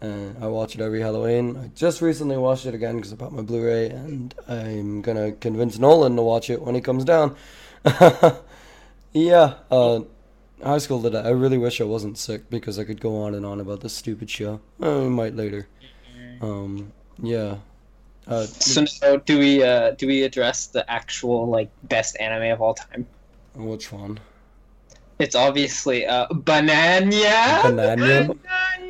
And 0.00 0.36
I 0.42 0.48
watch 0.48 0.74
it 0.74 0.80
every 0.80 1.00
Halloween. 1.00 1.56
I 1.56 1.68
just 1.74 2.02
recently 2.02 2.36
watched 2.36 2.66
it 2.66 2.74
again 2.74 2.96
because 2.96 3.12
I 3.12 3.16
bought 3.16 3.32
my 3.32 3.42
Blu-ray, 3.42 3.88
and 3.88 4.34
I'm 4.46 5.00
gonna 5.00 5.32
convince 5.32 5.78
Nolan 5.78 6.16
to 6.16 6.22
watch 6.22 6.50
it 6.50 6.60
when 6.60 6.74
he 6.74 6.82
comes 6.82 7.02
down. 7.02 7.34
yeah, 9.12 9.54
uh, 9.70 10.00
high 10.62 10.78
school 10.78 10.98
that. 11.00 11.16
I 11.16 11.30
really 11.30 11.56
wish 11.56 11.80
I 11.80 11.84
wasn't 11.84 12.18
sick 12.18 12.50
because 12.50 12.78
I 12.78 12.84
could 12.84 13.00
go 13.00 13.22
on 13.22 13.34
and 13.34 13.46
on 13.46 13.58
about 13.58 13.80
this 13.80 13.94
stupid 13.94 14.28
show. 14.28 14.60
Uh, 14.82 15.00
we 15.00 15.08
might 15.08 15.34
later. 15.34 15.66
Um, 16.42 16.92
yeah. 17.22 17.56
Uh, 18.26 18.44
So 18.46 18.84
now, 19.02 19.16
do 19.16 19.38
we 19.38 19.62
uh, 19.62 19.92
do 19.92 20.06
we 20.06 20.22
address 20.24 20.66
the 20.66 20.88
actual 20.90 21.46
like 21.48 21.70
best 21.84 22.16
anime 22.20 22.52
of 22.52 22.60
all 22.60 22.74
time? 22.74 23.06
which 23.54 23.92
one? 23.92 24.18
It's 25.18 25.34
obviously 25.34 26.06
uh. 26.06 26.26
Banana? 26.30 28.28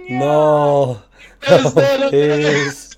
No. 0.08 1.00
That 1.46 2.02
a- 2.06 2.10
please. 2.10 2.96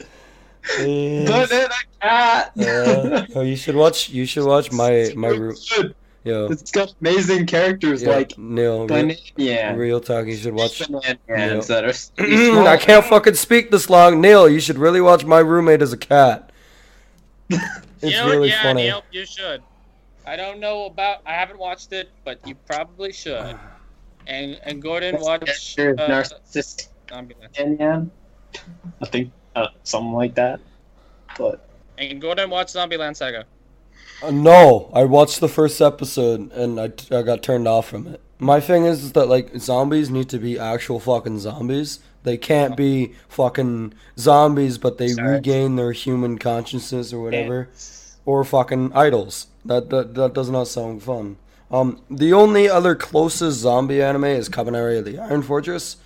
Please. 0.62 1.28
Banana 1.28 1.74
cat. 2.00 2.52
Uh, 2.58 3.26
oh, 3.34 3.40
you 3.42 3.56
should 3.56 3.74
watch. 3.76 4.08
You 4.10 4.24
should 4.26 4.44
watch 4.44 4.70
my 4.72 5.12
my. 5.16 5.28
ru-. 5.42 5.56
Yo, 6.24 6.46
It's 6.46 6.70
got 6.70 6.94
amazing 7.00 7.46
characters 7.46 8.02
yo, 8.02 8.10
like 8.10 8.36
Neil. 8.36 8.86
Real, 8.86 8.86
Banana. 8.86 9.76
real 9.76 10.00
talk. 10.00 10.26
You 10.26 10.36
should 10.36 10.54
watch. 10.54 10.78
Banana 10.88 11.62
that 11.62 11.84
are. 11.84 12.66
I 12.68 12.76
can't 12.76 13.04
fucking 13.04 13.34
speak 13.34 13.70
this 13.70 13.88
long, 13.88 14.20
Neil. 14.20 14.48
You 14.48 14.60
should 14.60 14.78
really 14.78 15.00
watch 15.00 15.24
My 15.24 15.38
Roommate 15.38 15.80
as 15.82 15.92
a 15.92 15.96
Cat. 15.98 16.50
It's 18.00 18.12
you 18.12 18.18
know, 18.22 18.30
really 18.30 18.50
yeah, 18.50 18.62
funny. 18.62 18.82
Neil, 18.84 19.02
you 19.10 19.26
should. 19.26 19.60
I 20.24 20.36
don't 20.36 20.60
know 20.60 20.84
about. 20.84 21.20
I 21.26 21.32
haven't 21.32 21.58
watched 21.58 21.92
it, 21.92 22.10
but 22.24 22.38
you 22.46 22.54
probably 22.54 23.12
should. 23.12 23.56
And 24.28 24.60
and 24.62 24.82
Gordon 24.82 25.16
watch. 25.18 25.74
Character 25.74 26.04
Uh, 26.04 26.08
narcissist 26.08 26.88
Zombieland. 27.08 27.56
Banana. 27.56 28.06
I 29.00 29.06
think 29.06 29.32
uh, 29.56 29.68
something 29.84 30.12
like 30.12 30.34
that. 30.34 30.60
But 31.38 31.66
And 31.96 32.20
Gordon 32.20 32.50
watch 32.50 32.68
Zombieland 32.68 33.16
Saga. 33.16 33.46
Uh, 34.22 34.30
no, 34.30 34.90
I 34.92 35.04
watched 35.04 35.40
the 35.40 35.48
first 35.48 35.80
episode 35.80 36.50
and 36.52 36.80
I, 36.80 36.92
I 37.16 37.22
got 37.22 37.42
turned 37.42 37.68
off 37.68 37.88
from 37.88 38.06
it. 38.08 38.20
My 38.40 38.60
thing 38.60 38.84
is, 38.84 39.04
is 39.04 39.12
that 39.12 39.26
like 39.28 39.56
zombies 39.58 40.10
need 40.10 40.28
to 40.30 40.38
be 40.38 40.58
actual 40.58 41.00
fucking 41.00 41.38
zombies. 41.40 42.00
They 42.24 42.36
can't 42.36 42.76
be 42.76 43.14
fucking 43.28 43.94
zombies, 44.18 44.76
but 44.78 44.98
they 44.98 45.08
Sorry. 45.08 45.34
regain 45.36 45.76
their 45.76 45.92
human 45.92 46.38
consciousness 46.38 47.12
or 47.12 47.22
whatever, 47.22 47.68
or 48.26 48.44
fucking 48.44 48.92
idols. 48.92 49.46
That, 49.64 49.90
that 49.90 50.14
that 50.14 50.34
does 50.34 50.50
not 50.50 50.68
sound 50.68 51.02
fun. 51.02 51.36
Um, 51.70 52.00
the 52.10 52.32
only 52.32 52.68
other 52.68 52.94
closest 52.94 53.58
zombie 53.60 54.02
anime 54.02 54.24
is 54.24 54.48
Kabaneri 54.48 54.98
of 54.98 55.04
the 55.04 55.18
Iron 55.18 55.42
Fortress, 55.42 55.96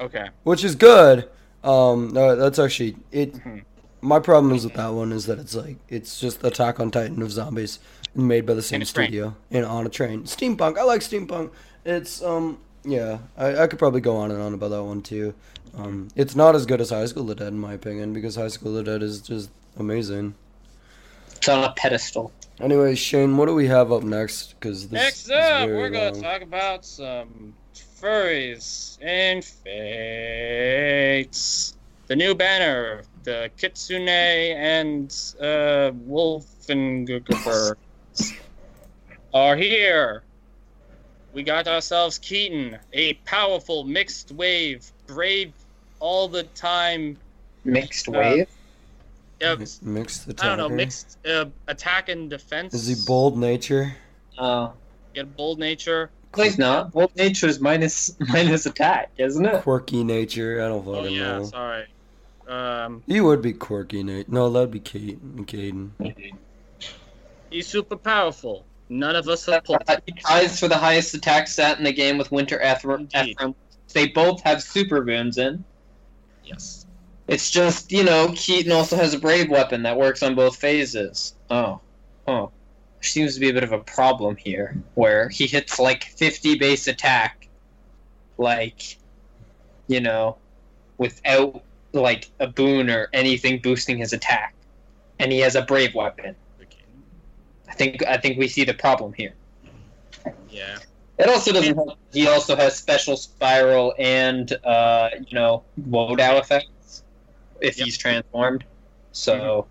Okay. 0.00 0.28
which 0.44 0.62
is 0.64 0.74
good. 0.74 1.28
Um, 1.64 2.16
uh, 2.16 2.34
that's 2.36 2.58
actually 2.58 2.96
it. 3.12 3.34
Mhm. 3.34 3.62
My 4.02 4.18
problem 4.18 4.52
is 4.54 4.64
with 4.64 4.74
that 4.74 4.88
one 4.88 5.12
is 5.12 5.26
that 5.26 5.38
it's 5.38 5.54
like 5.54 5.76
it's 5.88 6.20
just 6.20 6.44
Attack 6.44 6.80
on 6.80 6.90
Titan 6.90 7.22
of 7.22 7.30
zombies 7.32 7.78
made 8.14 8.44
by 8.44 8.52
the 8.54 8.60
same 8.62 8.82
a 8.82 8.84
train. 8.84 9.06
studio 9.06 9.34
and 9.50 9.64
on 9.64 9.86
a 9.86 9.88
train. 9.88 10.24
Steampunk. 10.24 10.76
I 10.76 10.82
like 10.82 11.00
steampunk. 11.00 11.50
It's 11.84 12.20
um 12.22 12.58
yeah. 12.84 13.18
I, 13.36 13.62
I 13.62 13.66
could 13.68 13.78
probably 13.78 14.00
go 14.00 14.16
on 14.16 14.30
and 14.30 14.42
on 14.42 14.52
about 14.54 14.68
that 14.70 14.82
one 14.82 15.02
too. 15.02 15.34
Um, 15.74 16.08
it's 16.16 16.34
not 16.36 16.54
as 16.54 16.66
good 16.66 16.80
as 16.82 16.90
High 16.90 17.06
School 17.06 17.22
of 17.22 17.28
the 17.28 17.36
Dead 17.36 17.48
in 17.48 17.58
my 17.58 17.72
opinion 17.72 18.12
because 18.12 18.36
High 18.36 18.48
School 18.48 18.76
of 18.76 18.84
the 18.84 18.90
Dead 18.92 19.02
is 19.02 19.20
just 19.22 19.50
amazing. 19.78 20.34
It's 21.36 21.48
on 21.48 21.64
a 21.64 21.72
pedestal. 21.72 22.30
Anyway, 22.60 22.94
Shane, 22.94 23.36
what 23.36 23.46
do 23.46 23.54
we 23.54 23.66
have 23.68 23.90
up 23.90 24.02
next? 24.02 24.54
Because 24.54 24.92
Next 24.92 25.30
up, 25.30 25.68
we're 25.68 25.88
going 25.90 26.14
to 26.14 26.20
talk 26.20 26.42
about 26.42 26.84
some 26.84 27.54
furries 27.74 28.98
and 29.00 29.44
fates. 30.92 31.74
The 32.08 32.16
new 32.16 32.34
banner, 32.34 33.02
the 33.24 33.50
Kitsune 33.56 34.08
and 34.08 35.06
uh, 35.40 35.92
Wolfenguber 36.08 37.76
are 39.34 39.56
here. 39.56 40.22
We 41.32 41.42
got 41.42 41.66
ourselves 41.66 42.18
Keaton, 42.18 42.78
a 42.92 43.14
powerful 43.24 43.84
mixed 43.84 44.32
wave, 44.32 44.90
brave 45.06 45.52
all 46.00 46.28
the 46.28 46.42
time. 46.42 47.16
Mixed 47.64 48.08
Uh, 48.08 48.12
wave. 48.12 48.48
Uh, 49.42 49.56
mixed 49.82 50.28
attacker. 50.28 50.44
I 50.52 50.56
don't 50.56 50.58
know, 50.58 50.68
mixed 50.76 51.18
uh, 51.26 51.46
attack 51.68 52.08
and 52.08 52.28
defense. 52.30 52.74
Is 52.74 52.86
he 52.86 52.94
bold 53.06 53.36
nature? 53.38 53.94
Oh, 54.38 54.72
Get 55.14 55.36
bold 55.36 55.58
nature. 55.58 56.10
Please 56.32 56.58
not. 56.58 56.92
Bold 56.92 57.14
nature 57.16 57.46
is 57.46 57.60
minus 57.60 58.16
minus 58.28 58.66
attack, 58.66 59.10
isn't 59.18 59.44
it? 59.44 59.62
Quirky 59.62 60.04
nature. 60.04 60.62
I 60.62 60.68
don't 60.68 60.80
fucking 60.84 60.94
Oh 60.94 61.02
fucking 61.02 61.16
yeah, 61.16 61.38
know. 61.38 61.44
sorry. 61.44 61.84
Um, 62.48 63.02
He 63.06 63.20
would 63.20 63.42
be 63.42 63.52
quirky, 63.52 64.02
Nate. 64.02 64.28
No, 64.28 64.50
that'd 64.50 64.70
be 64.70 64.80
Caden. 64.80 65.46
Caden. 65.46 66.32
he's 67.50 67.66
super 67.66 67.96
powerful. 67.96 68.64
None 68.88 69.16
of 69.16 69.28
us 69.28 69.46
have 69.46 69.64
pulled. 69.64 69.82
He 70.06 70.12
ties 70.12 70.60
for 70.60 70.68
the 70.68 70.76
highest 70.76 71.14
attack 71.14 71.48
stat 71.48 71.78
in 71.78 71.84
the 71.84 71.92
game 71.92 72.18
with 72.18 72.30
Winter 72.30 72.60
Ephraim. 72.62 73.08
Indeed. 73.14 73.36
They 73.92 74.08
both 74.08 74.42
have 74.42 74.62
super 74.62 75.02
boons 75.02 75.38
in. 75.38 75.64
Yes. 76.44 76.86
It's 77.28 77.50
just, 77.50 77.92
you 77.92 78.04
know, 78.04 78.32
Keaton 78.34 78.72
also 78.72 78.96
has 78.96 79.14
a 79.14 79.18
brave 79.18 79.48
weapon 79.48 79.82
that 79.84 79.96
works 79.96 80.22
on 80.22 80.34
both 80.34 80.56
phases. 80.56 81.34
Oh. 81.50 81.80
Oh. 82.26 82.50
There 83.00 83.08
seems 83.08 83.34
to 83.34 83.40
be 83.40 83.48
a 83.48 83.52
bit 83.52 83.64
of 83.64 83.72
a 83.72 83.78
problem 83.78 84.36
here, 84.36 84.76
where 84.94 85.28
he 85.28 85.46
hits 85.46 85.78
like 85.78 86.04
50 86.04 86.56
base 86.56 86.88
attack, 86.88 87.48
like, 88.38 88.98
you 89.86 90.00
know, 90.00 90.36
without 90.98 91.62
like 91.92 92.30
a 92.40 92.46
boon 92.46 92.90
or 92.90 93.08
anything 93.12 93.60
boosting 93.60 93.98
his 93.98 94.12
attack. 94.12 94.54
And 95.18 95.30
he 95.30 95.38
has 95.40 95.54
a 95.54 95.62
brave 95.62 95.94
weapon. 95.94 96.34
I 97.68 97.74
think 97.74 98.04
I 98.06 98.16
think 98.18 98.38
we 98.38 98.48
see 98.48 98.64
the 98.64 98.74
problem 98.74 99.12
here. 99.14 99.34
Yeah. 100.50 100.78
It 101.18 101.28
also 101.28 101.52
doesn't 101.52 101.74
help. 101.74 101.98
He 102.12 102.26
also 102.28 102.54
has 102.56 102.76
special 102.76 103.16
spiral 103.16 103.94
and 103.98 104.52
uh, 104.64 105.10
you 105.26 105.34
know 105.34 105.62
Wo 105.86 106.14
Dao 106.16 106.40
effects 106.40 107.02
if 107.60 107.78
Yep. 107.78 107.84
he's 107.84 107.96
transformed. 107.98 108.64
So 109.12 109.66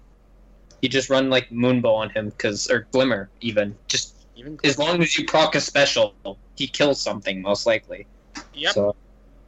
you 0.81 0.89
just 0.89 1.09
run 1.09 1.29
like 1.29 1.49
Moonbow 1.49 1.93
on 1.93 2.09
him, 2.09 2.31
cause 2.37 2.69
or 2.71 2.87
Glimmer 2.91 3.29
even. 3.41 3.75
Just 3.87 4.15
Even. 4.35 4.57
as 4.63 4.79
long 4.79 5.01
as 5.01 5.15
you 5.17 5.25
proc 5.25 5.53
a 5.55 5.61
special, 5.61 6.15
he 6.55 6.67
kills 6.67 6.99
something 6.99 7.41
most 7.41 7.65
likely. 7.67 8.07
Yep. 8.55 8.73
So 8.73 8.95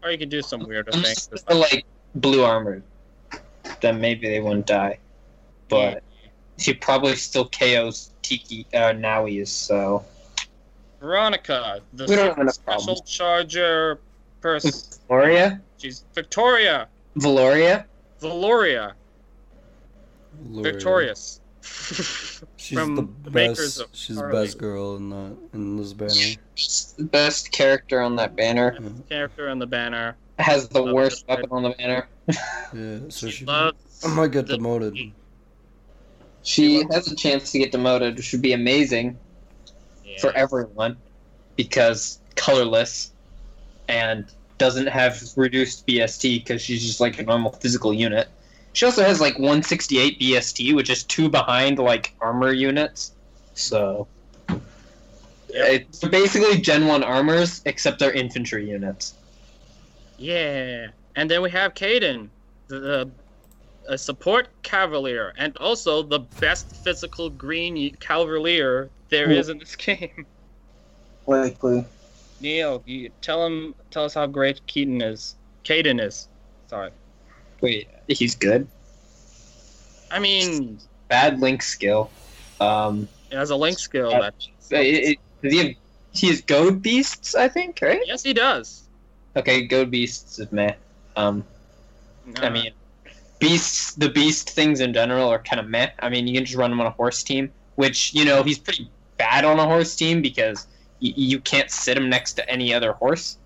Or 0.04 0.12
you 0.12 0.18
can 0.18 0.30
do 0.30 0.42
some 0.44 0.68
weirder 0.68 0.92
things. 0.92 1.30
like 1.50 1.86
blue 2.16 2.44
armored, 2.44 2.84
then 3.82 4.00
maybe 4.02 4.28
they 4.28 4.40
wouldn't 4.40 4.66
die. 4.68 5.00
But 5.70 6.04
he 6.58 6.74
probably 6.74 7.16
still 7.16 7.50
KOs 7.50 8.12
Tiki 8.22 8.66
uh, 8.74 8.94
Naois. 8.94 9.46
So 9.46 10.06
Veronica, 11.00 11.82
the 11.94 12.06
We 12.06 12.16
don't 12.16 12.38
have 12.38 12.52
special 12.54 12.84
problems. 12.96 13.02
charger 13.10 14.00
person. 14.42 14.72
Velouria, 15.10 15.60
She's 15.78 16.06
Victoria. 16.14 16.88
Velouria. 17.18 17.86
Velouria. 18.22 18.94
Lord. 20.46 20.64
Victorious. 20.74 21.40
She's 22.58 22.78
from 22.78 22.96
the 22.96 23.02
the 23.24 23.32
best. 23.32 23.34
makers 23.34 23.80
of 23.80 23.88
she's 23.94 24.16
the 24.18 24.24
best 24.24 24.58
girl 24.58 24.96
in 24.98 25.10
the 25.10 25.36
in 25.54 25.78
this 25.78 25.94
banner. 25.94 26.12
She's 26.56 26.94
the 26.98 27.04
best 27.06 27.52
character 27.52 28.02
on 28.02 28.16
that 28.18 28.36
banner. 28.36 28.78
Character 29.10 29.48
on 29.50 29.60
the 29.60 29.68
banner. 29.68 30.16
Has 30.44 30.68
the 30.68 30.82
Love 30.82 30.94
worst 30.94 31.24
it. 31.24 31.30
weapon 31.30 31.48
on 31.52 31.64
the 31.64 31.70
banner. 31.72 32.08
Yeah, 32.74 33.00
so 33.10 33.28
she 33.30 33.32
she. 33.32 33.46
loves. 33.46 34.04
I 34.04 34.08
might 34.10 34.32
get 34.32 34.48
the- 34.48 34.58
demoted. 34.58 34.98
She 36.44 36.84
has 36.92 37.10
a 37.12 37.16
chance 37.16 37.52
to 37.52 37.60
get 37.60 37.72
demoted, 37.72 38.18
which 38.18 38.32
would 38.34 38.42
be 38.42 38.52
amazing 38.54 39.18
Yeah. 40.06 40.20
for 40.20 40.34
everyone 40.34 40.98
because 41.56 42.20
colorless 42.36 43.12
and 43.88 44.26
doesn't 44.58 44.88
have 44.88 45.22
reduced 45.38 45.88
BST 45.88 46.40
because 46.44 46.62
she's 46.62 46.86
just 46.86 47.00
like 47.00 47.20
a 47.20 47.24
normal 47.24 47.52
physical 47.54 47.94
unit. 47.94 48.28
She 48.74 48.86
also 48.86 49.04
has 49.04 49.22
like 49.22 49.36
168 49.36 50.20
BST, 50.20 50.74
which 50.76 50.90
is 50.90 51.04
two 51.04 51.30
behind 51.30 51.80
like 51.80 52.14
armor 52.20 52.52
units. 52.52 53.12
So 53.54 54.08
it's 55.50 56.00
basically 56.00 56.58
Gen 56.60 56.88
1 56.88 57.04
armors, 57.04 57.62
except 57.66 58.00
they're 58.00 58.12
infantry 58.12 58.70
units. 58.70 59.14
Yeah. 60.18 60.88
And 61.16 61.30
then 61.30 61.42
we 61.42 61.50
have 61.52 61.74
Caden, 61.74 62.30
the, 62.68 62.80
the 62.80 63.12
a 63.88 63.98
support 63.98 64.48
cavalier, 64.64 65.34
and 65.38 65.56
also 65.58 66.02
the 66.02 66.20
best 66.40 66.74
physical 66.76 67.30
green 67.30 67.94
cavalier 68.00 68.90
there 69.10 69.30
Ooh. 69.30 69.34
is 69.34 69.50
in 69.50 69.58
this 69.60 69.76
game. 69.76 70.26
Likely. 71.28 71.86
Neil, 72.40 72.84
you 72.86 73.10
tell 73.22 73.46
him, 73.46 73.76
tell 73.92 74.06
us 74.06 74.14
how 74.14 74.26
great 74.26 74.66
Keaton 74.68 75.02
is. 75.02 75.36
Caden 75.64 76.02
is. 76.06 76.28
Sorry. 76.68 76.92
Wait, 77.62 77.88
he's 78.08 78.36
good. 78.36 78.68
I 80.12 80.20
mean, 80.20 80.80
Bad 81.08 81.40
link 81.40 81.62
skill. 81.62 82.10
Um, 82.60 83.08
it 83.32 83.38
has 83.38 83.50
a 83.50 83.56
link 83.56 83.80
skill 83.80 84.14
Uh, 84.14 84.20
that. 84.22 84.34
it, 84.72 84.78
it, 85.12 85.20
does 85.42 85.54
he 85.54 85.58
have, 85.60 85.76
he 86.14 86.28
has 86.28 86.42
goad 86.42 86.82
beasts, 86.82 87.36
I 87.36 87.48
think, 87.48 87.80
right? 87.82 88.02
Yes, 88.06 88.24
he 88.24 88.34
does. 88.34 88.83
Okay, 89.36 89.66
goad 89.66 89.90
beasts 89.92 90.40
is 90.40 90.52
meh. 90.52 90.76
Um, 91.16 91.44
I 92.42 92.48
Uh, 92.48 92.50
mean, 92.50 92.72
beasts, 93.40 93.94
the 93.96 94.10
beast 94.10 94.50
things 94.52 94.80
in 94.80 94.94
general 94.94 95.28
are 95.30 95.40
kind 95.40 95.60
of 95.60 95.68
meh. 95.68 95.90
I 96.00 96.10
mean, 96.10 96.28
you 96.28 96.34
can 96.36 96.46
just 96.46 96.58
run 96.58 96.72
him 96.72 96.80
on 96.82 96.88
a 96.88 96.92
horse 96.92 97.24
team, 97.24 97.52
which, 97.76 98.14
you 98.14 98.26
know, 98.26 98.44
he's 98.44 98.60
pretty 98.60 98.90
bad 99.18 99.46
on 99.46 99.60
a 99.60 99.66
horse 99.66 99.96
team 99.96 100.22
because 100.22 100.68
y- 101.02 101.14
you 101.16 101.40
can't 101.40 101.70
sit 101.72 101.98
him 101.98 102.10
next 102.10 102.34
to 102.34 102.50
any 102.50 102.74
other 102.74 102.94
horse. 102.94 103.38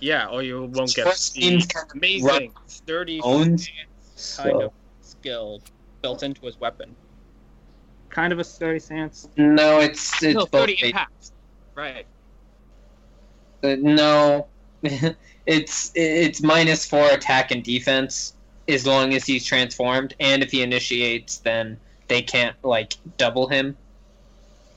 yeah, 0.00 0.26
or 0.28 0.42
you 0.42 0.64
won't 0.74 0.94
get 0.94 1.04
Horse 1.04 1.30
teams 1.30 1.66
kind 1.66 1.86
of 1.90 1.96
amazing, 1.96 2.52
sturdy 2.66 3.20
Owns. 3.22 3.68
kind 4.36 4.60
So, 4.60 4.60
of 4.62 4.72
skill 5.00 5.62
built 6.02 6.22
into 6.22 6.44
his 6.44 6.58
weapon. 6.60 6.94
Kind 8.10 8.32
of 8.32 8.38
a 8.38 8.44
sturdy 8.44 8.80
stance. 8.80 9.28
no, 9.36 9.80
it's 9.80 10.22
it's 10.22 10.34
no, 10.34 10.46
both. 10.46 10.68
impact. 10.82 11.30
Right. 11.74 12.06
uh, 13.62 13.76
no, 13.80 14.46
it's 15.46 15.92
it's 15.94 16.42
minus 16.42 16.84
four 16.84 17.06
attack 17.10 17.50
and 17.50 17.62
defense 17.62 18.34
as 18.68 18.86
long 18.86 19.14
as 19.14 19.26
he's 19.26 19.44
transformed, 19.44 20.14
and 20.20 20.42
if 20.42 20.50
he 20.50 20.62
initiates, 20.62 21.38
then 21.38 21.78
they 22.08 22.22
can't 22.22 22.56
like 22.62 22.94
double 23.16 23.46
him. 23.46 23.76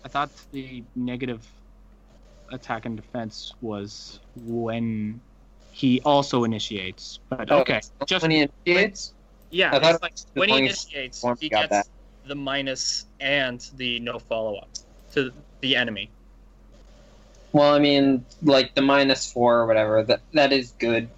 I 0.04 0.08
thought 0.10 0.30
the 0.52 0.84
negative 0.96 1.46
attack 2.52 2.86
and 2.86 2.96
defense 2.96 3.54
was 3.62 4.20
when 4.36 5.20
he 5.72 6.02
also 6.02 6.44
initiates. 6.44 7.20
But 7.30 7.52
Oh, 7.52 7.60
okay, 7.60 7.82
just 8.06 8.22
when 8.22 8.32
he 8.32 8.48
initiates. 8.66 9.14
yeah, 9.52 9.72
I 9.74 9.92
it's 9.92 10.02
like 10.02 10.14
when 10.34 10.50
he 10.50 10.58
initiates, 10.60 11.24
he 11.40 11.50
gets 11.50 11.90
the 12.26 12.36
minus 12.36 13.06
and 13.20 13.60
the 13.76 14.00
no 14.00 14.20
follow 14.20 14.58
up 14.58 14.70
to 15.14 15.32
the 15.62 15.76
enemy. 15.76 16.10
Well, 17.54 17.74
I 17.74 17.80
mean, 17.80 18.26
like 18.44 18.76
the 18.76 18.82
minus 18.82 19.32
four 19.32 19.58
or 19.60 19.66
whatever. 19.66 20.04
That 20.04 20.22
that 20.34 20.52
is 20.54 20.72
good. 20.80 21.10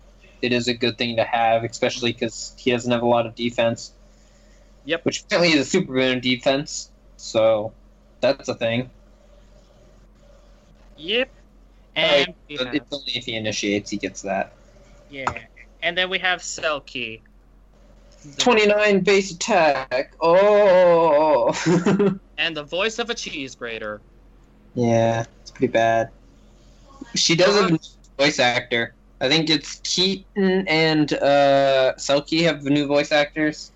It 0.42 0.54
is 0.54 0.68
a 0.68 0.74
good 0.74 0.98
thing 0.98 1.18
to 1.18 1.24
have, 1.24 1.64
especially 1.64 2.14
because 2.14 2.54
he 2.58 2.72
doesn't 2.72 2.92
have 2.92 3.02
a 3.02 3.08
lot 3.08 3.26
of 3.26 3.36
defense. 3.36 3.92
Yep. 4.86 5.06
Which 5.06 5.22
apparently 5.24 5.54
is 5.54 5.68
a 5.68 5.70
super 5.70 5.94
boon 5.94 6.20
defense. 6.22 6.90
So 7.18 7.74
that's 8.22 8.48
a 8.48 8.56
thing. 8.56 8.90
Yep. 10.98 11.30
And 11.96 12.34
have- 12.58 12.76
it's 12.76 12.94
only 12.94 13.12
if 13.18 13.26
he 13.26 13.36
initiates 13.36 13.90
he 13.90 13.98
gets 13.98 14.22
that. 14.22 14.54
yeah, 15.10 15.26
and 15.82 15.98
then 15.98 16.10
we 16.10 16.20
have 16.20 16.40
Selkie. 16.42 17.22
The- 18.24 18.42
Twenty 18.42 18.66
nine 18.68 19.02
base 19.02 19.32
attack. 19.32 20.14
Oh. 20.22 21.54
and 22.38 22.56
the 22.56 22.64
voice 22.64 23.00
of 23.00 23.10
a 23.10 23.14
cheese 23.16 23.56
grater. 23.56 24.00
yeah, 24.76 25.26
it's 25.42 25.52
pretty 25.52 25.72
bad. 25.72 26.10
She 27.16 27.36
does 27.36 27.56
have 27.56 27.68
a 27.68 27.72
new 27.72 27.80
voice 28.18 28.40
actor. 28.40 28.94
I 29.22 29.28
think 29.28 29.50
it's 29.50 29.82
Keaton 29.84 30.68
and 30.68 31.12
uh, 31.14 31.94
Selkie 31.98 32.44
have 32.44 32.64
new 32.64 32.88
voice 32.88 33.12
actors. 33.12 33.72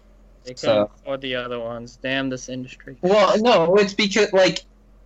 They 0.45 0.55
So- 0.55 0.67
couldn't 0.85 0.91
afford 1.01 1.21
the 1.21 1.35
other 1.35 1.59
ones. 1.59 1.97
Damn 2.01 2.29
this 2.29 2.49
industry. 2.49 2.95
Well, 3.01 3.37
no, 3.41 3.75
it's 3.75 3.93
because 3.93 4.31
like 4.33 4.59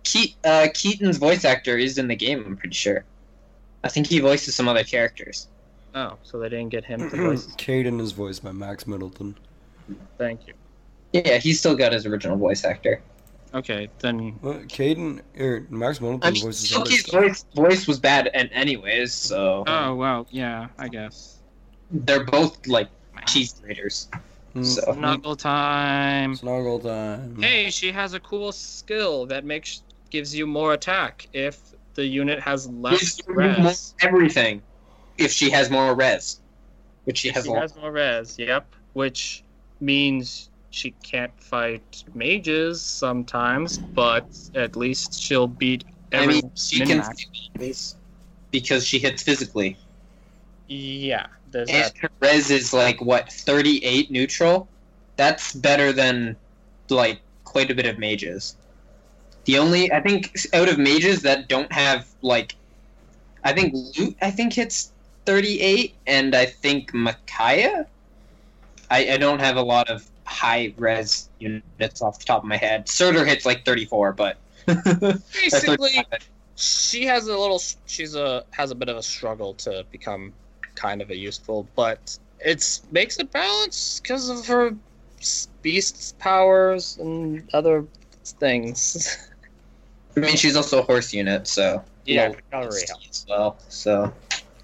Ke- 0.04 0.34
uh, 0.44 0.68
Keaton's 0.74 1.16
voice 1.18 1.44
actor 1.44 1.76
is 1.76 1.98
in 1.98 2.08
the 2.08 2.16
game. 2.16 2.44
I'm 2.46 2.56
pretty 2.56 2.74
sure. 2.74 3.04
I 3.84 3.88
think 3.88 4.06
he 4.06 4.18
voices 4.20 4.54
some 4.54 4.68
other 4.68 4.84
characters. 4.84 5.48
Oh, 5.94 6.16
so 6.22 6.38
they 6.38 6.48
didn't 6.48 6.68
get 6.68 6.84
him 6.84 7.08
to 7.10 7.16
voice. 7.28 7.46
Caden 7.56 8.00
is 8.00 8.12
voiced 8.12 8.42
by 8.44 8.52
Max 8.52 8.84
Mittelman. 8.84 9.34
Thank 10.18 10.46
you. 10.46 10.54
Yeah, 11.12 11.38
he's 11.38 11.58
still 11.58 11.74
got 11.74 11.92
his 11.92 12.04
original 12.06 12.36
voice 12.36 12.64
actor. 12.64 13.00
Okay, 13.54 13.88
then 14.00 14.36
What? 14.40 14.68
Caden 14.68 15.20
or 15.38 15.66
Max 15.70 15.98
Mittelman 16.00 16.20
I 16.22 16.30
mean, 16.32 16.42
voices 16.44 16.76
other 16.76 17.20
voice 17.20 17.44
voice 17.54 17.86
was 17.86 17.98
bad, 17.98 18.30
and 18.34 18.50
anyways, 18.52 19.12
so 19.14 19.64
Oh 19.66 19.94
well, 19.94 20.26
yeah, 20.30 20.68
I 20.78 20.88
guess. 20.88 21.38
they're 21.90 22.24
both 22.24 22.66
like 22.66 22.88
cheese 23.26 23.54
graters. 23.62 24.08
Mm, 24.54 24.64
So 24.64 24.92
Snuggle 24.92 25.36
time. 25.36 26.34
Snuggle 26.36 26.80
time. 26.80 27.40
Hey, 27.40 27.70
she 27.70 27.90
has 27.92 28.12
a 28.14 28.20
cool 28.20 28.52
skill 28.52 29.24
that 29.26 29.44
makes 29.44 29.82
gives 30.10 30.34
you 30.34 30.46
more 30.46 30.72
attack 30.74 31.26
if 31.32 31.58
the 31.94 32.04
unit 32.04 32.40
has 32.40 32.68
less 32.68 33.00
Gives 33.00 33.20
you 33.26 33.34
more 33.34 33.44
res. 33.64 33.94
everything 34.02 34.62
if 35.18 35.32
she 35.32 35.50
has 35.50 35.70
more 35.70 35.94
res, 35.94 36.40
which 37.04 37.18
she 37.18 37.28
has. 37.30 37.44
She 37.44 37.50
a 37.50 37.52
lot. 37.54 37.62
has 37.62 37.76
more 37.76 37.92
res. 37.92 38.38
Yep, 38.38 38.74
which 38.92 39.42
means 39.80 40.50
she 40.78 40.92
can't 41.02 41.32
fight 41.42 42.04
mages 42.14 42.80
sometimes, 42.80 43.78
but 43.96 44.28
at 44.54 44.76
least 44.76 45.20
she'll 45.20 45.48
beat 45.48 45.84
I 46.12 46.18
every 46.18 46.34
mean, 46.34 46.52
she 46.54 46.86
can 46.86 47.02
because 48.52 48.86
she 48.86 48.98
hits 48.98 49.22
physically. 49.22 49.76
Yeah, 50.68 51.26
there's 51.50 51.68
And 51.68 51.84
that. 51.84 51.98
her 51.98 52.10
res 52.20 52.50
is 52.50 52.72
like 52.72 53.00
what 53.00 53.32
thirty 53.32 53.84
eight 53.84 54.10
neutral. 54.10 54.68
That's 55.16 55.52
better 55.52 55.92
than 55.92 56.36
like 56.88 57.20
quite 57.44 57.70
a 57.70 57.74
bit 57.74 57.86
of 57.86 57.98
mages. 57.98 58.56
The 59.46 59.58
only 59.58 59.90
I 59.92 60.00
think 60.00 60.32
out 60.52 60.68
of 60.68 60.78
mages 60.78 61.22
that 61.22 61.48
don't 61.48 61.72
have 61.72 62.06
like, 62.22 62.54
I 63.42 63.52
think 63.52 63.74
Lute 63.98 64.16
I 64.22 64.30
think 64.30 64.52
hits 64.52 64.92
thirty 65.26 65.60
eight, 65.60 65.94
and 66.06 66.36
I 66.36 66.46
think 66.46 66.94
Micaiah. 66.94 67.86
I, 68.90 69.12
I 69.12 69.16
don't 69.18 69.40
have 69.40 69.56
a 69.56 69.62
lot 69.62 69.90
of 69.90 70.08
high 70.38 70.72
res 70.76 71.28
units 71.38 72.02
off 72.02 72.18
the 72.18 72.24
top 72.24 72.42
of 72.42 72.48
my 72.48 72.56
head. 72.56 72.88
Surtur 72.88 73.24
hits 73.24 73.44
like 73.44 73.64
thirty 73.64 73.84
four, 73.84 74.12
but 74.12 74.38
Basically, 75.32 76.04
she 76.56 77.04
has 77.06 77.26
a 77.26 77.36
little. 77.36 77.60
She's 77.86 78.14
a 78.14 78.44
has 78.50 78.70
a 78.70 78.74
bit 78.74 78.88
of 78.88 78.96
a 78.96 79.02
struggle 79.02 79.54
to 79.54 79.84
become 79.90 80.32
kind 80.74 81.02
of 81.02 81.10
a 81.10 81.16
useful, 81.16 81.66
but 81.74 82.18
it's 82.40 82.82
makes 82.92 83.18
it 83.18 83.32
balanced 83.32 84.02
because 84.02 84.28
of 84.28 84.46
her 84.46 84.76
beast's 85.62 86.12
powers 86.18 86.98
and 86.98 87.48
other 87.52 87.84
things. 88.24 89.18
I 90.16 90.20
mean, 90.20 90.36
she's 90.36 90.56
also 90.56 90.80
a 90.80 90.82
horse 90.82 91.12
unit, 91.12 91.46
so 91.46 91.82
yeah, 92.04 92.28
low 92.28 92.34
cavalry 92.50 92.80
density 92.86 92.86
help. 92.88 93.10
as 93.10 93.26
well. 93.28 93.58
So, 93.68 94.12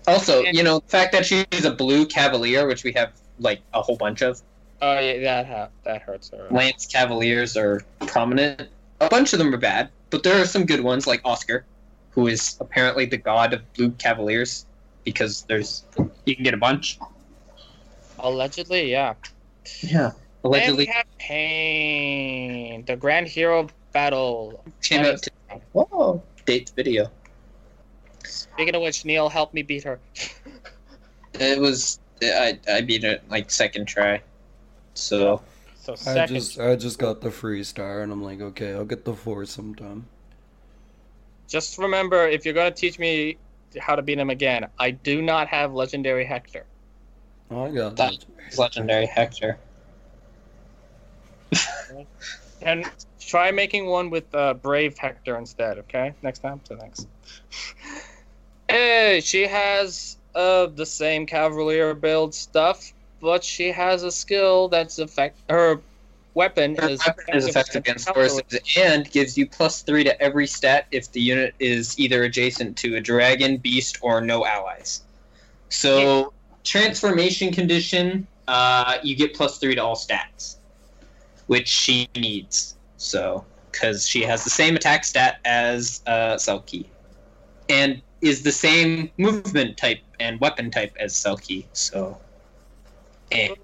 also, 0.07 0.43
you 0.43 0.63
know, 0.63 0.81
the 0.81 0.89
fact 0.89 1.13
that 1.13 1.25
she's 1.25 1.65
a 1.65 1.73
blue 1.73 2.07
cavalier, 2.07 2.67
which 2.67 2.85
we 2.85 2.93
have 2.93 3.13
like 3.39 3.61
a 3.73 3.81
whole 3.81 3.97
bunch 3.97 4.23
of. 4.23 4.43
Oh 4.87 5.01
yeah, 5.01 5.19
that 5.21 5.47
ha- 5.47 5.69
that 5.85 6.03
hurts 6.03 6.31
her. 6.31 6.47
Lance 6.51 6.85
Cavaliers 6.87 7.57
are 7.57 7.81
prominent. 8.01 8.69
A 9.01 9.09
bunch 9.09 9.33
of 9.33 9.39
them 9.39 9.55
are 9.55 9.59
bad, 9.59 9.89
but 10.11 10.23
there 10.23 10.41
are 10.41 10.45
some 10.45 10.67
good 10.67 10.81
ones, 10.81 11.07
like 11.07 11.23
Oscar, 11.25 11.65
who 12.11 12.27
is 12.27 12.59
apparently 12.61 13.07
the 13.07 13.17
god 13.17 13.55
of 13.55 13.61
blue 13.73 13.91
cavaliers, 13.93 14.67
because 15.05 15.43
there's 15.49 15.85
you 16.27 16.35
can 16.37 16.45
get 16.45 16.53
a 16.53 16.59
bunch. 16.59 16.99
Allegedly, 18.19 18.91
yeah. 18.91 19.15
Yeah, 19.81 20.07
And 20.09 20.15
allegedly 20.45 20.85
we 20.85 20.93
have 20.93 21.07
Panne, 21.19 22.85
the 22.85 22.97
grand 22.97 23.27
hero 23.27 23.69
battle. 23.93 24.63
came 24.83 25.05
out. 25.05 25.23
To, 25.23 25.31
whoa, 25.73 26.23
date 26.45 26.67
the 26.67 26.75
video. 26.75 27.11
Speaking 28.25 28.75
of 28.75 28.83
which, 28.83 29.05
Neil 29.07 29.31
helped 29.31 29.55
me 29.55 29.63
beat 29.63 29.85
her. 29.85 29.99
It 31.41 31.59
was 31.59 31.99
I 32.23 32.59
I 32.71 32.81
beat 32.83 33.05
it 33.05 33.23
like 33.31 33.51
second 33.51 33.87
try, 33.87 34.21
so 34.95 35.43
So 35.77 35.95
I 36.11 36.27
just 36.27 36.59
I 36.59 36.77
just 36.77 36.99
got 36.99 37.21
the 37.21 37.31
free 37.31 37.63
star 37.65 38.03
and 38.03 38.11
I'm 38.13 38.23
like, 38.23 38.41
okay, 38.41 38.73
I'll 38.73 38.85
get 38.85 39.05
the 39.05 39.15
four 39.15 39.45
sometime. 39.45 40.07
Just 41.49 41.79
remember, 41.79 42.27
if 42.27 42.45
you're 42.45 42.55
gonna 42.55 42.71
teach 42.71 42.99
me 42.99 43.37
how 43.79 43.95
to 43.95 44.03
beat 44.03 44.19
him 44.19 44.31
again, 44.31 44.67
I 44.79 44.93
do 44.93 45.21
not 45.21 45.49
have 45.49 45.75
legendary 45.75 46.25
Hector. 46.25 46.65
Oh, 47.51 47.65
I 47.65 47.71
got 47.71 47.97
That- 47.97 48.25
that. 48.51 48.59
legendary 48.59 49.07
Hector. 49.07 49.59
And 52.63 52.91
try 53.21 53.51
making 53.51 53.87
one 53.87 54.09
with 54.09 54.35
uh, 54.35 54.55
Brave 54.55 54.97
Hector 54.97 55.37
instead, 55.37 55.77
okay? 55.81 56.15
Next 56.23 56.39
time, 56.39 56.63
so 56.67 56.77
thanks. 56.77 57.07
hey, 58.71 59.21
she 59.23 59.43
has 59.47 60.17
uh, 60.35 60.67
the 60.67 60.87
same 60.87 61.27
Cavalier 61.27 61.95
build 61.95 62.35
stuff, 62.35 62.94
but 63.25 63.43
she 63.43 63.73
has 63.73 64.03
a 64.03 64.13
skill 64.13 64.69
that's 64.69 64.99
effect. 64.99 65.41
Her 65.49 65.81
weapon 66.35 66.77
Her 66.77 66.91
is 66.91 67.01
weapon 67.07 67.25
is 67.35 67.47
effective 67.49 67.81
against 67.81 68.09
horses 68.11 68.61
and 68.77 69.11
gives 69.11 69.39
you 69.39 69.49
plus 69.49 69.81
three 69.81 70.05
to 70.05 70.23
every 70.23 70.47
stat 70.47 70.87
if 70.91 71.11
the 71.11 71.23
unit 71.23 71.55
is 71.59 71.99
either 71.99 72.25
adjacent 72.25 72.77
to 72.79 72.97
a 72.97 73.01
dragon, 73.01 73.57
beast, 73.57 73.99
or 74.03 74.21
no 74.21 74.45
allies. 74.45 75.03
So 75.71 76.35
transformation 76.65 77.51
condition, 77.51 78.27
uh, 78.47 78.99
you 79.03 79.17
get 79.17 79.35
plus 79.35 79.59
three 79.59 79.75
to 79.75 79.83
all 79.83 79.97
stats, 79.97 80.57
which 81.47 81.67
she 81.67 82.07
needs. 82.15 82.77
So 82.99 83.43
because 83.73 84.07
she 84.07 84.21
has 84.23 84.45
the 84.45 84.51
same 84.51 84.77
attack 84.77 85.05
stat 85.05 85.41
as 85.47 86.03
uh, 86.07 86.35
Selkie, 86.35 86.87
and 87.71 88.03
is 88.21 88.43
the 88.43 88.53
same 88.53 89.11
movement 89.17 89.77
type 89.77 90.01
and 90.21 90.39
weapon 90.41 90.71
type 90.71 90.95
as 91.01 91.15
Selkie. 91.15 91.65
So, 91.73 92.19
eh. 93.35 93.55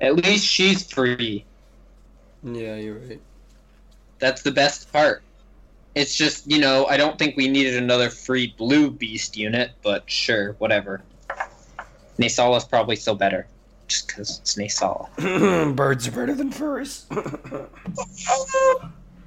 at 0.00 0.16
least 0.16 0.46
she's 0.46 0.90
free. 0.90 1.44
Yeah, 2.42 2.76
you're 2.76 2.98
right. 2.98 3.20
That's 4.18 4.42
the 4.42 4.50
best 4.50 4.92
part. 4.92 5.22
It's 5.94 6.16
just, 6.16 6.50
you 6.50 6.58
know, 6.58 6.86
I 6.86 6.96
don't 6.96 7.18
think 7.18 7.36
we 7.36 7.48
needed 7.48 7.76
another 7.76 8.08
free 8.08 8.54
blue 8.56 8.90
beast 8.90 9.36
unit, 9.36 9.72
but 9.82 10.10
sure, 10.10 10.52
whatever. 10.54 11.02
Naesala's 12.18 12.64
probably 12.64 12.96
still 12.96 13.14
better. 13.14 13.46
Just 13.88 14.08
because 14.08 14.38
it's 14.38 14.54
Naesala. 14.54 15.08
Birds 15.76 16.08
are 16.08 16.12
better 16.12 16.34
than 16.34 16.50
furries. 16.50 17.08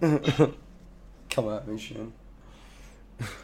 Come 1.30 1.50
at 1.50 1.68
me, 1.68 1.78
Shane. 1.78 2.14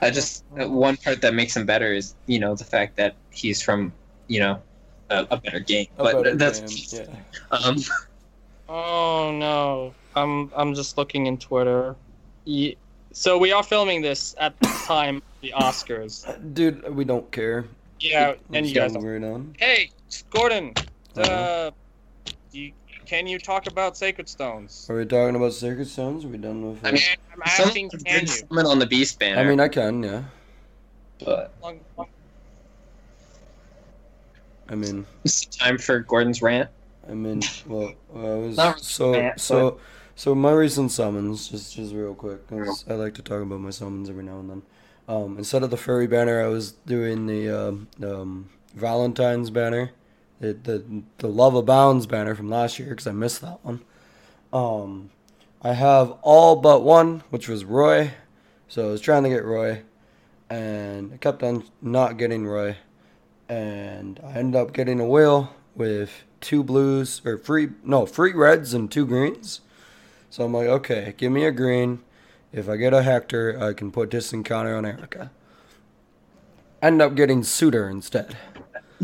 I 0.01 0.09
just, 0.09 0.43
one 0.49 0.97
part 0.97 1.21
that 1.21 1.33
makes 1.33 1.55
him 1.55 1.65
better 1.65 1.93
is, 1.93 2.15
you 2.25 2.39
know, 2.39 2.55
the 2.55 2.63
fact 2.63 2.97
that 2.97 3.15
he's 3.29 3.61
from, 3.61 3.93
you 4.27 4.39
know, 4.39 4.61
a, 5.11 5.27
a 5.31 5.37
better 5.37 5.59
game. 5.59 5.87
A 5.97 6.03
But 6.03 6.23
better 6.23 6.35
that's, 6.35 6.91
game, 6.91 7.05
yeah. 7.07 7.57
um, 7.57 7.77
Oh 8.69 9.31
no, 9.37 9.93
I'm 10.15 10.51
I'm 10.55 10.73
just 10.73 10.97
looking 10.97 11.27
in 11.27 11.37
Twitter. 11.37 11.95
Ye- 12.45 12.77
So 13.13 13.37
we 13.37 13.51
are 13.51 13.63
filming 13.63 14.01
this 14.01 14.33
at 14.39 14.57
the 14.61 14.67
time 14.87 15.17
of 15.17 15.23
the 15.41 15.53
Oscars. 15.57 16.23
Dude, 16.53 16.87
we 16.95 17.03
don't 17.03 17.29
care. 17.31 17.65
Yeah, 17.99 18.35
and 18.53 18.65
you 18.65 18.73
guys. 18.73 18.93
Don't. 18.93 19.23
on. 19.23 19.55
Hey, 19.59 19.91
Gordon. 20.29 20.75
Uh, 21.17 21.21
Uh-huh. 21.21 21.71
you, 22.51 22.71
can 23.05 23.27
you 23.27 23.37
talk 23.37 23.67
about 23.67 23.97
Sacred 23.97 24.29
Stones? 24.29 24.87
Are 24.89 24.95
we 24.95 25.05
talking 25.05 25.35
about 25.35 25.53
Sacred 25.53 25.87
Stones? 25.87 26.23
Are 26.23 26.29
we 26.29 26.37
done 26.37 26.71
with? 26.71 26.85
I 26.85 26.91
mean, 26.93 27.01
I'm 27.33 27.41
asking, 27.45 27.89
can 27.89 27.99
did 27.99 28.21
you? 28.23 28.27
summon 28.27 28.65
on 28.65 28.79
the 28.79 28.85
beast 28.87 29.19
banner. 29.19 29.41
I 29.41 29.43
mean, 29.43 29.59
I 29.59 29.67
can, 29.67 30.01
yeah. 30.03 30.23
but 31.19 31.53
Long- 31.61 31.81
long- 31.97 32.07
I 34.71 34.75
mean, 34.75 35.05
it's 35.25 35.45
time 35.45 35.77
for 35.77 35.99
Gordon's 35.99 36.41
rant. 36.41 36.69
I 37.09 37.13
mean, 37.13 37.41
well, 37.67 37.93
I 38.15 38.35
was 38.35 38.57
Not 38.57 38.79
so 38.81 39.13
bad, 39.13 39.39
so 39.39 39.79
so 40.15 40.33
my 40.35 40.51
recent 40.51 40.91
summons, 40.91 41.49
just 41.49 41.75
just 41.75 41.93
real 41.93 42.15
quick, 42.15 42.47
'cause 42.47 42.85
I 42.89 42.93
like 42.93 43.13
to 43.15 43.21
talk 43.21 43.41
about 43.41 43.59
my 43.59 43.71
summons 43.71 44.09
every 44.09 44.23
now 44.23 44.39
and 44.39 44.49
then. 44.49 44.61
Um, 45.07 45.37
instead 45.37 45.63
of 45.63 45.71
the 45.71 45.77
furry 45.77 46.07
banner, 46.07 46.41
I 46.41 46.47
was 46.47 46.73
doing 46.85 47.25
the 47.27 47.49
um, 47.49 47.87
um, 48.03 48.49
Valentine's 48.75 49.49
banner, 49.49 49.91
the, 50.39 50.53
the 50.53 51.03
the 51.17 51.27
Love 51.27 51.55
Abounds 51.55 52.05
banner 52.07 52.35
from 52.35 52.49
last 52.49 52.79
year 52.79 52.89
because 52.89 53.07
I 53.07 53.11
missed 53.11 53.41
that 53.41 53.59
one. 53.65 53.81
Um, 54.53 55.09
I 55.61 55.73
have 55.73 56.11
all 56.21 56.55
but 56.55 56.83
one, 56.83 57.23
which 57.29 57.49
was 57.49 57.65
Roy. 57.65 58.11
So 58.67 58.87
I 58.87 58.91
was 58.91 59.01
trying 59.01 59.23
to 59.23 59.29
get 59.29 59.43
Roy, 59.43 59.81
and 60.49 61.13
I 61.13 61.17
kept 61.17 61.43
on 61.43 61.63
not 61.81 62.17
getting 62.17 62.47
Roy, 62.47 62.77
and 63.51 64.17
I 64.23 64.31
ended 64.31 64.59
up 64.59 64.71
getting 64.71 65.01
a 65.01 65.05
wheel 65.05 65.53
with 65.75 66.23
two 66.39 66.63
blues 66.63 67.21
or 67.25 67.37
free 67.37 67.69
no 67.83 68.05
free 68.05 68.31
reds 68.31 68.73
and 68.73 68.89
two 68.89 69.05
greens. 69.05 69.59
So 70.29 70.45
I'm 70.45 70.53
like, 70.53 70.67
okay, 70.67 71.13
give 71.17 71.33
me 71.33 71.43
a 71.43 71.51
green. 71.51 71.99
If 72.53 72.69
I 72.69 72.77
get 72.77 72.93
a 72.93 73.03
Hector, 73.03 73.61
I 73.61 73.73
can 73.73 73.91
put 73.91 74.11
this 74.11 74.31
encounter 74.31 74.75
on 74.77 74.85
Eirika. 74.85 75.31
End 76.81 77.01
up 77.01 77.13
getting 77.15 77.43
Suitor 77.43 77.89
instead. 77.89 78.37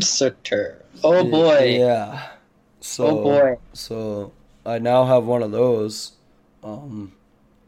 Surtur. 0.00 0.82
Oh 1.04 1.24
boy. 1.30 1.76
Yeah. 1.78 2.28
So, 2.80 3.06
oh 3.06 3.22
boy. 3.22 3.58
So 3.74 4.32
I 4.64 4.78
now 4.78 5.04
have 5.04 5.24
one 5.24 5.42
of 5.42 5.52
those. 5.52 6.12
Um, 6.64 7.12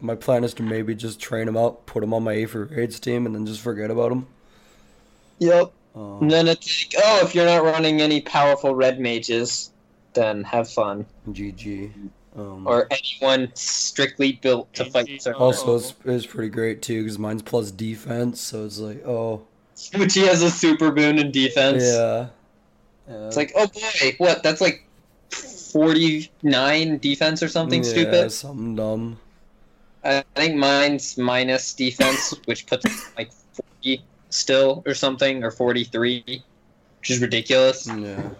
my 0.00 0.14
plan 0.14 0.44
is 0.44 0.54
to 0.54 0.62
maybe 0.62 0.94
just 0.94 1.20
train 1.20 1.46
him 1.46 1.58
up, 1.58 1.84
put 1.84 2.02
him 2.02 2.14
on 2.14 2.24
my 2.24 2.34
Aether 2.34 2.64
raids 2.64 2.98
team, 2.98 3.26
and 3.26 3.34
then 3.34 3.44
just 3.44 3.60
forget 3.60 3.90
about 3.90 4.12
him. 4.12 4.26
Yep. 5.38 5.72
Um, 5.94 6.18
And 6.22 6.30
then 6.30 6.48
it's 6.48 6.84
like, 6.84 7.02
oh, 7.04 7.20
if 7.24 7.34
you're 7.34 7.46
not 7.46 7.64
running 7.64 8.00
any 8.00 8.20
powerful 8.20 8.74
red 8.74 9.00
mages, 9.00 9.70
then 10.14 10.44
have 10.44 10.68
fun. 10.68 11.06
GG. 11.28 11.92
Um, 12.36 12.66
Or 12.66 12.86
anyone 12.90 13.50
strictly 13.54 14.32
built 14.32 14.72
to 14.74 14.84
fight 14.84 15.06
GG. 15.06 15.22
certain 15.22 15.42
also, 15.42 15.76
it's, 15.76 15.94
it's 16.04 16.26
pretty 16.26 16.50
great 16.50 16.82
too 16.82 17.02
because 17.02 17.18
mine's 17.18 17.42
plus 17.42 17.70
defense, 17.70 18.40
so 18.40 18.64
it's 18.64 18.78
like, 18.78 19.04
oh, 19.06 19.42
Which 19.96 20.14
he 20.14 20.26
has 20.26 20.42
a 20.42 20.50
super 20.50 20.90
boon 20.90 21.18
in 21.18 21.30
defense. 21.32 21.82
yeah. 21.82 22.28
yeah. 23.08 23.26
It's 23.26 23.36
like, 23.36 23.52
oh 23.56 23.66
boy, 23.66 24.14
what? 24.18 24.42
That's 24.42 24.60
like 24.60 24.86
49 25.30 26.98
defense 26.98 27.42
or 27.42 27.48
something 27.48 27.82
yeah, 27.82 27.90
stupid. 27.90 28.32
Something 28.32 28.76
dumb. 28.76 29.18
I 30.02 30.24
think 30.34 30.56
mine's 30.56 31.18
minus 31.18 31.74
defense, 31.74 32.34
which 32.46 32.66
puts 32.66 32.84
like 33.16 33.30
40 33.82 34.02
still 34.30 34.82
or 34.86 34.94
something, 34.94 35.42
or 35.44 35.50
43, 35.50 36.24
which 37.00 37.10
is 37.10 37.20
ridiculous. 37.20 37.86
Yeah. 37.86 38.30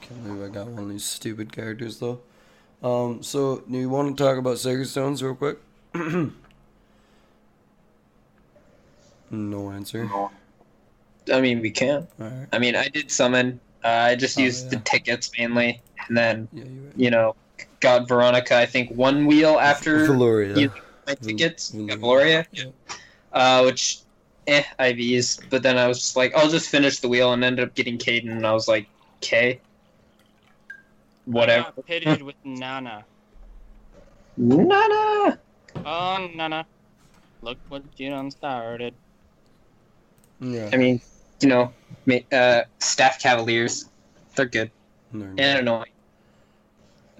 Can't 0.00 0.24
believe 0.24 0.42
I 0.42 0.48
got 0.54 0.66
one 0.68 0.84
of 0.84 0.88
these 0.90 1.04
stupid 1.04 1.50
characters 1.52 1.98
though. 1.98 2.20
Um, 2.82 3.22
so 3.22 3.62
do 3.70 3.78
you 3.78 3.88
want 3.88 4.16
to 4.16 4.22
talk 4.24 4.36
about 4.36 4.58
Sacred 4.58 4.86
Stones 4.86 5.22
real 5.22 5.34
quick? 5.34 5.58
no 9.30 9.70
answer. 9.70 10.08
I 11.32 11.40
mean, 11.40 11.60
we 11.60 11.70
can. 11.70 12.06
Alright. 12.20 12.48
I 12.52 12.58
mean, 12.58 12.76
I 12.76 12.88
did 12.88 13.10
summon. 13.10 13.58
Uh, 13.82 13.88
I 13.88 14.14
just 14.16 14.38
Oh, 14.38 14.42
used 14.42 14.70
the 14.70 14.76
tickets 14.76 15.30
mainly, 15.38 15.80
and 16.08 16.16
then 16.16 16.48
Yeah, 16.52 16.64
you're 16.64 16.92
you 16.96 17.10
know 17.10 17.34
got 17.80 18.08
Veronica. 18.08 18.56
I 18.56 18.66
think 18.66 18.90
one 18.90 19.26
wheel 19.26 19.58
after 19.60 20.06
Velouria. 20.08 20.56
you- 20.56 20.68
know, 20.68 20.74
my 21.06 21.14
tickets. 21.14 21.70
Val- 21.70 21.86
Got 21.86 21.98
Velouria, 21.98 22.46
Yeah. 22.52 22.64
uh, 23.32 23.62
which 23.64 24.00
eh 24.46 24.64
IVs. 24.78 25.42
But 25.50 25.62
then 25.62 25.78
I 25.78 25.86
was 25.86 25.98
just 25.98 26.16
like, 26.16 26.34
I'll 26.34 26.50
just 26.50 26.68
finish 26.68 27.00
the 27.00 27.08
wheel, 27.08 27.32
and 27.32 27.44
ended 27.44 27.66
up 27.66 27.74
getting 27.74 27.98
Caden, 27.98 28.30
and 28.30 28.46
I 28.46 28.52
was 28.52 28.68
like, 28.68 28.88
okay, 29.22 29.60
whatever. 31.24 31.68
I 31.68 31.70
got 31.70 31.86
pitted 31.86 32.22
with 32.22 32.36
Nanna. 32.44 33.04
Nanna. 34.36 35.38
Oh, 35.84 36.30
Nanna. 36.34 36.66
Look 37.42 37.58
what 37.68 37.82
you 37.96 38.10
done 38.10 38.30
started. 38.30 38.94
Yeah. 40.40 40.70
I 40.72 40.76
mean, 40.76 41.00
you 41.40 41.48
know, 41.48 41.72
uh, 42.32 42.62
staff 42.78 43.20
Cavaliers, 43.20 43.90
they're 44.34 44.46
good 44.46 44.70
Never 45.12 45.26
mind. 45.26 45.40
and 45.40 45.58
annoying. 45.60 45.92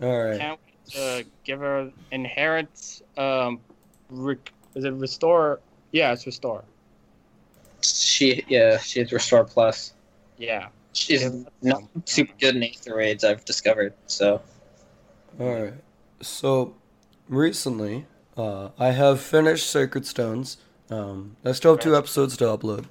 Alright. 0.02 0.40
Can't 0.40 0.60
wait 0.66 0.92
to 0.92 1.26
give 1.44 1.60
her 1.60 1.90
inherit. 2.10 3.02
Um, 3.16 3.60
re- 4.10 4.36
is 4.74 4.84
it 4.84 4.92
restore? 4.94 5.60
Yeah, 5.92 6.12
it's 6.12 6.26
restore. 6.26 6.64
She, 7.84 8.44
yeah, 8.48 8.78
she 8.78 9.00
has 9.00 9.12
Restore 9.12 9.44
Plus. 9.44 9.92
Yeah. 10.38 10.68
She's 10.92 11.22
Give 11.22 11.46
not 11.62 11.80
some- 11.80 12.02
super 12.06 12.32
good 12.40 12.56
in 12.56 12.62
Aether 12.62 12.94
raids, 12.96 13.24
I've 13.24 13.44
discovered. 13.44 13.94
So 14.06 14.40
Alright. 15.40 15.74
So 16.20 16.74
recently, 17.28 18.06
uh, 18.36 18.68
I 18.78 18.90
have 18.92 19.20
finished 19.20 19.68
Sacred 19.68 20.06
Stones. 20.06 20.56
Um, 20.90 21.36
I 21.44 21.52
still 21.52 21.72
have 21.74 21.80
two 21.80 21.96
episodes 21.96 22.36
to 22.38 22.44
upload. 22.44 22.84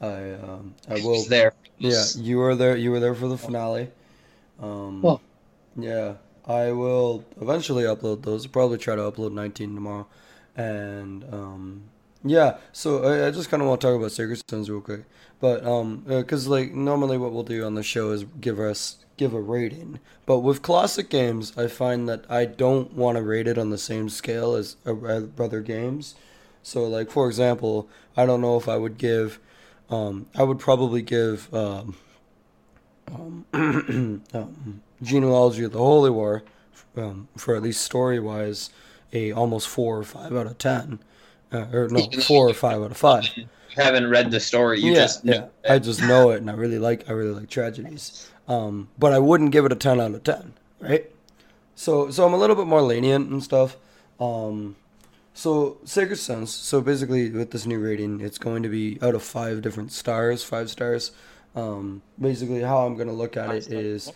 I 0.00 0.32
um, 0.32 0.74
I 0.88 0.94
will 0.94 1.14
she's 1.16 1.28
there. 1.28 1.52
Yeah, 1.78 2.04
you 2.16 2.38
were 2.38 2.54
there. 2.54 2.76
You 2.76 2.90
were 2.90 3.00
there 3.00 3.14
for 3.14 3.28
the 3.28 3.36
finale. 3.38 3.88
Um, 4.60 5.00
Well. 5.02 5.20
yeah, 5.76 6.14
I 6.46 6.72
will 6.72 7.24
eventually 7.40 7.84
upload 7.84 8.22
those. 8.22 8.44
I'll 8.46 8.52
probably 8.52 8.78
try 8.78 8.96
to 8.96 9.02
upload 9.02 9.32
19 9.32 9.74
tomorrow, 9.74 10.06
and 10.56 11.24
um, 11.32 11.82
yeah. 12.24 12.58
So 12.72 13.04
I, 13.04 13.28
I 13.28 13.30
just 13.30 13.50
kind 13.50 13.62
of 13.62 13.68
want 13.68 13.80
to 13.80 13.86
talk 13.86 13.96
about 13.96 14.12
Sacred 14.12 14.38
Stones 14.38 14.70
real 14.70 14.80
quick, 14.80 15.04
but 15.40 15.64
um, 15.66 16.04
because 16.06 16.48
like 16.48 16.72
normally 16.72 17.18
what 17.18 17.32
we'll 17.32 17.42
do 17.42 17.64
on 17.64 17.74
the 17.74 17.82
show 17.82 18.10
is 18.10 18.24
give 18.40 18.58
us 18.58 19.04
give 19.16 19.34
a 19.34 19.40
rating, 19.40 20.00
but 20.24 20.40
with 20.40 20.62
classic 20.62 21.10
games, 21.10 21.56
I 21.56 21.66
find 21.66 22.08
that 22.08 22.24
I 22.30 22.46
don't 22.46 22.94
want 22.94 23.16
to 23.16 23.22
rate 23.22 23.46
it 23.46 23.58
on 23.58 23.70
the 23.70 23.78
same 23.78 24.08
scale 24.08 24.54
as 24.54 24.76
uh, 24.86 25.22
other 25.38 25.60
games. 25.60 26.14
So 26.62 26.84
like 26.84 27.10
for 27.10 27.26
example, 27.26 27.88
I 28.16 28.26
don't 28.26 28.40
know 28.40 28.56
if 28.56 28.68
I 28.68 28.76
would 28.76 28.98
give 28.98 29.40
um, 29.90 30.26
I 30.36 30.44
would 30.44 30.58
probably 30.58 31.02
give 31.02 31.52
um, 31.52 31.96
um, 33.12 33.44
um, 34.32 34.82
Genealogy 35.02 35.64
of 35.64 35.72
the 35.72 35.78
Holy 35.78 36.10
War, 36.10 36.42
um, 36.96 37.28
for 37.36 37.56
at 37.56 37.62
least 37.62 37.82
story 37.82 38.20
wise, 38.20 38.70
a 39.12 39.32
almost 39.32 39.68
four 39.68 39.98
or 39.98 40.04
five 40.04 40.34
out 40.34 40.46
of 40.46 40.58
ten, 40.58 41.00
uh, 41.52 41.66
or 41.72 41.88
no, 41.88 42.08
four 42.22 42.48
or 42.48 42.54
five 42.54 42.82
out 42.82 42.90
of 42.90 42.96
five. 42.96 43.28
Haven't 43.74 44.08
read 44.08 44.30
the 44.30 44.40
story. 44.40 44.80
You 44.80 44.92
yeah, 44.92 44.98
just 44.98 45.24
yeah, 45.24 45.46
I 45.68 45.78
just 45.78 46.02
know 46.02 46.30
it, 46.30 46.40
and 46.40 46.50
I 46.50 46.54
really 46.54 46.78
like 46.78 47.08
I 47.08 47.12
really 47.12 47.32
like 47.32 47.48
tragedies. 47.48 48.30
Um, 48.48 48.88
but 48.98 49.12
I 49.12 49.18
wouldn't 49.18 49.52
give 49.52 49.64
it 49.64 49.72
a 49.72 49.76
ten 49.76 50.00
out 50.00 50.14
of 50.14 50.24
ten, 50.24 50.54
right? 50.80 51.10
So 51.74 52.10
so 52.10 52.26
I'm 52.26 52.34
a 52.34 52.38
little 52.38 52.56
bit 52.56 52.66
more 52.66 52.82
lenient 52.82 53.30
and 53.30 53.42
stuff. 53.42 53.76
Um, 54.18 54.76
so 55.34 55.78
Sacred 55.84 56.16
Stones. 56.16 56.52
So 56.52 56.80
basically, 56.80 57.30
with 57.30 57.52
this 57.52 57.64
new 57.64 57.78
rating, 57.78 58.20
it's 58.20 58.38
going 58.38 58.62
to 58.62 58.68
be 58.68 58.98
out 59.00 59.14
of 59.14 59.22
five 59.22 59.62
different 59.62 59.92
stars, 59.92 60.42
five 60.42 60.68
stars. 60.68 61.12
Um, 61.54 62.02
basically, 62.20 62.60
how 62.60 62.86
I'm 62.86 62.96
gonna 62.96 63.12
look 63.12 63.36
at 63.36 63.54
it 63.54 63.68
is, 63.68 64.12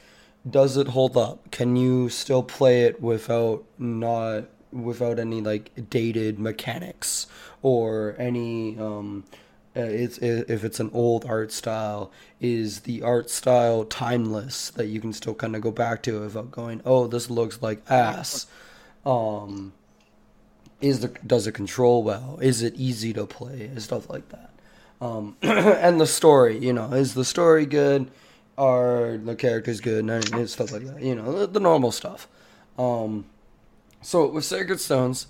does 0.49 0.77
it 0.77 0.89
hold 0.89 1.17
up? 1.17 1.51
Can 1.51 1.77
you 1.77 2.09
still 2.09 2.43
play 2.43 2.83
it 2.83 3.01
without 3.01 3.65
not 3.79 4.45
without 4.75 5.19
any 5.19 5.41
like 5.41 5.71
dated 5.89 6.39
mechanics 6.39 7.27
or 7.63 8.15
any 8.19 8.79
um, 8.79 9.25
uh, 9.77 9.81
it's 9.81 10.19
if 10.19 10.63
it's 10.63 10.79
an 10.79 10.91
old 10.93 11.25
art 11.25 11.51
style, 11.51 12.13
is 12.41 12.81
the 12.81 13.03
art 13.03 13.29
style 13.29 13.85
timeless 13.85 14.71
that 14.71 14.87
you 14.87 15.01
can 15.01 15.13
still 15.13 15.35
kind 15.35 15.57
of 15.57 15.63
go 15.63 15.73
back 15.73 16.01
to 16.03 16.21
without 16.21 16.51
going, 16.53 16.81
oh, 16.85 17.09
this 17.09 17.29
looks 17.29 17.61
like 17.61 17.83
ass. 17.91 18.47
Um, 19.05 19.73
is 20.81 21.01
the 21.01 21.09
does 21.27 21.49
it 21.49 21.53
control 21.53 22.05
well? 22.05 22.39
Is 22.41 22.63
it 22.63 22.75
easy 22.77 23.13
to 23.15 23.27
play 23.27 23.63
and 23.67 23.83
stuff 23.83 24.09
like 24.09 24.29
that? 24.29 24.51
Um, 25.01 25.37
and 25.43 26.01
the 26.01 26.07
story, 26.07 26.59
you 26.59 26.73
know, 26.73 26.93
is 26.93 27.15
the 27.15 27.25
story 27.25 27.67
good? 27.67 28.11
Are 28.57 29.17
the 29.17 29.35
characters 29.35 29.81
good? 29.81 30.09
And 30.09 30.49
stuff 30.49 30.71
like 30.71 30.85
that, 30.85 31.03
you 31.03 31.17
know, 31.17 31.41
the, 31.41 31.47
the 31.49 31.61
normal 31.61 31.91
stuff. 31.91 32.29
Um, 32.79 33.27
so 34.05 34.29
with 34.29 34.45
Sacred 34.45 34.81
Stones, 34.81 35.27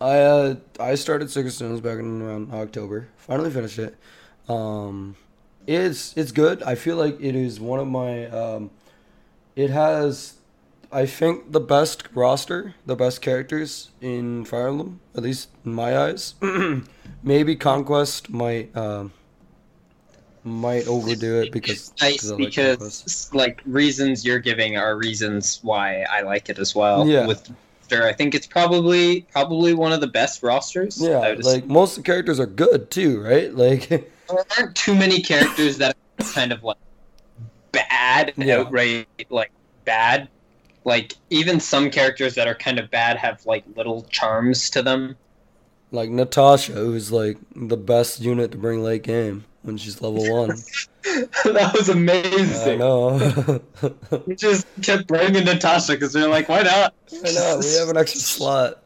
I 0.00 0.18
uh, 0.18 0.56
I 0.80 0.94
started 0.94 1.30
Sacred 1.30 1.52
Stones 1.52 1.80
back 1.80 1.98
in 1.98 2.22
around 2.22 2.52
October. 2.52 3.08
Finally 3.18 3.50
finished 3.50 3.78
it. 3.78 3.96
Um, 4.48 5.16
it's 5.66 6.16
it's 6.16 6.32
good. 6.32 6.62
I 6.62 6.74
feel 6.74 6.96
like 6.96 7.20
it 7.20 7.34
is 7.34 7.60
one 7.60 7.78
of 7.78 7.86
my. 7.86 8.26
Um, 8.26 8.70
it 9.54 9.70
has, 9.70 10.34
I 10.92 11.06
think, 11.06 11.52
the 11.52 11.60
best 11.60 12.04
roster, 12.14 12.74
the 12.84 12.96
best 12.96 13.22
characters 13.22 13.90
in 14.00 14.44
Fire 14.44 14.68
Emblem, 14.68 15.00
at 15.14 15.22
least 15.22 15.48
in 15.64 15.74
my 15.74 15.96
eyes. 15.96 16.34
Maybe 17.22 17.56
Conquest 17.56 18.30
might 18.30 18.74
um, 18.76 19.12
might 20.44 20.86
overdo 20.86 21.40
it 21.42 21.52
because 21.52 21.92
nice 22.00 22.30
like 22.30 22.38
because 22.38 22.76
Conquest. 22.78 23.34
like 23.34 23.62
reasons 23.66 24.24
you're 24.24 24.38
giving 24.38 24.76
are 24.76 24.96
reasons 24.96 25.58
why 25.62 26.02
I 26.02 26.22
like 26.22 26.48
it 26.48 26.58
as 26.58 26.74
well. 26.74 27.06
Yeah. 27.06 27.26
With 27.26 27.50
Sure, 27.88 28.06
I 28.06 28.12
think 28.12 28.34
it's 28.34 28.46
probably 28.46 29.22
probably 29.32 29.74
one 29.74 29.92
of 29.92 30.00
the 30.00 30.06
best 30.06 30.42
rosters. 30.42 31.00
Yeah, 31.00 31.34
like 31.40 31.66
most 31.66 31.96
of 31.96 32.04
the 32.04 32.06
characters 32.06 32.40
are 32.40 32.46
good 32.46 32.90
too, 32.90 33.20
right? 33.22 33.52
Like. 33.66 33.88
there 33.88 34.44
aren't 34.58 34.74
too 34.74 34.94
many 34.94 35.20
characters 35.20 35.78
that 35.78 35.96
are 36.18 36.24
kind 36.32 36.52
of 36.52 36.62
like 36.64 36.76
bad, 37.72 38.32
Yeah. 38.36 38.58
outright 38.58 39.06
like 39.30 39.50
bad. 39.84 40.28
Like 40.84 41.14
even 41.30 41.60
some 41.60 41.90
characters 41.90 42.34
that 42.36 42.46
are 42.48 42.54
kind 42.54 42.78
of 42.78 42.90
bad 42.90 43.16
have 43.18 43.44
like 43.46 43.64
little 43.76 44.02
charms 44.10 44.70
to 44.70 44.82
them. 44.82 45.16
Like 45.92 46.10
Natasha, 46.10 46.72
who's 46.72 47.12
like 47.12 47.38
the 47.54 47.76
best 47.76 48.20
unit 48.20 48.52
to 48.52 48.58
bring 48.58 48.82
late 48.82 49.02
game 49.02 49.44
when 49.62 49.76
she's 49.76 50.00
level 50.00 50.30
one. 50.32 50.48
that 51.44 51.72
was 51.74 51.88
I 51.88 51.92
amazing. 51.92 52.78
know. 52.78 53.60
We 54.26 54.34
just 54.34 54.66
kept 54.82 55.06
bringing 55.06 55.44
Natasha 55.44 55.92
because 55.92 56.14
we 56.14 56.22
are 56.22 56.28
like, 56.28 56.48
why 56.48 56.62
not? 56.62 56.94
I 57.24 57.32
know. 57.32 57.60
We 57.60 57.74
have 57.74 57.88
an 57.88 57.96
extra 57.96 58.20
slot. 58.20 58.82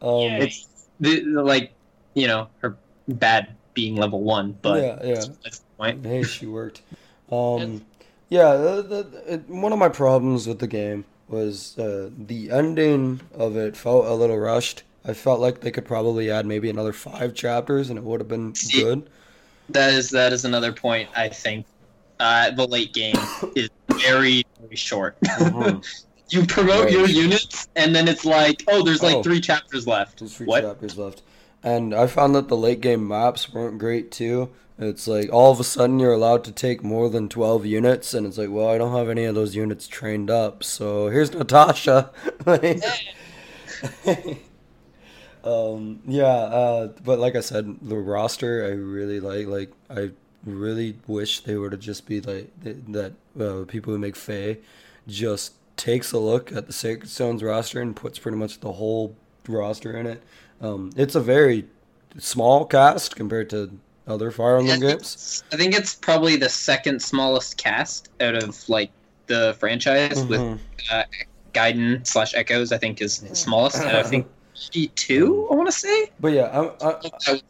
Um, 0.00 0.20
Yay. 0.20 0.40
It's 0.46 0.66
the, 1.00 1.20
the, 1.20 1.42
like 1.42 1.72
you 2.14 2.26
know 2.26 2.48
her 2.60 2.76
bad 3.08 3.54
being 3.74 3.96
level 3.96 4.22
one, 4.22 4.56
but 4.62 4.82
yeah, 4.82 4.98
yeah. 5.02 5.14
that's 5.42 5.58
the 5.58 5.64
point. 5.78 6.04
Hey, 6.04 6.22
she 6.22 6.46
worked. 6.46 6.82
Um, 7.32 7.84
yeah, 8.28 8.56
the, 8.56 8.82
the, 8.82 9.34
it, 9.34 9.48
one 9.48 9.72
of 9.72 9.78
my 9.78 9.88
problems 9.88 10.48
with 10.48 10.58
the 10.58 10.66
game 10.66 11.04
was 11.28 11.78
uh, 11.78 12.10
the 12.18 12.50
ending 12.50 13.20
of 13.32 13.56
it 13.56 13.76
felt 13.76 14.06
a 14.06 14.14
little 14.14 14.36
rushed. 14.36 14.82
I 15.04 15.14
felt 15.14 15.40
like 15.40 15.60
they 15.60 15.70
could 15.70 15.84
probably 15.86 16.30
add 16.30 16.44
maybe 16.46 16.68
another 16.70 16.92
five 16.92 17.34
chapters 17.34 17.88
and 17.90 17.98
it 17.98 18.04
would 18.04 18.20
have 18.20 18.28
been 18.28 18.54
See, 18.54 18.82
good. 18.82 19.08
That 19.70 19.92
is 19.94 20.10
that 20.10 20.32
is 20.32 20.44
another 20.44 20.72
point. 20.72 21.08
I 21.16 21.28
think 21.28 21.64
uh, 22.18 22.50
the 22.50 22.66
late 22.66 22.92
game 22.92 23.14
is 23.56 23.70
very 23.92 24.44
very 24.60 24.76
short. 24.76 25.18
Mhm. 25.22 25.84
you 26.30 26.46
promote 26.46 26.84
Right. 26.84 26.92
your 26.92 27.06
units, 27.08 27.68
and 27.76 27.94
then 27.94 28.06
it's 28.08 28.24
like, 28.24 28.62
oh, 28.68 28.84
there's 28.84 29.02
like 29.02 29.16
Oh. 29.16 29.22
three 29.22 29.40
chapters 29.40 29.86
left. 29.86 30.18
There's 30.20 30.36
three 30.36 30.46
What? 30.46 30.62
chapters 30.62 30.96
left. 30.98 31.22
And 31.62 31.94
I 31.94 32.06
found 32.06 32.34
that 32.34 32.48
the 32.48 32.56
late 32.56 32.80
game 32.80 33.06
maps 33.08 33.52
weren't 33.52 33.78
great 33.78 34.10
too. 34.12 34.50
It's 34.78 35.06
like 35.06 35.30
all 35.32 35.52
of 35.52 35.60
a 35.60 35.64
sudden 35.64 35.98
you're 35.98 36.12
allowed 36.14 36.42
to 36.44 36.52
take 36.52 36.82
more 36.82 37.10
than 37.10 37.28
12 37.28 37.66
units, 37.66 38.14
and 38.14 38.26
it's 38.26 38.38
like, 38.38 38.48
well, 38.50 38.68
I 38.68 38.78
don't 38.78 38.96
have 38.96 39.08
any 39.10 39.24
of 39.24 39.34
those 39.34 39.54
units 39.54 39.86
trained 39.86 40.30
up, 40.30 40.62
so 40.64 41.08
here's 41.08 41.32
Natasha. 41.34 42.10
um, 45.44 46.00
yeah, 46.06 46.24
uh, 46.26 46.88
but 47.04 47.18
like 47.18 47.36
I 47.36 47.40
said, 47.40 47.76
the 47.82 47.96
roster 47.96 48.64
I 48.64 48.70
really 48.70 49.20
like. 49.20 49.46
Like, 49.46 49.72
I 49.88 50.10
really 50.44 50.96
wish 51.06 51.40
they 51.40 51.56
were 51.56 51.70
to 51.70 51.76
just 51.76 52.06
be 52.06 52.20
like 52.20 52.50
that. 52.62 53.12
Uh, 53.38 53.64
people 53.66 53.92
who 53.92 53.98
make 53.98 54.16
Fae 54.16 54.58
just 55.06 55.54
takes 55.76 56.12
a 56.12 56.18
look 56.18 56.52
at 56.52 56.66
the 56.66 56.72
Sacred 56.72 57.08
Stones 57.08 57.42
roster 57.42 57.80
and 57.80 57.94
puts 57.96 58.18
pretty 58.18 58.36
much 58.36 58.60
the 58.60 58.72
whole 58.72 59.14
roster 59.48 59.96
in 59.96 60.06
it. 60.06 60.22
Um, 60.60 60.90
it's 60.96 61.14
a 61.14 61.20
very 61.20 61.66
small 62.18 62.64
cast 62.66 63.16
compared 63.16 63.48
to 63.50 63.70
other 64.06 64.30
Fire 64.30 64.56
Emblem 64.58 64.76
I 64.76 64.80
think 64.80 64.98
games. 64.98 65.44
I 65.52 65.56
think 65.56 65.74
it's 65.74 65.94
probably 65.94 66.36
the 66.36 66.48
second 66.48 67.00
smallest 67.00 67.56
cast 67.56 68.10
out 68.20 68.34
of 68.34 68.68
like 68.68 68.90
the 69.26 69.56
franchise 69.58 70.24
with 70.24 70.40
Mhm. 70.40 70.58
Gaiden 71.54 72.06
slash 72.06 72.34
Echoes. 72.34 72.72
I 72.72 72.78
think 72.78 73.00
is 73.00 73.18
the 73.20 73.34
smallest. 73.34 73.76
And 73.78 73.96
I 73.96 74.02
think 74.02 74.26
two. 74.94 75.48
I 75.50 75.54
want 75.54 75.68
to 75.68 75.72
say. 75.72 76.10
But 76.20 76.32
yeah, 76.32 76.50
I'm, 76.52 76.70
I, 76.80 76.92
That 77.26 77.42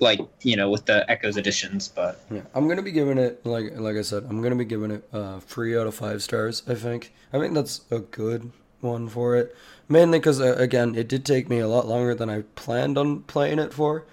like 0.00 0.20
you 0.42 0.56
know 0.56 0.70
with 0.70 0.86
the 0.86 1.08
Echoes 1.10 1.36
editions, 1.36 1.88
but 1.88 2.20
Yeah, 2.30 2.42
I'm 2.54 2.68
gonna 2.68 2.82
be 2.82 2.92
giving 2.92 3.18
it 3.18 3.44
like 3.44 3.72
like 3.76 3.96
I 3.96 4.02
said, 4.02 4.24
I'm 4.28 4.42
gonna 4.42 4.56
be 4.56 4.64
giving 4.64 4.90
it 4.90 5.08
uh, 5.12 5.40
three 5.40 5.76
out 5.76 5.86
of 5.86 5.94
five 5.94 6.22
stars. 6.22 6.62
I 6.66 6.74
think. 6.74 7.12
I 7.32 7.38
think 7.38 7.54
that's 7.54 7.82
a 7.90 7.98
good 7.98 8.52
one 8.80 9.08
for 9.08 9.36
it. 9.36 9.56
Mainly 9.88 10.18
because 10.18 10.40
uh, 10.40 10.54
again, 10.56 10.94
it 10.94 11.08
did 11.08 11.24
take 11.24 11.48
me 11.48 11.58
a 11.58 11.68
lot 11.68 11.86
longer 11.86 12.14
than 12.14 12.30
I 12.30 12.42
planned 12.54 12.96
on 12.96 13.22
playing 13.22 13.58
it 13.58 13.72
for, 13.72 14.06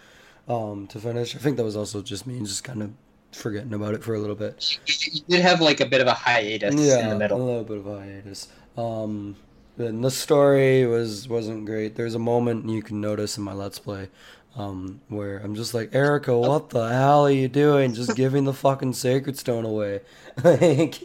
um, 0.48 0.88
to 0.88 1.00
finish. 1.00 1.36
I 1.36 1.40
think 1.40 1.58
that 1.58 1.64
was 1.64 1.76
also 1.76 2.02
just 2.02 2.28
me 2.28 2.40
just 2.40 2.64
kind 2.64 2.82
of 2.82 2.92
forgetting 3.32 3.74
about 3.74 3.94
it 3.94 4.04
for 4.04 4.14
a 4.14 4.20
little 4.20 4.36
bit. 4.36 4.78
you 4.86 5.22
did 5.30 5.42
have 5.42 5.62
like 5.62 5.80
a 5.80 5.86
bit 5.86 6.02
of 6.02 6.08
a 6.08 6.14
hiatus 6.14 6.76
yeah, 6.76 7.04
in 7.04 7.10
the 7.10 7.16
middle. 7.16 7.42
a 7.42 7.44
little 7.44 7.64
bit 7.64 7.78
of 7.78 7.88
a 7.88 8.00
hiatus. 8.00 8.48
Um, 8.78 9.36
and 9.82 10.04
the 10.04 10.12
story 10.12 10.86
was 10.86 11.28
wasn't 11.28 11.66
great. 11.66 11.96
There's 11.96 12.16
a 12.16 12.20
moment 12.20 12.70
you 12.70 12.82
can 12.82 13.02
notice 13.02 13.38
in 13.38 13.44
my 13.44 13.54
let's 13.54 13.80
play, 13.80 14.10
um, 14.56 15.02
where 15.10 15.38
I'm 15.40 15.56
just 15.56 15.74
like, 15.74 15.92
Eirika, 15.92 16.40
what 16.40 16.70
the 16.70 16.88
hell 16.90 17.26
are 17.26 17.32
you 17.32 17.48
doing? 17.48 17.94
Just 17.94 18.16
giving 18.24 18.46
the 18.46 18.54
fucking 18.54 18.94
sacred 18.94 19.38
stone 19.38 19.66
away, 19.66 20.02
like, 20.44 21.02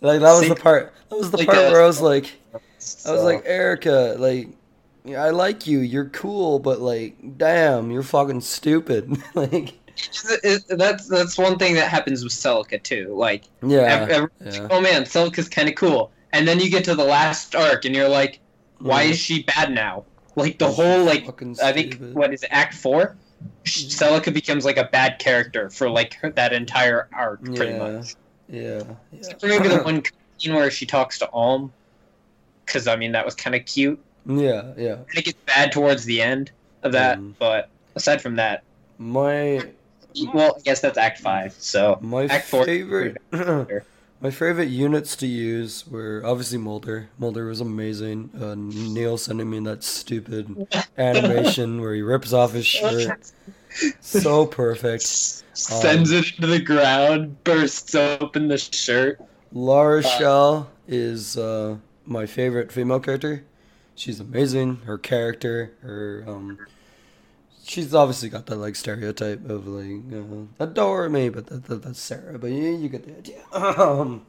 like 0.00 0.20
that 0.20 0.38
was 0.38 0.48
the 0.48 0.56
part. 0.56 0.92
That 1.10 1.16
was 1.18 1.30
the 1.30 1.44
part 1.44 1.58
a- 1.58 1.70
where 1.70 1.82
I 1.82 1.86
was 1.86 2.00
like, 2.00 2.32
I 2.54 3.12
was 3.12 3.22
like, 3.24 3.44
Eirika, 3.46 4.18
like. 4.18 4.48
Yeah, 5.04 5.24
I 5.24 5.30
like 5.30 5.66
you. 5.66 5.80
You're 5.80 6.10
cool, 6.10 6.60
but 6.60 6.80
like, 6.80 7.16
damn, 7.36 7.90
you're 7.90 8.04
fucking 8.04 8.40
stupid. 8.40 9.10
like, 9.34 9.70
It- 10.44 10.62
it- 10.70 10.78
that's 10.78 11.08
that's 11.08 11.36
one 11.36 11.58
thing 11.58 11.74
that 11.74 11.88
happens 11.88 12.22
with 12.22 12.32
Celica 12.32 12.80
too. 12.80 13.12
Like, 13.12 13.42
yeah, 13.66 13.80
ev- 13.80 14.10
ev- 14.10 14.30
yeah. 14.54 14.68
oh 14.70 14.80
man, 14.80 15.02
Celica's 15.02 15.48
kind 15.48 15.68
of 15.68 15.74
cool, 15.74 16.12
and 16.32 16.46
then 16.46 16.58
you 16.60 16.70
get 16.70 16.84
to 16.84 16.94
the 16.94 17.04
last 17.04 17.54
arc, 17.54 17.84
and 17.84 17.94
you're 17.94 18.08
like, 18.08 18.40
why 18.78 19.02
is 19.02 19.18
she 19.18 19.42
bad 19.42 19.70
now? 19.72 20.04
Like 20.36 20.58
the 20.58 20.70
whole 20.70 21.04
like, 21.04 21.26
I 21.62 21.72
think 21.72 21.98
what 22.12 22.32
is 22.32 22.42
it, 22.42 22.48
Act 22.52 22.74
Four? 22.74 23.16
Celica 23.64 24.32
becomes 24.32 24.64
like 24.64 24.76
a 24.76 24.84
bad 24.84 25.18
character 25.18 25.68
for 25.68 25.90
like 25.90 26.14
her, 26.14 26.30
that 26.30 26.52
entire 26.52 27.08
arc, 27.12 27.44
pretty 27.44 27.72
Yeah. 27.72 27.78
much. 27.78 28.14
Yeah, 28.48 28.82
yeah. 29.12 29.32
Maybe 29.42 29.68
the 29.68 29.82
one 29.82 30.02
scene 30.38 30.54
where 30.54 30.70
she 30.70 30.86
talks 30.86 31.18
to 31.20 31.28
Alm, 31.30 31.72
because 32.64 32.86
I 32.88 32.96
mean 32.96 33.12
that 33.12 33.24
was 33.24 33.34
kind 33.34 33.54
of 33.56 33.64
cute. 33.66 33.98
Yeah, 34.26 34.72
yeah. 34.76 34.92
And 34.94 35.18
it 35.18 35.24
gets 35.24 35.38
bad 35.46 35.72
towards 35.72 36.04
the 36.04 36.22
end 36.22 36.50
of 36.82 36.92
that, 36.92 37.18
Mm. 37.18 37.34
but 37.38 37.68
aside 37.96 38.22
from 38.22 38.36
that, 38.36 38.62
My 38.98 39.60
well, 40.34 40.54
I 40.56 40.60
guess 40.60 40.80
that's 40.80 40.98
Act 40.98 41.18
Five. 41.20 41.54
So 41.58 41.98
my 42.00 42.26
Act 42.26 42.46
four- 42.46 42.64
favorite 42.64 43.16
my 44.22 44.30
favorite 44.30 44.68
units 44.68 45.16
to 45.16 45.26
use 45.26 45.84
were 45.88 46.22
obviously 46.24 46.56
Moulder. 46.56 47.10
Moulder 47.18 47.46
was 47.46 47.60
amazing. 47.60 48.30
Uh, 48.40 48.54
Neil 48.56 49.18
sending 49.18 49.50
me 49.50 49.58
that 49.60 49.82
stupid 49.82 50.68
animation 50.96 51.80
where 51.80 51.92
he 51.92 52.02
rips 52.02 52.32
off 52.32 52.52
his 52.52 52.64
shirt. 52.64 53.32
So 54.00 54.46
perfect. 54.46 55.02
sends 55.02 56.12
it 56.12 56.36
into 56.36 56.46
the 56.46 56.60
ground, 56.60 57.42
bursts 57.42 57.96
open 57.96 58.46
the 58.46 58.58
shirt. 58.58 59.20
Laura 59.52 60.02
Shell 60.02 60.70
is 60.86 61.36
uh, 61.36 61.78
my 62.06 62.26
favorite 62.26 62.70
female 62.70 63.00
character. 63.00 63.44
She's 63.96 64.20
amazing. 64.20 64.76
Her 64.84 64.98
character, 64.98 65.72
her 65.82 66.24
um, 66.28 66.58
she's 67.64 67.94
obviously 67.94 68.28
got 68.28 68.46
that 68.46 68.56
like 68.56 68.76
stereotype 68.76 69.48
of 69.48 69.66
like 69.66 70.02
uh, 70.12 70.64
adore 70.64 71.08
me, 71.08 71.28
but 71.28 71.46
that, 71.46 71.64
that, 71.64 71.82
that's 71.82 72.00
Serra. 72.00 72.38
But 72.38 72.48
yeah, 72.48 72.70
you 72.70 72.88
get 72.88 73.04
the 73.04 73.16
idea. 73.16 73.42
Um, 73.52 74.26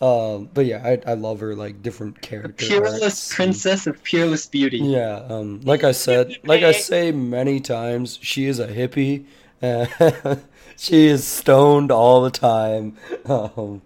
um, 0.00 0.50
but 0.52 0.66
yeah, 0.66 0.82
I 0.84 1.12
I 1.12 1.14
love 1.14 1.40
her 1.40 1.54
like 1.54 1.82
different 1.82 2.20
character. 2.20 2.66
Peerless 2.66 3.02
arcs 3.02 3.30
and- 3.30 3.36
princess 3.36 3.86
of 3.86 4.02
peerless 4.02 4.46
beauty. 4.46 4.78
Yeah, 4.78 5.24
um, 5.28 5.60
like 5.62 5.84
I 5.84 5.92
said, 5.92 6.36
like 6.44 6.62
I 6.62 6.72
say 6.72 7.12
many 7.12 7.60
times, 7.60 8.18
she 8.20 8.46
is 8.46 8.58
a 8.58 8.66
hippie. 8.68 9.24
she 10.76 11.06
is 11.06 11.26
stoned 11.26 11.90
all 11.90 12.22
the 12.22 12.30
time. 12.30 12.96
Um, 13.26 13.82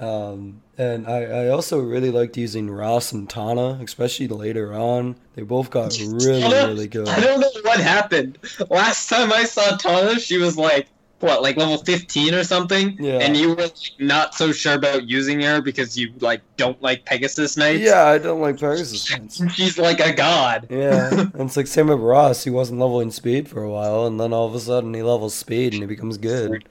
um, 0.00 0.60
and 0.78 1.08
I, 1.08 1.24
I 1.24 1.48
also 1.48 1.80
really 1.80 2.10
liked 2.10 2.36
using 2.36 2.70
Ross 2.70 3.10
and 3.10 3.28
Tana, 3.28 3.80
especially 3.82 4.28
later 4.28 4.72
on. 4.72 5.16
They 5.34 5.42
both 5.42 5.70
got 5.70 5.98
really, 5.98 6.42
really 6.42 6.86
good. 6.86 7.08
I 7.08 7.20
don't 7.20 7.40
know 7.40 7.50
what 7.62 7.80
happened. 7.80 8.38
Last 8.70 9.08
time 9.08 9.32
I 9.32 9.44
saw 9.44 9.76
Tana, 9.76 10.20
she 10.20 10.38
was 10.38 10.56
like, 10.56 10.86
what, 11.18 11.42
like 11.42 11.56
level 11.56 11.78
15 11.78 12.32
or 12.32 12.44
something? 12.44 12.96
Yeah. 13.00 13.18
And 13.18 13.36
you 13.36 13.50
were 13.50 13.56
like, 13.56 13.74
not 13.98 14.36
so 14.36 14.52
sure 14.52 14.74
about 14.74 15.08
using 15.08 15.40
her 15.40 15.60
because 15.60 15.98
you 15.98 16.12
like 16.20 16.42
don't 16.56 16.80
like 16.80 17.04
Pegasus 17.04 17.56
Knights? 17.56 17.80
Yeah, 17.80 18.04
I 18.04 18.18
don't 18.18 18.40
like 18.40 18.60
Pegasus 18.60 19.10
Knights. 19.18 19.42
She's 19.52 19.78
like 19.78 19.98
a 19.98 20.12
god. 20.12 20.68
Yeah, 20.70 21.10
and 21.12 21.40
it's 21.40 21.56
like 21.56 21.66
same 21.66 21.88
with 21.88 21.98
Ross. 21.98 22.44
He 22.44 22.50
wasn't 22.50 22.78
leveling 22.78 23.10
speed 23.10 23.48
for 23.48 23.64
a 23.64 23.70
while, 23.70 24.06
and 24.06 24.20
then 24.20 24.32
all 24.32 24.46
of 24.46 24.54
a 24.54 24.60
sudden 24.60 24.94
he 24.94 25.02
levels 25.02 25.34
speed 25.34 25.72
and 25.72 25.82
he 25.82 25.86
becomes 25.86 26.18
good. 26.18 26.64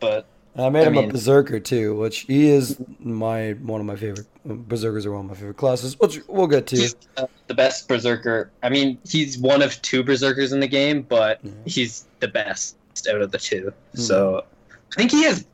But 0.00 0.26
I 0.56 0.68
made 0.68 0.86
I 0.86 0.90
him 0.90 0.96
a 0.98 1.06
berserker 1.08 1.58
too, 1.58 1.96
which 1.96 2.20
he 2.20 2.48
is 2.48 2.78
my 3.00 3.52
one 3.54 3.80
of 3.80 3.86
my 3.86 3.96
favorite 3.96 4.26
berserkers 4.44 5.04
are 5.04 5.12
one 5.12 5.24
of 5.24 5.30
my 5.30 5.34
favorite 5.34 5.56
classes, 5.56 5.98
which 5.98 6.20
we'll 6.28 6.46
get 6.46 6.66
to. 6.68 6.76
he's 6.76 6.94
uh, 7.16 7.26
the 7.48 7.54
best 7.54 7.88
berserker. 7.88 8.50
I 8.62 8.68
mean, 8.68 8.98
he's 9.08 9.36
one 9.38 9.62
of 9.62 9.80
two 9.82 10.02
berserkers 10.04 10.52
in 10.52 10.60
the 10.60 10.68
game, 10.68 11.02
but 11.02 11.40
Yeah. 11.42 11.50
he's 11.66 12.04
the 12.20 12.28
best 12.28 12.76
out 13.12 13.20
of 13.20 13.32
the 13.32 13.38
two. 13.38 13.72
So 13.94 14.44
I 14.70 14.94
think 14.96 15.10
he 15.10 15.24
has. 15.24 15.44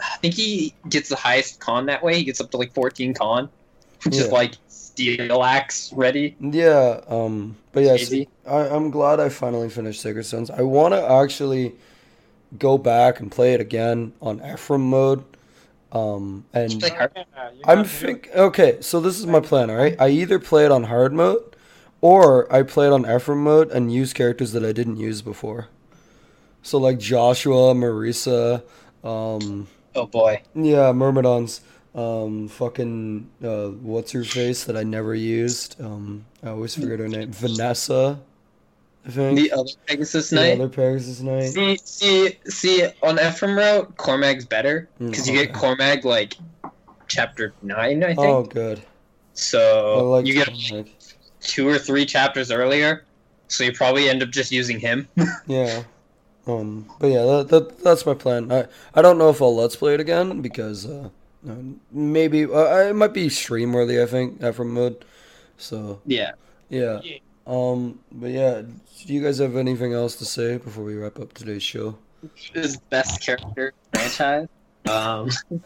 I 0.00 0.16
think 0.18 0.34
he 0.34 0.74
gets 0.88 1.08
the 1.08 1.16
highest 1.16 1.60
con 1.60 1.86
that 1.86 2.02
way. 2.02 2.16
He 2.16 2.24
gets 2.24 2.40
up 2.40 2.50
to 2.52 2.56
like 2.56 2.72
14 2.72 3.14
con, 3.14 3.48
which 4.04 4.14
is 4.16 4.30
like 4.30 4.54
steel 4.68 5.42
axe 5.42 5.92
ready. 5.92 6.36
Yeah, 6.40 7.00
um, 7.08 7.56
but 7.72 7.82
yeah, 7.84 7.96
see, 7.96 8.28
I, 8.46 8.68
I'm 8.68 8.90
glad 8.90 9.20
I 9.20 9.28
finally 9.28 9.68
finished 9.68 10.00
Sacred 10.00 10.24
Stones. 10.24 10.50
I 10.50 10.62
want 10.62 10.94
to 10.94 11.02
actually 11.02 11.74
go 12.56 12.78
back 12.78 13.20
and 13.20 13.30
play 13.30 13.54
it 13.54 13.60
again 13.60 14.12
on 14.22 14.40
Ephraim 14.44 14.88
mode, 14.88 15.24
um, 15.92 16.44
and 16.54 16.80
Like 16.82 16.96
hard- 16.96 17.12
I'm 17.64 17.84
think 17.84 18.30
okay. 18.34 18.78
So 18.80 19.00
this 19.00 19.18
is 19.18 19.26
my 19.26 19.40
plan. 19.40 19.70
All 19.70 19.76
right, 19.76 19.96
I 19.98 20.08
either 20.10 20.38
play 20.38 20.64
it 20.64 20.70
on 20.70 20.84
hard 20.84 21.12
mode, 21.12 21.42
or 22.00 22.50
I 22.52 22.62
play 22.62 22.86
it 22.86 22.92
on 22.92 23.02
Ephraim 23.10 23.42
mode 23.44 23.70
and 23.70 23.92
use 23.92 24.12
characters 24.12 24.52
that 24.52 24.64
I 24.64 24.72
didn't 24.72 24.96
use 24.96 25.20
before. 25.22 25.68
So 26.62 26.78
like 26.78 26.98
Joshua, 26.98 27.74
Marisa, 27.74 28.62
um, 29.04 29.68
Oh 29.94 30.06
boy. 30.06 30.42
yeah, 30.54 30.92
Myrmidons, 30.92 31.60
um, 31.94 32.48
fucking 32.48 33.28
uh, 33.42 33.68
what's 33.68 34.12
her 34.12 34.24
face 34.24 34.64
that 34.64 34.76
I 34.76 34.82
never 34.84 35.14
used. 35.14 35.80
Um, 35.80 36.26
I 36.42 36.50
always 36.50 36.74
forget 36.74 36.98
her 36.98 37.08
name. 37.08 37.32
Vanessa, 37.32 38.20
I 39.08 39.10
think. 39.10 39.38
The 39.38 39.52
other 39.52 39.70
Pegasus 39.86 40.32
Knight. 40.32 40.56
The 40.56 40.64
other 40.64 40.68
Pegasus 40.68 41.20
Knight. 41.20 41.48
See, 41.48 41.78
see, 41.82 42.38
see, 42.44 42.88
on 43.02 43.18
Ephraim 43.18 43.56
route, 43.56 43.96
Cormag's 43.96 44.44
better 44.44 44.88
because 44.98 45.26
you 45.26 45.34
get 45.34 45.54
Cormag 45.54 46.04
like 46.04 46.36
chapter 47.08 47.54
nine, 47.62 48.04
I 48.04 48.08
think. 48.08 48.18
Oh, 48.20 48.44
good. 48.44 48.82
So 49.32 50.10
like 50.10 50.26
you 50.26 50.34
get 50.34 50.48
Cormag. 50.48 50.90
two 51.40 51.66
or 51.66 51.78
three 51.78 52.04
chapters 52.04 52.50
earlier, 52.50 53.06
so 53.48 53.64
you 53.64 53.72
probably 53.72 54.10
end 54.10 54.22
up 54.22 54.28
just 54.30 54.52
using 54.52 54.78
him. 54.78 55.08
Yeah. 55.46 55.84
Um, 56.46 56.88
but 56.98 57.08
yeah, 57.08 57.24
that, 57.24 57.48
that 57.48 57.78
that's 57.84 58.06
my 58.06 58.14
plan. 58.14 58.50
I 58.50 58.66
I 58.94 59.02
don't 59.02 59.18
know 59.18 59.28
if 59.28 59.42
I'll 59.42 59.54
let's 59.54 59.76
play 59.76 59.92
it 59.92 60.00
again 60.00 60.40
because 60.40 60.86
uh, 60.86 61.10
uh, 61.46 61.54
maybe 61.92 62.44
uh, 62.44 62.88
it 62.88 62.96
might 62.96 63.12
be 63.12 63.28
stream 63.28 63.74
worthy. 63.74 64.00
I 64.00 64.06
think 64.06 64.42
Ephraim 64.42 64.72
mode. 64.72 65.04
So 65.58 66.00
yeah. 66.06 66.32
yeah. 66.70 67.00
Um, 67.48 67.98
but 68.12 68.30
yeah, 68.30 68.62
do 69.06 69.12
you 69.14 69.22
guys 69.22 69.38
have 69.38 69.56
anything 69.56 69.92
else 69.94 70.14
to 70.16 70.24
say 70.24 70.58
before 70.58 70.84
we 70.84 70.94
wrap 70.96 71.18
up 71.18 71.32
today's 71.32 71.62
show? 71.62 71.96
His 72.34 72.76
best 72.76 73.22
character 73.24 73.72
franchise. 73.94 74.48
Um, 74.88 75.30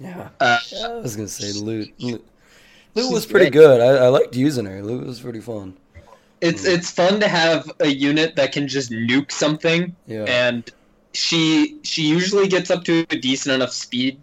Yeah. 0.00 0.28
Uh, 0.38 0.58
yeah 0.70 0.86
I 0.88 0.94
was 1.00 1.16
gonna 1.16 1.26
say 1.26 1.50
Lute. 1.58 1.92
Lute, 1.98 2.24
Lute 2.94 3.12
was 3.12 3.26
pretty 3.26 3.50
good. 3.50 3.80
I, 3.80 4.04
I 4.04 4.08
liked 4.08 4.36
using 4.36 4.64
her. 4.64 4.80
Lute 4.80 5.04
was 5.06 5.18
pretty 5.20 5.40
fun. 5.40 5.76
it's 6.40 6.64
it's 6.64 6.88
fun 6.90 7.18
to 7.18 7.26
have 7.26 7.68
a 7.80 7.88
unit 7.88 8.36
that 8.36 8.52
can 8.52 8.68
just 8.68 8.92
nuke 8.92 9.32
something, 9.32 9.96
Yeah. 10.06 10.22
and 10.28 10.70
she 11.14 11.78
she 11.82 12.02
usually 12.02 12.46
gets 12.46 12.70
up 12.70 12.84
to 12.84 13.04
a 13.10 13.16
decent 13.16 13.56
enough 13.56 13.72
speed 13.72 14.20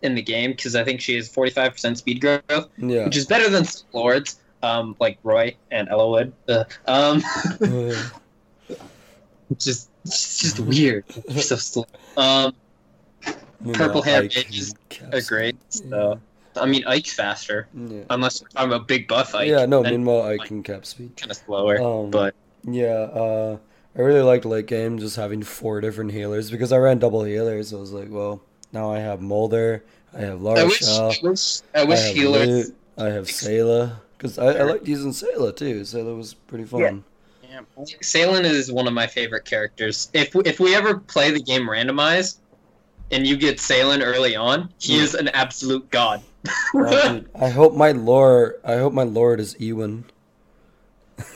in 0.00 0.14
the 0.14 0.22
game 0.22 0.52
because 0.52 0.74
I 0.74 0.84
think 0.84 1.02
she 1.02 1.16
has 1.16 1.28
forty 1.28 1.50
five 1.50 1.72
percent 1.72 1.98
speed 1.98 2.22
growth, 2.22 2.68
Yeah. 2.78 3.04
which 3.04 3.16
is 3.18 3.26
better 3.26 3.50
than 3.50 3.66
some 3.66 3.86
lords, 3.92 4.40
um, 4.62 4.96
like 5.00 5.18
Roy 5.22 5.56
and 5.70 5.88
Eliwood. 5.88 6.32
Uh, 6.48 6.64
um, 6.86 7.22
just 9.58 9.88
it's 10.04 10.38
just 10.38 10.60
weird. 10.60 11.04
So 11.28 11.56
slow. 11.56 11.84
Um, 12.16 12.54
purple 13.74 14.02
hair 14.02 14.22
Ike 14.22 14.34
mages 14.36 14.70
and 14.70 14.78
Caps. 14.88 15.14
are 15.26 15.28
great. 15.28 15.56
So 15.72 16.20
I 16.56 16.66
mean, 16.66 16.84
Ike's 16.86 17.12
faster, 17.12 17.68
Yeah. 17.74 18.02
unless 18.10 18.40
talking 18.40 18.72
about 18.72 18.88
big 18.88 19.06
buff 19.08 19.34
Ike. 19.34 19.48
Yeah, 19.48 19.66
no, 19.66 19.82
meanwhile 19.82 20.22
I 20.22 20.38
can 20.38 20.62
cap 20.62 20.84
speed. 20.86 21.16
kind 21.16 21.30
of 21.30 21.36
slower. 21.36 21.80
Um, 21.80 22.10
but 22.10 22.34
Yeah, 22.64 22.86
uh, 22.88 23.58
I 23.96 24.00
really 24.00 24.22
liked 24.22 24.44
late 24.44 24.66
game 24.66 24.98
just 24.98 25.16
having 25.16 25.42
four 25.42 25.80
different 25.80 26.12
healers 26.12 26.50
because 26.50 26.72
I 26.72 26.78
ran 26.78 26.98
double 26.98 27.24
healers. 27.24 27.72
I 27.72 27.76
was 27.76 27.92
like, 27.92 28.08
well, 28.10 28.40
now 28.72 28.92
I 28.92 28.98
have 29.00 29.20
Moulder, 29.20 29.84
I 30.14 30.20
have 30.20 30.44
I 30.44 30.64
wish, 30.64 30.82
I 30.86 31.14
wish, 31.22 31.60
I 31.74 31.80
I 31.80 31.84
wish 31.84 32.00
have 32.00 32.14
healers. 32.14 32.48
Lute, 32.48 32.76
I 32.98 33.04
have 33.06 33.30
Saleh. 33.30 33.92
Because 34.20 34.38
I, 34.38 34.48
I 34.58 34.62
liked 34.64 34.86
using 34.86 35.14
Saleh 35.14 35.56
too. 35.56 35.82
Saleh 35.82 36.14
was 36.14 36.34
pretty 36.34 36.64
fun. 36.64 37.02
Yeah. 37.42 37.60
Salen 38.02 38.44
is 38.44 38.70
one 38.70 38.86
of 38.86 38.92
my 38.92 39.06
favorite 39.06 39.46
characters. 39.46 40.10
If 40.12 40.36
if 40.44 40.60
we 40.60 40.74
ever 40.74 40.98
play 40.98 41.30
the 41.30 41.40
game 41.40 41.62
randomized, 41.62 42.36
and 43.10 43.26
you 43.26 43.38
get 43.38 43.58
Salen 43.58 44.02
early 44.02 44.36
on, 44.36 44.68
he 44.78 44.98
Yeah. 44.98 45.04
is 45.04 45.14
an 45.14 45.28
absolute 45.28 45.88
god. 45.90 46.20
Uh, 46.74 47.20
I 47.40 47.48
hope 47.48 47.74
my 47.74 47.92
lore. 47.92 48.56
I 48.62 48.74
hope 48.76 48.92
my 48.92 49.04
lord 49.04 49.40
is 49.40 49.56
Ewan. 49.58 50.04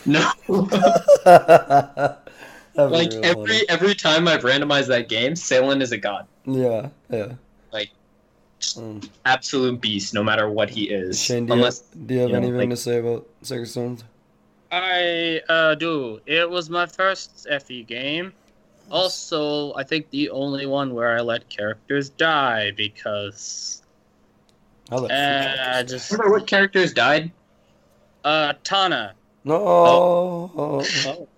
no, 0.05 0.31
like 2.77 3.12
every 3.15 3.32
funny. 3.32 3.69
every 3.70 3.94
time 3.94 4.28
I've 4.28 4.43
randomized 4.43 4.89
that 4.89 5.09
game, 5.09 5.35
Salen 5.36 5.81
is 5.81 5.93
a 5.93 5.98
god, 5.98 6.27
Yeah, 6.44 6.89
yeah. 7.11 7.32
Like, 8.76 8.84
Um, 8.84 9.00
absolute 9.24 9.80
beast, 9.80 10.14
no 10.14 10.22
matter 10.22 10.48
what 10.50 10.70
he 10.70 10.90
is. 10.90 11.20
Shane, 11.22 11.46
do 11.46 11.52
you, 11.52 11.58
Unless 11.58 11.80
do 12.06 12.14
you 12.14 12.20
have 12.20 12.30
you 12.30 12.32
know, 12.34 12.38
anything 12.48 12.70
like- 12.70 12.76
to 12.78 12.82
say 12.82 12.98
about 12.98 13.26
Sacred 13.42 13.66
Stones? 13.68 14.04
I 14.72 15.40
uh, 15.48 15.74
do. 15.76 16.20
It 16.26 16.48
was 16.48 16.68
my 16.68 16.86
first 16.86 17.46
FE 17.48 17.84
game. 17.84 18.32
Also, 18.90 19.72
I 19.74 19.84
think 19.84 20.10
the 20.10 20.30
only 20.30 20.66
one 20.66 20.94
where 20.94 21.16
I 21.16 21.20
let 21.20 21.48
characters 21.48 22.08
die 22.10 22.72
because 22.76 23.82
I 24.90 24.96
like 24.96 25.10
uh, 25.12 25.82
just 25.84 26.10
remember 26.10 26.32
what 26.32 26.46
characters 26.46 26.92
died. 26.92 27.30
uh 28.24 28.54
Tana. 28.64 29.14
No. 29.44 29.54
Oh, 29.56 31.28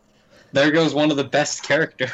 There 0.52 0.70
goes 0.70 0.94
one 0.94 1.10
of 1.10 1.16
the 1.18 1.24
best 1.24 1.62
characters. 1.62 2.10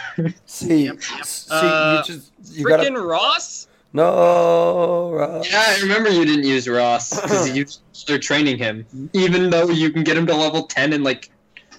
See, 0.47 0.87
Yep, 0.87 0.97
yep. 1.17 1.25
see, 1.25 1.49
Uh, 1.55 1.99
you 2.09 2.15
just 2.15 2.33
you 2.57 2.67
freaking 2.67 2.95
gotta 2.95 3.01
Ross. 3.03 3.69
No. 3.93 5.11
Ross. 5.13 5.51
yeah, 5.51 5.65
I 5.67 5.81
remember 5.83 6.09
you 6.11 6.25
didn't 6.25 6.45
use 6.45 6.69
Ross 6.69 7.11
because 7.21 7.55
you 7.57 7.67
they're 8.07 8.19
training 8.19 8.59
him, 8.59 8.87
even 9.13 9.51
though 9.51 9.69
you 9.69 9.91
can 9.91 10.03
get 10.03 10.17
him 10.17 10.27
to 10.27 10.35
level 10.35 10.65
ten 10.65 10.93
in 10.93 11.03
like 11.03 11.31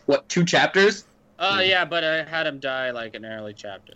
what 0.06 0.28
two 0.30 0.46
chapters. 0.46 1.06
Uh, 1.40 1.56
Hmm. 1.56 1.70
yeah, 1.70 1.86
but 1.86 2.04
I 2.04 2.24
had 2.24 2.46
him 2.48 2.60
die 2.60 2.92
like 2.92 3.16
an 3.16 3.26
early 3.26 3.54
chapter, 3.54 3.94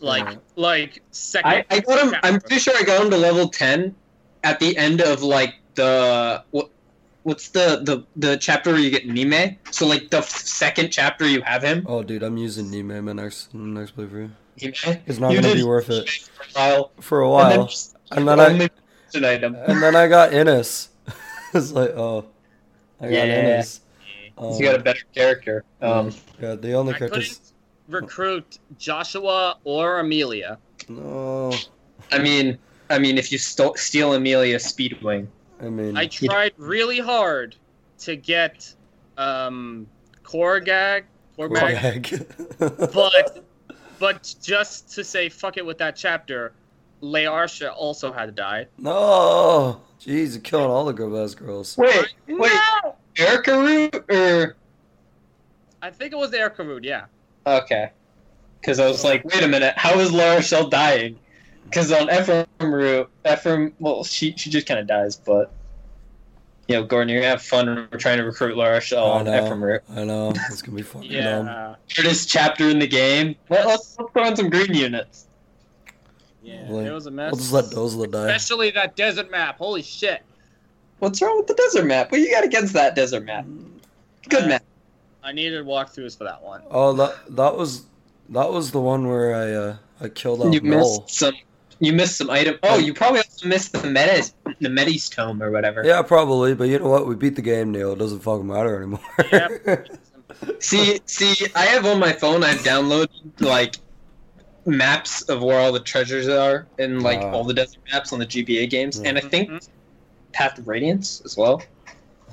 like 0.00 0.24
Yeah. 0.24 0.36
like 0.56 1.02
second. 1.10 1.50
I, 1.50 1.64
I 1.70 1.80
got 1.80 1.98
him. 2.06 2.14
I'm 2.22 2.34
chapter. 2.34 2.40
pretty 2.40 2.58
sure 2.60 2.74
I 2.78 2.82
got 2.82 3.02
him 3.04 3.10
to 3.10 3.16
level 3.16 3.48
ten 3.48 3.94
at 4.44 4.60
the 4.60 4.76
end 4.76 5.00
of 5.00 5.22
like 5.22 5.54
the 5.74 6.42
what. 6.52 6.70
What's 7.24 7.48
the, 7.48 7.80
the 7.82 8.04
the 8.16 8.36
chapter 8.36 8.70
where 8.70 8.78
you 8.78 8.90
get 8.90 9.08
Neimi? 9.08 9.56
So 9.70 9.86
like 9.86 10.10
the 10.10 10.18
f- 10.18 10.28
second 10.28 10.90
chapter 10.90 11.26
you 11.26 11.40
have 11.40 11.62
him. 11.62 11.86
Oh, 11.88 12.02
dude, 12.02 12.22
I'm 12.22 12.36
using 12.36 12.66
Neimi 12.66 12.98
in 12.98 13.04
my 13.06 13.14
next 13.14 13.54
next 13.54 13.96
playthrough. 13.96 14.30
Neimi. 14.58 15.00
It's 15.06 15.18
not 15.18 15.32
You 15.32 15.40
gonna 15.42 15.54
be 15.54 15.64
worth 15.64 15.90
it 15.90 16.08
for 16.10 16.42
a 16.42 16.52
while. 16.54 16.90
for 17.00 17.20
a 17.20 17.24
And 17.24 17.32
while. 17.32 17.66
then, 17.66 18.18
And 18.18 18.28
then 18.28 18.40
I 18.40 18.46
only 18.46 18.70
an 19.14 19.24
item. 19.24 19.54
and 19.66 19.82
then 19.82 19.94
I 19.96 20.06
got 20.08 20.32
Innis. 20.32 20.88
it's 21.54 21.72
like 21.72 21.90
oh, 21.90 22.26
I 23.00 23.04
got 23.04 23.12
Yeah. 23.12 23.24
Innis. 23.24 23.80
Um, 24.36 24.52
you 24.54 24.64
got 24.64 24.74
a 24.74 24.82
better 24.82 25.02
character. 25.14 25.64
Um, 25.80 26.10
yeah, 26.40 26.54
the 26.56 26.72
only 26.72 26.94
I 26.94 26.98
characters. 26.98 27.52
recruit 27.88 28.58
Joshua 28.78 29.58
or 29.64 30.00
Amelia. 30.00 30.58
No, 30.88 31.52
I 32.10 32.18
mean, 32.18 32.58
I 32.90 32.98
mean, 32.98 33.16
if 33.16 33.30
you 33.30 33.38
sto- 33.38 33.74
steal 33.74 34.14
Amelia 34.14 34.56
Speedwing, 34.58 35.28
I 35.60 35.68
mean, 35.68 35.96
I 35.96 36.06
tried 36.08 36.52
really 36.56 36.98
hard 36.98 37.54
to 38.00 38.16
get 38.16 38.74
um 39.16 39.86
Korgag, 40.24 41.04
Korgag, 41.38 42.02
Korgag. 42.58 42.92
but 42.92 43.43
but 43.98 44.34
just 44.42 44.92
to 44.94 45.04
say 45.04 45.28
fuck 45.28 45.56
it 45.56 45.64
with 45.66 45.78
that 45.78 45.96
chapter, 45.96 46.52
L'Arachel 47.00 47.68
also 47.74 48.12
had 48.12 48.26
to 48.26 48.32
die. 48.32 48.66
no, 48.78 49.80
jeez, 50.00 50.32
you're 50.32 50.40
killing 50.40 50.70
all 50.70 50.84
the 50.84 50.92
girl 50.92 51.22
ass 51.22 51.34
girls. 51.34 51.76
wait, 51.76 52.14
wait, 52.28 52.52
No! 52.84 52.96
Eirika 53.16 53.92
Root 53.92 54.04
or 54.10 54.56
I 55.82 55.90
think 55.90 56.12
it 56.12 56.16
was 56.16 56.30
the 56.30 56.38
Erkarud, 56.38 56.82
yeah. 56.84 57.04
okay? 57.46 57.90
Because 58.60 58.80
I 58.80 58.86
was 58.88 59.04
like, 59.04 59.22
wait 59.26 59.42
a 59.42 59.48
minute, 59.48 59.74
how 59.76 59.98
is 59.98 60.10
L'Arachel 60.12 60.70
dying? 60.70 61.18
Because 61.64 61.92
on 61.92 62.10
Ephraim 62.10 62.46
Root, 62.60 63.10
Ephraim, 63.30 63.74
well, 63.78 64.02
she 64.04 64.34
she 64.36 64.48
just 64.50 64.66
kind 64.66 64.80
of 64.80 64.86
dies, 64.86 65.16
but 65.16 65.52
you 66.68 66.74
know, 66.76 66.84
Gordon, 66.84 67.08
you're 67.10 67.20
gonna 67.20 67.30
have 67.30 67.42
fun. 67.42 67.66
We're 67.90 67.98
trying 67.98 68.18
to 68.18 68.24
recruit 68.24 68.56
L'Arachel 68.56 68.98
I 69.04 69.18
on 69.18 69.24
know. 69.26 69.44
Ephraim 69.44 69.62
Root. 69.64 69.82
I 69.90 70.04
know 70.04 70.30
it's 70.50 70.62
gonna 70.62 70.76
be 70.76 70.82
fucking 70.82 71.10
dumb. 71.22 71.46
Yeah. 71.46 71.74
Hardest 71.94 72.28
chapter 72.30 72.68
in 72.68 72.78
the 72.78 72.86
game. 72.86 73.36
Let, 73.50 73.66
let's, 73.66 73.96
let's 73.98 74.12
throw 74.12 74.26
in 74.26 74.36
some 74.36 74.50
green 74.50 74.72
units. 74.74 75.26
Yeah. 76.42 76.66
Like, 76.68 76.86
It 76.86 76.92
was 76.92 77.06
a 77.06 77.10
mess. 77.10 77.32
We'll 77.32 77.40
just 77.40 77.52
let 77.52 77.64
Dozla 77.66 78.10
die. 78.10 78.26
Especially 78.34 78.70
that 78.72 78.96
desert 78.96 79.30
map. 79.30 79.58
Holy 79.58 79.82
shit. 79.82 80.22
What's 80.98 81.20
wrong 81.22 81.38
with 81.38 81.46
the 81.46 81.54
desert 81.54 81.86
map? 81.86 82.12
What 82.12 82.20
you 82.20 82.30
got 82.30 82.44
against 82.44 82.72
that 82.74 82.94
desert 82.94 83.24
map? 83.24 83.44
Good 84.28 84.44
Uh, 84.44 84.48
map. 84.48 84.62
I 85.22 85.32
needed 85.32 85.64
walkthroughs 85.64 86.16
for 86.16 86.24
that 86.24 86.42
one. 86.42 86.62
Oh, 86.70 86.92
that 86.94 87.16
that 87.30 87.56
was 87.56 87.84
that 88.30 88.50
was 88.50 88.70
the 88.72 88.80
one 88.80 89.08
where 89.08 89.34
I 89.34 89.52
uh 89.52 89.76
I 90.00 90.08
killed 90.08 90.42
off 90.42 90.52
You 90.54 90.60
Noel. 90.60 91.00
missed 91.02 91.18
some. 91.18 91.34
You 91.84 91.92
missed 91.92 92.16
some 92.16 92.30
item. 92.30 92.56
Oh, 92.62 92.78
you 92.78 92.94
probably 92.94 93.18
also 93.20 93.46
missed 93.48 93.72
the 93.72 93.88
Metis, 93.90 94.34
the 94.60 94.68
Metis 94.70 95.08
tome 95.08 95.42
or 95.42 95.50
whatever. 95.50 95.82
Yeah, 95.84 96.02
probably, 96.02 96.54
but 96.54 96.68
you 96.68 96.78
know 96.78 96.88
what? 96.88 97.06
We 97.06 97.14
beat 97.14 97.36
the 97.36 97.42
game, 97.42 97.72
Neil. 97.72 97.92
It 97.92 97.98
doesn't 97.98 98.20
fucking 98.20 98.46
matter 98.46 98.76
anymore. 98.76 99.00
Yep. 99.32 99.88
See, 100.58 100.98
see, 101.06 101.46
I 101.54 101.62
have 101.66 101.86
on 101.86 102.00
my 102.00 102.12
phone. 102.12 102.42
I've 102.42 102.58
downloaded 102.60 103.08
like 103.40 103.76
maps 104.66 105.22
of 105.22 105.42
where 105.42 105.60
all 105.60 105.72
the 105.72 105.80
treasures 105.80 106.26
are 106.28 106.66
and 106.78 107.02
like 107.02 107.20
Ah. 107.20 107.30
all 107.32 107.44
the 107.44 107.54
desert 107.54 107.80
maps 107.92 108.12
on 108.12 108.18
the 108.18 108.26
GBA 108.26 108.66
games, 108.68 108.98
and 108.98 109.16
I 109.18 109.20
think 109.20 109.50
Mhm. 109.50 109.68
Path 110.32 110.58
of 110.58 110.66
Radiance 110.66 111.22
as 111.24 111.36
well. 111.36 111.62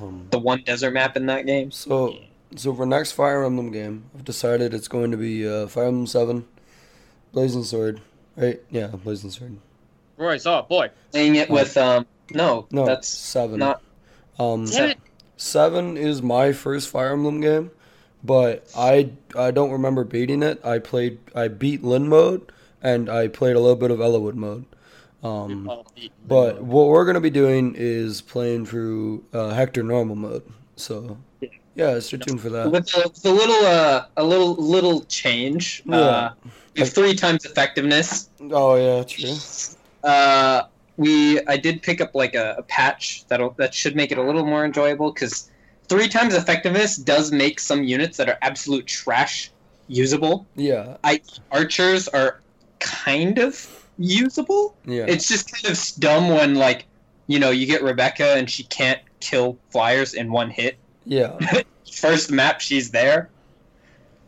um, 0.02 0.26
The 0.32 0.40
one 0.40 0.64
desert 0.66 0.92
map 0.94 1.16
in 1.18 1.26
that 1.28 1.46
game. 1.46 1.72
so 1.72 2.16
so 2.56 2.74
for 2.74 2.86
next 2.86 3.12
Fire 3.12 3.44
Emblem 3.46 3.72
game, 3.72 4.06
I've 4.16 4.26
decided 4.26 4.74
it's 4.74 4.88
going 4.88 5.12
to 5.12 5.18
be 5.18 5.48
uh, 5.48 5.68
Fire 5.68 5.86
Emblem 5.86 6.08
Seven, 6.08 6.46
Blazing 7.34 7.64
Sword. 7.64 8.02
Right? 8.42 8.60
Yeah, 8.72 8.88
Blazing 8.88 9.30
Sword. 9.30 9.58
Royce, 10.18 10.46
oh 10.46 10.66
boy. 10.68 10.90
Playing 11.12 11.36
it 11.36 11.50
with 11.50 11.78
um. 11.78 12.06
No, 12.34 12.66
No, 12.72 12.86
that's 12.86 13.08
seven. 13.08 13.60
not. 13.60 13.82
Um, 14.40 14.66
Damn 14.66 14.90
it. 14.92 14.98
seven 15.38 15.98
is 15.98 16.22
my 16.22 16.52
first 16.54 16.90
Fire 16.90 17.12
Emblem 17.14 17.42
game, 17.42 17.72
but 18.24 18.68
I 18.76 19.12
I 19.38 19.52
don't 19.52 19.72
remember 19.72 20.04
beating 20.04 20.42
it. 20.44 20.64
I 20.66 20.80
played 20.80 21.20
I 21.36 21.48
beat 21.50 21.84
Lyn 21.84 22.08
mode 22.08 22.52
and 22.82 23.10
I 23.10 23.28
played 23.28 23.56
a 23.56 23.60
little 23.60 23.76
bit 23.76 23.92
of 23.92 24.00
Eliwood 24.00 24.36
mode. 24.36 24.66
Um, 25.24 25.70
but 26.28 26.64
what 26.64 26.88
we're 26.88 27.06
gonna 27.06 27.20
be 27.22 27.30
doing 27.30 27.76
is 27.78 28.22
playing 28.22 28.66
through 28.66 29.24
uh, 29.34 29.50
Hector 29.50 29.84
normal 29.84 30.16
mode. 30.16 30.44
So 30.78 31.18
yeah, 31.76 32.00
stay 32.00 32.18
tuned 32.18 32.42
for 32.42 32.50
that. 32.50 32.72
with 32.72 32.90
a, 32.96 33.08
with 33.08 33.26
a 33.26 33.30
little 33.30 33.66
uh 33.68 34.06
a 34.18 34.24
little 34.24 34.56
little 34.56 35.02
change. 35.06 35.84
Yeah. 35.86 35.96
Uh, 35.98 36.34
we 36.74 36.82
have 36.82 36.90
three 36.90 37.14
times 37.16 37.46
effectiveness. 37.46 38.30
Oh 38.52 38.76
yeah, 38.76 39.04
true. 39.04 39.36
Uh, 40.04 40.64
we 40.98 41.40
I 41.48 41.58
did 41.58 41.82
pick 41.82 42.02
up 42.02 42.16
like 42.16 42.36
a, 42.36 42.56
a 42.58 42.64
patch 42.64 43.26
that'll 43.28 43.52
that 43.58 43.74
should 43.74 43.96
make 43.96 44.12
it 44.12 44.18
a 44.18 44.24
little 44.24 44.46
more 44.46 44.66
enjoyable 44.66 45.12
because 45.12 45.50
three 45.88 46.08
times 46.08 46.34
effectiveness 46.34 46.96
does 46.96 47.32
make 47.32 47.60
some 47.60 47.84
units 47.84 48.18
that 48.18 48.30
are 48.30 48.38
absolute 48.42 48.88
trash 48.88 49.52
usable. 49.88 50.46
Yeah, 50.56 50.98
Archers 51.52 52.08
are 52.10 52.40
kind 52.80 53.38
of 53.40 53.88
usable. 53.98 54.76
yeah, 54.86 55.06
It's 55.08 55.28
just 55.28 55.52
kind 55.52 55.66
of 55.72 55.80
dumb 56.00 56.30
when 56.30 56.56
like 56.56 56.86
you 57.28 57.40
know 57.40 57.50
you 57.52 57.66
get 57.68 57.84
Rebecca 57.84 58.34
and 58.36 58.50
she 58.50 58.64
can't 58.64 59.00
kill 59.20 59.58
flyers 59.70 60.14
in 60.14 60.32
one 60.32 60.50
hit. 60.50 60.78
yeah, 61.06 61.38
First 61.92 62.32
map 62.32 62.62
she's 62.62 62.90
there. 62.92 63.30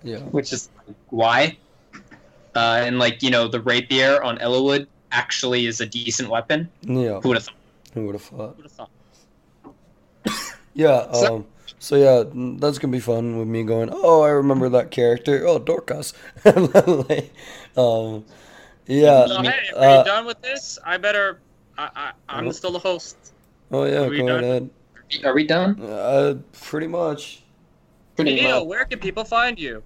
yeah. 0.04 0.20
which 0.20 0.52
is 0.54 0.70
why. 1.10 1.58
Uh, 2.56 2.84
and 2.86 3.00
like 3.00 3.24
you 3.24 3.30
know, 3.32 3.48
the 3.48 3.60
rapier 3.62 4.22
on 4.24 4.38
Eliwood 4.38 4.88
actually 5.12 5.66
is 5.66 5.82
a 5.82 5.86
decent 5.86 6.30
weapon. 6.30 6.70
Yeah, 6.82 7.20
Who 7.22 7.30
would 7.30 7.38
have 7.38 7.46
thought? 7.46 7.56
who 7.94 8.06
would 8.06 8.16
have 8.16 8.22
thought? 8.22 8.70
Thought? 8.70 8.90
Yeah. 10.74 11.12
So- 11.14 11.36
Um. 11.38 11.46
So 11.80 11.98
yeah, 11.98 12.24
that's 12.60 12.78
gonna 12.78 12.94
be 12.94 13.02
fun 13.02 13.38
with 13.38 13.48
me 13.48 13.64
going. 13.64 13.90
Oh, 13.92 14.22
I 14.22 14.30
remember 14.30 14.70
that 14.70 14.90
character. 14.90 15.46
Oh, 15.46 15.60
Dorcas. 15.60 16.14
Like, 16.46 17.34
um. 17.76 18.24
Yeah. 18.88 19.26
So, 19.28 19.42
hey, 19.42 19.70
are 19.76 19.84
uh, 19.84 19.98
you 20.00 20.06
done 20.06 20.26
with 20.26 20.42
this? 20.42 20.80
I 20.86 20.96
better. 20.98 21.40
I, 21.78 21.90
I, 21.96 22.12
I'm 22.30 22.52
still 22.54 22.72
the 22.72 22.80
host. 22.80 23.18
oh 23.72 23.84
yeah. 23.84 24.04
are 24.04 24.10
we 24.10 24.20
Go 24.20 24.28
done? 24.28 24.44
ahead. 24.44 24.70
Are 25.26 25.34
we 25.34 25.46
done? 25.46 25.82
Uh, 25.82 26.36
pretty 26.54 26.88
much. 26.88 27.44
Pretty 28.16 28.36
Neil, 28.36 28.60
much. 28.62 28.68
where 28.68 28.86
can 28.86 29.00
people 29.00 29.26
find 29.26 29.60
you? 29.60 29.84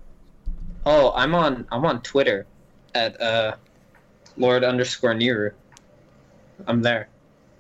Oh, 0.85 1.14
I'm 1.15 1.34
on 1.34 1.65
I'm 1.72 1.84
on 1.84 2.02
Twitter 2.03 2.45
at 2.98 3.22
uh 3.22 3.56
Lord 4.38 4.64
underscore 4.64 5.14
Nero. 5.14 5.52
I'm 6.68 6.82
there. 6.82 7.10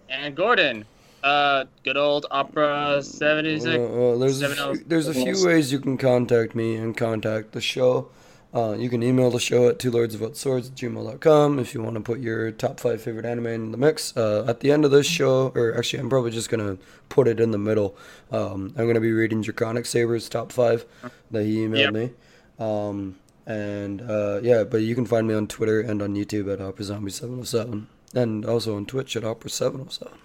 And 0.09 0.35
Gordon, 0.35 0.85
uh, 1.23 1.65
good 1.83 1.97
old 1.97 2.25
Opera 2.31 3.01
76. 3.03 3.65
Uh, 3.65 3.83
uh, 4.13 4.17
there's 4.17 4.41
a 4.41 4.47
Seven 4.47 4.59
oh- 4.59 4.73
few, 4.75 4.83
there's 4.85 5.07
a 5.07 5.13
few 5.13 5.45
ways 5.45 5.71
you 5.71 5.79
can 5.79 5.97
contact 5.97 6.55
me 6.55 6.75
and 6.75 6.95
contact 6.95 7.51
the 7.51 7.61
show. 7.61 8.09
Uh, 8.53 8.75
you 8.77 8.89
can 8.89 9.03
email 9.03 9.29
the 9.29 9.39
show 9.39 9.67
at 9.67 9.77
two 9.77 9.91
lords 9.91 10.15
of 10.15 10.37
swords 10.37 10.69
at 10.69 10.75
gmail.com 10.75 11.59
if 11.59 11.73
you 11.73 11.81
want 11.83 11.95
to 11.95 12.01
put 12.01 12.19
your 12.19 12.49
top 12.51 12.79
five 12.79 13.01
favorite 13.01 13.25
anime 13.25 13.47
in 13.47 13.71
the 13.71 13.77
mix. 13.77 14.15
Uh, 14.15 14.45
at 14.47 14.61
the 14.61 14.71
end 14.71 14.85
of 14.85 14.89
this 14.91 15.05
show, 15.05 15.51
or 15.53 15.77
actually, 15.77 15.99
I'm 15.99 16.09
probably 16.09 16.31
just 16.31 16.49
gonna 16.49 16.77
put 17.09 17.27
it 17.27 17.39
in 17.39 17.51
the 17.51 17.57
middle. 17.57 17.95
Um, 18.31 18.73
I'm 18.77 18.87
gonna 18.87 19.01
be 19.01 19.11
reading 19.11 19.41
Draconic 19.41 19.85
Saber's 19.85 20.29
top 20.29 20.51
five 20.51 20.85
that 21.31 21.43
he 21.43 21.57
emailed 21.57 21.77
Yep. 21.79 21.93
me. 21.93 22.11
Um, 22.57 23.17
and 23.47 24.01
uh, 24.01 24.39
yeah, 24.43 24.63
but 24.63 24.81
you 24.81 24.93
can 24.93 25.05
find 25.05 25.27
me 25.27 25.33
on 25.33 25.47
Twitter 25.47 25.81
and 25.81 26.01
on 26.01 26.13
YouTube 26.15 26.51
at 26.53 26.61
Opera 26.61 26.83
Zombie 26.85 27.11
707, 27.11 27.87
and 28.13 28.45
also 28.45 28.75
on 28.75 28.85
Twitch 28.85 29.15
at 29.15 29.23
Opera 29.23 29.49
707. 29.49 30.19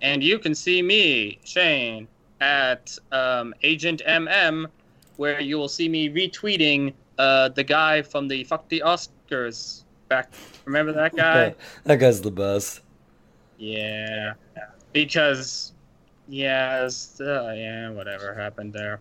And 0.00 0.22
you 0.22 0.38
can 0.38 0.54
see 0.54 0.80
me, 0.80 1.40
Shane, 1.44 2.06
at 2.40 2.96
um, 3.10 3.52
Agent 3.64 4.00
MM, 4.06 4.66
where 5.16 5.40
you 5.40 5.58
will 5.58 5.68
see 5.68 5.88
me 5.88 6.08
retweeting 6.08 6.94
uh, 7.18 7.48
the 7.48 7.64
guy 7.64 8.02
from 8.02 8.28
the 8.28 8.44
Fuck 8.44 8.68
the 8.68 8.82
Oscars 8.86 9.82
back. 10.08 10.32
Remember 10.64 10.92
that 10.92 11.16
guy? 11.16 11.54
that 11.84 11.96
guy's 11.96 12.20
the 12.20 12.30
best. 12.30 12.82
yeah. 13.58 14.34
Because, 14.92 15.72
yeah, 16.28 16.88
uh, 17.20 17.52
yeah, 17.54 17.90
whatever 17.90 18.32
happened 18.34 18.72
there. 18.72 19.00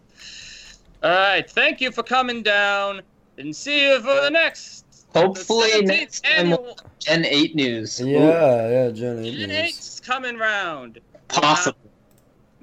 All 1.03 1.11
right, 1.11 1.49
thank 1.49 1.79
you 1.79 1.91
for 1.91 2.03
coming 2.03 2.41
down, 2.43 3.01
and 3.37 3.55
see 3.55 3.87
you 3.89 3.99
for 4.01 4.21
the 4.21 4.29
next. 4.29 4.85
Hopefully 5.15 5.71
the 5.77 5.81
next 5.83 6.25
annual... 6.27 6.77
Gen 6.99 7.25
8 7.25 7.55
news. 7.55 7.99
Ooh, 8.01 8.07
Yeah, 8.09 8.69
yeah, 8.69 8.91
Gen 8.91 9.19
8 9.25 9.31
Gen 9.37 9.49
news. 9.49 9.77
8's 9.77 9.99
coming 10.01 10.37
round. 10.37 10.99
possible. 11.29 11.77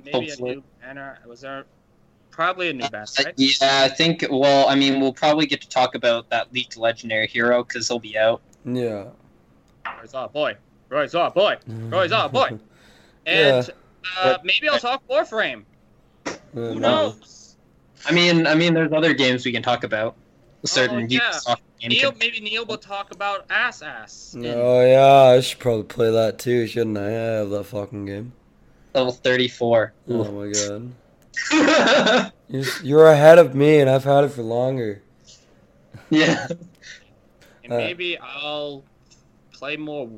Maybe 0.05 0.28
Hopefully. 0.28 0.51
a 0.52 0.55
new 0.56 0.64
banner. 0.82 1.18
Was 1.26 1.40
there 1.40 1.64
probably 2.30 2.68
a 2.70 2.72
new 2.74 2.88
banner, 2.90 3.06
Uh, 3.18 3.30
yeah, 3.36 3.82
I 3.84 3.88
think. 3.88 4.24
Well, 4.30 4.68
I 4.68 4.74
mean, 4.74 5.01
we'll 5.01 5.12
probably 5.14 5.46
get 5.46 5.60
to 5.62 5.68
talk 5.68 5.94
about 5.94 6.28
that 6.30 6.52
leaked 6.52 6.76
legendary 6.76 7.26
hero 7.26 7.64
because 7.64 7.88
he'll 7.88 7.98
be 7.98 8.18
out. 8.18 8.42
Yeah. 8.64 9.06
Roy's 9.98 10.14
our 10.14 10.28
boy. 10.28 10.56
Roy's 10.90 11.14
our 11.14 11.30
boy. 11.30 11.56
Roy's 11.66 12.12
our 12.12 12.28
boy. 12.28 12.59
Yeah. 13.26 13.56
And 13.62 13.70
uh, 14.20 14.36
maybe 14.44 14.68
I'll 14.68 14.78
talk 14.78 15.02
Warframe. 15.09 15.64
Who 16.52 16.74
Yeah, 16.74 16.78
knows? 16.78 17.56
I 18.05 18.12
mean, 18.12 18.46
I 18.46 18.55
mean, 18.55 18.74
there's 18.74 18.92
other 18.92 19.14
games 19.14 19.46
we 19.46 19.52
can 19.52 19.62
talk 19.62 19.82
about. 19.82 20.14
Certain 20.65 20.97
Oh, 20.97 21.07
yeah. 21.09 21.20
Ubisoft 21.32 21.57
game 21.81 21.89
Neil, 21.91 22.12
maybe 22.19 22.41
Neil 22.41 22.65
will 22.65 22.78
talk 22.78 23.12
about 23.12 23.45
Ass 23.51 23.82
Ass. 23.82 24.35
in- 24.35 24.47
Oh 24.47 24.81
yeah, 24.85 25.35
I 25.36 25.41
should 25.41 25.59
probably 25.59 25.85
play 25.85 26.11
that 26.11 26.39
too, 26.39 26.66
shouldn't 26.66 26.97
I? 26.99 27.07
I 27.07 27.11
have 27.11 27.51
that 27.51 27.65
fucking 27.65 28.07
game. 28.07 28.32
level 28.95 29.12
34. 29.12 29.93
Oh 30.09 30.24
my 30.32 30.53
god. 30.53 30.93
You're, 32.49 32.65
you're 32.82 33.07
ahead 33.09 33.39
of 33.39 33.55
me, 33.55 33.81
and 33.81 33.91
I've 33.91 34.05
had 34.05 34.23
it 34.24 34.28
for 34.28 34.43
longer. 34.43 35.03
yeah. 36.11 36.47
And 37.65 37.73
uh, 37.73 37.77
maybe 37.78 38.19
I'll 38.19 38.85
play 39.53 39.77
more 39.77 40.09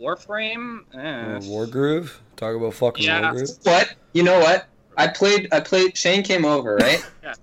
Warframe. 0.00 0.80
Eh. 0.94 1.38
Wargroove? 1.40 2.12
Talk 2.36 2.54
about 2.56 2.74
fucking 2.74 3.04
Yeah. 3.04 3.32
Wargroove. 3.32 3.66
What? 3.66 3.94
You 4.14 4.22
know 4.22 4.38
what? 4.38 4.66
I 4.96 5.08
played. 5.08 5.48
I 5.52 5.60
played. 5.60 5.96
Shane 5.96 6.22
came 6.22 6.44
over, 6.44 6.76
right? 6.76 7.04
Yeah. 7.22 7.34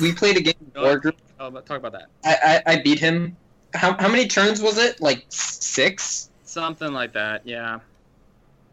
We 0.00 0.12
played 0.12 0.36
a 0.36 0.40
game 0.42 0.54
of 0.60 0.72
Go 0.74 0.80
War 0.82 0.88
ahead. 0.90 1.02
Group. 1.02 1.16
Oh, 1.40 1.50
but 1.50 1.64
talk 1.64 1.78
about 1.78 1.92
that. 1.92 2.08
I, 2.22 2.62
I 2.66 2.72
I 2.74 2.82
beat 2.82 2.98
him. 2.98 3.34
How 3.72 3.96
how 3.98 4.08
many 4.08 4.28
turns 4.28 4.60
was 4.60 4.76
it? 4.76 5.00
Like 5.00 5.24
six? 5.30 6.28
Something 6.44 6.92
like 6.92 7.14
that. 7.14 7.46
Yeah. 7.46 7.80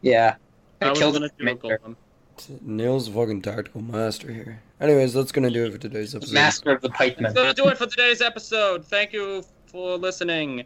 Yeah. 0.02 0.36
I, 0.82 0.88
I, 0.88 0.90
was 0.90 1.00
killed 1.00 1.14
gonna 1.14 1.28
him. 1.28 1.58
do 1.60 1.70
a 1.70 1.78
golem. 1.78 1.96
Neil's 2.62 3.08
a 3.08 3.12
fucking 3.12 3.42
tactical 3.42 3.82
master 3.82 4.32
here. 4.32 4.62
Anyways, 4.82 5.14
that's 5.14 5.32
gonna 5.32 5.50
do 5.50 5.66
it 5.66 5.72
for 5.72 5.78
today's 5.78 6.14
episode. 6.14 6.34
Master 6.34 6.72
of 6.72 6.82
the 6.82 6.90
pikeman. 6.90 7.22
That's 7.22 7.34
gonna 7.34 7.54
do 7.54 7.68
it 7.70 7.78
for 7.78 7.88
today's 7.88 8.22
episode. 8.22 8.86
Thank 8.86 9.14
you 9.14 9.46
for 9.68 9.98
listening. 9.98 10.66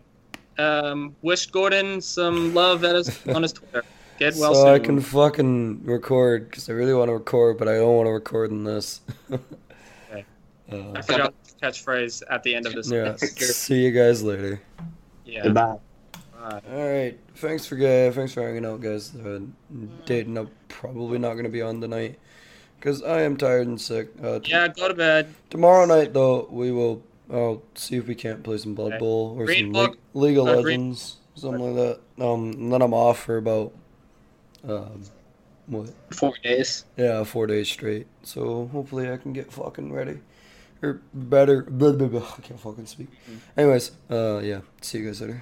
Um, 0.58 1.16
wish 1.22 1.46
Gordon 1.46 2.02
some 2.02 2.54
love 2.56 2.84
at 2.84 2.96
his, 2.96 3.28
on 3.28 3.44
his 3.44 3.54
Twitter. 3.54 3.84
Get 4.18 4.36
well 4.38 4.56
so 4.56 4.64
soon. 4.64 4.74
I 4.74 4.80
can 4.80 5.00
fucking 5.00 5.86
record 5.86 6.50
because 6.50 6.68
I 6.68 6.74
really 6.74 6.94
want 6.94 7.10
to 7.10 7.14
record, 7.14 7.58
but 7.58 7.68
I 7.68 7.76
don't 7.76 7.96
want 7.96 8.08
to 8.08 8.12
record 8.12 8.50
in 8.50 8.64
this. 8.64 9.02
Okay. 9.32 10.26
Uh, 10.72 10.94
I 10.96 11.02
forgot 11.02 11.34
the 11.62 11.68
catchphase 11.68 12.24
at 12.30 12.44
the 12.44 12.56
end 12.56 12.66
of 12.68 12.74
this. 12.74 12.92
yeah. 12.92 13.16
See 13.18 13.84
you 13.84 13.92
guys 13.92 14.24
later. 14.24 14.62
Yeah. 15.26 15.44
Goodbye. 15.44 15.78
Bye. 16.34 16.62
All 16.72 16.90
right. 16.90 17.20
Thanks 17.36 17.66
for 17.66 17.76
guys. 17.76 18.16
Thanks 18.16 18.34
for 18.34 18.42
hanging 18.42 18.66
out, 18.66 18.82
guys. 18.82 19.16
Uh, 19.16 19.42
dating. 20.06 20.38
I'm 20.38 20.50
probably 20.68 21.20
not 21.20 21.36
gonna 21.36 21.50
be 21.50 21.62
on 21.62 21.80
tonight 21.82 22.20
because 22.80 23.04
I 23.04 23.22
am 23.22 23.38
tired 23.38 23.68
and 23.68 23.80
sick. 23.80 24.10
Uh, 24.22 24.40
t- 24.40 24.52
Yeah, 24.52 24.68
go 24.68 24.88
to 24.88 24.94
bed. 24.94 25.34
Tomorrow 25.50 25.86
night, 25.86 26.14
though, 26.14 26.48
we 26.52 26.72
will. 26.72 27.04
I'll 27.32 27.62
see 27.76 27.96
if 27.96 28.08
we 28.08 28.16
can't 28.16 28.44
play 28.44 28.58
some 28.58 28.76
Blood 28.76 28.94
Okay. 28.94 29.00
Bowl 29.00 29.36
or 29.40 29.46
Green 29.46 29.66
some 29.66 29.72
Book. 29.72 29.98
Le- 30.14 30.20
League 30.22 30.38
of 30.38 30.48
Uh, 30.48 30.62
Green- 30.62 30.90
Legends, 30.90 31.18
something 31.36 31.62
like 31.76 31.76
that. 32.18 32.24
Um, 32.26 32.52
and 32.52 32.74
then 32.74 32.82
I'm 32.82 32.94
off 32.94 33.20
for 33.24 33.38
about. 33.38 33.72
Um, 34.68 35.04
what? 35.68 35.90
Four 36.12 36.34
days. 36.44 36.84
Yeah, 36.98 37.24
four 37.24 37.48
days 37.48 37.70
straight. 37.70 38.08
So 38.24 38.68
hopefully 38.74 39.10
I 39.10 39.16
can 39.18 39.32
get 39.32 39.52
fucking 39.54 39.94
ready. 39.94 40.20
Or 40.82 41.02
better. 41.14 41.64
Blah, 41.64 41.94
blah, 41.94 42.08
blah. 42.08 42.34
I 42.38 42.42
can't 42.42 42.60
fucking 42.60 42.88
speak. 42.88 43.10
Anyways, 43.56 43.92
uh, 44.10 44.40
yeah. 44.44 44.62
See 44.82 45.00
you 45.00 45.06
guys 45.06 45.22
later. 45.22 45.42